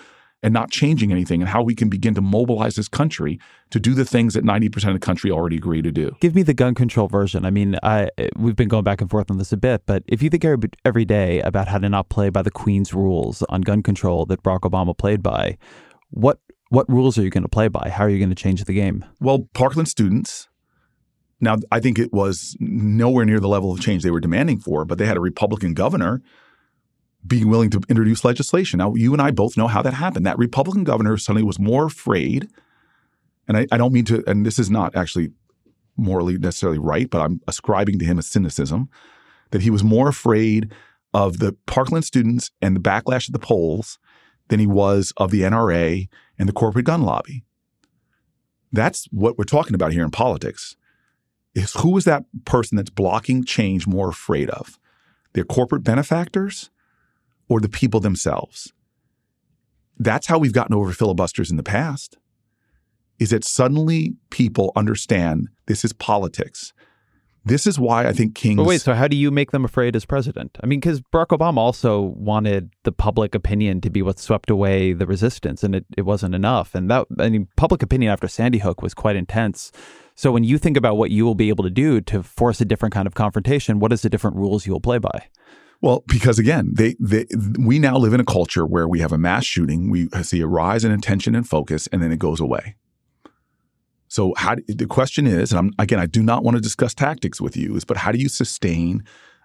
and 0.43 0.53
not 0.53 0.70
changing 0.70 1.12
anything 1.12 1.40
and 1.40 1.49
how 1.49 1.62
we 1.62 1.74
can 1.74 1.88
begin 1.88 2.14
to 2.14 2.20
mobilize 2.20 2.74
this 2.74 2.88
country 2.88 3.38
to 3.70 3.78
do 3.78 3.95
the 3.95 4.05
things 4.05 4.34
that 4.34 4.45
90% 4.45 4.88
of 4.88 4.95
the 4.95 4.99
country 4.99 5.30
already 5.30 5.57
agree 5.57 5.82
to 5.82 5.93
do. 5.93 6.16
Give 6.20 6.34
me 6.34 6.43
the 6.43 6.55
gun 6.55 6.74
control 6.74 7.09
version. 7.09 7.45
I 7.45 7.51
mean, 7.51 7.78
I 7.82 8.11
we've 8.36 8.57
been 8.57 8.68
going 8.68 8.84
back 8.84 9.01
and 9.01 9.11
forth 9.11 9.30
on 9.30 9.38
this 9.38 9.53
a 9.53 9.57
bit, 9.57 9.82
but 9.86 10.03
if 10.07 10.22
you 10.22 10.30
think 10.30 10.45
every, 10.45 10.68
every 10.84 11.05
day 11.05 11.40
about 11.43 11.68
how 11.68 11.78
to 11.78 11.88
not 11.88 12.09
play 12.09 12.28
by 12.28 12.43
the 12.43 12.51
Queen's 12.51 12.93
rules 12.93 13.43
on 13.49 13.61
gun 13.61 13.82
control 13.82 14.26
that 14.26 14.43
Barack 14.43 14.61
Obama 14.61 14.97
played 14.97 15.22
by, 15.22 15.59
what 16.11 16.38
what 16.70 16.88
rules 16.88 17.18
are 17.18 17.22
you 17.22 17.30
going 17.30 17.43
to 17.43 17.51
play 17.51 17.68
by? 17.68 17.90
How 17.90 18.05
are 18.05 18.09
you 18.09 18.18
going 18.18 18.30
to 18.30 18.34
change 18.34 18.64
the 18.64 18.72
game? 18.72 19.05
Well, 19.20 19.49
Parkland 19.53 19.88
students 19.88 20.49
now, 21.43 21.57
I 21.72 21.80
think 21.80 21.99
it 21.99 22.12
was 22.12 22.57
nowhere 22.61 23.24
near 23.24 23.40
the 23.40 23.49
level 23.49 23.72
of 23.72 23.80
change 23.80 24.05
they 24.05 24.12
were 24.12 24.20
demanding 24.20 24.61
for, 24.61 24.84
but 24.84 24.99
they 24.99 25.07
had 25.07 25.16
a 25.16 25.20
Republican 25.20 25.74
governor 25.74 26.22
being 27.26 27.48
willing 27.48 27.70
to 27.70 27.80
introduce 27.88 28.24
legislation. 28.24 28.78
Now, 28.78 28.94
you 28.94 29.12
and 29.12 29.22
I 29.22 29.30
both 29.30 29.56
know 29.56 29.68
how 29.68 29.82
that 29.82 29.94
happened. 29.94 30.26
That 30.26 30.38
Republican 30.38 30.84
governor 30.84 31.16
suddenly 31.16 31.44
was 31.44 31.58
more 31.58 31.86
afraid, 31.86 32.48
and 33.46 33.56
I, 33.56 33.66
I 33.70 33.76
don't 33.76 33.92
mean 33.92 34.04
to, 34.06 34.24
and 34.26 34.44
this 34.44 34.58
is 34.58 34.70
not 34.70 34.96
actually 34.96 35.30
morally 35.96 36.38
necessarily 36.38 36.78
right, 36.78 37.08
but 37.08 37.20
I'm 37.20 37.40
ascribing 37.46 37.98
to 38.00 38.04
him 38.04 38.18
a 38.18 38.22
cynicism 38.22 38.88
that 39.50 39.62
he 39.62 39.70
was 39.70 39.84
more 39.84 40.08
afraid 40.08 40.72
of 41.14 41.38
the 41.38 41.54
Parkland 41.66 42.04
students 42.04 42.50
and 42.60 42.74
the 42.74 42.80
backlash 42.80 43.28
at 43.28 43.32
the 43.32 43.38
polls 43.38 43.98
than 44.48 44.58
he 44.58 44.66
was 44.66 45.12
of 45.16 45.30
the 45.30 45.42
NRA 45.42 46.08
and 46.38 46.48
the 46.48 46.52
corporate 46.52 46.86
gun 46.86 47.02
lobby. 47.02 47.44
That's 48.72 49.04
what 49.10 49.36
we're 49.36 49.44
talking 49.44 49.74
about 49.74 49.92
here 49.92 50.02
in 50.02 50.10
politics. 50.10 50.76
Is 51.54 51.74
who 51.74 51.96
is 51.98 52.04
that 52.04 52.24
person 52.46 52.76
that's 52.76 52.90
blocking 52.90 53.44
change 53.44 53.86
more 53.86 54.08
afraid 54.08 54.48
of? 54.50 54.78
Their 55.34 55.44
corporate 55.44 55.84
benefactors 55.84 56.70
or 57.53 57.61
the 57.61 57.68
people 57.68 58.00
themselves. 58.00 58.72
That's 59.98 60.26
how 60.26 60.38
we've 60.38 60.55
gotten 60.55 60.74
over 60.74 60.90
filibusters 60.92 61.50
in 61.50 61.59
the 61.59 61.62
past. 61.62 62.16
Is 63.18 63.28
that 63.30 63.44
suddenly 63.44 64.14
people 64.30 64.72
understand 64.74 65.48
this 65.66 65.84
is 65.84 65.92
politics. 65.92 66.72
This 67.44 67.66
is 67.66 67.78
why 67.78 68.07
I 68.07 68.12
think 68.12 68.34
Kings. 68.34 68.57
But 68.57 68.66
wait, 68.66 68.80
so 68.80 68.94
how 68.94 69.07
do 69.07 69.16
you 69.16 69.30
make 69.30 69.50
them 69.50 69.64
afraid 69.66 69.94
as 69.94 70.07
president? 70.07 70.57
I 70.62 70.66
mean, 70.66 70.80
because 70.80 71.00
Barack 71.00 71.28
Obama 71.28 71.59
also 71.59 72.00
wanted 72.00 72.70
the 72.84 72.92
public 72.92 73.34
opinion 73.34 73.80
to 73.82 73.90
be 73.90 74.00
what 74.00 74.18
swept 74.18 74.48
away 74.48 74.94
the 74.94 75.07
resistance, 75.07 75.62
and 75.62 75.74
it, 75.74 75.84
it 75.96 76.03
wasn't 76.03 76.34
enough. 76.34 76.74
And 76.74 76.90
that, 76.90 77.07
I 77.18 77.28
mean, 77.28 77.48
public 77.57 77.82
opinion 77.82 78.12
after 78.12 78.28
Sandy 78.28 78.59
Hook 78.59 78.80
was 78.80 78.94
quite 78.94 79.16
intense. 79.16 79.72
So 80.14 80.32
when 80.32 80.44
you 80.44 80.57
think 80.57 80.76
about 80.76 80.96
what 80.96 81.11
you 81.11 81.24
will 81.24 81.34
be 81.34 81.50
able 81.50 81.64
to 81.64 81.70
do 81.70 82.00
to 82.00 82.22
force 82.22 82.61
a 82.61 82.64
different 82.64 82.94
kind 82.94 83.07
of 83.07 83.14
confrontation, 83.14 83.78
what 83.78 83.92
is 83.92 84.03
the 84.03 84.11
different 84.11 84.36
rules 84.36 84.64
you 84.66 84.72
will 84.72 84.80
play 84.80 84.98
by? 84.98 85.26
Well, 85.83 86.05
because 86.07 86.39
again, 86.39 86.70
they, 86.72 86.95
they, 87.01 87.26
we 87.59 87.80
now 87.80 87.99
live 87.99 88.14
in 88.14 88.20
a 88.20 88.24
culture 88.24 88.64
where 88.64 88.87
we 88.87 89.01
have 89.01 89.11
a 89.11 89.18
mass 89.18 89.45
shooting, 89.45 89.91
we 89.91 90.09
see 90.22 90.41
a 90.41 90.47
rise 90.47 90.85
in 90.85 90.93
attention 90.93 91.35
and 91.35 91.47
focus, 91.47 91.89
and 91.89 92.01
then 92.01 92.12
it 92.12 92.20
goes 92.20 92.41
away. 92.41 92.76
So, 94.07 94.33
how 94.37 94.57
the 94.68 94.87
question 94.87 95.26
is, 95.26 95.51
and 95.51 95.59
I'm, 95.59 95.72
again, 95.78 95.99
I 95.99 96.07
do 96.07 96.22
not 96.22 96.45
want 96.45 96.57
to 96.57 96.61
discuss 96.61 96.95
tactics 96.95 97.41
with 97.41 97.57
you, 97.57 97.74
is 97.74 97.85
but 97.85 97.97
how 97.97 98.12
do 98.12 98.18
you 98.18 98.28
sustain 98.28 99.03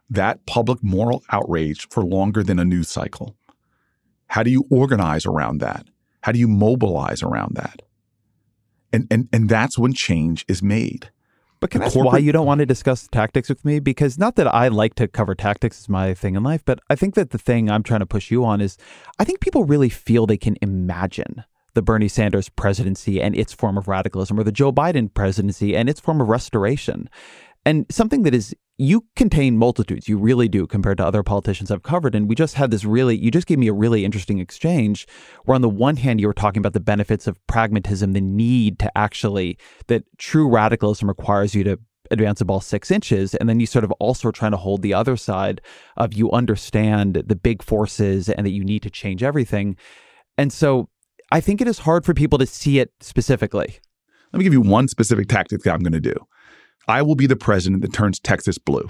that 0.10 0.46
public 0.46 0.84
moral 0.84 1.24
outrage 1.32 1.88
for 1.90 2.04
longer 2.04 2.44
than 2.44 2.60
a 2.60 2.66
news 2.66 2.88
cycle? 2.88 3.36
How 4.28 4.44
do 4.44 4.52
you 4.52 4.66
organize 4.70 5.26
around 5.26 5.60
that? 5.62 5.88
How 6.22 6.34
do 6.34 6.40
you 6.40 6.48
mobilize 6.48 7.24
around 7.24 7.56
that? 7.56 7.82
And 8.94 9.08
and 9.10 9.28
and 9.34 9.50
that's 9.50 9.78
when 9.78 9.94
change 9.94 10.46
is 10.48 10.62
made. 10.62 11.10
But 11.60 11.72
can 11.72 11.82
I 11.82 11.86
ask 11.86 11.96
why 11.96 12.18
you 12.18 12.32
don't 12.32 12.46
want 12.46 12.60
to 12.60 12.66
discuss 12.66 13.08
tactics 13.08 13.50
with 13.50 13.66
me? 13.66 13.80
Because 13.80 14.18
not 14.18 14.36
that 14.36 14.54
I 14.54 14.68
like 14.68 14.96
to 14.96 15.08
cover 15.08 15.34
tactics 15.34 15.80
as 15.80 15.90
my 15.90 16.14
thing 16.14 16.36
in 16.36 16.44
life, 16.44 16.64
but 16.64 16.80
I 16.90 16.96
think 16.96 17.16
that 17.16 17.32
the 17.32 17.38
thing 17.38 17.70
I'm 17.70 17.84
trying 17.84 18.02
to 18.02 18.06
push 18.06 18.30
you 18.30 18.46
on 18.46 18.62
is 18.62 18.78
I 19.20 19.24
think 19.24 19.40
people 19.40 19.64
really 19.64 19.90
feel 19.90 20.26
they 20.26 20.38
can 20.38 20.58
imagine 20.62 21.44
the 21.74 21.82
Bernie 21.82 22.08
Sanders 22.08 22.50
presidency 22.50 23.22
and 23.22 23.36
its 23.36 23.54
form 23.54 23.78
of 23.78 23.88
radicalism 23.88 24.40
or 24.40 24.44
the 24.44 24.52
Joe 24.52 24.72
Biden 24.72 25.14
presidency 25.14 25.76
and 25.76 25.90
its 25.90 26.00
form 26.00 26.22
of 26.22 26.28
restoration. 26.28 27.10
And 27.66 27.86
something 27.90 28.24
that 28.24 28.34
is 28.34 28.56
you 28.78 29.06
contain 29.16 29.58
multitudes. 29.58 30.08
You 30.08 30.18
really 30.18 30.48
do 30.48 30.68
compared 30.68 30.98
to 31.00 31.06
other 31.06 31.24
politicians 31.24 31.72
I've 31.72 31.82
covered. 31.82 32.14
And 32.14 32.30
we 32.30 32.36
just 32.36 32.54
had 32.54 32.70
this 32.70 32.86
really, 32.86 33.18
you 33.18 33.32
just 33.32 33.48
gave 33.48 33.58
me 33.58 33.68
a 33.68 33.74
really 33.74 34.06
interesting 34.06 34.40
exchange 34.40 35.08
where, 35.46 35.56
on 35.56 35.62
the 35.62 35.70
one 35.70 35.98
hand, 35.98 36.22
you 36.22 36.28
were 36.28 36.34
talking 36.34 36.60
about 36.60 36.74
the 36.74 36.80
benefits 36.80 37.26
of 37.26 37.46
pragmatism, 37.48 38.14
the 38.14 38.22
need 38.22 38.78
to 38.80 38.98
actually, 38.98 39.58
that 39.88 40.04
true 40.18 40.48
radicalism 40.48 41.08
requires 41.08 41.56
you 41.56 41.64
to 41.64 41.80
advance 42.12 42.40
the 42.40 42.46
ball 42.46 42.62
six 42.62 42.92
inches. 42.92 43.34
And 43.36 43.50
then 43.50 43.60
you 43.60 43.66
sort 43.66 43.84
of 43.84 43.92
also 43.94 44.30
are 44.30 44.34
trying 44.34 44.52
to 44.52 44.58
hold 44.58 44.84
the 44.84 44.94
other 44.94 45.18
side 45.18 45.60
of 45.98 46.14
you 46.14 46.32
understand 46.32 47.24
the 47.26 47.36
big 47.36 47.64
forces 47.64 48.30
and 48.30 48.46
that 48.46 48.52
you 48.52 48.64
need 48.64 48.84
to 48.84 48.92
change 48.92 49.24
everything. 49.24 49.76
And 50.38 50.54
so 50.54 50.88
I 51.32 51.42
think 51.42 51.62
it 51.62 51.68
is 51.68 51.80
hard 51.80 52.06
for 52.06 52.14
people 52.14 52.38
to 52.38 52.46
see 52.46 52.78
it 52.78 52.92
specifically. 53.02 53.80
Let 54.32 54.38
me 54.38 54.44
give 54.44 54.54
you 54.54 54.62
one 54.62 54.88
specific 54.88 55.28
tactic 55.30 55.64
that 55.64 55.74
I'm 55.74 55.80
going 55.80 55.94
to 55.94 56.00
do. 56.00 56.16
I 56.88 57.02
will 57.02 57.16
be 57.16 57.28
the 57.28 57.36
president 57.36 57.82
that 57.82 57.94
turns 57.94 58.20
Texas 58.20 58.58
blue. 58.58 58.90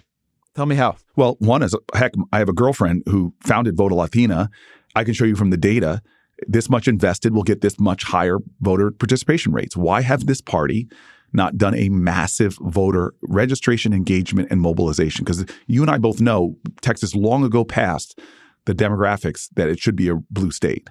Tell 0.56 0.66
me 0.66 0.76
how. 0.76 0.98
Well, 1.16 1.36
one 1.40 1.64
is 1.64 1.76
heck, 1.94 2.14
I 2.32 2.40
have 2.40 2.50
a 2.50 2.54
girlfriend 2.54 3.04
who 3.08 3.34
founded 3.42 3.78
Voto 3.78 3.96
Latino. 3.96 4.48
I 4.96 5.04
can 5.04 5.14
show 5.14 5.26
you 5.26 5.36
from 5.36 5.52
the 5.52 5.58
data 5.58 6.02
this 6.48 6.70
much 6.70 6.88
invested 6.88 7.34
will 7.34 7.44
get 7.44 7.62
this 7.62 7.80
much 7.80 8.04
higher 8.04 8.40
voter 8.62 8.92
participation 8.92 9.54
rates. 9.54 9.76
Why 9.76 10.02
have 10.02 10.26
this 10.26 10.42
party 10.42 10.88
not 11.34 11.58
done 11.58 11.76
a 11.76 11.90
massive 11.90 12.58
voter 12.62 13.14
registration, 13.22 13.94
engagement, 13.94 14.50
and 14.52 14.62
mobilization? 14.62 15.24
Because 15.24 15.46
you 15.66 15.82
and 15.82 15.90
I 15.90 15.98
both 15.98 16.22
know 16.22 16.58
Texas 16.82 17.16
long 17.16 17.44
ago 17.44 17.64
passed 17.64 18.20
the 18.66 18.76
demographics 18.76 19.50
that 19.56 19.70
it 19.70 19.80
should 19.80 19.96
be 19.96 20.10
a 20.10 20.16
blue 20.30 20.52
state. 20.52 20.90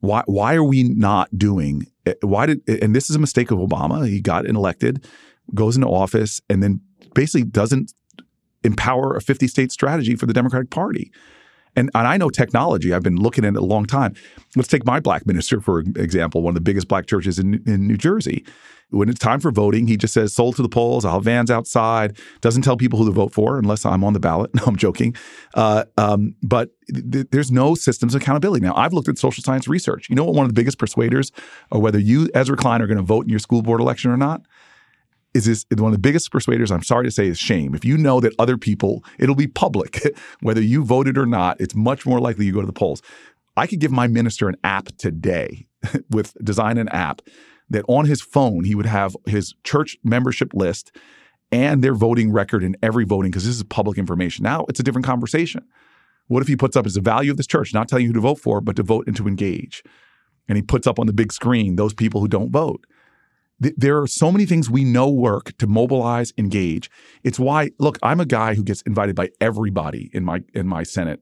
Why, 0.00 0.22
why 0.26 0.54
are 0.54 0.64
we 0.64 0.84
not 0.84 1.36
doing 1.36 1.86
eh, 2.06 2.14
why 2.22 2.46
did 2.46 2.60
and 2.68 2.94
this 2.94 3.08
is 3.08 3.16
a 3.16 3.20
mistake 3.20 3.50
of 3.50 3.58
Obama. 3.58 4.08
He 4.08 4.20
got 4.20 4.46
elected 4.46 5.06
goes 5.54 5.76
into 5.76 5.88
office 5.88 6.40
and 6.48 6.62
then 6.62 6.80
basically 7.14 7.44
doesn't 7.44 7.92
empower 8.64 9.16
a 9.16 9.20
50 9.20 9.48
state 9.48 9.72
strategy 9.72 10.16
for 10.16 10.26
the 10.26 10.32
Democratic 10.32 10.70
Party. 10.70 11.10
And, 11.74 11.90
and 11.94 12.06
I 12.06 12.16
know 12.16 12.28
technology. 12.28 12.92
I've 12.92 13.02
been 13.02 13.16
looking 13.16 13.44
at 13.44 13.54
it 13.54 13.58
a 13.58 13.64
long 13.64 13.86
time. 13.86 14.14
Let's 14.56 14.68
take 14.68 14.84
my 14.84 15.00
black 15.00 15.26
minister, 15.26 15.60
for 15.60 15.80
example, 15.80 16.42
one 16.42 16.50
of 16.50 16.54
the 16.54 16.60
biggest 16.60 16.88
black 16.88 17.06
churches 17.06 17.38
in, 17.38 17.62
in 17.66 17.86
New 17.86 17.96
Jersey. 17.96 18.44
When 18.90 19.08
it's 19.08 19.18
time 19.18 19.40
for 19.40 19.50
voting, 19.50 19.86
he 19.86 19.96
just 19.96 20.12
says, 20.12 20.34
sold 20.34 20.56
to 20.56 20.62
the 20.62 20.68
polls, 20.68 21.06
I'll 21.06 21.14
have 21.14 21.24
vans 21.24 21.50
outside, 21.50 22.18
doesn't 22.42 22.60
tell 22.60 22.76
people 22.76 22.98
who 22.98 23.06
to 23.06 23.10
vote 23.10 23.32
for 23.32 23.58
unless 23.58 23.86
I'm 23.86 24.04
on 24.04 24.12
the 24.12 24.20
ballot. 24.20 24.50
No, 24.54 24.64
I'm 24.66 24.76
joking. 24.76 25.16
Uh, 25.54 25.84
um, 25.96 26.34
but 26.42 26.72
th- 26.92 27.26
there's 27.30 27.50
no 27.50 27.74
systems 27.74 28.14
of 28.14 28.20
accountability. 28.20 28.62
Now, 28.62 28.74
I've 28.76 28.92
looked 28.92 29.08
at 29.08 29.16
social 29.16 29.42
science 29.42 29.66
research. 29.66 30.10
You 30.10 30.14
know 30.14 30.24
what 30.24 30.34
one 30.34 30.44
of 30.44 30.50
the 30.50 30.60
biggest 30.60 30.76
persuaders 30.76 31.32
of 31.70 31.80
whether 31.80 31.98
you, 31.98 32.28
Ezra 32.34 32.54
Klein, 32.54 32.82
are 32.82 32.86
going 32.86 32.98
to 32.98 33.02
vote 33.02 33.24
in 33.24 33.30
your 33.30 33.38
school 33.38 33.62
board 33.62 33.80
election 33.80 34.10
or 34.10 34.18
not? 34.18 34.42
Is 35.34 35.44
this 35.46 35.64
one 35.76 35.88
of 35.88 35.92
the 35.92 35.98
biggest 35.98 36.30
persuaders 36.30 36.70
i'm 36.70 36.82
sorry 36.82 37.04
to 37.04 37.10
say 37.10 37.26
is 37.26 37.38
shame. 37.38 37.74
If 37.74 37.84
you 37.84 37.96
know 37.96 38.20
that 38.20 38.34
other 38.38 38.56
people 38.56 39.04
it'll 39.18 39.34
be 39.34 39.46
public 39.46 40.02
whether 40.40 40.60
you 40.60 40.84
voted 40.84 41.18
or 41.18 41.26
not 41.26 41.60
it's 41.60 41.74
much 41.74 42.06
more 42.06 42.20
likely 42.20 42.46
you 42.46 42.52
go 42.52 42.60
to 42.60 42.66
the 42.66 42.72
polls. 42.72 43.02
I 43.56 43.66
could 43.66 43.80
give 43.80 43.92
my 43.92 44.06
minister 44.06 44.48
an 44.48 44.56
app 44.64 44.88
today 44.96 45.66
with 46.10 46.34
design 46.42 46.78
an 46.78 46.88
app 46.88 47.22
that 47.68 47.84
on 47.88 48.06
his 48.06 48.22
phone 48.22 48.64
he 48.64 48.74
would 48.74 48.86
have 48.86 49.16
his 49.26 49.54
church 49.64 49.96
membership 50.02 50.52
list 50.54 50.94
and 51.50 51.84
their 51.84 51.94
voting 51.94 52.32
record 52.32 52.64
in 52.64 52.76
every 52.82 53.04
voting 53.04 53.30
because 53.30 53.44
this 53.44 53.54
is 53.54 53.62
public 53.64 53.98
information. 53.98 54.42
Now 54.42 54.64
it's 54.68 54.80
a 54.80 54.82
different 54.82 55.06
conversation. 55.06 55.64
What 56.28 56.40
if 56.40 56.48
he 56.48 56.56
puts 56.56 56.76
up 56.76 56.86
as 56.86 56.94
the 56.94 57.00
value 57.00 57.30
of 57.30 57.36
this 57.36 57.46
church 57.46 57.74
not 57.74 57.88
telling 57.88 58.04
you 58.04 58.08
who 58.08 58.14
to 58.14 58.20
vote 58.20 58.40
for 58.40 58.60
but 58.60 58.76
to 58.76 58.82
vote 58.82 59.06
and 59.06 59.16
to 59.16 59.28
engage? 59.28 59.82
And 60.48 60.56
he 60.56 60.62
puts 60.62 60.86
up 60.86 60.98
on 60.98 61.06
the 61.06 61.12
big 61.12 61.32
screen 61.32 61.76
those 61.76 61.94
people 61.94 62.20
who 62.20 62.28
don't 62.28 62.50
vote. 62.50 62.84
Th- 63.62 63.74
there 63.76 64.00
are 64.00 64.06
so 64.06 64.32
many 64.32 64.46
things 64.46 64.68
we 64.68 64.84
know 64.84 65.08
work 65.08 65.56
to 65.58 65.66
mobilize, 65.66 66.32
engage. 66.36 66.90
It's 67.22 67.38
why, 67.38 67.70
look, 67.78 67.98
I'm 68.02 68.20
a 68.20 68.26
guy 68.26 68.54
who 68.54 68.64
gets 68.64 68.82
invited 68.82 69.16
by 69.16 69.30
everybody 69.40 70.10
in 70.12 70.24
my 70.24 70.42
in 70.54 70.66
my 70.66 70.82
Senate. 70.82 71.20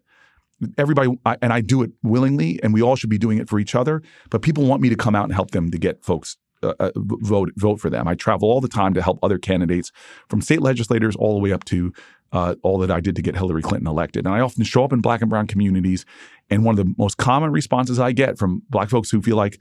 Everybody, 0.76 1.18
and 1.40 1.52
I 1.54 1.62
do 1.62 1.82
it 1.82 1.90
willingly, 2.02 2.60
and 2.62 2.74
we 2.74 2.82
all 2.82 2.94
should 2.94 3.08
be 3.08 3.16
doing 3.16 3.38
it 3.38 3.48
for 3.48 3.58
each 3.58 3.74
other. 3.74 4.02
But 4.28 4.42
people 4.42 4.66
want 4.66 4.82
me 4.82 4.90
to 4.90 4.96
come 4.96 5.14
out 5.14 5.24
and 5.24 5.32
help 5.32 5.52
them 5.52 5.70
to 5.70 5.78
get 5.78 6.04
folks 6.04 6.36
uh, 6.62 6.74
uh 6.78 6.90
vote 6.96 7.50
vote 7.56 7.80
for 7.80 7.88
them. 7.88 8.06
I 8.06 8.14
travel 8.14 8.50
all 8.50 8.60
the 8.60 8.68
time 8.68 8.92
to 8.94 9.02
help 9.02 9.18
other 9.22 9.38
candidates, 9.38 9.90
from 10.28 10.42
state 10.42 10.60
legislators 10.60 11.16
all 11.16 11.34
the 11.34 11.40
way 11.40 11.52
up 11.52 11.64
to 11.64 11.92
uh, 12.32 12.54
all 12.62 12.78
that 12.78 12.90
I 12.90 13.00
did 13.00 13.16
to 13.16 13.22
get 13.22 13.36
Hillary 13.36 13.62
Clinton 13.62 13.88
elected. 13.88 14.26
And 14.26 14.34
I 14.34 14.40
often 14.40 14.64
show 14.64 14.84
up 14.84 14.92
in 14.92 15.00
black 15.00 15.20
and 15.20 15.30
brown 15.30 15.46
communities. 15.46 16.04
And 16.48 16.64
one 16.64 16.78
of 16.78 16.84
the 16.84 16.94
most 16.96 17.16
common 17.16 17.50
responses 17.52 17.98
I 17.98 18.12
get 18.12 18.38
from 18.38 18.62
black 18.70 18.88
folks 18.88 19.10
who 19.10 19.20
feel 19.22 19.36
like, 19.36 19.60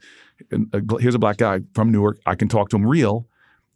uh, 0.52 0.80
here's 0.98 1.14
a 1.14 1.18
black 1.18 1.38
guy 1.38 1.60
from 1.74 1.90
Newark, 1.90 2.18
I 2.26 2.34
can 2.34 2.48
talk 2.48 2.68
to 2.70 2.76
him 2.76 2.86
real, 2.86 3.26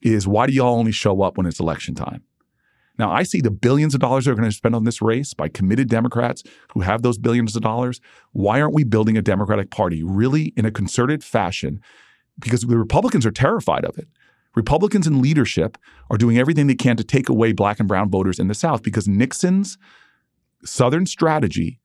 is 0.02 0.28
why 0.28 0.46
do 0.46 0.52
y'all 0.52 0.78
only 0.78 0.92
show 0.92 1.22
up 1.22 1.36
when 1.36 1.46
it's 1.46 1.60
election 1.60 1.94
time? 1.94 2.22
Now, 2.96 3.10
I 3.10 3.24
see 3.24 3.40
the 3.40 3.50
billions 3.50 3.94
of 3.94 4.00
dollars 4.00 4.24
they're 4.24 4.36
going 4.36 4.48
to 4.48 4.54
spend 4.54 4.74
on 4.74 4.84
this 4.84 5.02
race 5.02 5.34
by 5.34 5.48
committed 5.48 5.88
Democrats 5.88 6.44
who 6.72 6.80
have 6.82 7.02
those 7.02 7.18
billions 7.18 7.56
of 7.56 7.62
dollars. 7.62 8.00
Why 8.32 8.60
aren't 8.60 8.74
we 8.74 8.84
building 8.84 9.16
a 9.16 9.22
Democratic 9.22 9.70
Party 9.70 10.04
really 10.04 10.52
in 10.56 10.64
a 10.64 10.70
concerted 10.70 11.24
fashion? 11.24 11.80
Because 12.38 12.62
the 12.62 12.78
Republicans 12.78 13.26
are 13.26 13.32
terrified 13.32 13.84
of 13.84 13.98
it. 13.98 14.06
Republicans 14.54 15.06
in 15.06 15.20
leadership 15.20 15.76
are 16.10 16.16
doing 16.16 16.38
everything 16.38 16.66
they 16.66 16.74
can 16.74 16.96
to 16.96 17.04
take 17.04 17.28
away 17.28 17.52
black 17.52 17.78
and 17.78 17.88
brown 17.88 18.10
voters 18.10 18.38
in 18.38 18.48
the 18.48 18.54
South 18.54 18.82
because 18.82 19.08
Nixon's 19.08 19.78
Southern 20.64 21.06
strategy, 21.06 21.80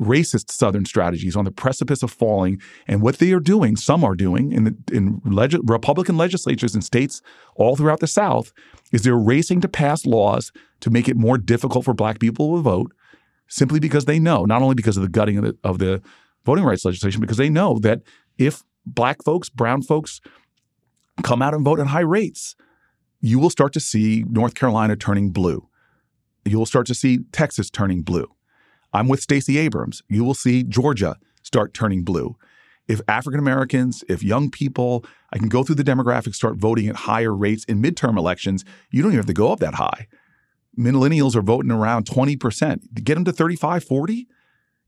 racist 0.00 0.50
Southern 0.50 0.84
strategy, 0.84 1.28
is 1.28 1.36
on 1.36 1.44
the 1.44 1.50
precipice 1.50 2.02
of 2.02 2.10
falling. 2.10 2.60
And 2.86 3.00
what 3.00 3.18
they 3.18 3.32
are 3.32 3.40
doing, 3.40 3.76
some 3.76 4.04
are 4.04 4.14
doing 4.14 4.52
in, 4.52 4.64
the, 4.64 4.76
in 4.92 5.20
leg- 5.24 5.58
Republican 5.68 6.16
legislatures 6.16 6.74
in 6.74 6.82
states 6.82 7.22
all 7.54 7.76
throughout 7.76 8.00
the 8.00 8.06
South, 8.06 8.52
is 8.92 9.02
they're 9.02 9.16
racing 9.16 9.60
to 9.62 9.68
pass 9.68 10.04
laws 10.04 10.52
to 10.80 10.90
make 10.90 11.08
it 11.08 11.16
more 11.16 11.38
difficult 11.38 11.84
for 11.84 11.94
black 11.94 12.18
people 12.18 12.56
to 12.56 12.62
vote 12.62 12.92
simply 13.48 13.80
because 13.80 14.04
they 14.04 14.18
know, 14.18 14.44
not 14.44 14.62
only 14.62 14.74
because 14.74 14.96
of 14.96 15.02
the 15.02 15.08
gutting 15.08 15.38
of 15.38 15.44
the, 15.44 15.56
of 15.64 15.78
the 15.78 16.02
voting 16.44 16.64
rights 16.64 16.84
legislation, 16.84 17.20
because 17.20 17.38
they 17.38 17.48
know 17.48 17.78
that 17.78 18.02
if 18.36 18.62
black 18.86 19.22
folks, 19.24 19.48
brown 19.48 19.82
folks, 19.82 20.20
come 21.22 21.42
out 21.42 21.54
and 21.54 21.64
vote 21.64 21.80
at 21.80 21.88
high 21.88 22.00
rates, 22.00 22.56
you 23.20 23.38
will 23.38 23.50
start 23.50 23.72
to 23.72 23.80
see 23.80 24.24
North 24.28 24.54
Carolina 24.54 24.96
turning 24.96 25.30
blue. 25.30 25.68
You 26.44 26.58
will 26.58 26.66
start 26.66 26.86
to 26.86 26.94
see 26.94 27.20
Texas 27.32 27.70
turning 27.70 28.02
blue. 28.02 28.26
I'm 28.92 29.08
with 29.08 29.20
Stacey 29.20 29.58
Abrams. 29.58 30.02
You 30.08 30.24
will 30.24 30.34
see 30.34 30.62
Georgia 30.62 31.16
start 31.42 31.74
turning 31.74 32.04
blue. 32.04 32.36
If 32.86 33.02
African 33.06 33.38
Americans, 33.38 34.02
if 34.08 34.22
young 34.22 34.50
people, 34.50 35.04
I 35.32 35.38
can 35.38 35.48
go 35.48 35.62
through 35.62 35.74
the 35.74 35.84
demographics, 35.84 36.36
start 36.36 36.56
voting 36.56 36.88
at 36.88 36.96
higher 36.96 37.34
rates 37.34 37.64
in 37.64 37.82
midterm 37.82 38.16
elections, 38.16 38.64
you 38.90 39.02
don't 39.02 39.10
even 39.10 39.18
have 39.18 39.26
to 39.26 39.34
go 39.34 39.52
up 39.52 39.60
that 39.60 39.74
high. 39.74 40.08
Millennials 40.78 41.36
are 41.36 41.42
voting 41.42 41.70
around 41.70 42.06
20%. 42.06 42.94
Get 43.04 43.14
them 43.14 43.24
to 43.24 43.32
35, 43.32 43.84
40, 43.84 44.28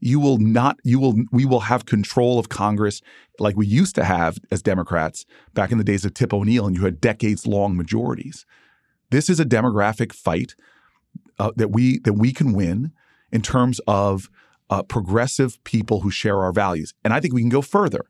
you 0.00 0.18
will 0.18 0.38
not 0.38 0.78
you 0.82 0.98
will 0.98 1.14
we 1.30 1.44
will 1.44 1.60
have 1.60 1.86
control 1.86 2.38
of 2.38 2.48
Congress 2.48 3.00
like 3.38 3.56
we 3.56 3.66
used 3.66 3.94
to 3.94 4.04
have 4.04 4.38
as 4.50 4.62
Democrats 4.62 5.24
back 5.54 5.70
in 5.70 5.78
the 5.78 5.84
days 5.84 6.04
of 6.04 6.14
Tip 6.14 6.32
O'Neill 6.32 6.66
and 6.66 6.76
you 6.76 6.84
had 6.84 7.00
decades 7.00 7.46
long 7.46 7.76
majorities. 7.76 8.46
This 9.10 9.28
is 9.28 9.38
a 9.40 9.44
demographic 9.44 10.12
fight 10.12 10.54
uh, 11.38 11.52
that 11.56 11.70
we 11.70 11.98
that 12.00 12.14
we 12.14 12.32
can 12.32 12.52
win 12.52 12.92
in 13.30 13.42
terms 13.42 13.80
of 13.86 14.28
uh, 14.70 14.82
progressive 14.82 15.62
people 15.64 16.00
who 16.00 16.10
share 16.10 16.38
our 16.40 16.52
values. 16.52 16.94
And 17.04 17.12
I 17.12 17.20
think 17.20 17.34
we 17.34 17.42
can 17.42 17.50
go 17.50 17.62
further 17.62 18.06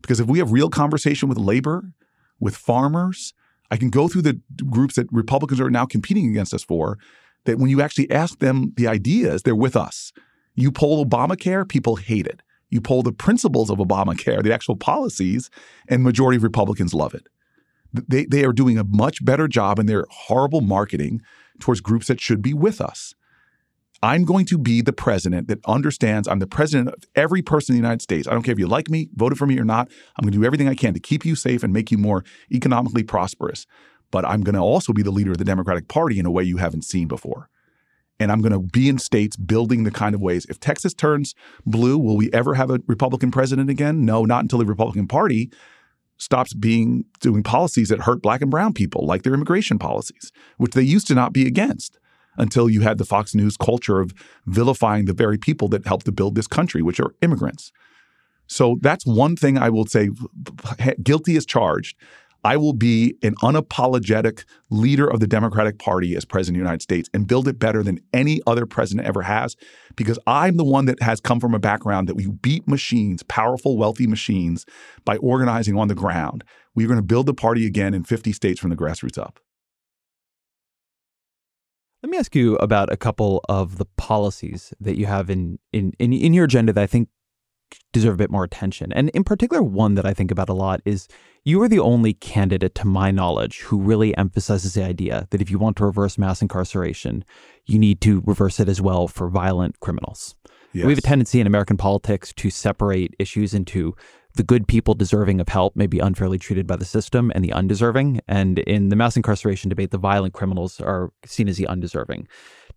because 0.00 0.20
if 0.20 0.26
we 0.26 0.38
have 0.38 0.52
real 0.52 0.70
conversation 0.70 1.28
with 1.28 1.38
labor, 1.38 1.92
with 2.40 2.56
farmers, 2.56 3.34
I 3.70 3.76
can 3.76 3.90
go 3.90 4.08
through 4.08 4.22
the 4.22 4.40
groups 4.70 4.94
that 4.94 5.08
Republicans 5.10 5.60
are 5.60 5.70
now 5.70 5.86
competing 5.86 6.28
against 6.28 6.54
us 6.54 6.62
for 6.62 6.98
that 7.44 7.58
when 7.58 7.70
you 7.70 7.82
actually 7.82 8.10
ask 8.10 8.38
them 8.38 8.72
the 8.76 8.86
ideas, 8.86 9.42
they're 9.42 9.54
with 9.54 9.76
us. 9.76 10.12
You 10.54 10.70
poll 10.70 11.04
Obamacare, 11.04 11.68
people 11.68 11.96
hate 11.96 12.26
it. 12.26 12.40
You 12.70 12.80
poll 12.80 13.02
the 13.02 13.12
principles 13.12 13.70
of 13.70 13.78
Obamacare, 13.78 14.42
the 14.42 14.52
actual 14.52 14.76
policies, 14.76 15.50
and 15.88 16.02
majority 16.02 16.36
of 16.36 16.42
Republicans 16.42 16.94
love 16.94 17.14
it. 17.14 17.28
They, 17.92 18.24
they 18.24 18.44
are 18.44 18.52
doing 18.52 18.78
a 18.78 18.84
much 18.84 19.24
better 19.24 19.46
job 19.46 19.78
in 19.78 19.86
their 19.86 20.06
horrible 20.10 20.60
marketing 20.60 21.22
towards 21.60 21.80
groups 21.80 22.08
that 22.08 22.20
should 22.20 22.42
be 22.42 22.52
with 22.52 22.80
us. 22.80 23.14
I'm 24.02 24.24
going 24.24 24.44
to 24.46 24.58
be 24.58 24.82
the 24.82 24.92
president 24.92 25.48
that 25.48 25.64
understands 25.66 26.28
I'm 26.28 26.40
the 26.40 26.46
president 26.46 26.88
of 26.88 27.04
every 27.14 27.40
person 27.40 27.74
in 27.74 27.80
the 27.80 27.86
United 27.86 28.02
States. 28.02 28.28
I 28.28 28.32
don't 28.32 28.42
care 28.42 28.52
if 28.52 28.58
you 28.58 28.66
like 28.66 28.90
me, 28.90 29.08
voted 29.14 29.38
for 29.38 29.46
me 29.46 29.58
or 29.58 29.64
not. 29.64 29.88
I'm 30.18 30.24
going 30.24 30.32
to 30.32 30.38
do 30.38 30.44
everything 30.44 30.68
I 30.68 30.74
can 30.74 30.92
to 30.94 31.00
keep 31.00 31.24
you 31.24 31.36
safe 31.36 31.62
and 31.62 31.72
make 31.72 31.90
you 31.90 31.96
more 31.96 32.24
economically 32.52 33.02
prosperous. 33.02 33.66
But 34.10 34.24
I'm 34.24 34.42
going 34.42 34.56
to 34.56 34.60
also 34.60 34.92
be 34.92 35.02
the 35.02 35.10
leader 35.10 35.30
of 35.30 35.38
the 35.38 35.44
Democratic 35.44 35.88
Party 35.88 36.18
in 36.18 36.26
a 36.26 36.30
way 36.30 36.42
you 36.42 36.58
haven't 36.58 36.82
seen 36.82 37.08
before 37.08 37.48
and 38.20 38.30
I'm 38.30 38.40
going 38.40 38.52
to 38.52 38.60
be 38.60 38.88
in 38.88 38.98
states 38.98 39.36
building 39.36 39.84
the 39.84 39.90
kind 39.90 40.14
of 40.14 40.20
ways. 40.20 40.46
If 40.46 40.60
Texas 40.60 40.94
turns 40.94 41.34
blue, 41.66 41.98
will 41.98 42.16
we 42.16 42.32
ever 42.32 42.54
have 42.54 42.70
a 42.70 42.80
Republican 42.86 43.30
president 43.30 43.70
again? 43.70 44.04
No, 44.04 44.24
not 44.24 44.42
until 44.42 44.58
the 44.58 44.66
Republican 44.66 45.08
Party 45.08 45.50
stops 46.16 46.54
being 46.54 47.04
doing 47.20 47.42
policies 47.42 47.88
that 47.88 48.00
hurt 48.00 48.22
black 48.22 48.40
and 48.40 48.50
brown 48.50 48.72
people, 48.72 49.04
like 49.06 49.22
their 49.22 49.34
immigration 49.34 49.78
policies, 49.78 50.30
which 50.58 50.72
they 50.72 50.82
used 50.82 51.06
to 51.08 51.14
not 51.14 51.32
be 51.32 51.46
against 51.46 51.98
until 52.36 52.70
you 52.70 52.80
had 52.80 52.98
the 52.98 53.04
Fox 53.04 53.34
News 53.34 53.56
culture 53.56 54.00
of 54.00 54.12
vilifying 54.46 55.04
the 55.04 55.12
very 55.12 55.38
people 55.38 55.68
that 55.68 55.86
helped 55.86 56.06
to 56.06 56.12
build 56.12 56.34
this 56.34 56.46
country, 56.46 56.82
which 56.82 57.00
are 57.00 57.14
immigrants. 57.22 57.72
So 58.46 58.78
that's 58.80 59.06
one 59.06 59.36
thing 59.36 59.56
I 59.58 59.70
will 59.70 59.86
say 59.86 60.10
guilty 61.02 61.36
as 61.36 61.46
charged. 61.46 61.96
I 62.44 62.58
will 62.58 62.74
be 62.74 63.16
an 63.22 63.34
unapologetic 63.36 64.44
leader 64.68 65.08
of 65.08 65.20
the 65.20 65.26
Democratic 65.26 65.78
Party 65.78 66.14
as 66.14 66.26
president 66.26 66.56
of 66.56 66.60
the 66.60 66.64
United 66.64 66.82
States 66.82 67.08
and 67.14 67.26
build 67.26 67.48
it 67.48 67.58
better 67.58 67.82
than 67.82 68.00
any 68.12 68.42
other 68.46 68.66
president 68.66 69.08
ever 69.08 69.22
has 69.22 69.56
because 69.96 70.18
I'm 70.26 70.58
the 70.58 70.64
one 70.64 70.84
that 70.84 71.00
has 71.02 71.20
come 71.20 71.40
from 71.40 71.54
a 71.54 71.58
background 71.58 72.06
that 72.08 72.16
we 72.16 72.26
beat 72.26 72.68
machines, 72.68 73.22
powerful, 73.22 73.78
wealthy 73.78 74.06
machines, 74.06 74.66
by 75.06 75.16
organizing 75.16 75.78
on 75.78 75.88
the 75.88 75.94
ground. 75.94 76.44
We're 76.74 76.86
going 76.88 76.98
to 76.98 77.02
build 77.02 77.26
the 77.26 77.34
party 77.34 77.66
again 77.66 77.94
in 77.94 78.04
50 78.04 78.32
states 78.32 78.60
from 78.60 78.70
the 78.70 78.76
grassroots 78.76 79.18
up. 79.18 79.40
Let 82.02 82.10
me 82.10 82.18
ask 82.18 82.36
you 82.36 82.56
about 82.56 82.92
a 82.92 82.98
couple 82.98 83.42
of 83.48 83.78
the 83.78 83.86
policies 83.96 84.74
that 84.78 84.98
you 84.98 85.06
have 85.06 85.30
in, 85.30 85.58
in, 85.72 85.94
in, 85.98 86.12
in 86.12 86.34
your 86.34 86.44
agenda 86.44 86.74
that 86.74 86.82
I 86.82 86.86
think 86.86 87.08
deserve 87.92 88.14
a 88.14 88.18
bit 88.18 88.30
more 88.30 88.44
attention. 88.44 88.92
And 88.92 89.08
in 89.10 89.24
particular, 89.24 89.62
one 89.62 89.94
that 89.94 90.06
I 90.06 90.14
think 90.14 90.30
about 90.30 90.48
a 90.48 90.54
lot 90.54 90.80
is 90.84 91.08
you 91.44 91.60
are 91.62 91.68
the 91.68 91.78
only 91.78 92.14
candidate, 92.14 92.74
to 92.76 92.86
my 92.86 93.10
knowledge, 93.10 93.60
who 93.60 93.78
really 93.78 94.16
emphasizes 94.16 94.74
the 94.74 94.84
idea 94.84 95.26
that 95.30 95.42
if 95.42 95.50
you 95.50 95.58
want 95.58 95.76
to 95.76 95.84
reverse 95.84 96.16
mass 96.16 96.40
incarceration, 96.40 97.24
you 97.66 97.78
need 97.78 98.00
to 98.00 98.22
reverse 98.24 98.60
it 98.60 98.68
as 98.68 98.80
well 98.80 99.08
for 99.08 99.28
violent 99.28 99.80
criminals. 99.80 100.36
Yes. 100.72 100.86
We 100.86 100.92
have 100.92 100.98
a 100.98 101.02
tendency 101.02 101.40
in 101.40 101.46
American 101.46 101.76
politics 101.76 102.32
to 102.34 102.50
separate 102.50 103.14
issues 103.18 103.54
into 103.54 103.94
the 104.36 104.42
good 104.42 104.66
people 104.66 104.94
deserving 104.94 105.40
of 105.40 105.48
help 105.48 105.76
may 105.76 105.86
be 105.86 106.00
unfairly 106.00 106.38
treated 106.38 106.66
by 106.66 106.74
the 106.74 106.84
system 106.84 107.30
and 107.34 107.44
the 107.44 107.52
undeserving. 107.52 108.20
And 108.26 108.58
in 108.58 108.88
the 108.88 108.96
mass 108.96 109.16
incarceration 109.16 109.68
debate, 109.68 109.92
the 109.92 109.98
violent 109.98 110.34
criminals 110.34 110.80
are 110.80 111.12
seen 111.24 111.48
as 111.48 111.56
the 111.56 111.68
undeserving. 111.68 112.26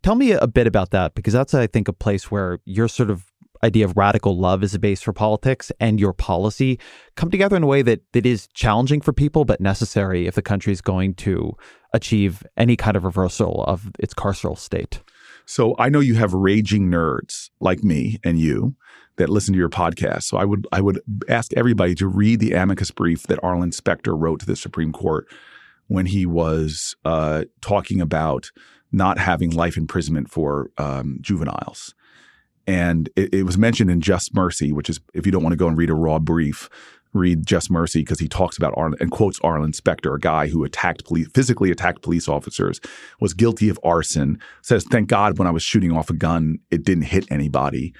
Tell 0.03 0.13
me 0.13 0.33
a 0.33 0.45
bit 0.45 0.67
about 0.67 0.91
that, 0.91 1.15
because 1.15 1.33
that's, 1.33 1.55
I 1.55 1.65
think, 1.65 1.87
a 1.87 1.93
place 1.93 2.29
where 2.29 2.59
you're 2.65 2.87
sort 2.87 3.09
of 3.09 3.26
idea 3.63 3.85
of 3.85 3.95
radical 3.95 4.37
love 4.37 4.63
as 4.63 4.73
a 4.73 4.79
base 4.79 5.01
for 5.01 5.13
politics 5.13 5.71
and 5.79 5.99
your 5.99 6.13
policy 6.13 6.79
come 7.15 7.29
together 7.29 7.55
in 7.55 7.63
a 7.63 7.67
way 7.67 7.81
that, 7.81 8.01
that 8.13 8.25
is 8.25 8.47
challenging 8.53 9.01
for 9.01 9.13
people 9.13 9.45
but 9.45 9.61
necessary 9.61 10.27
if 10.27 10.35
the 10.35 10.41
country 10.41 10.71
is 10.73 10.81
going 10.81 11.13
to 11.15 11.55
achieve 11.93 12.45
any 12.57 12.75
kind 12.75 12.97
of 12.97 13.03
reversal 13.03 13.63
of 13.65 13.91
its 13.99 14.13
carceral 14.13 14.57
state. 14.57 15.01
So 15.45 15.75
I 15.79 15.89
know 15.89 16.01
you 16.01 16.15
have 16.15 16.33
raging 16.33 16.89
nerds 16.89 17.49
like 17.59 17.83
me 17.83 18.19
and 18.23 18.39
you 18.39 18.75
that 19.15 19.29
listen 19.29 19.53
to 19.53 19.57
your 19.57 19.69
podcast. 19.69 20.23
So 20.23 20.37
I 20.37 20.45
would 20.45 20.67
I 20.71 20.81
would 20.81 20.99
ask 21.29 21.53
everybody 21.53 21.95
to 21.95 22.07
read 22.07 22.39
the 22.39 22.53
amicus 22.53 22.91
brief 22.91 23.23
that 23.23 23.39
Arlen 23.43 23.71
Specter 23.71 24.15
wrote 24.15 24.41
to 24.41 24.45
the 24.45 24.55
Supreme 24.55 24.91
Court 24.91 25.25
when 25.87 26.05
he 26.05 26.25
was 26.25 26.95
uh, 27.05 27.45
talking 27.61 28.01
about 28.01 28.51
not 28.91 29.17
having 29.17 29.51
life 29.51 29.77
imprisonment 29.77 30.29
for 30.29 30.69
um, 30.77 31.17
juveniles. 31.21 31.93
And 32.67 33.09
it, 33.15 33.33
it, 33.33 33.43
was 33.43 33.57
mentioned 33.57 33.89
in 33.89 34.01
Just 34.01 34.35
Mercy, 34.35 34.73
which 34.73 34.89
is 34.89 34.99
if 35.13 35.25
you 35.25 35.31
don't 35.31 35.41
want 35.41 35.53
to 35.53 35.57
go 35.57 35.69
and 35.69 35.77
read 35.77 35.89
a 35.89 35.95
raw 35.95 36.19
brief, 36.19 36.69
read 37.13 37.45
Just 37.45 37.71
Mercy 37.71 38.01
because 38.01 38.19
he 38.19 38.27
talks 38.27 38.57
about 38.57 38.73
Arlen 38.75 38.97
and 38.99 39.09
quotes 39.09 39.39
Arlen 39.39 39.71
Specter, 39.73 40.13
a 40.13 40.19
guy 40.19 40.47
who 40.47 40.63
attacked 40.65 41.05
police, 41.05 41.27
physically 41.33 41.71
attacked 41.71 42.01
police 42.01 42.27
officers, 42.27 42.81
was 43.21 43.33
guilty 43.33 43.69
of 43.69 43.79
arson. 43.83 44.39
Says, 44.61 44.83
"Thank 44.83 45.07
God 45.07 45.37
when 45.37 45.47
I 45.47 45.51
was 45.51 45.63
shooting 45.63 45.91
off 45.91 46.09
a 46.09 46.13
gun, 46.13 46.59
it 46.69 46.83
didn't 46.83 47.05
hit 47.05 47.25
anybody." 47.31 47.93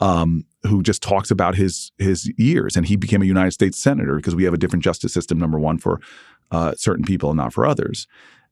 Um, 0.00 0.44
who 0.64 0.82
just 0.82 1.02
talks 1.02 1.30
about 1.30 1.56
his 1.56 1.92
his 1.98 2.32
years, 2.38 2.76
and 2.76 2.86
he 2.86 2.96
became 2.96 3.22
a 3.22 3.26
United 3.26 3.52
States 3.52 3.78
senator 3.78 4.16
because 4.16 4.34
we 4.34 4.44
have 4.44 4.54
a 4.54 4.58
different 4.58 4.84
justice 4.84 5.12
system. 5.12 5.38
Number 5.38 5.58
one 5.58 5.78
for 5.78 6.00
uh, 6.50 6.74
certain 6.76 7.04
people 7.04 7.30
and 7.30 7.36
not 7.36 7.52
for 7.52 7.66
others. 7.66 8.06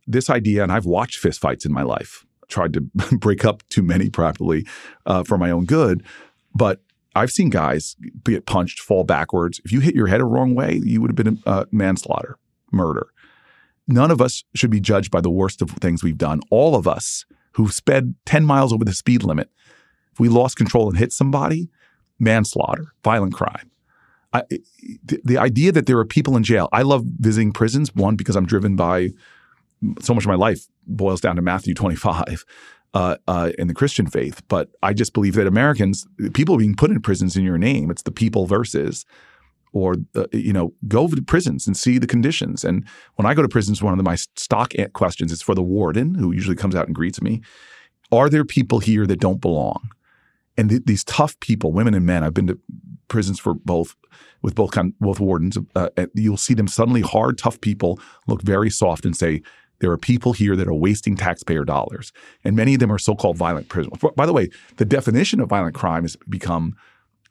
This 0.07 0.29
idea, 0.29 0.63
and 0.63 0.73
I've 0.73 0.87
watched 0.87 1.23
fistfights 1.23 1.65
in 1.65 1.73
my 1.73 1.83
life 1.83 2.25
tried 2.49 2.73
to 2.75 2.81
break 3.19 3.45
up 3.45 3.63
too 3.69 3.83
many 3.83 4.11
probably 4.11 4.67
uh, 5.07 5.25
for 5.25 5.39
my 5.39 5.51
own 5.51 5.65
good. 5.65 6.05
But 6.55 6.81
I've 7.15 7.31
seen 7.31 7.51
guys 7.51 7.97
get 8.25 8.47
punched, 8.47 8.81
fall 8.81 9.05
backwards. 9.05 9.61
If 9.65 9.73
you 9.73 9.81
hit 9.81 9.95
your 9.95 10.07
head 10.07 10.21
a 10.21 10.25
wrong 10.25 10.55
way, 10.55 10.81
you 10.83 11.01
would 11.01 11.11
have 11.11 11.17
been 11.17 11.43
uh, 11.47 11.65
manslaughter, 11.71 12.39
murder. 12.71 13.09
None 13.87 14.11
of 14.11 14.21
us 14.21 14.45
should 14.55 14.71
be 14.71 14.81
judged 14.81 15.11
by 15.11 15.21
the 15.21 15.31
worst 15.31 15.61
of 15.61 15.71
things 15.71 16.03
we've 16.03 16.19
done. 16.19 16.41
All 16.51 16.75
of 16.75 16.87
us 16.89 17.27
who 17.53 17.69
sped 17.69 18.15
10 18.25 18.45
miles 18.45 18.73
over 18.73 18.85
the 18.85 18.95
speed 18.95 19.23
limit, 19.23 19.51
if 20.13 20.21
we 20.21 20.29
lost 20.29 20.57
control 20.57 20.89
and 20.89 20.99
hit 20.99 21.13
somebody, 21.13 21.69
manslaughter, 22.19 22.87
violent 23.03 23.35
crime. 23.35 23.71
I, 24.33 24.45
the, 25.05 25.21
the 25.25 25.39
idea 25.39 25.73
that 25.73 25.87
there 25.87 25.99
are 25.99 26.07
people 26.07 26.37
in 26.37 26.43
jail, 26.43 26.69
I 26.73 26.83
love 26.83 27.05
visiting 27.05 27.53
prisons, 27.53 27.95
one, 27.95 28.17
because 28.17 28.37
I'm 28.37 28.47
driven 28.47 28.77
by 28.77 29.11
so 30.01 30.15
much 30.15 30.25
of 30.25 30.29
my 30.29 30.37
life 30.37 30.67
boils 30.87 31.21
down 31.21 31.37
to 31.37 31.43
Matthew 31.43 31.75
25 31.75 32.45
uh, 32.95 33.17
uh, 33.27 33.51
in 33.59 33.69
the 33.69 33.75
Christian 33.75 34.07
faith. 34.07 34.43
But 34.49 34.71
I 34.83 34.93
just 34.93 35.15
believe 35.15 35.35
that 35.35 35.47
Americans, 35.47 36.07
people 36.35 36.57
being 36.57 36.75
put 36.75 36.91
in 36.91 37.01
prisons 37.01 37.37
in 37.37 37.45
your 37.45 37.59
name, 37.59 37.91
it's 37.91 38.03
the 38.03 38.11
people 38.11 38.47
versus, 38.47 39.07
or 39.73 39.97
you 40.33 40.53
know, 40.53 40.75
go 40.89 41.09
to 41.09 41.23
prisons 41.23 41.67
and 41.67 41.77
see 41.77 41.99
the 41.99 42.07
conditions. 42.07 42.65
And 42.65 42.87
when 43.17 43.27
I 43.27 43.35
go 43.35 43.43
to 43.43 43.49
prisons, 43.49 43.83
one 43.83 43.99
of 43.99 44.05
my 44.05 44.17
stock 44.17 44.75
questions 44.93 45.33
is 45.33 45.43
for 45.43 45.55
the 45.55 45.63
warden, 45.63 46.15
who 46.15 46.33
usually 46.33 46.57
comes 46.57 46.75
out 46.75 46.87
and 46.87 46.95
greets 46.95 47.23
me. 47.23 47.41
Are 48.11 48.29
there 48.29 48.45
people 48.45 48.81
here 48.81 49.07
that 49.07 49.21
don't 49.21 49.41
belong? 49.41 49.89
And 50.59 50.69
th- 50.69 50.83
these 50.85 51.05
tough 51.05 51.41
people, 51.41 51.73
women 51.73 51.95
and 51.95 52.05
men, 52.05 52.23
I've 52.23 52.35
been 52.35 52.49
to 52.49 52.59
prisons 53.09 53.41
for 53.41 53.55
both, 53.55 53.97
with 54.43 54.55
both 54.55 54.77
both 55.01 55.19
wardens. 55.19 55.57
Uh, 55.75 55.89
you'll 56.15 56.37
see 56.37 56.53
them 56.53 56.69
suddenly 56.69 57.01
hard, 57.01 57.39
tough 57.39 57.59
people 57.63 57.99
look 58.27 58.43
very 58.43 58.69
soft 58.69 59.07
and 59.07 59.17
say, 59.17 59.41
there 59.83 59.91
are 59.91 59.99
people 59.99 60.33
here 60.33 60.55
that 60.55 60.69
are 60.69 60.75
wasting 60.75 61.17
taxpayer 61.17 61.65
dollars, 61.65 62.13
and 62.45 62.55
many 62.55 62.75
of 62.75 62.81
them 62.81 62.93
are 62.93 62.99
so-called 62.99 63.37
violent 63.37 63.69
prisoners. 63.69 63.99
By 64.15 64.27
the 64.27 64.33
way, 64.33 64.49
the 64.77 64.85
definition 64.85 65.41
of 65.41 65.49
violent 65.49 65.75
crime 65.75 66.05
has 66.05 66.17
become 66.29 66.77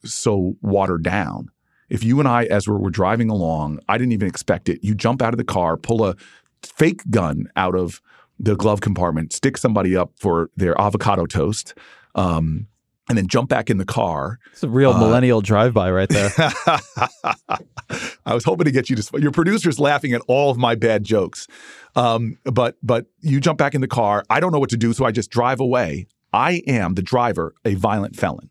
so 0.03 0.57
watered 0.61 1.01
down. 1.01 1.49
If 1.89 2.03
you 2.03 2.19
and 2.19 2.27
I, 2.27 2.43
as 2.45 2.67
we 2.67 2.75
were 2.75 2.89
driving 2.89 3.29
along, 3.29 3.79
I 3.87 3.97
didn't 3.97 4.11
even 4.11 4.27
expect 4.27 4.67
it. 4.67 4.83
You 4.83 4.93
jump 4.93 5.21
out 5.21 5.33
of 5.33 5.37
the 5.37 5.45
car, 5.45 5.77
pull 5.77 6.05
a 6.05 6.17
fake 6.61 7.09
gun 7.09 7.47
out 7.55 7.73
of 7.73 8.01
the 8.37 8.57
glove 8.57 8.81
compartment, 8.81 9.31
stick 9.31 9.57
somebody 9.57 9.95
up 9.95 10.11
for 10.17 10.49
their 10.57 10.79
avocado 10.79 11.25
toast, 11.25 11.73
um, 12.15 12.67
and 13.07 13.17
then 13.17 13.27
jump 13.27 13.49
back 13.49 13.69
in 13.69 13.77
the 13.77 13.85
car. 13.85 14.39
It's 14.51 14.63
a 14.63 14.69
real 14.69 14.91
uh, 14.91 14.99
millennial 14.99 15.41
drive-by 15.41 15.91
right 15.91 16.09
there. 16.09 16.31
I 18.25 18.33
was 18.33 18.43
hoping 18.43 18.65
to 18.65 18.71
get 18.71 18.89
you 18.89 18.95
to. 18.95 19.21
Your 19.21 19.31
producer's 19.31 19.79
laughing 19.79 20.13
at 20.13 20.21
all 20.27 20.49
of 20.49 20.57
my 20.57 20.75
bad 20.75 21.03
jokes, 21.03 21.47
um, 21.95 22.37
but 22.45 22.77
but 22.81 23.07
you 23.19 23.39
jump 23.39 23.57
back 23.57 23.75
in 23.75 23.81
the 23.81 23.87
car. 23.87 24.23
I 24.29 24.39
don't 24.39 24.51
know 24.51 24.59
what 24.59 24.69
to 24.69 24.77
do, 24.77 24.93
so 24.93 25.05
I 25.05 25.11
just 25.11 25.29
drive 25.29 25.59
away. 25.59 26.07
I 26.33 26.61
am 26.67 26.95
the 26.95 27.01
driver, 27.01 27.53
a 27.65 27.75
violent 27.75 28.15
felon. 28.15 28.49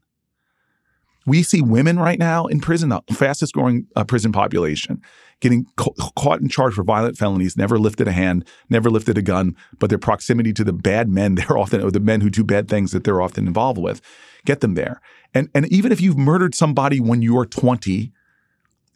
We 1.27 1.43
see 1.43 1.61
women 1.63 1.99
right 1.99 2.19
now 2.19 2.47
in 2.47 2.61
prison, 2.61 2.89
the 2.89 3.03
fastest 3.13 3.53
growing 3.53 3.87
uh, 3.95 4.05
prison 4.05 4.33
population, 4.33 5.03
getting 5.41 5.67
ca- 5.77 5.93
caught 6.17 6.41
and 6.41 6.51
charged 6.51 6.77
for 6.77 6.83
violent 6.83 7.19
felonies, 7.19 7.57
never 7.57 7.79
lifted 7.79 8.09
a 8.09 8.13
hand, 8.13 8.47
never 8.69 8.91
lifted 8.91 9.19
a 9.19 9.23
gun, 9.23 9.55
but 9.79 9.91
their 9.91 9.99
proximity 9.99 10.53
to 10.55 10.65
the 10.65 10.73
bad 10.73 11.09
men 11.09 11.35
they're 11.37 11.59
often, 11.59 11.83
or 11.83 11.91
the 11.91 12.01
men 12.01 12.21
who 12.21 12.31
do 12.31 12.43
bad 12.43 12.69
things 12.69 12.93
that 12.93 13.05
they're 13.05 13.21
often 13.21 13.47
involved 13.47 13.79
with, 13.79 14.01
get 14.45 14.61
them 14.61 14.75
there. 14.75 15.01
And, 15.35 15.49
and 15.55 15.71
even 15.71 15.93
if 15.93 16.01
you've 16.01 16.19
murdered 16.19 16.55
somebody 16.55 17.01
when 17.01 17.23
you 17.23 17.39
are 17.39 17.47
20 17.47 18.13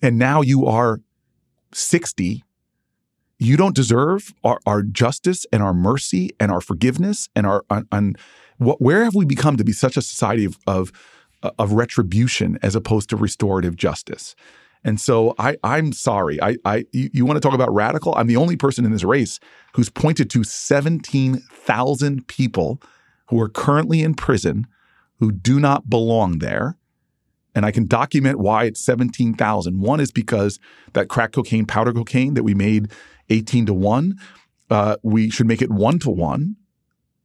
and 0.02 0.18
now 0.18 0.40
you 0.40 0.66
are 0.66 1.00
60, 1.72 2.42
you 3.44 3.56
don't 3.56 3.74
deserve 3.74 4.32
our, 4.44 4.58
our 4.66 4.82
justice 4.82 5.46
and 5.52 5.62
our 5.62 5.74
mercy 5.74 6.30
and 6.38 6.50
our 6.50 6.60
forgiveness 6.60 7.28
and 7.34 7.46
our, 7.46 7.64
and 7.90 8.18
what, 8.58 8.80
where 8.80 9.04
have 9.04 9.14
we 9.14 9.24
become 9.24 9.56
to 9.56 9.64
be 9.64 9.72
such 9.72 9.96
a 9.96 10.02
society 10.02 10.44
of, 10.44 10.58
of 10.66 10.92
of 11.58 11.72
retribution 11.72 12.58
as 12.62 12.74
opposed 12.74 13.10
to 13.10 13.16
restorative 13.16 13.76
justice. 13.76 14.34
And 14.82 15.00
so 15.00 15.34
I, 15.38 15.56
I'm 15.64 15.92
sorry. 15.92 16.40
I, 16.42 16.56
I, 16.64 16.84
you, 16.92 17.10
you 17.12 17.26
want 17.26 17.36
to 17.36 17.40
talk 17.40 17.54
about 17.54 17.72
radical? 17.72 18.14
I'm 18.16 18.26
the 18.26 18.36
only 18.36 18.56
person 18.56 18.84
in 18.84 18.92
this 18.92 19.04
race 19.04 19.40
who's 19.74 19.88
pointed 19.88 20.28
to 20.30 20.44
17,000 20.44 22.28
people 22.28 22.82
who 23.28 23.40
are 23.40 23.48
currently 23.48 24.02
in 24.02 24.14
prison 24.14 24.66
who 25.20 25.32
do 25.32 25.58
not 25.58 25.88
belong 25.88 26.38
there. 26.38 26.76
And 27.54 27.64
I 27.64 27.70
can 27.70 27.86
document 27.86 28.40
why 28.40 28.64
it's 28.64 28.84
17,000. 28.84 29.80
One 29.80 30.00
is 30.00 30.10
because 30.10 30.58
that 30.92 31.08
crack 31.08 31.32
cocaine, 31.32 31.66
powder 31.66 31.92
cocaine 31.92 32.34
that 32.34 32.42
we 32.42 32.52
made 32.52 32.90
18 33.30 33.66
to 33.66 33.74
1, 33.74 34.18
uh, 34.70 34.96
we 35.02 35.30
should 35.30 35.46
make 35.46 35.62
it 35.62 35.70
1 35.70 35.98
to 36.01 36.10
1. 36.10 36.56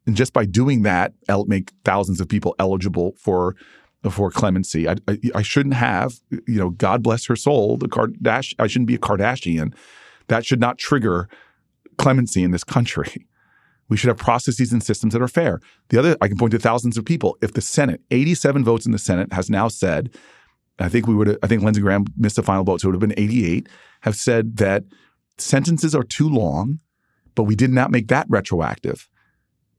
And 0.06 0.16
just 0.16 0.34
by 0.34 0.46
doing 0.46 0.84
that, 0.84 1.14
make 1.48 1.72
thousands 1.86 2.20
of 2.20 2.28
people 2.28 2.56
eligible 2.60 3.14
for 3.18 3.56
for 4.10 4.32
clemency. 4.32 4.88
I, 4.88 4.96
I, 5.10 5.20
I, 5.36 5.42
shouldn't 5.42 5.76
have, 5.76 6.14
you 6.30 6.58
know, 6.58 6.70
God 6.70 7.04
bless 7.04 7.26
her 7.26 7.36
soul, 7.36 7.76
the 7.76 7.90
Kardashian, 7.90 8.54
I 8.58 8.68
shouldn't 8.68 8.88
be 8.88 8.96
a 8.96 9.00
Kardashian. 9.00 9.74
That 10.30 10.46
should 10.46 10.62
not 10.62 10.78
trigger 10.78 11.28
clemency 11.98 12.42
in 12.42 12.52
this 12.52 12.64
country. 12.64 13.28
We 13.90 13.98
should 13.98 14.08
have 14.08 14.18
processes 14.18 14.72
and 14.72 14.82
systems 14.82 15.14
that 15.14 15.22
are 15.22 15.28
fair. 15.28 15.60
The 15.90 16.00
other, 16.00 16.16
I 16.22 16.28
can 16.28 16.38
point 16.38 16.52
to 16.52 16.60
thousands 16.60 16.98
of 16.98 17.04
people. 17.04 17.38
If 17.42 17.54
the 17.54 17.62
Senate, 17.62 18.02
87 18.12 18.64
votes 18.64 18.86
in 18.86 18.94
the 18.94 19.00
Senate, 19.00 19.34
has 19.34 19.50
now 19.50 19.68
said, 19.68 20.16
I 20.78 20.88
think 20.88 21.08
we 21.08 21.16
would, 21.16 21.38
I 21.44 21.48
think 21.48 21.64
Lindsey 21.64 21.82
Graham 21.82 22.06
missed 22.16 22.38
the 22.38 22.44
final 22.44 22.64
vote, 22.64 22.82
so 22.82 22.88
it 22.88 22.92
would 22.92 23.02
have 23.02 23.10
been 23.10 23.20
88, 23.22 23.68
have 24.02 24.16
said 24.16 24.58
that 24.58 24.86
sentences 25.42 25.96
are 25.96 26.04
too 26.04 26.30
long, 26.30 26.80
but 27.36 27.44
we 27.44 27.56
did 27.56 27.72
not 27.72 27.92
make 27.92 28.08
that 28.08 28.28
retroactive. 28.30 29.10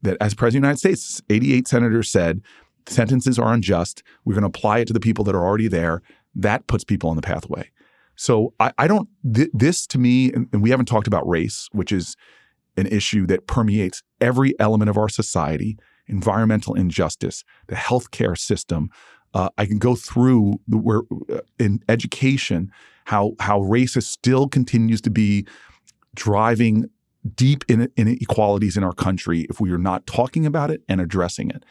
That 0.01 0.17
as 0.19 0.33
President 0.33 0.65
of 0.65 0.81
the 0.81 0.87
United 0.87 0.99
States, 0.99 1.21
88 1.29 1.67
senators 1.67 2.11
said 2.11 2.41
sentences 2.87 3.37
are 3.37 3.53
unjust. 3.53 4.03
We're 4.25 4.33
going 4.33 4.41
to 4.41 4.47
apply 4.47 4.79
it 4.79 4.85
to 4.85 4.93
the 4.93 4.99
people 4.99 5.23
that 5.25 5.35
are 5.35 5.45
already 5.45 5.67
there. 5.67 6.01
That 6.33 6.67
puts 6.67 6.83
people 6.83 7.09
on 7.09 7.15
the 7.15 7.21
pathway. 7.21 7.69
So 8.15 8.53
I, 8.59 8.71
I 8.77 8.87
don't, 8.87 9.09
th- 9.33 9.49
this 9.53 9.85
to 9.87 9.97
me, 9.97 10.31
and, 10.33 10.47
and 10.53 10.61
we 10.61 10.69
haven't 10.69 10.87
talked 10.87 11.07
about 11.07 11.27
race, 11.27 11.69
which 11.71 11.91
is 11.91 12.15
an 12.77 12.87
issue 12.87 13.27
that 13.27 13.47
permeates 13.47 14.01
every 14.19 14.57
element 14.59 14.89
of 14.89 14.97
our 14.97 15.09
society 15.09 15.77
environmental 16.07 16.73
injustice, 16.75 17.43
the 17.67 17.75
healthcare 17.75 18.37
system. 18.37 18.89
Uh, 19.33 19.49
I 19.57 19.65
can 19.65 19.79
go 19.79 19.95
through 19.95 20.59
the, 20.67 20.77
where 20.77 21.01
uh, 21.31 21.39
in 21.57 21.81
education 21.87 22.71
how 23.05 23.33
how 23.39 23.61
race 23.61 23.93
still 24.05 24.47
continues 24.47 25.01
to 25.01 25.09
be 25.09 25.45
driving 26.15 26.89
deep 27.35 27.63
in, 27.67 27.91
inequalities 27.97 28.77
in 28.77 28.83
our 28.83 28.93
country 28.93 29.45
if 29.49 29.59
we 29.59 29.71
are 29.71 29.77
not 29.77 30.05
talking 30.07 30.45
about 30.45 30.71
it 30.71 30.81
and 30.89 30.99
addressing 30.99 31.49
it. 31.49 31.63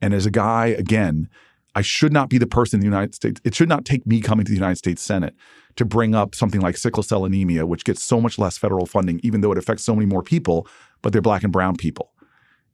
And 0.00 0.14
as 0.14 0.26
a 0.26 0.30
guy, 0.30 0.66
again, 0.66 1.28
I 1.74 1.82
should 1.82 2.12
not 2.12 2.28
be 2.28 2.38
the 2.38 2.46
person 2.46 2.78
in 2.78 2.80
the 2.80 2.86
United 2.86 3.14
States. 3.14 3.40
It 3.44 3.54
should 3.54 3.68
not 3.68 3.84
take 3.84 4.06
me 4.06 4.20
coming 4.20 4.44
to 4.44 4.50
the 4.50 4.56
United 4.56 4.76
States 4.76 5.02
Senate 5.02 5.34
to 5.76 5.84
bring 5.84 6.14
up 6.14 6.34
something 6.34 6.60
like 6.60 6.76
sickle 6.76 7.02
cell 7.02 7.24
anemia, 7.24 7.66
which 7.66 7.84
gets 7.84 8.02
so 8.02 8.20
much 8.20 8.38
less 8.38 8.56
federal 8.56 8.86
funding, 8.86 9.20
even 9.24 9.40
though 9.40 9.50
it 9.50 9.58
affects 9.58 9.82
so 9.82 9.94
many 9.94 10.06
more 10.06 10.22
people, 10.22 10.68
but 11.02 11.12
they're 11.12 11.22
black 11.22 11.42
and 11.42 11.52
brown 11.52 11.76
people. 11.76 12.12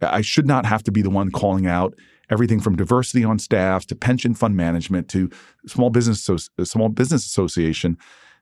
I 0.03 0.21
should 0.21 0.47
not 0.47 0.67
have 0.67 0.83
to 0.85 0.93
be 0.93 1.03
the 1.03 1.11
one 1.11 1.31
calling 1.31 1.67
out 1.67 1.95
everything 2.31 2.61
from 2.61 2.77
diversity 2.77 3.25
on 3.25 3.39
staffs 3.39 3.85
to 3.87 3.95
pension 3.95 4.35
fund 4.35 4.57
management 4.57 5.09
to 5.09 5.31
small 5.67 5.91
business 5.91 6.29
small 6.65 6.89
business 6.89 7.27
association. 7.27 7.97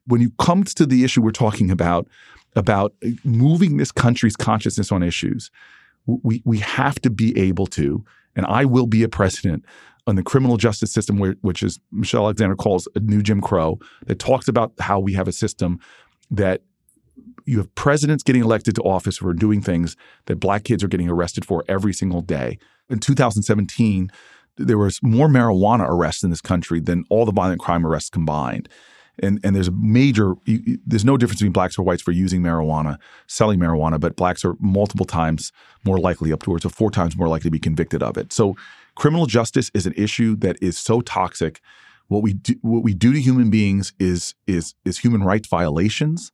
When 0.06 0.20
you 0.20 0.30
come 0.38 0.64
to 0.64 0.86
the 0.86 1.04
issue 1.04 1.22
we're 1.22 1.30
talking 1.32 1.70
about 1.70 2.08
about 2.56 2.94
moving 3.24 3.76
this 3.76 3.92
country's 3.92 4.36
consciousness 4.36 4.90
on 4.90 5.02
issues, 5.02 5.50
we 6.06 6.42
we 6.44 6.58
have 6.58 7.00
to 7.00 7.10
be 7.10 7.38
able 7.38 7.66
to 7.66 8.04
and 8.36 8.46
I 8.46 8.64
will 8.64 8.86
be 8.86 9.02
a 9.02 9.08
president 9.08 9.64
on 10.06 10.14
the 10.14 10.22
criminal 10.22 10.56
justice 10.56 10.90
system, 10.90 11.18
which 11.18 11.62
is 11.62 11.80
Michelle 11.92 12.22
Alexander 12.22 12.56
calls 12.56 12.88
a 12.94 13.00
new 13.00 13.22
Jim 13.22 13.42
Crow, 13.42 13.78
that 14.06 14.18
talks 14.18 14.48
about 14.48 14.72
how 14.78 14.98
we 14.98 15.12
have 15.12 15.28
a 15.28 15.32
system 15.32 15.78
that 16.30 16.62
you 17.44 17.58
have 17.58 17.74
presidents 17.74 18.22
getting 18.22 18.42
elected 18.42 18.74
to 18.76 18.82
office 18.82 19.18
who 19.18 19.28
are 19.28 19.34
doing 19.34 19.60
things 19.60 19.96
that 20.26 20.36
black 20.36 20.64
kids 20.64 20.84
are 20.84 20.88
getting 20.88 21.10
arrested 21.10 21.44
for 21.44 21.64
every 21.68 21.92
single 21.92 22.22
day. 22.22 22.58
In 22.90 22.98
2017, 22.98 24.10
there 24.56 24.78
was 24.78 25.00
more 25.02 25.28
marijuana 25.28 25.88
arrests 25.88 26.22
in 26.22 26.30
this 26.30 26.40
country 26.40 26.80
than 26.80 27.04
all 27.10 27.24
the 27.24 27.32
violent 27.32 27.60
crime 27.60 27.86
arrests 27.86 28.10
combined 28.10 28.68
and 29.20 29.40
and 29.44 29.54
there's 29.54 29.68
a 29.68 29.72
major 29.72 30.34
there's 30.86 31.04
no 31.04 31.16
difference 31.16 31.40
between 31.40 31.52
blacks 31.52 31.78
or 31.78 31.82
whites 31.82 32.02
for 32.02 32.12
using 32.12 32.42
marijuana, 32.42 32.98
selling 33.26 33.58
marijuana, 33.58 33.98
but 33.98 34.16
blacks 34.16 34.44
are 34.44 34.54
multiple 34.60 35.06
times 35.06 35.52
more 35.84 35.98
likely, 35.98 36.32
up 36.32 36.42
towards 36.42 36.64
of 36.64 36.74
four 36.74 36.90
times 36.90 37.16
more 37.16 37.28
likely 37.28 37.48
to 37.48 37.50
be 37.50 37.58
convicted 37.58 38.02
of 38.02 38.16
it. 38.16 38.32
So 38.32 38.56
criminal 38.94 39.26
justice 39.26 39.70
is 39.74 39.86
an 39.86 39.94
issue 39.96 40.36
that 40.36 40.56
is 40.62 40.78
so 40.78 41.00
toxic. 41.00 41.60
What 42.08 42.22
we 42.22 42.34
do, 42.34 42.54
what 42.62 42.82
we 42.82 42.94
do 42.94 43.12
to 43.12 43.20
human 43.20 43.50
beings 43.50 43.92
is 43.98 44.34
is 44.46 44.74
is 44.84 44.98
human 44.98 45.22
rights 45.22 45.48
violations, 45.48 46.32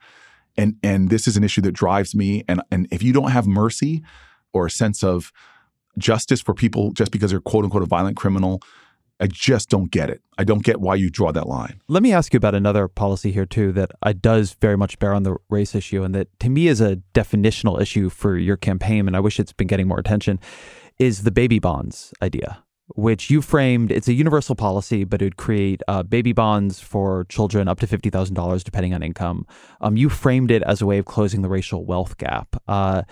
and 0.57 0.77
and 0.83 1.11
this 1.11 1.27
is 1.27 1.37
an 1.37 1.45
issue 1.45 1.63
that 1.63 1.73
drives 1.73 2.15
me. 2.15 2.45
And 2.49 2.63
and 2.71 2.87
if 2.91 3.03
you 3.03 3.13
don't 3.13 3.31
have 3.31 3.47
mercy 3.47 4.03
or 4.53 4.67
a 4.67 4.71
sense 4.71 5.03
of 5.03 5.33
justice 5.99 6.41
for 6.41 6.55
people 6.55 6.93
just 6.93 7.11
because 7.13 7.31
they're 7.31 7.41
quote 7.41 7.65
unquote 7.65 7.83
a 7.83 7.87
violent 7.87 8.17
criminal, 8.17 8.61
I 9.21 9.29
just 9.29 9.69
don't 9.71 9.91
get 9.91 10.11
it. 10.11 10.21
I 10.39 10.45
don't 10.45 10.65
get 10.65 10.81
why 10.81 10.97
you 10.97 11.09
draw 11.09 11.31
that 11.33 11.47
line. 11.49 11.81
Let 11.89 12.03
me 12.03 12.13
ask 12.13 12.33
you 12.33 12.37
about 12.37 12.55
another 12.55 12.89
policy 12.89 13.31
here 13.31 13.47
too 13.47 13.71
that 13.73 13.93
I 14.03 14.13
does 14.13 14.55
very 14.61 14.77
much 14.77 14.99
bear 14.99 15.15
on 15.15 15.23
the 15.23 15.37
race 15.49 15.75
issue 15.75 16.03
and 16.03 16.15
that 16.15 16.29
to 16.41 16.49
me 16.49 16.67
is 16.67 16.81
a 16.81 16.97
definitional 17.15 17.81
issue 17.81 18.09
for 18.11 18.37
your 18.37 18.57
campaign 18.57 19.07
and 19.07 19.17
I 19.17 19.21
wish 19.21 19.39
it's 19.39 19.53
been 19.53 19.69
getting 19.69 19.87
more 19.87 20.01
attention 20.01 20.41
is 20.99 21.23
the 21.23 21.31
baby 21.31 21.59
bonds 21.61 22.13
idea. 22.21 22.65
which 22.97 23.31
you 23.31 23.41
framed 23.41 23.91
it's 23.91 24.09
a 24.09 24.13
universal 24.13 24.55
policy, 24.55 25.05
but 25.05 25.23
it 25.23 25.25
would 25.27 25.37
create 25.37 25.83
uh, 25.89 26.03
baby 26.03 26.33
bonds 26.33 26.81
for 26.81 27.25
children 27.29 27.67
up 27.69 27.81
to 27.81 27.87
fifty 27.87 28.11
thousand 28.11 28.35
dollars, 28.35 28.63
depending 28.63 28.93
on 28.95 29.03
income. 29.03 29.47
Um, 29.81 29.97
you 29.97 30.09
framed 30.11 30.51
it 30.51 30.63
as 30.65 30.83
a 30.83 30.87
way 30.87 30.99
of 30.99 31.07
closing 31.07 31.43
the 31.43 31.49
racial 31.49 31.85
wealth 31.85 32.19
gap. 32.19 32.57
Uh, 32.69 33.03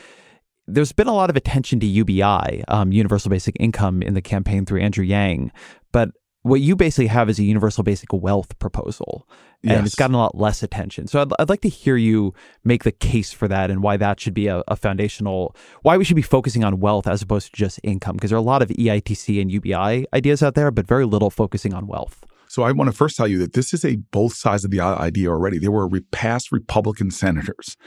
there's 0.66 0.93
been 0.93 1.09
a 1.09 1.14
lot 1.14 1.30
of 1.30 1.36
attention 1.36 1.80
to 1.80 1.86
UBI, 1.86 2.64
um, 2.68 2.93
universal 2.93 3.30
basic 3.30 3.56
income, 3.59 4.02
in 4.02 4.14
the 4.14 4.22
campaign 4.22 4.64
through 4.64 4.80
Andrew 4.80 5.05
Yang, 5.05 5.52
but 5.93 6.10
what 6.43 6.60
you 6.60 6.74
basically 6.74 7.06
have 7.06 7.30
is 7.30 7.39
a 7.39 7.44
universal 7.44 7.84
basic 7.84 8.12
wealth 8.12 8.59
proposal 8.59 9.28
and 9.62 9.72
yes. 9.72 9.86
it's 9.86 9.94
gotten 9.94 10.14
a 10.14 10.18
lot 10.18 10.36
less 10.36 10.62
attention 10.62 11.06
so 11.06 11.22
I'd, 11.22 11.32
I'd, 11.39 11.48
like 11.48 11.60
to 11.60 11.68
hear 11.68 11.97
you 11.97 12.34
make 12.64 12.82
the 12.82 12.90
case 12.90 13.32
for 13.32 13.47
that 13.48 13.70
and 13.70 13.82
why 13.82 13.97
that 13.97 14.18
should 14.18 14.34
be 14.34 14.48
a, 14.48 14.62
a 14.66 14.74
foundational 14.74 15.55
why 15.82 15.97
we 15.97 16.05
should 16.05 16.16
be 16.16 16.22
focusing 16.22 16.64
on 16.64 16.80
wealth 16.80 17.06
as 17.06 17.22
opposed 17.22 17.55
to 17.55 17.56
just 17.56 17.78
income 17.84 18.16
because 18.16 18.30
there 18.30 18.36
are 18.36 18.40
a 18.40 18.43
lot 18.43 18.60
of 18.60 18.70
eitc 18.70 19.40
and 19.40 19.52
ubi 19.52 19.74
ideas 20.12 20.43
out 20.43 20.55
there 20.55 20.70
but 20.72 20.86
very 20.86 21.06
little 21.06 21.30
focusing 21.30 21.72
on 21.72 21.86
wealth 21.86 22.24
so 22.48 22.64
I 22.64 22.72
want 22.72 22.90
to 22.90 22.93
first 22.94 23.16
tell 23.16 23.26
you 23.26 23.39
that 23.39 23.55
this 23.55 23.72
is 23.72 23.82
a 23.82 23.97
both 23.97 24.34
sides 24.34 24.62
of 24.62 24.70
the 24.70 24.78
idea 24.78 25.30
already. 25.30 25.59
There 25.59 25.70
were 25.70 25.89
past 26.10 26.52
Republican 26.52 27.10
senators, 27.10 27.78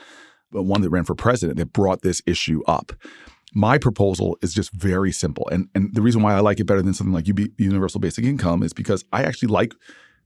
but 0.56 0.64
one 0.64 0.82
that 0.82 0.90
ran 0.90 1.04
for 1.04 1.16
president 1.16 1.58
that 1.58 1.74
brought 1.74 2.02
this 2.02 2.22
issue 2.26 2.64
up. 2.68 2.94
My 3.54 3.78
proposal 3.78 4.38
is 4.42 4.54
just 4.54 4.72
very 4.74 5.12
simple. 5.12 5.48
And, 5.52 5.70
and 5.76 5.94
the 5.94 6.02
reason 6.02 6.22
why 6.22 6.34
I 6.34 6.40
like 6.40 6.60
it 6.60 6.66
better 6.66 6.82
than 6.82 6.94
something 6.94 7.14
like 7.14 7.30
UB, 7.30 7.40
universal 7.58 8.00
basic 8.00 8.26
income 8.26 8.64
is 8.64 8.74
because 8.74 9.06
I 9.14 9.24
actually 9.24 9.48
like 9.50 9.74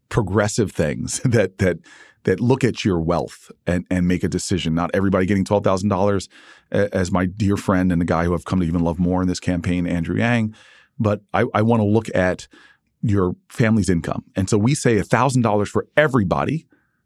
progressive 0.09 0.71
things 0.71 1.19
that 1.25 1.57
that 1.59 1.77
that 2.23 2.41
look 2.41 2.65
at 2.65 2.83
your 2.83 2.99
wealth 2.99 3.49
and, 3.65 3.85
and 3.89 4.07
make 4.07 4.23
a 4.23 4.27
decision. 4.27 4.75
Not 4.75 4.91
everybody 4.93 5.25
getting 5.25 5.45
twelve 5.45 5.63
thousand 5.63 5.89
dollars, 5.89 6.27
as 6.71 7.11
my 7.11 7.25
dear 7.25 7.55
friend 7.55 7.91
and 7.91 8.01
the 8.01 8.05
guy 8.05 8.25
who 8.25 8.33
I've 8.33 8.45
come 8.45 8.59
to 8.59 8.65
even 8.65 8.83
love 8.83 8.99
more 8.99 9.21
in 9.21 9.27
this 9.27 9.39
campaign, 9.39 9.87
Andrew 9.87 10.17
Yang. 10.17 10.55
But 10.99 11.21
I, 11.33 11.45
I 11.53 11.61
want 11.61 11.79
to 11.79 11.85
look 11.85 12.13
at 12.13 12.47
your 13.01 13.35
family's 13.47 13.89
income, 13.89 14.25
and 14.35 14.49
so 14.49 14.57
we 14.57 14.75
say 14.75 15.01
thousand 15.01 15.43
dollars 15.43 15.69
for 15.69 15.87
everybody. 15.95 16.65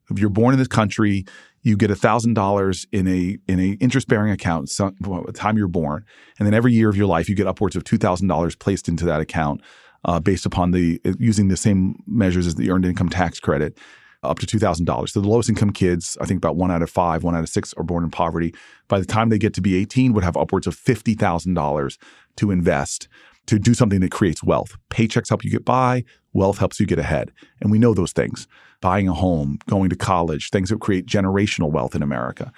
If 0.09 0.19
you're 0.19 0.29
born 0.29 0.53
in 0.53 0.59
this 0.59 0.67
country, 0.67 1.25
you 1.63 1.75
get 1.75 1.89
thousand 1.97 2.35
dollars 2.35 2.85
in 2.91 3.07
a 3.07 3.37
in 3.47 3.59
a 3.59 3.69
interest 3.79 4.07
bearing 4.07 4.31
account 4.31 4.69
some, 4.69 4.95
well, 5.01 5.23
the 5.25 5.33
time 5.33 5.57
you're 5.57 5.67
born, 5.67 6.05
and 6.37 6.45
then 6.45 6.53
every 6.53 6.73
year 6.73 6.89
of 6.89 6.95
your 6.95 7.07
life 7.07 7.27
you 7.27 7.35
get 7.35 7.47
upwards 7.47 7.75
of 7.75 7.83
two 7.83 7.97
thousand 7.97 8.27
dollars 8.27 8.55
placed 8.55 8.87
into 8.87 9.05
that 9.05 9.19
account 9.21 9.61
uh, 10.05 10.19
based 10.19 10.45
upon 10.45 10.71
the 10.71 11.01
using 11.17 11.47
the 11.47 11.57
same 11.57 11.95
measures 12.05 12.45
as 12.45 12.55
the 12.55 12.69
earned 12.69 12.85
income 12.85 13.09
tax 13.09 13.39
credit. 13.39 13.77
Up 14.25 14.39
to 14.39 14.45
two 14.45 14.57
thousand 14.57 14.85
dollars. 14.85 15.11
So 15.11 15.19
the 15.19 15.27
lowest 15.27 15.49
income 15.49 15.73
kids, 15.73 16.17
I 16.21 16.25
think 16.25 16.37
about 16.37 16.55
one 16.55 16.71
out 16.71 16.81
of 16.81 16.89
five, 16.89 17.25
one 17.25 17.35
out 17.35 17.43
of 17.43 17.49
six, 17.49 17.73
are 17.73 17.83
born 17.83 18.05
in 18.05 18.09
poverty. 18.09 18.55
By 18.87 19.01
the 19.01 19.05
time 19.05 19.27
they 19.27 19.37
get 19.37 19.53
to 19.55 19.61
be 19.61 19.75
eighteen, 19.75 20.13
would 20.13 20.23
have 20.23 20.37
upwards 20.37 20.65
of 20.65 20.75
fifty 20.75 21.13
thousand 21.13 21.55
dollars 21.55 21.97
to 22.37 22.49
invest 22.49 23.09
to 23.47 23.59
do 23.59 23.73
something 23.73 23.99
that 23.99 24.11
creates 24.11 24.41
wealth. 24.41 24.77
Paychecks 24.89 25.27
help 25.27 25.43
you 25.43 25.51
get 25.51 25.65
by, 25.65 26.05
wealth 26.33 26.57
helps 26.57 26.79
you 26.79 26.85
get 26.85 26.99
ahead. 26.99 27.31
And 27.61 27.71
we 27.71 27.79
know 27.79 27.93
those 27.93 28.11
things 28.11 28.47
buying 28.81 29.07
a 29.07 29.13
home, 29.13 29.59
going 29.69 29.89
to 29.89 29.95
college, 29.95 30.49
things 30.49 30.69
that 30.69 30.81
create 30.81 31.05
generational 31.05 31.71
wealth 31.71 31.95
in 31.95 32.03
America. 32.03 32.51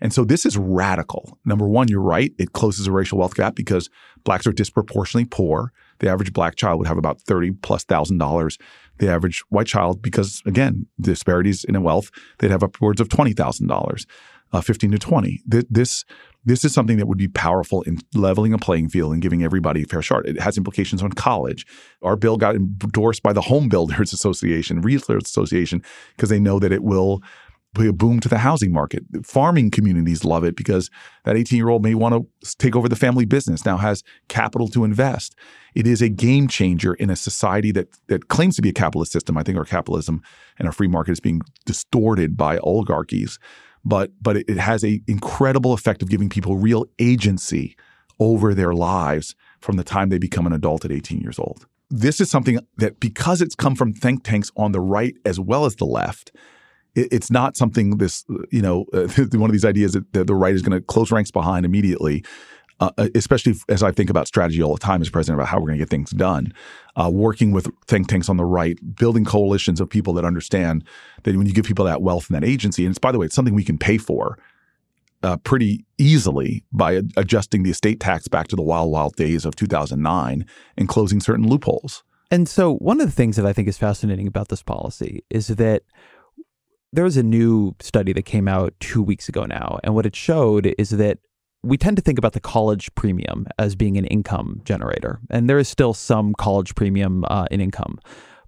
And 0.00 0.12
so 0.12 0.24
this 0.24 0.44
is 0.44 0.58
radical. 0.58 1.38
Number 1.44 1.66
one, 1.66 1.86
you're 1.86 2.00
right. 2.00 2.32
It 2.36 2.52
closes 2.52 2.88
a 2.88 2.92
racial 2.92 3.18
wealth 3.18 3.36
gap 3.36 3.54
because 3.54 3.88
blacks 4.24 4.46
are 4.48 4.52
disproportionately 4.52 5.28
poor. 5.30 5.72
The 6.00 6.08
average 6.08 6.32
black 6.32 6.56
child 6.56 6.78
would 6.78 6.88
have 6.88 6.98
about 6.98 7.20
30 7.20 7.52
plus 7.62 7.84
thousand 7.84 8.18
dollars. 8.18 8.58
The 8.98 9.08
average 9.08 9.44
white 9.48 9.68
child, 9.68 10.02
because 10.02 10.42
again, 10.44 10.86
disparities 11.00 11.64
in 11.64 11.80
wealth, 11.82 12.10
they'd 12.38 12.50
have 12.50 12.64
upwards 12.64 13.00
of 13.00 13.08
$20,000, 13.08 14.06
uh, 14.52 14.60
15 14.60 14.90
to 14.90 14.98
20. 14.98 15.40
This 15.46 16.04
this 16.44 16.64
is 16.64 16.74
something 16.74 16.96
that 16.98 17.06
would 17.06 17.18
be 17.18 17.28
powerful 17.28 17.82
in 17.82 17.98
leveling 18.14 18.52
a 18.52 18.58
playing 18.58 18.88
field 18.88 19.12
and 19.12 19.22
giving 19.22 19.42
everybody 19.42 19.82
a 19.82 19.86
fair 19.86 20.02
shot. 20.02 20.26
It 20.26 20.40
has 20.40 20.56
implications 20.56 21.02
on 21.02 21.12
college. 21.12 21.66
Our 22.02 22.16
bill 22.16 22.36
got 22.36 22.56
endorsed 22.56 23.22
by 23.22 23.32
the 23.32 23.42
Home 23.42 23.68
Builders 23.68 24.12
Association, 24.12 24.82
Realtors 24.82 25.24
Association, 25.24 25.82
because 26.16 26.30
they 26.30 26.40
know 26.40 26.58
that 26.58 26.72
it 26.72 26.82
will 26.82 27.22
be 27.74 27.86
a 27.86 27.92
boom 27.92 28.20
to 28.20 28.28
the 28.28 28.38
housing 28.38 28.72
market. 28.72 29.02
Farming 29.24 29.70
communities 29.70 30.24
love 30.24 30.44
it 30.44 30.56
because 30.56 30.90
that 31.24 31.36
18 31.36 31.56
year 31.56 31.70
old 31.70 31.82
may 31.82 31.94
want 31.94 32.14
to 32.14 32.56
take 32.56 32.76
over 32.76 32.88
the 32.88 32.96
family 32.96 33.24
business, 33.24 33.64
now 33.64 33.78
has 33.78 34.02
capital 34.28 34.68
to 34.68 34.84
invest. 34.84 35.34
It 35.74 35.86
is 35.86 36.02
a 36.02 36.10
game 36.10 36.48
changer 36.48 36.92
in 36.94 37.08
a 37.08 37.16
society 37.16 37.72
that, 37.72 37.88
that 38.08 38.28
claims 38.28 38.56
to 38.56 38.62
be 38.62 38.68
a 38.68 38.74
capitalist 38.74 39.12
system. 39.12 39.38
I 39.38 39.42
think 39.42 39.56
our 39.56 39.64
capitalism 39.64 40.22
and 40.58 40.68
our 40.68 40.72
free 40.72 40.88
market 40.88 41.12
is 41.12 41.20
being 41.20 41.40
distorted 41.64 42.36
by 42.36 42.58
oligarchies 42.58 43.38
but 43.84 44.10
but 44.20 44.36
it, 44.36 44.58
has 44.58 44.84
a 44.84 45.00
incredible 45.06 45.72
effect 45.72 46.02
of 46.02 46.08
giving 46.08 46.28
people 46.28 46.56
real 46.56 46.86
agency 46.98 47.76
over 48.20 48.54
their 48.54 48.74
lives 48.74 49.34
from 49.60 49.76
the 49.76 49.84
time 49.84 50.08
they 50.08 50.18
become 50.18 50.46
an 50.46 50.52
adult 50.52 50.84
at 50.84 50.92
18 50.92 51.20
years 51.20 51.38
old. 51.38 51.66
This 51.90 52.20
is 52.20 52.30
something 52.30 52.58
that 52.76 53.00
because 53.00 53.42
it's 53.42 53.54
come 53.54 53.74
from 53.74 53.92
think 53.92 54.24
tanks 54.24 54.50
on 54.56 54.72
the 54.72 54.80
right 54.80 55.14
as 55.24 55.38
well 55.38 55.64
as 55.64 55.76
the 55.76 55.84
left, 55.84 56.32
it, 56.94 57.08
it's 57.12 57.30
not 57.30 57.56
something 57.56 57.98
this 57.98 58.24
you 58.50 58.62
know 58.62 58.86
uh, 58.92 59.08
one 59.32 59.50
of 59.50 59.52
these 59.52 59.64
ideas 59.64 59.92
that 59.92 60.26
the 60.26 60.34
right 60.34 60.54
is 60.54 60.62
going 60.62 60.78
to 60.78 60.84
close 60.84 61.10
ranks 61.10 61.30
behind 61.30 61.66
immediately 61.66 62.24
uh, 62.80 62.90
uh, 62.98 63.08
especially 63.14 63.54
as 63.68 63.82
I 63.82 63.92
think 63.92 64.10
about 64.10 64.26
strategy 64.26 64.62
all 64.62 64.74
the 64.74 64.80
time 64.80 65.02
as 65.02 65.10
president 65.10 65.40
about 65.40 65.48
how 65.48 65.58
we're 65.58 65.68
going 65.68 65.78
to 65.78 65.84
get 65.84 65.90
things 65.90 66.10
done, 66.10 66.52
uh, 66.96 67.10
working 67.12 67.52
with 67.52 67.68
think 67.86 68.08
tanks 68.08 68.28
on 68.28 68.36
the 68.36 68.44
right, 68.44 68.78
building 68.96 69.24
coalitions 69.24 69.80
of 69.80 69.88
people 69.88 70.12
that 70.14 70.24
understand 70.24 70.84
that 71.22 71.36
when 71.36 71.46
you 71.46 71.52
give 71.52 71.64
people 71.64 71.84
that 71.84 72.02
wealth 72.02 72.28
and 72.28 72.40
that 72.40 72.46
agency, 72.46 72.84
and 72.84 72.92
it's 72.92 72.98
by 72.98 73.12
the 73.12 73.18
way, 73.18 73.26
it's 73.26 73.34
something 73.34 73.54
we 73.54 73.64
can 73.64 73.78
pay 73.78 73.98
for 73.98 74.38
uh, 75.22 75.36
pretty 75.38 75.84
easily 75.98 76.64
by 76.72 76.96
ad- 76.96 77.12
adjusting 77.16 77.62
the 77.62 77.70
estate 77.70 78.00
tax 78.00 78.28
back 78.28 78.48
to 78.48 78.56
the 78.56 78.62
wild, 78.62 78.90
wild 78.90 79.14
days 79.16 79.44
of 79.44 79.54
2009 79.56 80.44
and 80.76 80.88
closing 80.88 81.20
certain 81.20 81.46
loopholes. 81.46 82.02
And 82.30 82.48
so, 82.48 82.74
one 82.76 83.00
of 83.00 83.06
the 83.06 83.12
things 83.12 83.36
that 83.36 83.46
I 83.46 83.52
think 83.52 83.68
is 83.68 83.78
fascinating 83.78 84.26
about 84.26 84.48
this 84.48 84.62
policy 84.62 85.22
is 85.30 85.48
that 85.48 85.82
there 86.92 87.04
was 87.04 87.16
a 87.16 87.22
new 87.22 87.74
study 87.80 88.12
that 88.12 88.24
came 88.24 88.48
out 88.48 88.74
two 88.80 89.02
weeks 89.02 89.28
ago 89.28 89.44
now. 89.44 89.78
And 89.82 89.94
what 89.94 90.06
it 90.06 90.16
showed 90.16 90.74
is 90.78 90.90
that 90.90 91.18
we 91.62 91.76
tend 91.76 91.96
to 91.96 92.02
think 92.02 92.18
about 92.18 92.32
the 92.32 92.40
college 92.40 92.92
premium 92.94 93.46
as 93.58 93.74
being 93.74 93.96
an 93.96 94.04
income 94.06 94.60
generator, 94.64 95.20
and 95.30 95.48
there 95.48 95.58
is 95.58 95.68
still 95.68 95.94
some 95.94 96.34
college 96.34 96.74
premium 96.74 97.24
uh, 97.28 97.46
in 97.50 97.60
income. 97.60 97.98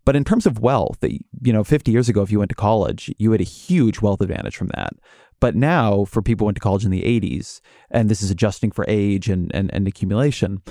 But 0.05 0.17
in 0.17 0.25
terms 0.25 0.47
of 0.47 0.59
wealth, 0.59 0.99
you 1.03 1.53
know, 1.53 1.65
50 1.65 1.91
years 1.91 2.09
ago, 2.09 2.23
if 2.23 2.31
you 2.31 2.39
went 2.39 2.51
to 2.51 2.55
college, 2.55 3.13
you 3.19 3.33
had 3.33 3.41
a 3.41 3.45
huge 3.45 4.03
wealth 4.03 4.21
advantage 4.21 4.57
from 4.57 4.69
that. 4.75 4.93
But 5.41 5.55
now, 5.55 6.05
for 6.05 6.23
people 6.23 6.45
who 6.45 6.47
went 6.47 6.57
to 6.57 6.61
college 6.61 6.85
in 6.85 6.91
the 6.91 7.03
80s, 7.03 7.61
and 7.91 8.09
this 8.09 8.23
is 8.23 8.31
adjusting 8.31 8.71
for 8.71 8.85
age 8.89 9.29
and, 9.29 9.55
and, 9.55 9.73
and 9.73 9.89
accumulation, 9.89 10.63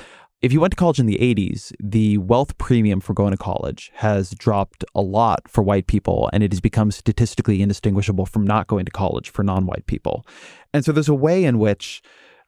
if 0.42 0.52
you 0.52 0.60
went 0.60 0.72
to 0.72 0.78
college 0.78 1.00
in 1.00 1.06
the 1.06 1.18
80s, 1.18 1.72
the 1.80 2.18
wealth 2.18 2.58
premium 2.58 3.00
for 3.00 3.14
going 3.14 3.32
to 3.32 3.38
college 3.38 3.92
has 3.96 4.32
dropped 4.32 4.84
a 4.94 5.02
lot 5.02 5.48
for 5.48 5.64
white 5.64 5.88
people, 5.88 6.30
and 6.34 6.44
it 6.44 6.52
has 6.52 6.60
become 6.60 6.92
statistically 6.92 7.62
indistinguishable 7.62 8.26
from 8.26 8.46
not 8.46 8.68
going 8.68 8.86
to 8.86 8.92
college 8.92 9.30
for 9.30 9.42
non 9.42 9.66
white 9.66 9.86
people. 9.86 10.26
And 10.74 10.84
so 10.84 10.92
there's 10.92 11.10
a 11.10 11.14
way 11.14 11.46
in 11.46 11.60
which 11.60 12.02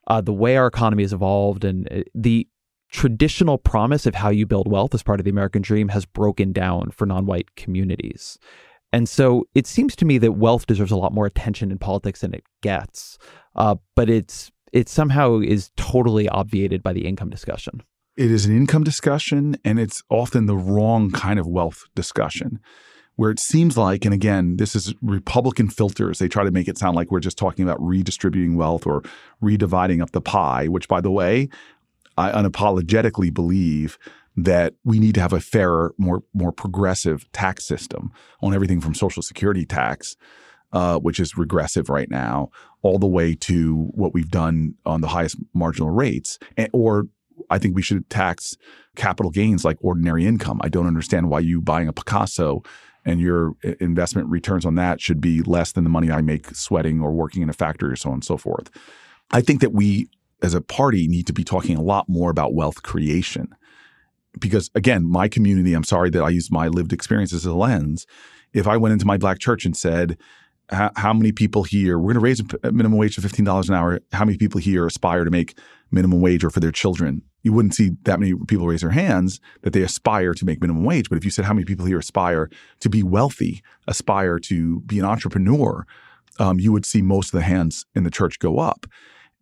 uh, 0.06 0.20
the 0.20 0.32
way 0.32 0.56
our 0.56 0.66
economy 0.66 1.02
has 1.02 1.12
evolved 1.12 1.64
and 1.64 1.90
uh, 1.92 2.02
the 2.14 2.46
traditional 2.90 3.58
promise 3.58 4.06
of 4.06 4.14
how 4.14 4.30
you 4.30 4.46
build 4.46 4.70
wealth 4.70 4.94
as 4.94 5.02
part 5.02 5.20
of 5.20 5.24
the 5.24 5.30
American 5.30 5.62
dream 5.62 5.88
has 5.88 6.06
broken 6.06 6.52
down 6.52 6.90
for 6.90 7.06
non 7.06 7.26
white 7.26 7.54
communities. 7.56 8.38
And 8.92 9.08
so 9.08 9.44
it 9.54 9.66
seems 9.66 9.96
to 9.96 10.04
me 10.04 10.18
that 10.18 10.32
wealth 10.32 10.66
deserves 10.66 10.92
a 10.92 10.96
lot 10.96 11.12
more 11.12 11.26
attention 11.26 11.70
in 11.70 11.78
politics 11.78 12.20
than 12.20 12.32
it 12.32 12.44
gets. 12.62 13.18
Uh, 13.54 13.76
but 13.94 14.08
it's 14.08 14.50
it 14.72 14.88
somehow 14.88 15.40
is 15.40 15.70
totally 15.76 16.28
obviated 16.28 16.82
by 16.82 16.92
the 16.92 17.06
income 17.06 17.30
discussion. 17.30 17.82
It 18.16 18.30
is 18.30 18.46
an 18.46 18.56
income 18.56 18.84
discussion, 18.84 19.56
and 19.64 19.78
it's 19.78 20.02
often 20.08 20.46
the 20.46 20.56
wrong 20.56 21.10
kind 21.10 21.38
of 21.38 21.46
wealth 21.46 21.82
discussion 21.94 22.60
where 23.16 23.30
it 23.30 23.40
seems 23.40 23.76
like, 23.76 24.04
and 24.04 24.14
again, 24.14 24.56
this 24.58 24.76
is 24.76 24.94
Republican 25.02 25.68
filters. 25.68 26.18
They 26.18 26.28
try 26.28 26.44
to 26.44 26.50
make 26.50 26.68
it 26.68 26.78
sound 26.78 26.96
like 26.96 27.10
we're 27.10 27.20
just 27.20 27.38
talking 27.38 27.64
about 27.64 27.82
redistributing 27.82 28.56
wealth 28.56 28.86
or 28.86 29.02
redividing 29.42 30.02
up 30.02 30.12
the 30.12 30.20
pie, 30.20 30.68
which, 30.68 30.86
by 30.86 31.00
the 31.00 31.10
way, 31.10 31.48
I 32.16 32.30
unapologetically 32.30 33.32
believe 33.32 33.98
that 34.36 34.74
we 34.84 34.98
need 34.98 35.14
to 35.14 35.20
have 35.20 35.32
a 35.32 35.40
fairer, 35.40 35.94
more 35.96 36.22
more 36.34 36.52
progressive 36.52 37.30
tax 37.32 37.66
system 37.66 38.12
on 38.42 38.54
everything 38.54 38.80
from 38.82 38.94
Social 38.94 39.22
Security 39.22 39.64
tax, 39.64 40.14
uh, 40.72 40.98
which 40.98 41.18
is 41.18 41.38
regressive 41.38 41.88
right 41.88 42.10
now, 42.10 42.50
all 42.82 42.98
the 42.98 43.06
way 43.06 43.34
to 43.34 43.88
what 43.94 44.12
we've 44.12 44.30
done 44.30 44.74
on 44.84 45.00
the 45.00 45.08
highest 45.08 45.36
marginal 45.54 45.90
rates, 45.90 46.38
and, 46.56 46.68
or 46.74 47.06
I 47.48 47.58
think 47.58 47.74
we 47.74 47.82
should 47.82 48.08
tax 48.10 48.56
capital 48.94 49.30
gains 49.30 49.64
like 49.64 49.78
ordinary 49.80 50.26
income. 50.26 50.60
I 50.62 50.68
don't 50.68 50.86
understand 50.86 51.30
why 51.30 51.40
you 51.40 51.60
buying 51.60 51.88
a 51.88 51.92
Picasso 51.92 52.62
and 53.06 53.20
your 53.20 53.54
eh, 53.64 53.74
investment 53.80 54.28
returns 54.28 54.66
on 54.66 54.74
that 54.74 55.00
should 55.00 55.20
be 55.20 55.40
less 55.42 55.72
than 55.72 55.84
the 55.84 55.90
money 55.90 56.10
I 56.10 56.20
make 56.20 56.54
sweating 56.54 57.00
or 57.00 57.12
working 57.12 57.40
in 57.40 57.48
a 57.48 57.54
factory 57.54 57.92
or 57.92 57.96
so 57.96 58.10
on 58.10 58.14
and 58.14 58.24
so 58.24 58.36
forth. 58.36 58.68
I 59.30 59.40
think 59.40 59.60
that 59.62 59.72
we 59.72 60.10
as 60.42 60.52
a 60.52 60.60
party 60.60 61.08
need 61.08 61.26
to 61.28 61.32
be 61.32 61.44
talking 61.44 61.76
a 61.76 61.82
lot 61.82 62.08
more 62.08 62.30
about 62.30 62.52
wealth 62.52 62.82
creation. 62.82 63.54
Because 64.38 64.70
again, 64.74 65.08
my 65.08 65.28
community, 65.28 65.72
I'm 65.72 65.84
sorry 65.84 66.10
that 66.10 66.22
I 66.22 66.28
use 66.28 66.50
my 66.50 66.68
lived 66.68 66.92
experience 66.92 67.32
as 67.32 67.46
a 67.46 67.54
lens. 67.54 68.06
If 68.52 68.66
I 68.66 68.76
went 68.76 68.92
into 68.92 69.06
my 69.06 69.16
black 69.16 69.38
church 69.38 69.64
and 69.64 69.74
said, 69.74 70.18
how 70.68 71.12
many 71.12 71.30
people 71.30 71.62
here, 71.62 71.96
we're 71.96 72.12
going 72.12 72.20
to 72.20 72.20
raise 72.20 72.42
a 72.64 72.72
minimum 72.72 72.98
wage 72.98 73.14
to 73.14 73.20
$15 73.20 73.68
an 73.68 73.74
hour. 73.74 74.00
How 74.12 74.24
many 74.24 74.36
people 74.36 74.60
here 74.60 74.84
aspire 74.84 75.24
to 75.24 75.30
make 75.30 75.56
minimum 75.92 76.20
wage 76.20 76.42
or 76.42 76.50
for 76.50 76.58
their 76.58 76.72
children, 76.72 77.22
you 77.46 77.52
wouldn't 77.52 77.76
see 77.76 77.92
that 78.02 78.18
many 78.18 78.34
people 78.48 78.66
raise 78.66 78.80
their 78.80 78.90
hands 78.90 79.40
that 79.62 79.72
they 79.72 79.82
aspire 79.82 80.34
to 80.34 80.44
make 80.44 80.60
minimum 80.60 80.82
wage. 80.82 81.08
But 81.08 81.16
if 81.16 81.24
you 81.24 81.30
said 81.30 81.44
how 81.44 81.54
many 81.54 81.64
people 81.64 81.86
here 81.86 82.00
aspire 82.00 82.50
to 82.80 82.88
be 82.90 83.04
wealthy, 83.04 83.62
aspire 83.86 84.40
to 84.40 84.80
be 84.80 84.98
an 84.98 85.04
entrepreneur, 85.04 85.86
um, 86.40 86.58
you 86.58 86.72
would 86.72 86.84
see 86.84 87.02
most 87.02 87.32
of 87.32 87.38
the 87.38 87.44
hands 87.44 87.86
in 87.94 88.02
the 88.02 88.10
church 88.10 88.40
go 88.40 88.58
up. 88.58 88.84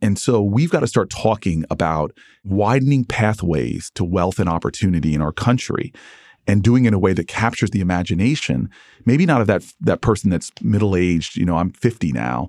And 0.03 0.19
so 0.19 0.43
we've 0.43 0.71
got 0.71 0.81
to 0.81 0.87
start 0.87 1.09
talking 1.09 1.65
about 1.71 2.13
widening 2.45 3.07
pathways 3.07 3.91
to 3.95 4.05
wealth 4.05 4.39
and 4.39 4.51
opportunity 4.51 5.15
in 5.15 5.23
our 5.23 5.33
country 5.33 5.91
and 6.47 6.63
doing 6.63 6.85
it 6.85 6.89
in 6.89 6.95
a 6.95 6.99
way 6.99 7.15
that 7.15 7.27
captures 7.27 7.71
the 7.71 7.81
imagination, 7.81 8.69
maybe 9.07 9.25
not 9.25 9.41
of 9.41 9.47
that 9.47 9.65
that 9.81 10.03
person 10.03 10.29
that's 10.29 10.53
middle 10.61 10.95
aged, 10.95 11.39
you 11.39 11.47
know, 11.47 11.57
I'm 11.57 11.71
50 11.71 12.13
now, 12.13 12.49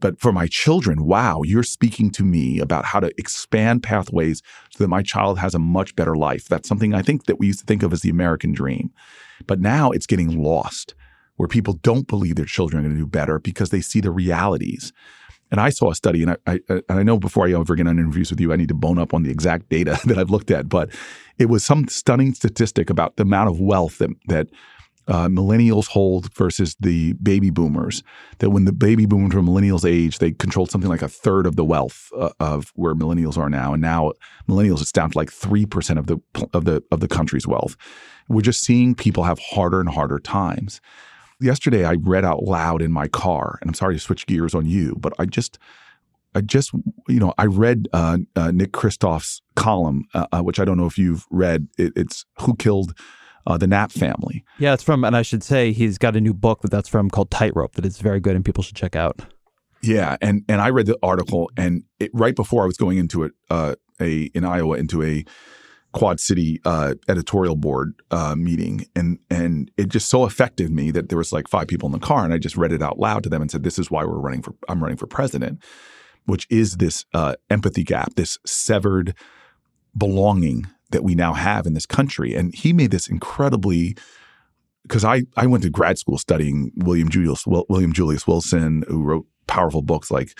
but 0.00 0.20
for 0.20 0.32
my 0.32 0.46
children, 0.46 1.04
wow, 1.04 1.42
you're 1.42 1.62
speaking 1.62 2.10
to 2.12 2.22
me 2.22 2.58
about 2.58 2.84
how 2.84 3.00
to 3.00 3.12
expand 3.18 3.82
pathways 3.82 4.42
so 4.70 4.84
that 4.84 4.88
my 4.88 5.02
child 5.02 5.38
has 5.38 5.54
a 5.54 5.58
much 5.58 5.96
better 5.96 6.16
life. 6.16 6.48
That's 6.48 6.68
something 6.68 6.94
I 6.94 7.02
think 7.02 7.26
that 7.26 7.38
we 7.38 7.46
used 7.46 7.60
to 7.60 7.66
think 7.66 7.82
of 7.82 7.92
as 7.92 8.02
the 8.02 8.10
American 8.10 8.52
dream. 8.52 8.92
But 9.46 9.60
now 9.60 9.90
it's 9.90 10.06
getting 10.06 10.42
lost 10.42 10.94
where 11.36 11.48
people 11.48 11.74
don't 11.74 12.06
believe 12.06 12.36
their 12.36 12.44
children 12.44 12.80
are 12.80 12.88
going 12.88 12.96
to 12.96 13.02
do 13.02 13.06
better 13.06 13.38
because 13.38 13.70
they 13.70 13.80
see 13.80 14.00
the 14.00 14.10
realities. 14.10 14.92
And 15.50 15.60
I 15.60 15.70
saw 15.70 15.90
a 15.90 15.94
study, 15.94 16.22
and 16.22 16.32
I, 16.32 16.36
I, 16.46 16.60
uh, 16.68 16.80
and 16.88 16.98
I 16.98 17.02
know 17.02 17.18
before 17.18 17.46
I 17.46 17.52
ever 17.52 17.76
get 17.76 17.86
on 17.86 17.98
interviews 17.98 18.30
with 18.30 18.40
you, 18.40 18.52
I 18.52 18.56
need 18.56 18.68
to 18.68 18.74
bone 18.74 18.98
up 18.98 19.14
on 19.14 19.22
the 19.22 19.30
exact 19.30 19.68
data 19.68 19.98
that 20.06 20.18
I've 20.18 20.30
looked 20.30 20.50
at, 20.50 20.68
but 20.68 20.90
it 21.38 21.46
was 21.46 21.64
some 21.64 21.86
stunning 21.88 22.34
statistic 22.34 22.90
about 22.90 23.16
the 23.16 23.22
amount 23.22 23.50
of 23.50 23.60
wealth 23.60 23.98
that, 23.98 24.10
that 24.26 24.48
uh, 25.08 25.28
millennials 25.28 25.88
hold 25.88 26.32
versus 26.34 26.76
the 26.80 27.12
baby 27.14 27.50
boomers. 27.50 28.02
That 28.38 28.50
when 28.50 28.64
the 28.64 28.72
baby 28.72 29.06
boomers 29.06 29.34
were 29.34 29.42
millennials' 29.42 29.88
age, 29.88 30.18
they 30.18 30.32
controlled 30.32 30.70
something 30.70 30.90
like 30.90 31.02
a 31.02 31.08
third 31.08 31.46
of 31.46 31.56
the 31.56 31.64
wealth 31.64 32.10
uh, 32.16 32.30
of 32.40 32.72
where 32.74 32.94
millennials 32.94 33.36
are 33.36 33.50
now, 33.50 33.72
and 33.72 33.82
now 33.82 34.12
millennials 34.48 34.80
it's 34.80 34.92
down 34.92 35.10
to 35.10 35.18
like 35.18 35.30
three 35.30 35.66
percent 35.66 35.98
of 35.98 36.06
the 36.06 36.18
of 36.52 36.64
the 36.64 36.82
of 36.90 37.00
the 37.00 37.08
country's 37.08 37.46
wealth. 37.46 37.76
We're 38.28 38.42
just 38.42 38.62
seeing 38.62 38.94
people 38.94 39.24
have 39.24 39.38
harder 39.38 39.80
and 39.80 39.88
harder 39.88 40.18
times. 40.18 40.80
Yesterday, 41.40 41.84
I 41.84 41.94
read 41.94 42.24
out 42.24 42.44
loud 42.44 42.80
in 42.82 42.90
my 42.90 43.08
car, 43.08 43.58
and 43.60 43.70
I'm 43.70 43.74
sorry 43.74 43.94
to 43.94 44.00
switch 44.00 44.26
gears 44.26 44.54
on 44.54 44.66
you, 44.66 44.96
but 44.98 45.12
I 45.18 45.26
just 45.26 45.58
I 46.34 46.42
just, 46.42 46.72
you 47.08 47.18
know, 47.18 47.32
I 47.38 47.46
read 47.46 47.88
uh, 47.94 48.18
uh, 48.36 48.50
Nick 48.50 48.72
Kristof's 48.72 49.40
column, 49.54 50.04
uh, 50.12 50.26
uh 50.32 50.42
which 50.42 50.60
I 50.60 50.66
don't 50.66 50.76
know 50.76 50.86
if 50.86 50.98
you've 50.98 51.26
read. 51.30 51.68
It, 51.78 51.94
it's 51.96 52.26
Who 52.40 52.56
Killed 52.56 52.92
uh, 53.46 53.56
the 53.56 53.66
Knapp 53.66 53.92
family. 53.92 54.44
Yeah, 54.58 54.74
it's 54.74 54.82
from, 54.82 55.04
and 55.04 55.16
I 55.16 55.22
should 55.22 55.42
say 55.42 55.72
he's 55.72 55.98
got 55.98 56.16
a 56.16 56.20
new 56.20 56.34
book 56.34 56.62
that 56.62 56.70
that's 56.70 56.88
from 56.88 57.10
called 57.10 57.30
Tightrope 57.30 57.74
that 57.74 57.86
is 57.86 57.98
very 57.98 58.20
good 58.20 58.36
and 58.36 58.44
people 58.44 58.62
should 58.62 58.76
check 58.76 58.96
out. 58.96 59.20
Yeah, 59.82 60.16
and 60.20 60.42
and 60.48 60.60
I 60.60 60.70
read 60.70 60.86
the 60.86 60.98
article, 61.02 61.50
and 61.56 61.84
it, 62.00 62.10
right 62.12 62.34
before 62.34 62.62
I 62.62 62.66
was 62.66 62.76
going 62.76 62.98
into 62.98 63.22
it, 63.22 63.32
uh, 63.50 63.76
a 64.00 64.22
in 64.34 64.44
Iowa 64.44 64.76
into 64.76 65.02
a 65.02 65.24
Quad 65.92 66.18
City 66.18 66.60
uh, 66.64 66.94
editorial 67.08 67.56
board 67.56 67.94
uh, 68.10 68.34
meeting, 68.34 68.86
and 68.96 69.18
and 69.30 69.70
it 69.76 69.88
just 69.88 70.08
so 70.08 70.24
affected 70.24 70.70
me 70.70 70.90
that 70.90 71.08
there 71.08 71.18
was 71.18 71.32
like 71.32 71.46
five 71.46 71.68
people 71.68 71.86
in 71.86 71.92
the 71.92 71.98
car, 71.98 72.24
and 72.24 72.34
I 72.34 72.38
just 72.38 72.56
read 72.56 72.72
it 72.72 72.82
out 72.82 72.98
loud 72.98 73.22
to 73.24 73.28
them 73.28 73.42
and 73.42 73.50
said, 73.50 73.62
"This 73.62 73.78
is 73.78 73.90
why 73.90 74.04
we're 74.04 74.18
running 74.18 74.42
for. 74.42 74.54
I'm 74.68 74.82
running 74.82 74.98
for 74.98 75.06
president." 75.06 75.62
Which 76.24 76.48
is 76.50 76.78
this 76.78 77.04
uh, 77.14 77.36
empathy 77.50 77.84
gap, 77.84 78.16
this 78.16 78.36
severed 78.44 79.14
belonging 79.96 80.66
that 80.90 81.04
we 81.04 81.14
now 81.14 81.32
have 81.32 81.66
in 81.66 81.74
this 81.74 81.86
country. 81.86 82.34
And 82.34 82.54
he 82.54 82.72
made 82.72 82.90
this 82.90 83.08
incredibly 83.08 83.96
because 84.82 85.04
I, 85.04 85.22
I 85.36 85.46
went 85.46 85.64
to 85.64 85.70
grad 85.70 85.98
school 85.98 86.18
studying 86.18 86.70
William 86.76 87.08
Julius 87.08 87.44
William 87.46 87.92
Julius 87.92 88.26
Wilson, 88.26 88.84
who 88.88 89.02
wrote 89.02 89.26
powerful 89.46 89.82
books 89.82 90.10
like 90.10 90.38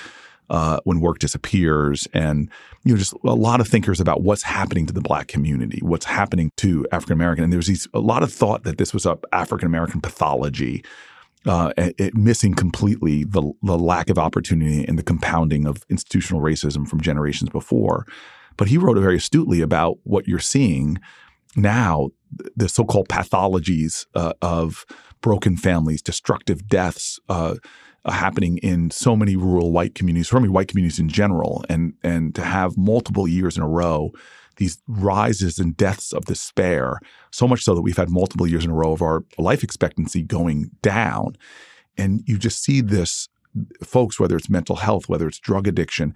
uh, 0.50 0.78
When 0.84 1.00
Work 1.00 1.18
Disappears, 1.18 2.06
and 2.14 2.48
you 2.84 2.92
know 2.92 2.98
just 2.98 3.14
a 3.24 3.34
lot 3.34 3.60
of 3.60 3.68
thinkers 3.68 4.00
about 4.00 4.22
what's 4.22 4.42
happening 4.42 4.86
to 4.86 4.92
the 4.92 5.00
black 5.00 5.28
community, 5.28 5.80
what's 5.82 6.06
happening 6.06 6.52
to 6.58 6.86
African 6.92 7.14
American, 7.14 7.44
and 7.44 7.52
there's 7.52 7.66
these 7.66 7.88
a 7.92 8.00
lot 8.00 8.22
of 8.22 8.32
thought 8.32 8.62
that 8.64 8.78
this 8.78 8.94
was 8.94 9.06
a 9.06 9.18
African 9.32 9.66
American 9.66 10.00
pathology. 10.00 10.84
Uh, 11.44 11.72
it, 11.76 12.16
missing 12.16 12.54
completely 12.54 13.22
the, 13.22 13.52
the 13.62 13.78
lack 13.78 14.10
of 14.10 14.18
opportunity 14.18 14.84
and 14.84 14.98
the 14.98 15.02
compounding 15.02 15.64
of 15.64 15.84
institutional 15.88 16.42
racism 16.42 16.88
from 16.88 17.00
generations 17.00 17.48
before. 17.50 18.04
But 18.56 18.68
he 18.68 18.78
wrote 18.78 18.98
very 18.98 19.16
astutely 19.16 19.60
about 19.60 19.98
what 20.04 20.26
you're 20.26 20.38
seeing 20.38 20.98
now, 21.54 22.10
the 22.54 22.68
so-called 22.68 23.08
pathologies 23.08 24.06
uh, 24.14 24.34
of 24.42 24.84
broken 25.20 25.56
families, 25.56 26.02
destructive 26.02 26.68
deaths 26.68 27.18
uh, 27.28 27.56
uh, 28.04 28.10
happening 28.10 28.58
in 28.58 28.90
so 28.90 29.16
many 29.16 29.36
rural 29.36 29.72
white 29.72 29.94
communities, 29.94 30.28
so 30.28 30.38
many 30.38 30.50
white 30.50 30.68
communities 30.68 30.98
in 30.98 31.08
general, 31.08 31.64
and 31.68 31.94
and 32.02 32.34
to 32.34 32.42
have 32.42 32.76
multiple 32.76 33.26
years 33.26 33.56
in 33.56 33.62
a 33.62 33.68
row 33.68 34.12
these 34.56 34.78
rises 34.86 35.58
and 35.58 35.76
deaths 35.76 36.12
of 36.12 36.24
despair, 36.24 36.98
so 37.30 37.46
much 37.46 37.62
so 37.62 37.74
that 37.74 37.82
we've 37.82 37.96
had 37.96 38.10
multiple 38.10 38.46
years 38.46 38.64
in 38.64 38.70
a 38.70 38.74
row 38.74 38.92
of 38.92 39.02
our 39.02 39.24
life 39.38 39.62
expectancy 39.62 40.22
going 40.22 40.70
down. 40.82 41.36
And 41.96 42.22
you 42.26 42.38
just 42.38 42.62
see 42.62 42.80
this, 42.80 43.28
folks, 43.82 44.18
whether 44.18 44.36
it's 44.36 44.50
mental 44.50 44.76
health, 44.76 45.08
whether 45.08 45.28
it's 45.28 45.38
drug 45.38 45.66
addiction, 45.66 46.14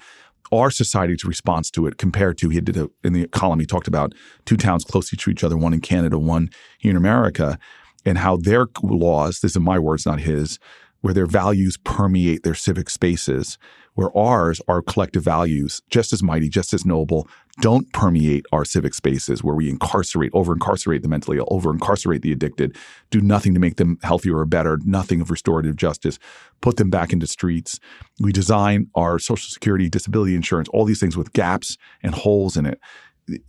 our 0.52 0.70
society's 0.70 1.24
response 1.24 1.70
to 1.70 1.86
it 1.86 1.98
compared 1.98 2.38
to 2.38 2.48
he 2.48 2.60
did 2.60 2.76
a, 2.76 2.90
in 3.04 3.12
the 3.12 3.26
column 3.28 3.60
he 3.60 3.66
talked 3.66 3.88
about 3.88 4.14
two 4.44 4.56
towns 4.56 4.84
close 4.84 5.10
to 5.10 5.30
each 5.30 5.44
other 5.44 5.56
one 5.56 5.72
in 5.72 5.80
canada 5.80 6.18
one 6.18 6.48
here 6.78 6.90
in 6.90 6.96
america 6.96 7.58
and 8.04 8.18
how 8.18 8.36
their 8.36 8.66
laws 8.82 9.40
this 9.40 9.52
is 9.52 9.60
my 9.60 9.78
words 9.78 10.06
not 10.06 10.20
his 10.20 10.58
where 11.00 11.14
their 11.14 11.26
values 11.26 11.76
permeate 11.78 12.42
their 12.42 12.54
civic 12.54 12.90
spaces 12.90 13.58
where 14.00 14.16
ours, 14.16 14.62
our 14.66 14.80
collective 14.80 15.22
values, 15.22 15.82
just 15.90 16.10
as 16.10 16.22
mighty, 16.22 16.48
just 16.48 16.72
as 16.72 16.86
noble, 16.86 17.28
don't 17.60 17.92
permeate 17.92 18.46
our 18.50 18.64
civic 18.64 18.94
spaces 18.94 19.44
where 19.44 19.54
we 19.54 19.68
incarcerate, 19.68 20.30
over 20.32 20.54
incarcerate 20.54 21.02
the 21.02 21.08
mentally 21.08 21.36
ill, 21.36 21.46
over 21.50 21.70
incarcerate 21.70 22.22
the 22.22 22.32
addicted, 22.32 22.74
do 23.10 23.20
nothing 23.20 23.52
to 23.52 23.60
make 23.60 23.76
them 23.76 23.98
healthier 24.02 24.38
or 24.38 24.46
better, 24.46 24.78
nothing 24.86 25.20
of 25.20 25.30
restorative 25.30 25.76
justice, 25.76 26.18
put 26.62 26.78
them 26.78 26.88
back 26.88 27.12
into 27.12 27.26
streets. 27.26 27.78
We 28.18 28.32
design 28.32 28.88
our 28.94 29.18
social 29.18 29.50
security, 29.50 29.90
disability 29.90 30.34
insurance, 30.34 30.70
all 30.70 30.86
these 30.86 30.98
things 30.98 31.18
with 31.18 31.34
gaps 31.34 31.76
and 32.02 32.14
holes 32.14 32.56
in 32.56 32.64
it. 32.64 32.80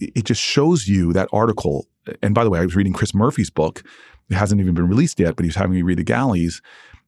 It 0.02 0.26
just 0.26 0.42
shows 0.42 0.86
you 0.86 1.14
that 1.14 1.30
article. 1.32 1.88
And 2.22 2.36
by 2.36 2.44
the 2.44 2.50
way, 2.50 2.60
I 2.60 2.66
was 2.66 2.76
reading 2.76 2.92
Chris 2.92 3.14
Murphy's 3.14 3.50
book. 3.50 3.84
It 4.30 4.36
hasn't 4.36 4.60
even 4.60 4.74
been 4.74 4.90
released 4.90 5.18
yet, 5.18 5.38
but 5.38 5.46
he's 5.46 5.56
having 5.56 5.76
me 5.76 5.82
read 5.82 5.98
The 6.00 6.04
Galleys. 6.04 6.62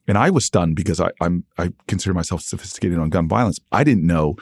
And 0.08 0.18
I 0.18 0.30
was 0.30 0.46
stunned 0.46 0.76
because 0.76 1.00
I, 1.00 1.12
I'm 1.22 1.46
I 1.58 1.72
consider 1.88 2.14
myself 2.14 2.42
sophisticated 2.42 3.00
on 3.00 3.10
gun 3.10 3.28
violence. 3.28 3.60
I 3.72 3.84
didn't 3.84 4.06
know 4.06 4.36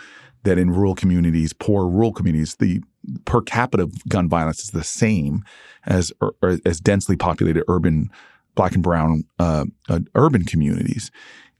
that 0.44 0.58
in 0.58 0.72
rural 0.72 0.96
communities, 0.96 1.54
poor 1.54 1.88
rural 1.88 2.14
communities, 2.14 2.56
the 2.56 2.82
per 3.26 3.42
capita 3.42 3.90
gun 4.08 4.28
violence 4.28 4.64
is 4.64 4.72
the 4.72 4.84
same 4.84 5.44
as 5.86 6.12
or, 6.22 6.34
as 6.66 6.80
densely 6.80 7.16
populated 7.16 7.64
urban 7.68 8.10
black 8.56 8.74
and 8.74 8.84
brown 8.84 9.24
uh, 9.40 9.66
uh, 9.90 10.00
urban 10.16 10.44
communities. 10.44 11.12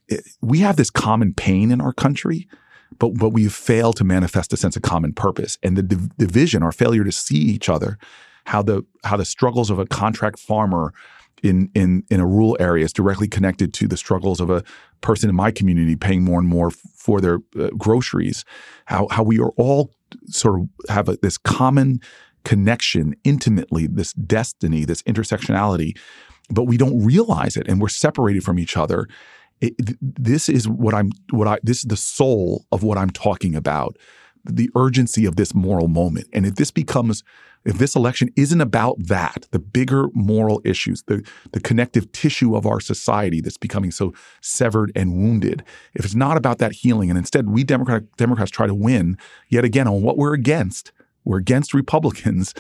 It, 0.08 0.28
we 0.42 0.60
have 0.60 0.76
this 0.76 0.90
common 0.90 1.34
pain 1.34 1.72
in 1.72 1.82
our 1.82 1.94
country, 1.94 2.48
but 2.98 3.10
but 3.10 3.30
we 3.30 3.48
fail 3.50 3.94
to 3.94 4.04
manifest 4.04 4.54
a 4.54 4.58
sense 4.58 4.76
of 4.76 4.82
common 4.82 5.14
purpose 5.14 5.58
and 5.64 5.78
the 5.78 5.84
div- 5.84 6.18
division, 6.18 6.64
our 6.64 6.72
failure 6.72 7.04
to 7.04 7.12
see 7.12 7.38
each 7.38 7.70
other, 7.70 7.98
how 8.46 8.62
the 8.62 8.84
how 9.04 9.18
the 9.18 9.26
struggles 9.26 9.70
of 9.70 9.80
a 9.80 9.86
contract 9.86 10.40
farmer 10.40 10.94
in 11.44 11.70
in 11.74 12.04
in 12.10 12.20
a 12.20 12.26
rural 12.26 12.58
area 12.60 12.86
is 12.86 12.94
directly 12.94 13.28
connected 13.28 13.74
to 13.74 13.88
the 13.88 13.98
struggles 13.98 14.40
of 14.40 14.50
a 14.50 14.64
person 15.02 15.30
in 15.30 15.36
my 15.36 15.52
community 15.52 15.96
paying 15.96 16.24
more 16.24 16.40
and 16.40 16.48
more 16.48 16.68
f- 16.68 16.80
for 16.96 17.20
their 17.20 17.40
uh, 17.60 17.70
groceries. 17.78 18.46
How 18.86 19.08
how 19.10 19.24
we 19.24 19.40
are 19.40 19.52
all 19.58 19.92
sort 20.28 20.60
of 20.60 20.70
have 20.90 21.10
a, 21.10 21.18
this 21.22 21.38
common 21.38 22.00
connection 22.44 23.16
intimately, 23.24 23.88
this 23.88 24.14
destiny, 24.14 24.86
this 24.86 25.02
intersectionality, 25.04 25.98
but 26.50 26.64
we 26.64 26.78
don't 26.78 27.04
realize 27.04 27.58
it, 27.58 27.68
and 27.68 27.82
we're 27.82 27.90
separated 27.90 28.44
from 28.44 28.60
each 28.60 28.78
other. 28.78 29.08
It, 29.62 29.76
this 30.02 30.50
is 30.50 30.68
what 30.68 30.94
I'm 30.94 31.12
what 31.30 31.48
I 31.48 31.60
this 31.64 31.80
is 31.80 31.86
the 31.86 31.98
soul 31.98 32.66
of 32.72 32.84
what 32.84 32.98
I'm 32.98 33.12
talking 33.12 33.56
about 33.56 33.98
the 34.46 34.70
urgency 34.76 35.26
of 35.26 35.36
this 35.36 35.54
moral 35.54 35.88
moment. 35.88 36.28
And 36.34 36.46
if 36.46 36.56
this 36.56 36.72
becomes, 36.72 37.24
if 37.66 37.78
this 37.78 37.96
election 37.96 38.30
isn't 38.36 38.62
about 38.62 38.98
that, 39.00 39.48
the 39.52 39.60
bigger 39.60 40.08
moral 40.14 40.62
issues, 40.66 41.04
the, 41.04 41.26
the 41.52 41.60
connective 41.60 42.12
tissue 42.12 42.56
of 42.56 42.66
our 42.66 42.80
society 42.80 43.42
that's 43.42 43.58
becoming 43.58 43.92
so 43.92 44.14
severed 44.42 44.92
and 44.96 45.14
wounded, 45.14 45.64
if 45.94 46.06
it's 46.06 46.16
not 46.16 46.38
about 46.38 46.58
that 46.60 46.72
healing, 46.74 47.10
and 47.10 47.18
instead 47.18 47.50
we 47.50 47.64
Democratic, 47.64 48.16
Democrats 48.18 48.52
try 48.52 48.68
to 48.68 48.76
win 48.76 49.18
yet 49.50 49.64
again 49.64 49.88
on 49.88 50.02
what 50.02 50.18
we're 50.18 50.34
against, 50.34 50.92
we're 51.24 51.38
against 51.38 51.74
Republicans 51.74 52.54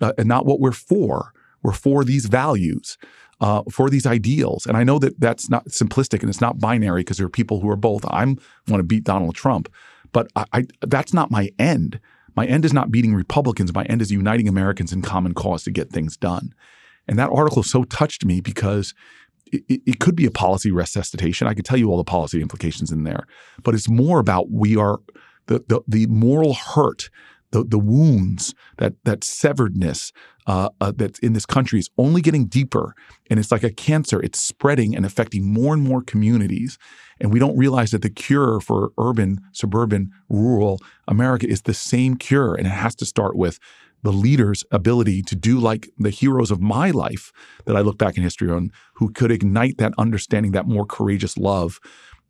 uh, 0.00 0.12
and 0.18 0.28
not 0.28 0.46
what 0.46 0.60
we're 0.60 0.72
for. 0.72 1.32
We're 1.62 1.72
for 1.72 2.04
these 2.04 2.26
values. 2.26 2.98
Uh, 3.40 3.62
for 3.68 3.90
these 3.90 4.06
ideals. 4.06 4.64
And 4.64 4.76
I 4.76 4.84
know 4.84 5.00
that 5.00 5.18
that's 5.18 5.50
not 5.50 5.66
simplistic 5.66 6.20
and 6.20 6.30
it's 6.30 6.40
not 6.40 6.60
binary 6.60 7.00
because 7.00 7.16
there 7.18 7.26
are 7.26 7.30
people 7.30 7.60
who 7.60 7.68
are 7.68 7.76
both. 7.76 8.04
I'm 8.08 8.38
want 8.68 8.78
to 8.78 8.84
beat 8.84 9.02
Donald 9.02 9.34
Trump, 9.34 9.68
but 10.14 10.28
I, 10.34 10.44
I, 10.54 10.64
that's 10.80 11.12
not 11.12 11.30
my 11.30 11.50
end. 11.58 12.00
My 12.34 12.46
end 12.46 12.64
is 12.64 12.72
not 12.72 12.90
beating 12.90 13.14
Republicans. 13.14 13.74
My 13.74 13.84
end 13.84 14.00
is 14.00 14.10
uniting 14.10 14.48
Americans 14.48 14.92
in 14.92 15.02
common 15.02 15.34
cause 15.34 15.64
to 15.64 15.70
get 15.70 15.90
things 15.90 16.16
done. 16.16 16.54
And 17.06 17.18
that 17.18 17.30
article 17.30 17.62
so 17.62 17.84
touched 17.84 18.24
me 18.24 18.40
because 18.40 18.94
it, 19.52 19.82
it, 19.86 20.00
could 20.00 20.16
be 20.16 20.24
a 20.24 20.30
policy 20.30 20.70
resuscitation. 20.70 21.46
I 21.46 21.54
could 21.54 21.66
tell 21.66 21.76
you 21.76 21.90
all 21.90 21.98
the 21.98 22.04
policy 22.04 22.40
implications 22.40 22.90
in 22.90 23.04
there, 23.04 23.26
but 23.62 23.74
it's 23.74 23.88
more 23.88 24.20
about 24.20 24.50
we 24.50 24.76
are 24.76 25.00
the, 25.46 25.62
the, 25.68 25.82
the 25.86 26.06
moral 26.06 26.54
hurt 26.54 27.10
the, 27.54 27.62
the 27.62 27.78
wounds, 27.78 28.52
that 28.78 28.94
that 29.04 29.20
severedness 29.20 30.12
uh, 30.46 30.68
uh, 30.80 30.92
that's 30.94 31.20
in 31.20 31.32
this 31.32 31.46
country 31.46 31.78
is 31.78 31.88
only 31.96 32.20
getting 32.20 32.46
deeper, 32.46 32.94
and 33.30 33.38
it's 33.38 33.52
like 33.52 33.62
a 33.62 33.70
cancer. 33.70 34.20
It's 34.20 34.40
spreading 34.40 34.96
and 34.96 35.06
affecting 35.06 35.50
more 35.52 35.72
and 35.72 35.82
more 35.82 36.02
communities, 36.02 36.76
and 37.20 37.32
we 37.32 37.38
don't 37.38 37.56
realize 37.56 37.92
that 37.92 38.02
the 38.02 38.10
cure 38.10 38.60
for 38.60 38.90
urban, 38.98 39.40
suburban, 39.52 40.10
rural 40.28 40.80
America 41.06 41.48
is 41.48 41.62
the 41.62 41.74
same 41.74 42.16
cure, 42.16 42.56
and 42.56 42.66
it 42.66 42.70
has 42.70 42.96
to 42.96 43.06
start 43.06 43.36
with 43.36 43.60
the 44.02 44.12
leader's 44.12 44.64
ability 44.70 45.22
to 45.22 45.36
do 45.36 45.58
like 45.58 45.88
the 45.96 46.10
heroes 46.10 46.50
of 46.50 46.60
my 46.60 46.90
life 46.90 47.32
that 47.66 47.76
I 47.76 47.80
look 47.80 47.98
back 47.98 48.16
in 48.16 48.22
history 48.24 48.50
on, 48.50 48.72
who 48.96 49.10
could 49.10 49.30
ignite 49.30 49.78
that 49.78 49.94
understanding, 49.96 50.52
that 50.52 50.66
more 50.66 50.84
courageous 50.84 51.38
love 51.38 51.80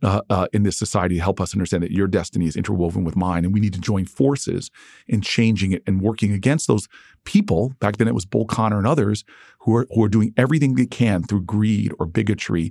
uh, 0.04 0.20
uh, 0.28 0.46
in 0.52 0.64
this 0.64 0.76
society 0.76 1.16
to 1.16 1.22
help 1.22 1.40
us 1.40 1.54
understand 1.54 1.82
that 1.82 1.90
your 1.90 2.06
destiny 2.06 2.46
is 2.46 2.56
interwoven 2.56 3.04
with 3.04 3.16
mine, 3.16 3.44
and 3.44 3.54
we 3.54 3.60
need 3.60 3.72
to 3.72 3.80
join 3.80 4.04
forces 4.04 4.70
in 5.08 5.22
changing 5.22 5.72
it 5.72 5.82
and 5.86 6.02
working 6.02 6.32
against 6.32 6.68
those 6.68 6.86
people. 7.24 7.72
Back 7.80 7.96
then, 7.96 8.06
it 8.06 8.14
was 8.14 8.26
Bull 8.26 8.44
Connor 8.44 8.76
and 8.76 8.86
others 8.86 9.24
who 9.60 9.74
are 9.74 9.86
who 9.94 10.04
are 10.04 10.08
doing 10.08 10.34
everything 10.36 10.74
they 10.74 10.86
can 10.86 11.22
through 11.22 11.42
greed 11.42 11.90
or 11.98 12.04
bigotry 12.04 12.70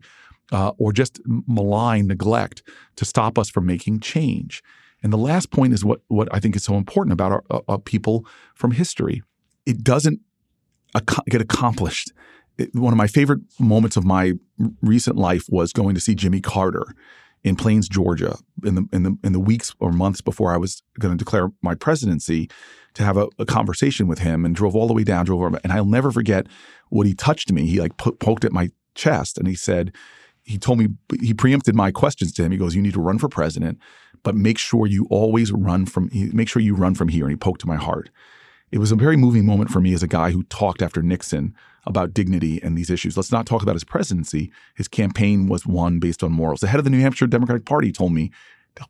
uh, 0.51 0.73
or 0.77 0.93
just 0.93 1.19
malign 1.25 2.07
neglect 2.07 2.61
to 2.97 3.03
stop 3.03 3.39
us 3.39 3.49
from 3.49 3.65
making 3.65 3.99
change. 3.99 4.61
And 5.01 5.11
the 5.11 5.17
last 5.17 5.49
point 5.49 5.73
is 5.73 5.83
what 5.83 6.01
what 6.09 6.27
I 6.31 6.39
think 6.39 6.55
is 6.55 6.63
so 6.63 6.75
important 6.75 7.13
about 7.13 7.31
our, 7.31 7.43
uh, 7.49 7.61
our 7.67 7.79
people 7.79 8.27
from 8.53 8.71
history. 8.71 9.23
It 9.65 9.83
doesn't 9.83 10.19
ac- 10.95 11.23
get 11.29 11.41
accomplished 11.41 12.11
one 12.73 12.93
of 12.93 12.97
my 12.97 13.07
favorite 13.07 13.41
moments 13.59 13.97
of 13.97 14.05
my 14.05 14.33
recent 14.81 15.15
life 15.15 15.45
was 15.49 15.73
going 15.73 15.95
to 15.95 16.01
see 16.01 16.15
Jimmy 16.15 16.39
Carter 16.39 16.85
in 17.43 17.55
Plains, 17.55 17.89
Georgia, 17.89 18.37
in 18.63 18.75
the 18.75 18.87
in 18.93 19.03
the 19.03 19.17
in 19.23 19.33
the 19.33 19.39
weeks 19.39 19.75
or 19.79 19.91
months 19.91 20.21
before 20.21 20.53
I 20.53 20.57
was 20.57 20.81
going 20.99 21.15
to 21.15 21.23
declare 21.23 21.51
my 21.61 21.75
presidency, 21.75 22.49
to 22.93 23.03
have 23.03 23.17
a, 23.17 23.27
a, 23.37 23.45
conversation 23.45 24.07
with 24.07 24.19
him, 24.19 24.45
and 24.45 24.55
drove 24.55 24.75
all 24.75 24.87
the 24.87 24.93
way 24.93 25.03
down, 25.03 25.25
drove 25.25 25.41
over, 25.41 25.59
and 25.63 25.73
I'll 25.73 25.85
never 25.85 26.11
forget 26.11 26.47
what 26.89 27.07
he 27.07 27.13
touched 27.13 27.51
me. 27.51 27.65
He 27.65 27.79
like 27.79 27.97
po- 27.97 28.13
poked 28.13 28.45
at 28.45 28.53
my 28.53 28.69
chest, 28.95 29.37
and 29.37 29.47
he 29.47 29.55
said, 29.55 29.93
he 30.43 30.57
told 30.57 30.77
me 30.79 30.89
he 31.21 31.33
preempted 31.33 31.75
my 31.75 31.91
questions 31.91 32.33
to 32.33 32.43
him. 32.43 32.51
He 32.51 32.57
goes, 32.57 32.75
"You 32.75 32.81
need 32.81 32.93
to 32.93 33.01
run 33.01 33.17
for 33.17 33.29
president, 33.29 33.79
but 34.23 34.35
make 34.35 34.57
sure 34.57 34.87
you 34.87 35.07
always 35.09 35.51
run 35.51 35.85
from 35.85 36.09
make 36.13 36.49
sure 36.49 36.61
you 36.61 36.75
run 36.75 36.95
from 36.95 37.07
here." 37.07 37.23
And 37.23 37.31
he 37.31 37.37
poked 37.37 37.61
to 37.61 37.67
my 37.67 37.77
heart. 37.77 38.09
It 38.71 38.79
was 38.79 38.91
a 38.91 38.95
very 38.95 39.17
moving 39.17 39.45
moment 39.45 39.69
for 39.69 39.79
me 39.79 39.93
as 39.93 40.03
a 40.03 40.07
guy 40.07 40.31
who 40.31 40.43
talked 40.43 40.81
after 40.81 41.01
Nixon 41.01 41.55
about 41.85 42.13
dignity 42.13 42.61
and 42.63 42.77
these 42.77 42.89
issues. 42.89 43.17
Let's 43.17 43.31
not 43.31 43.45
talk 43.45 43.61
about 43.61 43.75
his 43.75 43.83
presidency. 43.83 44.51
His 44.75 44.87
campaign 44.87 45.47
was 45.47 45.65
won 45.65 45.99
based 45.99 46.23
on 46.23 46.31
morals. 46.31 46.61
The 46.61 46.67
head 46.67 46.79
of 46.79 46.83
the 46.83 46.89
New 46.89 47.01
Hampshire 47.01 47.27
Democratic 47.27 47.65
Party 47.65 47.91
told 47.91 48.13
me 48.13 48.31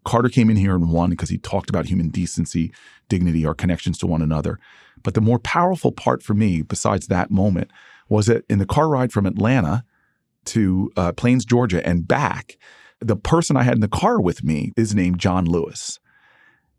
Carter 0.06 0.30
came 0.30 0.50
in 0.50 0.58
here 0.58 0.76
and 0.76 0.92
won 0.92 1.10
because 1.10 1.30
he 1.30 1.38
talked 1.38 1.70
about 1.70 1.88
human 1.88 2.10
decency, 2.10 2.72
dignity, 3.10 3.46
our 3.46 3.54
connections 3.54 3.98
to 4.00 4.08
one 4.08 4.22
another. 4.22 4.60
But 5.02 5.14
the 5.14 5.22
more 5.22 5.40
powerful 5.40 5.92
part 5.92 6.24
for 6.24 6.34
me, 6.34 6.62
besides 6.62 7.08
that 7.08 7.32
moment, 7.32 7.72
was 8.08 8.28
that 8.28 8.46
in 8.50 8.60
the 8.60 8.66
car 8.66 8.88
ride 8.88 9.12
from 9.12 9.26
Atlanta 9.26 9.84
to 10.46 10.92
uh, 10.96 11.12
Plains, 11.14 11.46
Georgia, 11.46 11.86
and 11.86 12.08
back, 12.08 12.58
the 13.00 13.16
person 13.16 13.58
I 13.58 13.64
had 13.64 13.76
in 13.76 13.82
the 13.82 13.88
car 13.88 14.22
with 14.22 14.44
me 14.44 14.72
is 14.78 14.96
named 14.96 15.20
John 15.20 15.46
Lewis. 15.46 16.00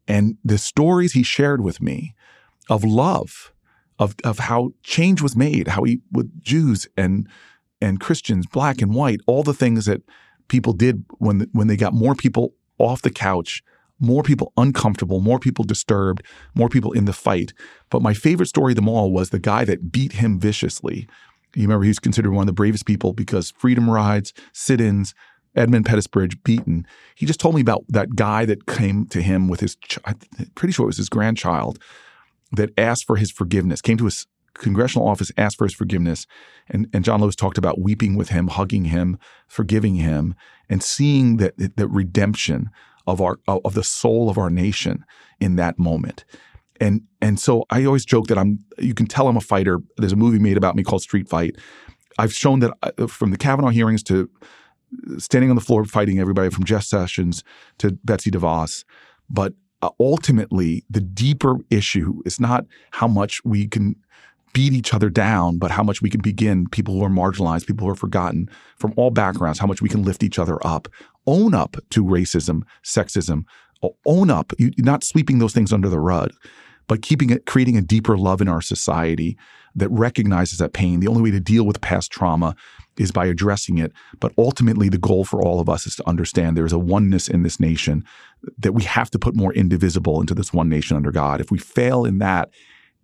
And 0.06 0.36
the 0.44 0.58
stories 0.58 1.12
he 1.12 1.22
shared 1.22 1.62
with 1.62 1.80
me 1.80 2.14
of 2.68 2.84
love 2.84 3.52
of 3.98 4.14
of 4.24 4.38
how 4.38 4.72
change 4.82 5.22
was 5.22 5.36
made, 5.36 5.68
how 5.68 5.84
he 5.84 6.00
with 6.12 6.42
Jews 6.42 6.86
and 6.96 7.28
and 7.80 8.00
Christians, 8.00 8.46
black 8.46 8.80
and 8.80 8.94
white, 8.94 9.20
all 9.26 9.42
the 9.42 9.54
things 9.54 9.86
that 9.86 10.02
people 10.48 10.72
did 10.72 11.04
when 11.18 11.48
when 11.52 11.66
they 11.66 11.76
got 11.76 11.92
more 11.92 12.14
people 12.14 12.54
off 12.78 13.02
the 13.02 13.10
couch, 13.10 13.62
more 14.00 14.22
people 14.22 14.52
uncomfortable, 14.56 15.20
more 15.20 15.38
people 15.38 15.64
disturbed, 15.64 16.22
more 16.54 16.68
people 16.68 16.92
in 16.92 17.04
the 17.04 17.12
fight. 17.12 17.52
But 17.90 18.02
my 18.02 18.14
favorite 18.14 18.48
story 18.48 18.72
of 18.72 18.76
them 18.76 18.88
all 18.88 19.12
was 19.12 19.30
the 19.30 19.38
guy 19.38 19.64
that 19.64 19.92
beat 19.92 20.12
him 20.12 20.38
viciously. 20.38 21.08
You 21.54 21.62
remember 21.62 21.84
he 21.84 21.90
was 21.90 22.00
considered 22.00 22.32
one 22.32 22.42
of 22.42 22.46
the 22.46 22.52
bravest 22.52 22.84
people 22.84 23.12
because 23.12 23.52
freedom 23.52 23.88
rides, 23.88 24.32
sit-ins, 24.52 25.14
Edmund 25.54 25.86
Pettus 25.86 26.08
Bridge 26.08 26.42
beaten. 26.42 26.84
He 27.14 27.26
just 27.26 27.38
told 27.38 27.54
me 27.54 27.60
about 27.60 27.84
that 27.88 28.16
guy 28.16 28.44
that 28.44 28.66
came 28.66 29.06
to 29.06 29.22
him 29.22 29.48
with 29.48 29.60
his, 29.60 29.76
I'm 30.04 30.18
pretty 30.56 30.72
sure 30.72 30.84
it 30.84 30.88
was 30.88 30.96
his 30.96 31.08
grandchild, 31.08 31.78
that 32.56 32.70
asked 32.78 33.06
for 33.06 33.16
his 33.16 33.30
forgiveness, 33.30 33.80
came 33.80 33.96
to 33.98 34.04
his 34.04 34.26
congressional 34.54 35.08
office, 35.08 35.32
asked 35.36 35.58
for 35.58 35.64
his 35.64 35.74
forgiveness. 35.74 36.26
And, 36.68 36.88
and 36.92 37.04
John 37.04 37.20
Lewis 37.20 37.36
talked 37.36 37.58
about 37.58 37.80
weeping 37.80 38.16
with 38.16 38.30
him, 38.30 38.48
hugging 38.48 38.86
him, 38.86 39.18
forgiving 39.48 39.96
him, 39.96 40.34
and 40.68 40.82
seeing 40.82 41.36
that, 41.38 41.54
that 41.58 41.88
redemption 41.88 42.70
of 43.06 43.20
our 43.20 43.38
of 43.46 43.74
the 43.74 43.84
soul 43.84 44.30
of 44.30 44.38
our 44.38 44.50
nation 44.50 45.04
in 45.38 45.56
that 45.56 45.78
moment. 45.78 46.24
And 46.80 47.02
and 47.20 47.38
so 47.38 47.64
I 47.70 47.84
always 47.84 48.04
joke 48.04 48.28
that 48.28 48.38
I'm 48.38 48.60
you 48.78 48.94
can 48.94 49.06
tell 49.06 49.28
I'm 49.28 49.36
a 49.36 49.40
fighter. 49.40 49.80
There's 49.96 50.12
a 50.12 50.16
movie 50.16 50.38
made 50.38 50.56
about 50.56 50.74
me 50.74 50.82
called 50.82 51.02
Street 51.02 51.28
Fight. 51.28 51.56
I've 52.18 52.32
shown 52.32 52.60
that 52.60 52.72
uh, 52.82 53.06
from 53.06 53.30
the 53.30 53.36
Kavanaugh 53.36 53.68
hearings 53.68 54.02
to 54.04 54.30
standing 55.18 55.50
on 55.50 55.56
the 55.56 55.62
floor 55.62 55.84
fighting 55.84 56.18
everybody 56.18 56.50
from 56.50 56.64
Jeff 56.64 56.84
Sessions 56.84 57.42
to 57.78 57.92
Betsy 58.04 58.30
DeVos. 58.30 58.84
But 59.28 59.54
uh, 59.84 59.90
ultimately, 60.00 60.82
the 60.88 61.00
deeper 61.00 61.58
issue 61.68 62.22
is 62.24 62.40
not 62.40 62.64
how 62.92 63.06
much 63.06 63.44
we 63.44 63.68
can 63.68 63.94
beat 64.54 64.72
each 64.72 64.94
other 64.94 65.10
down, 65.10 65.58
but 65.58 65.70
how 65.70 65.82
much 65.82 66.00
we 66.00 66.08
can 66.08 66.22
begin 66.22 66.66
people 66.70 66.94
who 66.94 67.04
are 67.04 67.10
marginalized, 67.10 67.66
people 67.66 67.86
who 67.86 67.92
are 67.92 67.96
forgotten 67.96 68.48
from 68.76 68.94
all 68.96 69.10
backgrounds, 69.10 69.58
how 69.58 69.66
much 69.66 69.82
we 69.82 69.88
can 69.90 70.02
lift 70.02 70.22
each 70.22 70.38
other 70.38 70.64
up, 70.66 70.88
own 71.26 71.52
up 71.54 71.76
to 71.90 72.02
racism, 72.02 72.62
sexism, 72.82 73.44
own 74.06 74.30
up, 74.30 74.54
you, 74.58 74.70
not 74.78 75.04
sweeping 75.04 75.38
those 75.38 75.52
things 75.52 75.70
under 75.70 75.90
the 75.90 76.00
rug, 76.00 76.30
but 76.86 77.02
keeping 77.02 77.28
it, 77.28 77.44
creating 77.44 77.76
a 77.76 77.82
deeper 77.82 78.16
love 78.16 78.40
in 78.40 78.48
our 78.48 78.62
society 78.62 79.36
that 79.74 79.88
recognizes 79.90 80.58
that 80.58 80.72
pain. 80.72 81.00
The 81.00 81.08
only 81.08 81.22
way 81.22 81.30
to 81.30 81.40
deal 81.40 81.64
with 81.64 81.80
past 81.80 82.10
trauma 82.10 82.54
is 82.96 83.10
by 83.10 83.26
addressing 83.26 83.78
it. 83.78 83.92
But 84.20 84.32
ultimately, 84.38 84.88
the 84.88 84.98
goal 84.98 85.24
for 85.24 85.42
all 85.42 85.60
of 85.60 85.68
us 85.68 85.86
is 85.86 85.96
to 85.96 86.08
understand 86.08 86.56
there 86.56 86.66
is 86.66 86.72
a 86.72 86.78
oneness 86.78 87.28
in 87.28 87.42
this 87.42 87.58
nation 87.58 88.04
that 88.58 88.72
we 88.72 88.84
have 88.84 89.10
to 89.10 89.18
put 89.18 89.34
more 89.34 89.52
indivisible 89.52 90.20
into 90.20 90.34
this 90.34 90.52
one 90.52 90.68
nation 90.68 90.96
under 90.96 91.10
God. 91.10 91.40
If 91.40 91.50
we 91.50 91.58
fail 91.58 92.04
in 92.04 92.18
that, 92.18 92.50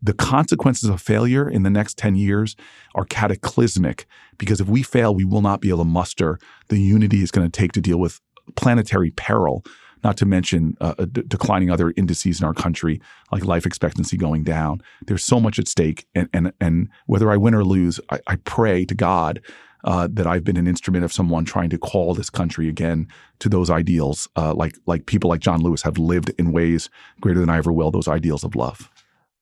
the 0.02 0.14
consequences 0.14 0.88
of 0.88 1.00
failure 1.00 1.48
in 1.48 1.62
the 1.62 1.70
next 1.70 1.98
10 1.98 2.14
years 2.14 2.56
are 2.94 3.04
cataclysmic 3.04 4.06
because 4.38 4.60
if 4.60 4.68
we 4.68 4.82
fail, 4.82 5.14
we 5.14 5.24
will 5.24 5.42
not 5.42 5.60
be 5.60 5.68
able 5.68 5.80
to 5.80 5.84
muster 5.84 6.38
the 6.68 6.80
unity 6.80 7.20
it's 7.20 7.30
going 7.30 7.50
to 7.50 7.60
take 7.60 7.72
to 7.72 7.80
deal 7.80 7.98
with 7.98 8.20
planetary 8.56 9.10
peril 9.10 9.62
not 10.02 10.16
to 10.18 10.26
mention 10.26 10.76
uh, 10.80 10.94
d- 10.94 11.22
declining 11.26 11.70
other 11.70 11.92
indices 11.96 12.40
in 12.40 12.46
our 12.46 12.54
country, 12.54 13.00
like 13.32 13.44
life 13.44 13.66
expectancy 13.66 14.16
going 14.16 14.44
down. 14.44 14.82
There's 15.06 15.24
so 15.24 15.40
much 15.40 15.58
at 15.58 15.68
stake. 15.68 16.06
And, 16.14 16.28
and, 16.32 16.52
and 16.60 16.88
whether 17.06 17.30
I 17.30 17.36
win 17.36 17.54
or 17.54 17.64
lose, 17.64 18.00
I, 18.10 18.20
I 18.26 18.36
pray 18.36 18.84
to 18.84 18.94
God 18.94 19.40
uh, 19.84 20.08
that 20.12 20.26
I've 20.26 20.44
been 20.44 20.56
an 20.56 20.66
instrument 20.66 21.04
of 21.04 21.12
someone 21.12 21.44
trying 21.44 21.70
to 21.70 21.78
call 21.78 22.14
this 22.14 22.30
country 22.30 22.68
again 22.68 23.08
to 23.38 23.48
those 23.48 23.70
ideals, 23.70 24.28
uh, 24.36 24.54
like 24.54 24.76
like 24.86 25.06
people 25.06 25.30
like 25.30 25.40
John 25.40 25.62
Lewis 25.62 25.82
have 25.82 25.98
lived 25.98 26.32
in 26.38 26.52
ways 26.52 26.90
greater 27.20 27.40
than 27.40 27.48
I 27.48 27.56
ever 27.56 27.72
will. 27.72 27.90
Those 27.90 28.08
ideals 28.08 28.44
of 28.44 28.54
love. 28.54 28.90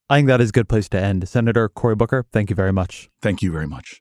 I 0.08 0.18
think 0.18 0.28
that 0.28 0.40
is 0.40 0.50
a 0.50 0.52
good 0.52 0.68
place 0.68 0.88
to 0.90 1.00
end. 1.00 1.28
Senator 1.28 1.68
Cory 1.68 1.94
Booker, 1.96 2.24
thank 2.32 2.50
you 2.50 2.56
very 2.56 2.72
much. 2.72 3.10
Thank 3.20 3.42
you 3.42 3.52
very 3.52 3.66
much. 3.66 4.00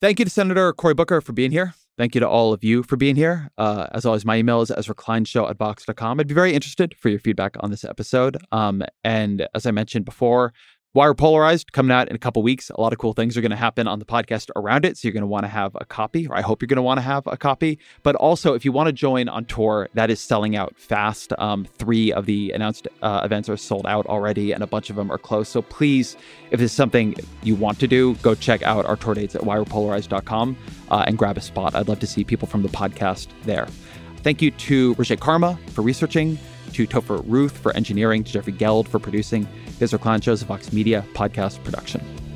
Thank 0.00 0.18
you 0.18 0.24
to 0.24 0.30
Senator 0.30 0.72
Cory 0.72 0.94
Booker 0.94 1.20
for 1.20 1.32
being 1.32 1.52
here. 1.52 1.74
Thank 1.98 2.14
you 2.14 2.20
to 2.20 2.28
all 2.28 2.52
of 2.52 2.62
you 2.62 2.84
for 2.84 2.96
being 2.96 3.16
here. 3.16 3.50
Uh, 3.58 3.88
as 3.90 4.06
always, 4.06 4.24
my 4.24 4.36
email 4.36 4.60
is 4.62 4.70
ezrakleinshow 4.70 5.50
at 5.50 5.58
vox.com. 5.58 6.20
I'd 6.20 6.28
be 6.28 6.34
very 6.34 6.54
interested 6.54 6.94
for 6.96 7.08
your 7.08 7.18
feedback 7.18 7.56
on 7.58 7.72
this 7.72 7.84
episode. 7.84 8.36
Um, 8.52 8.84
and 9.02 9.48
as 9.52 9.66
I 9.66 9.72
mentioned 9.72 10.04
before, 10.04 10.52
Why 10.94 11.06
We're 11.06 11.12
Polarized 11.12 11.72
coming 11.72 11.92
out 11.92 12.08
in 12.08 12.16
a 12.16 12.18
couple 12.18 12.42
weeks. 12.42 12.70
A 12.70 12.80
lot 12.80 12.94
of 12.94 12.98
cool 12.98 13.12
things 13.12 13.36
are 13.36 13.42
going 13.42 13.50
to 13.50 13.58
happen 13.58 13.86
on 13.86 13.98
the 13.98 14.06
podcast 14.06 14.48
around 14.56 14.86
it. 14.86 14.96
So 14.96 15.06
you're 15.06 15.12
going 15.12 15.20
to 15.20 15.26
want 15.26 15.44
to 15.44 15.48
have 15.48 15.76
a 15.78 15.84
copy, 15.84 16.26
or 16.26 16.34
I 16.34 16.40
hope 16.40 16.62
you're 16.62 16.66
going 16.66 16.76
to 16.76 16.82
want 16.82 16.96
to 16.96 17.02
have 17.02 17.26
a 17.26 17.36
copy. 17.36 17.78
But 18.02 18.16
also, 18.16 18.54
if 18.54 18.64
you 18.64 18.72
want 18.72 18.86
to 18.86 18.92
join 18.94 19.28
on 19.28 19.44
tour, 19.44 19.90
that 19.92 20.08
is 20.08 20.18
selling 20.18 20.56
out 20.56 20.78
fast. 20.78 21.34
Um, 21.38 21.66
three 21.66 22.10
of 22.10 22.24
the 22.24 22.52
announced 22.52 22.88
uh, 23.02 23.20
events 23.22 23.50
are 23.50 23.58
sold 23.58 23.86
out 23.86 24.06
already, 24.06 24.52
and 24.52 24.62
a 24.62 24.66
bunch 24.66 24.88
of 24.88 24.96
them 24.96 25.12
are 25.12 25.18
close. 25.18 25.50
So 25.50 25.60
please, 25.60 26.16
if 26.50 26.58
this 26.58 26.70
is 26.70 26.76
something 26.76 27.16
you 27.42 27.54
want 27.54 27.78
to 27.80 27.86
do, 27.86 28.14
go 28.16 28.34
check 28.34 28.62
out 28.62 28.86
our 28.86 28.96
tour 28.96 29.12
dates 29.12 29.34
at 29.34 29.42
whywerepolarized.com 29.42 30.56
uh, 30.90 31.04
and 31.06 31.18
grab 31.18 31.36
a 31.36 31.42
spot. 31.42 31.74
I'd 31.74 31.88
love 31.88 32.00
to 32.00 32.06
see 32.06 32.24
people 32.24 32.48
from 32.48 32.62
the 32.62 32.70
podcast 32.70 33.28
there. 33.42 33.68
Thank 34.22 34.40
you 34.40 34.52
to 34.52 34.94
Roge 34.94 35.20
Karma 35.20 35.58
for 35.66 35.82
researching 35.82 36.38
to 36.72 36.86
Topher 36.86 37.22
Ruth 37.26 37.56
for 37.58 37.74
engineering, 37.76 38.24
to 38.24 38.32
Jeffrey 38.32 38.52
Geld 38.52 38.88
for 38.88 38.98
producing. 38.98 39.46
Klein 39.98 40.20
Shows 40.20 40.42
a 40.42 40.44
Vox 40.44 40.72
Media 40.72 41.04
podcast 41.14 41.62
production. 41.62 42.27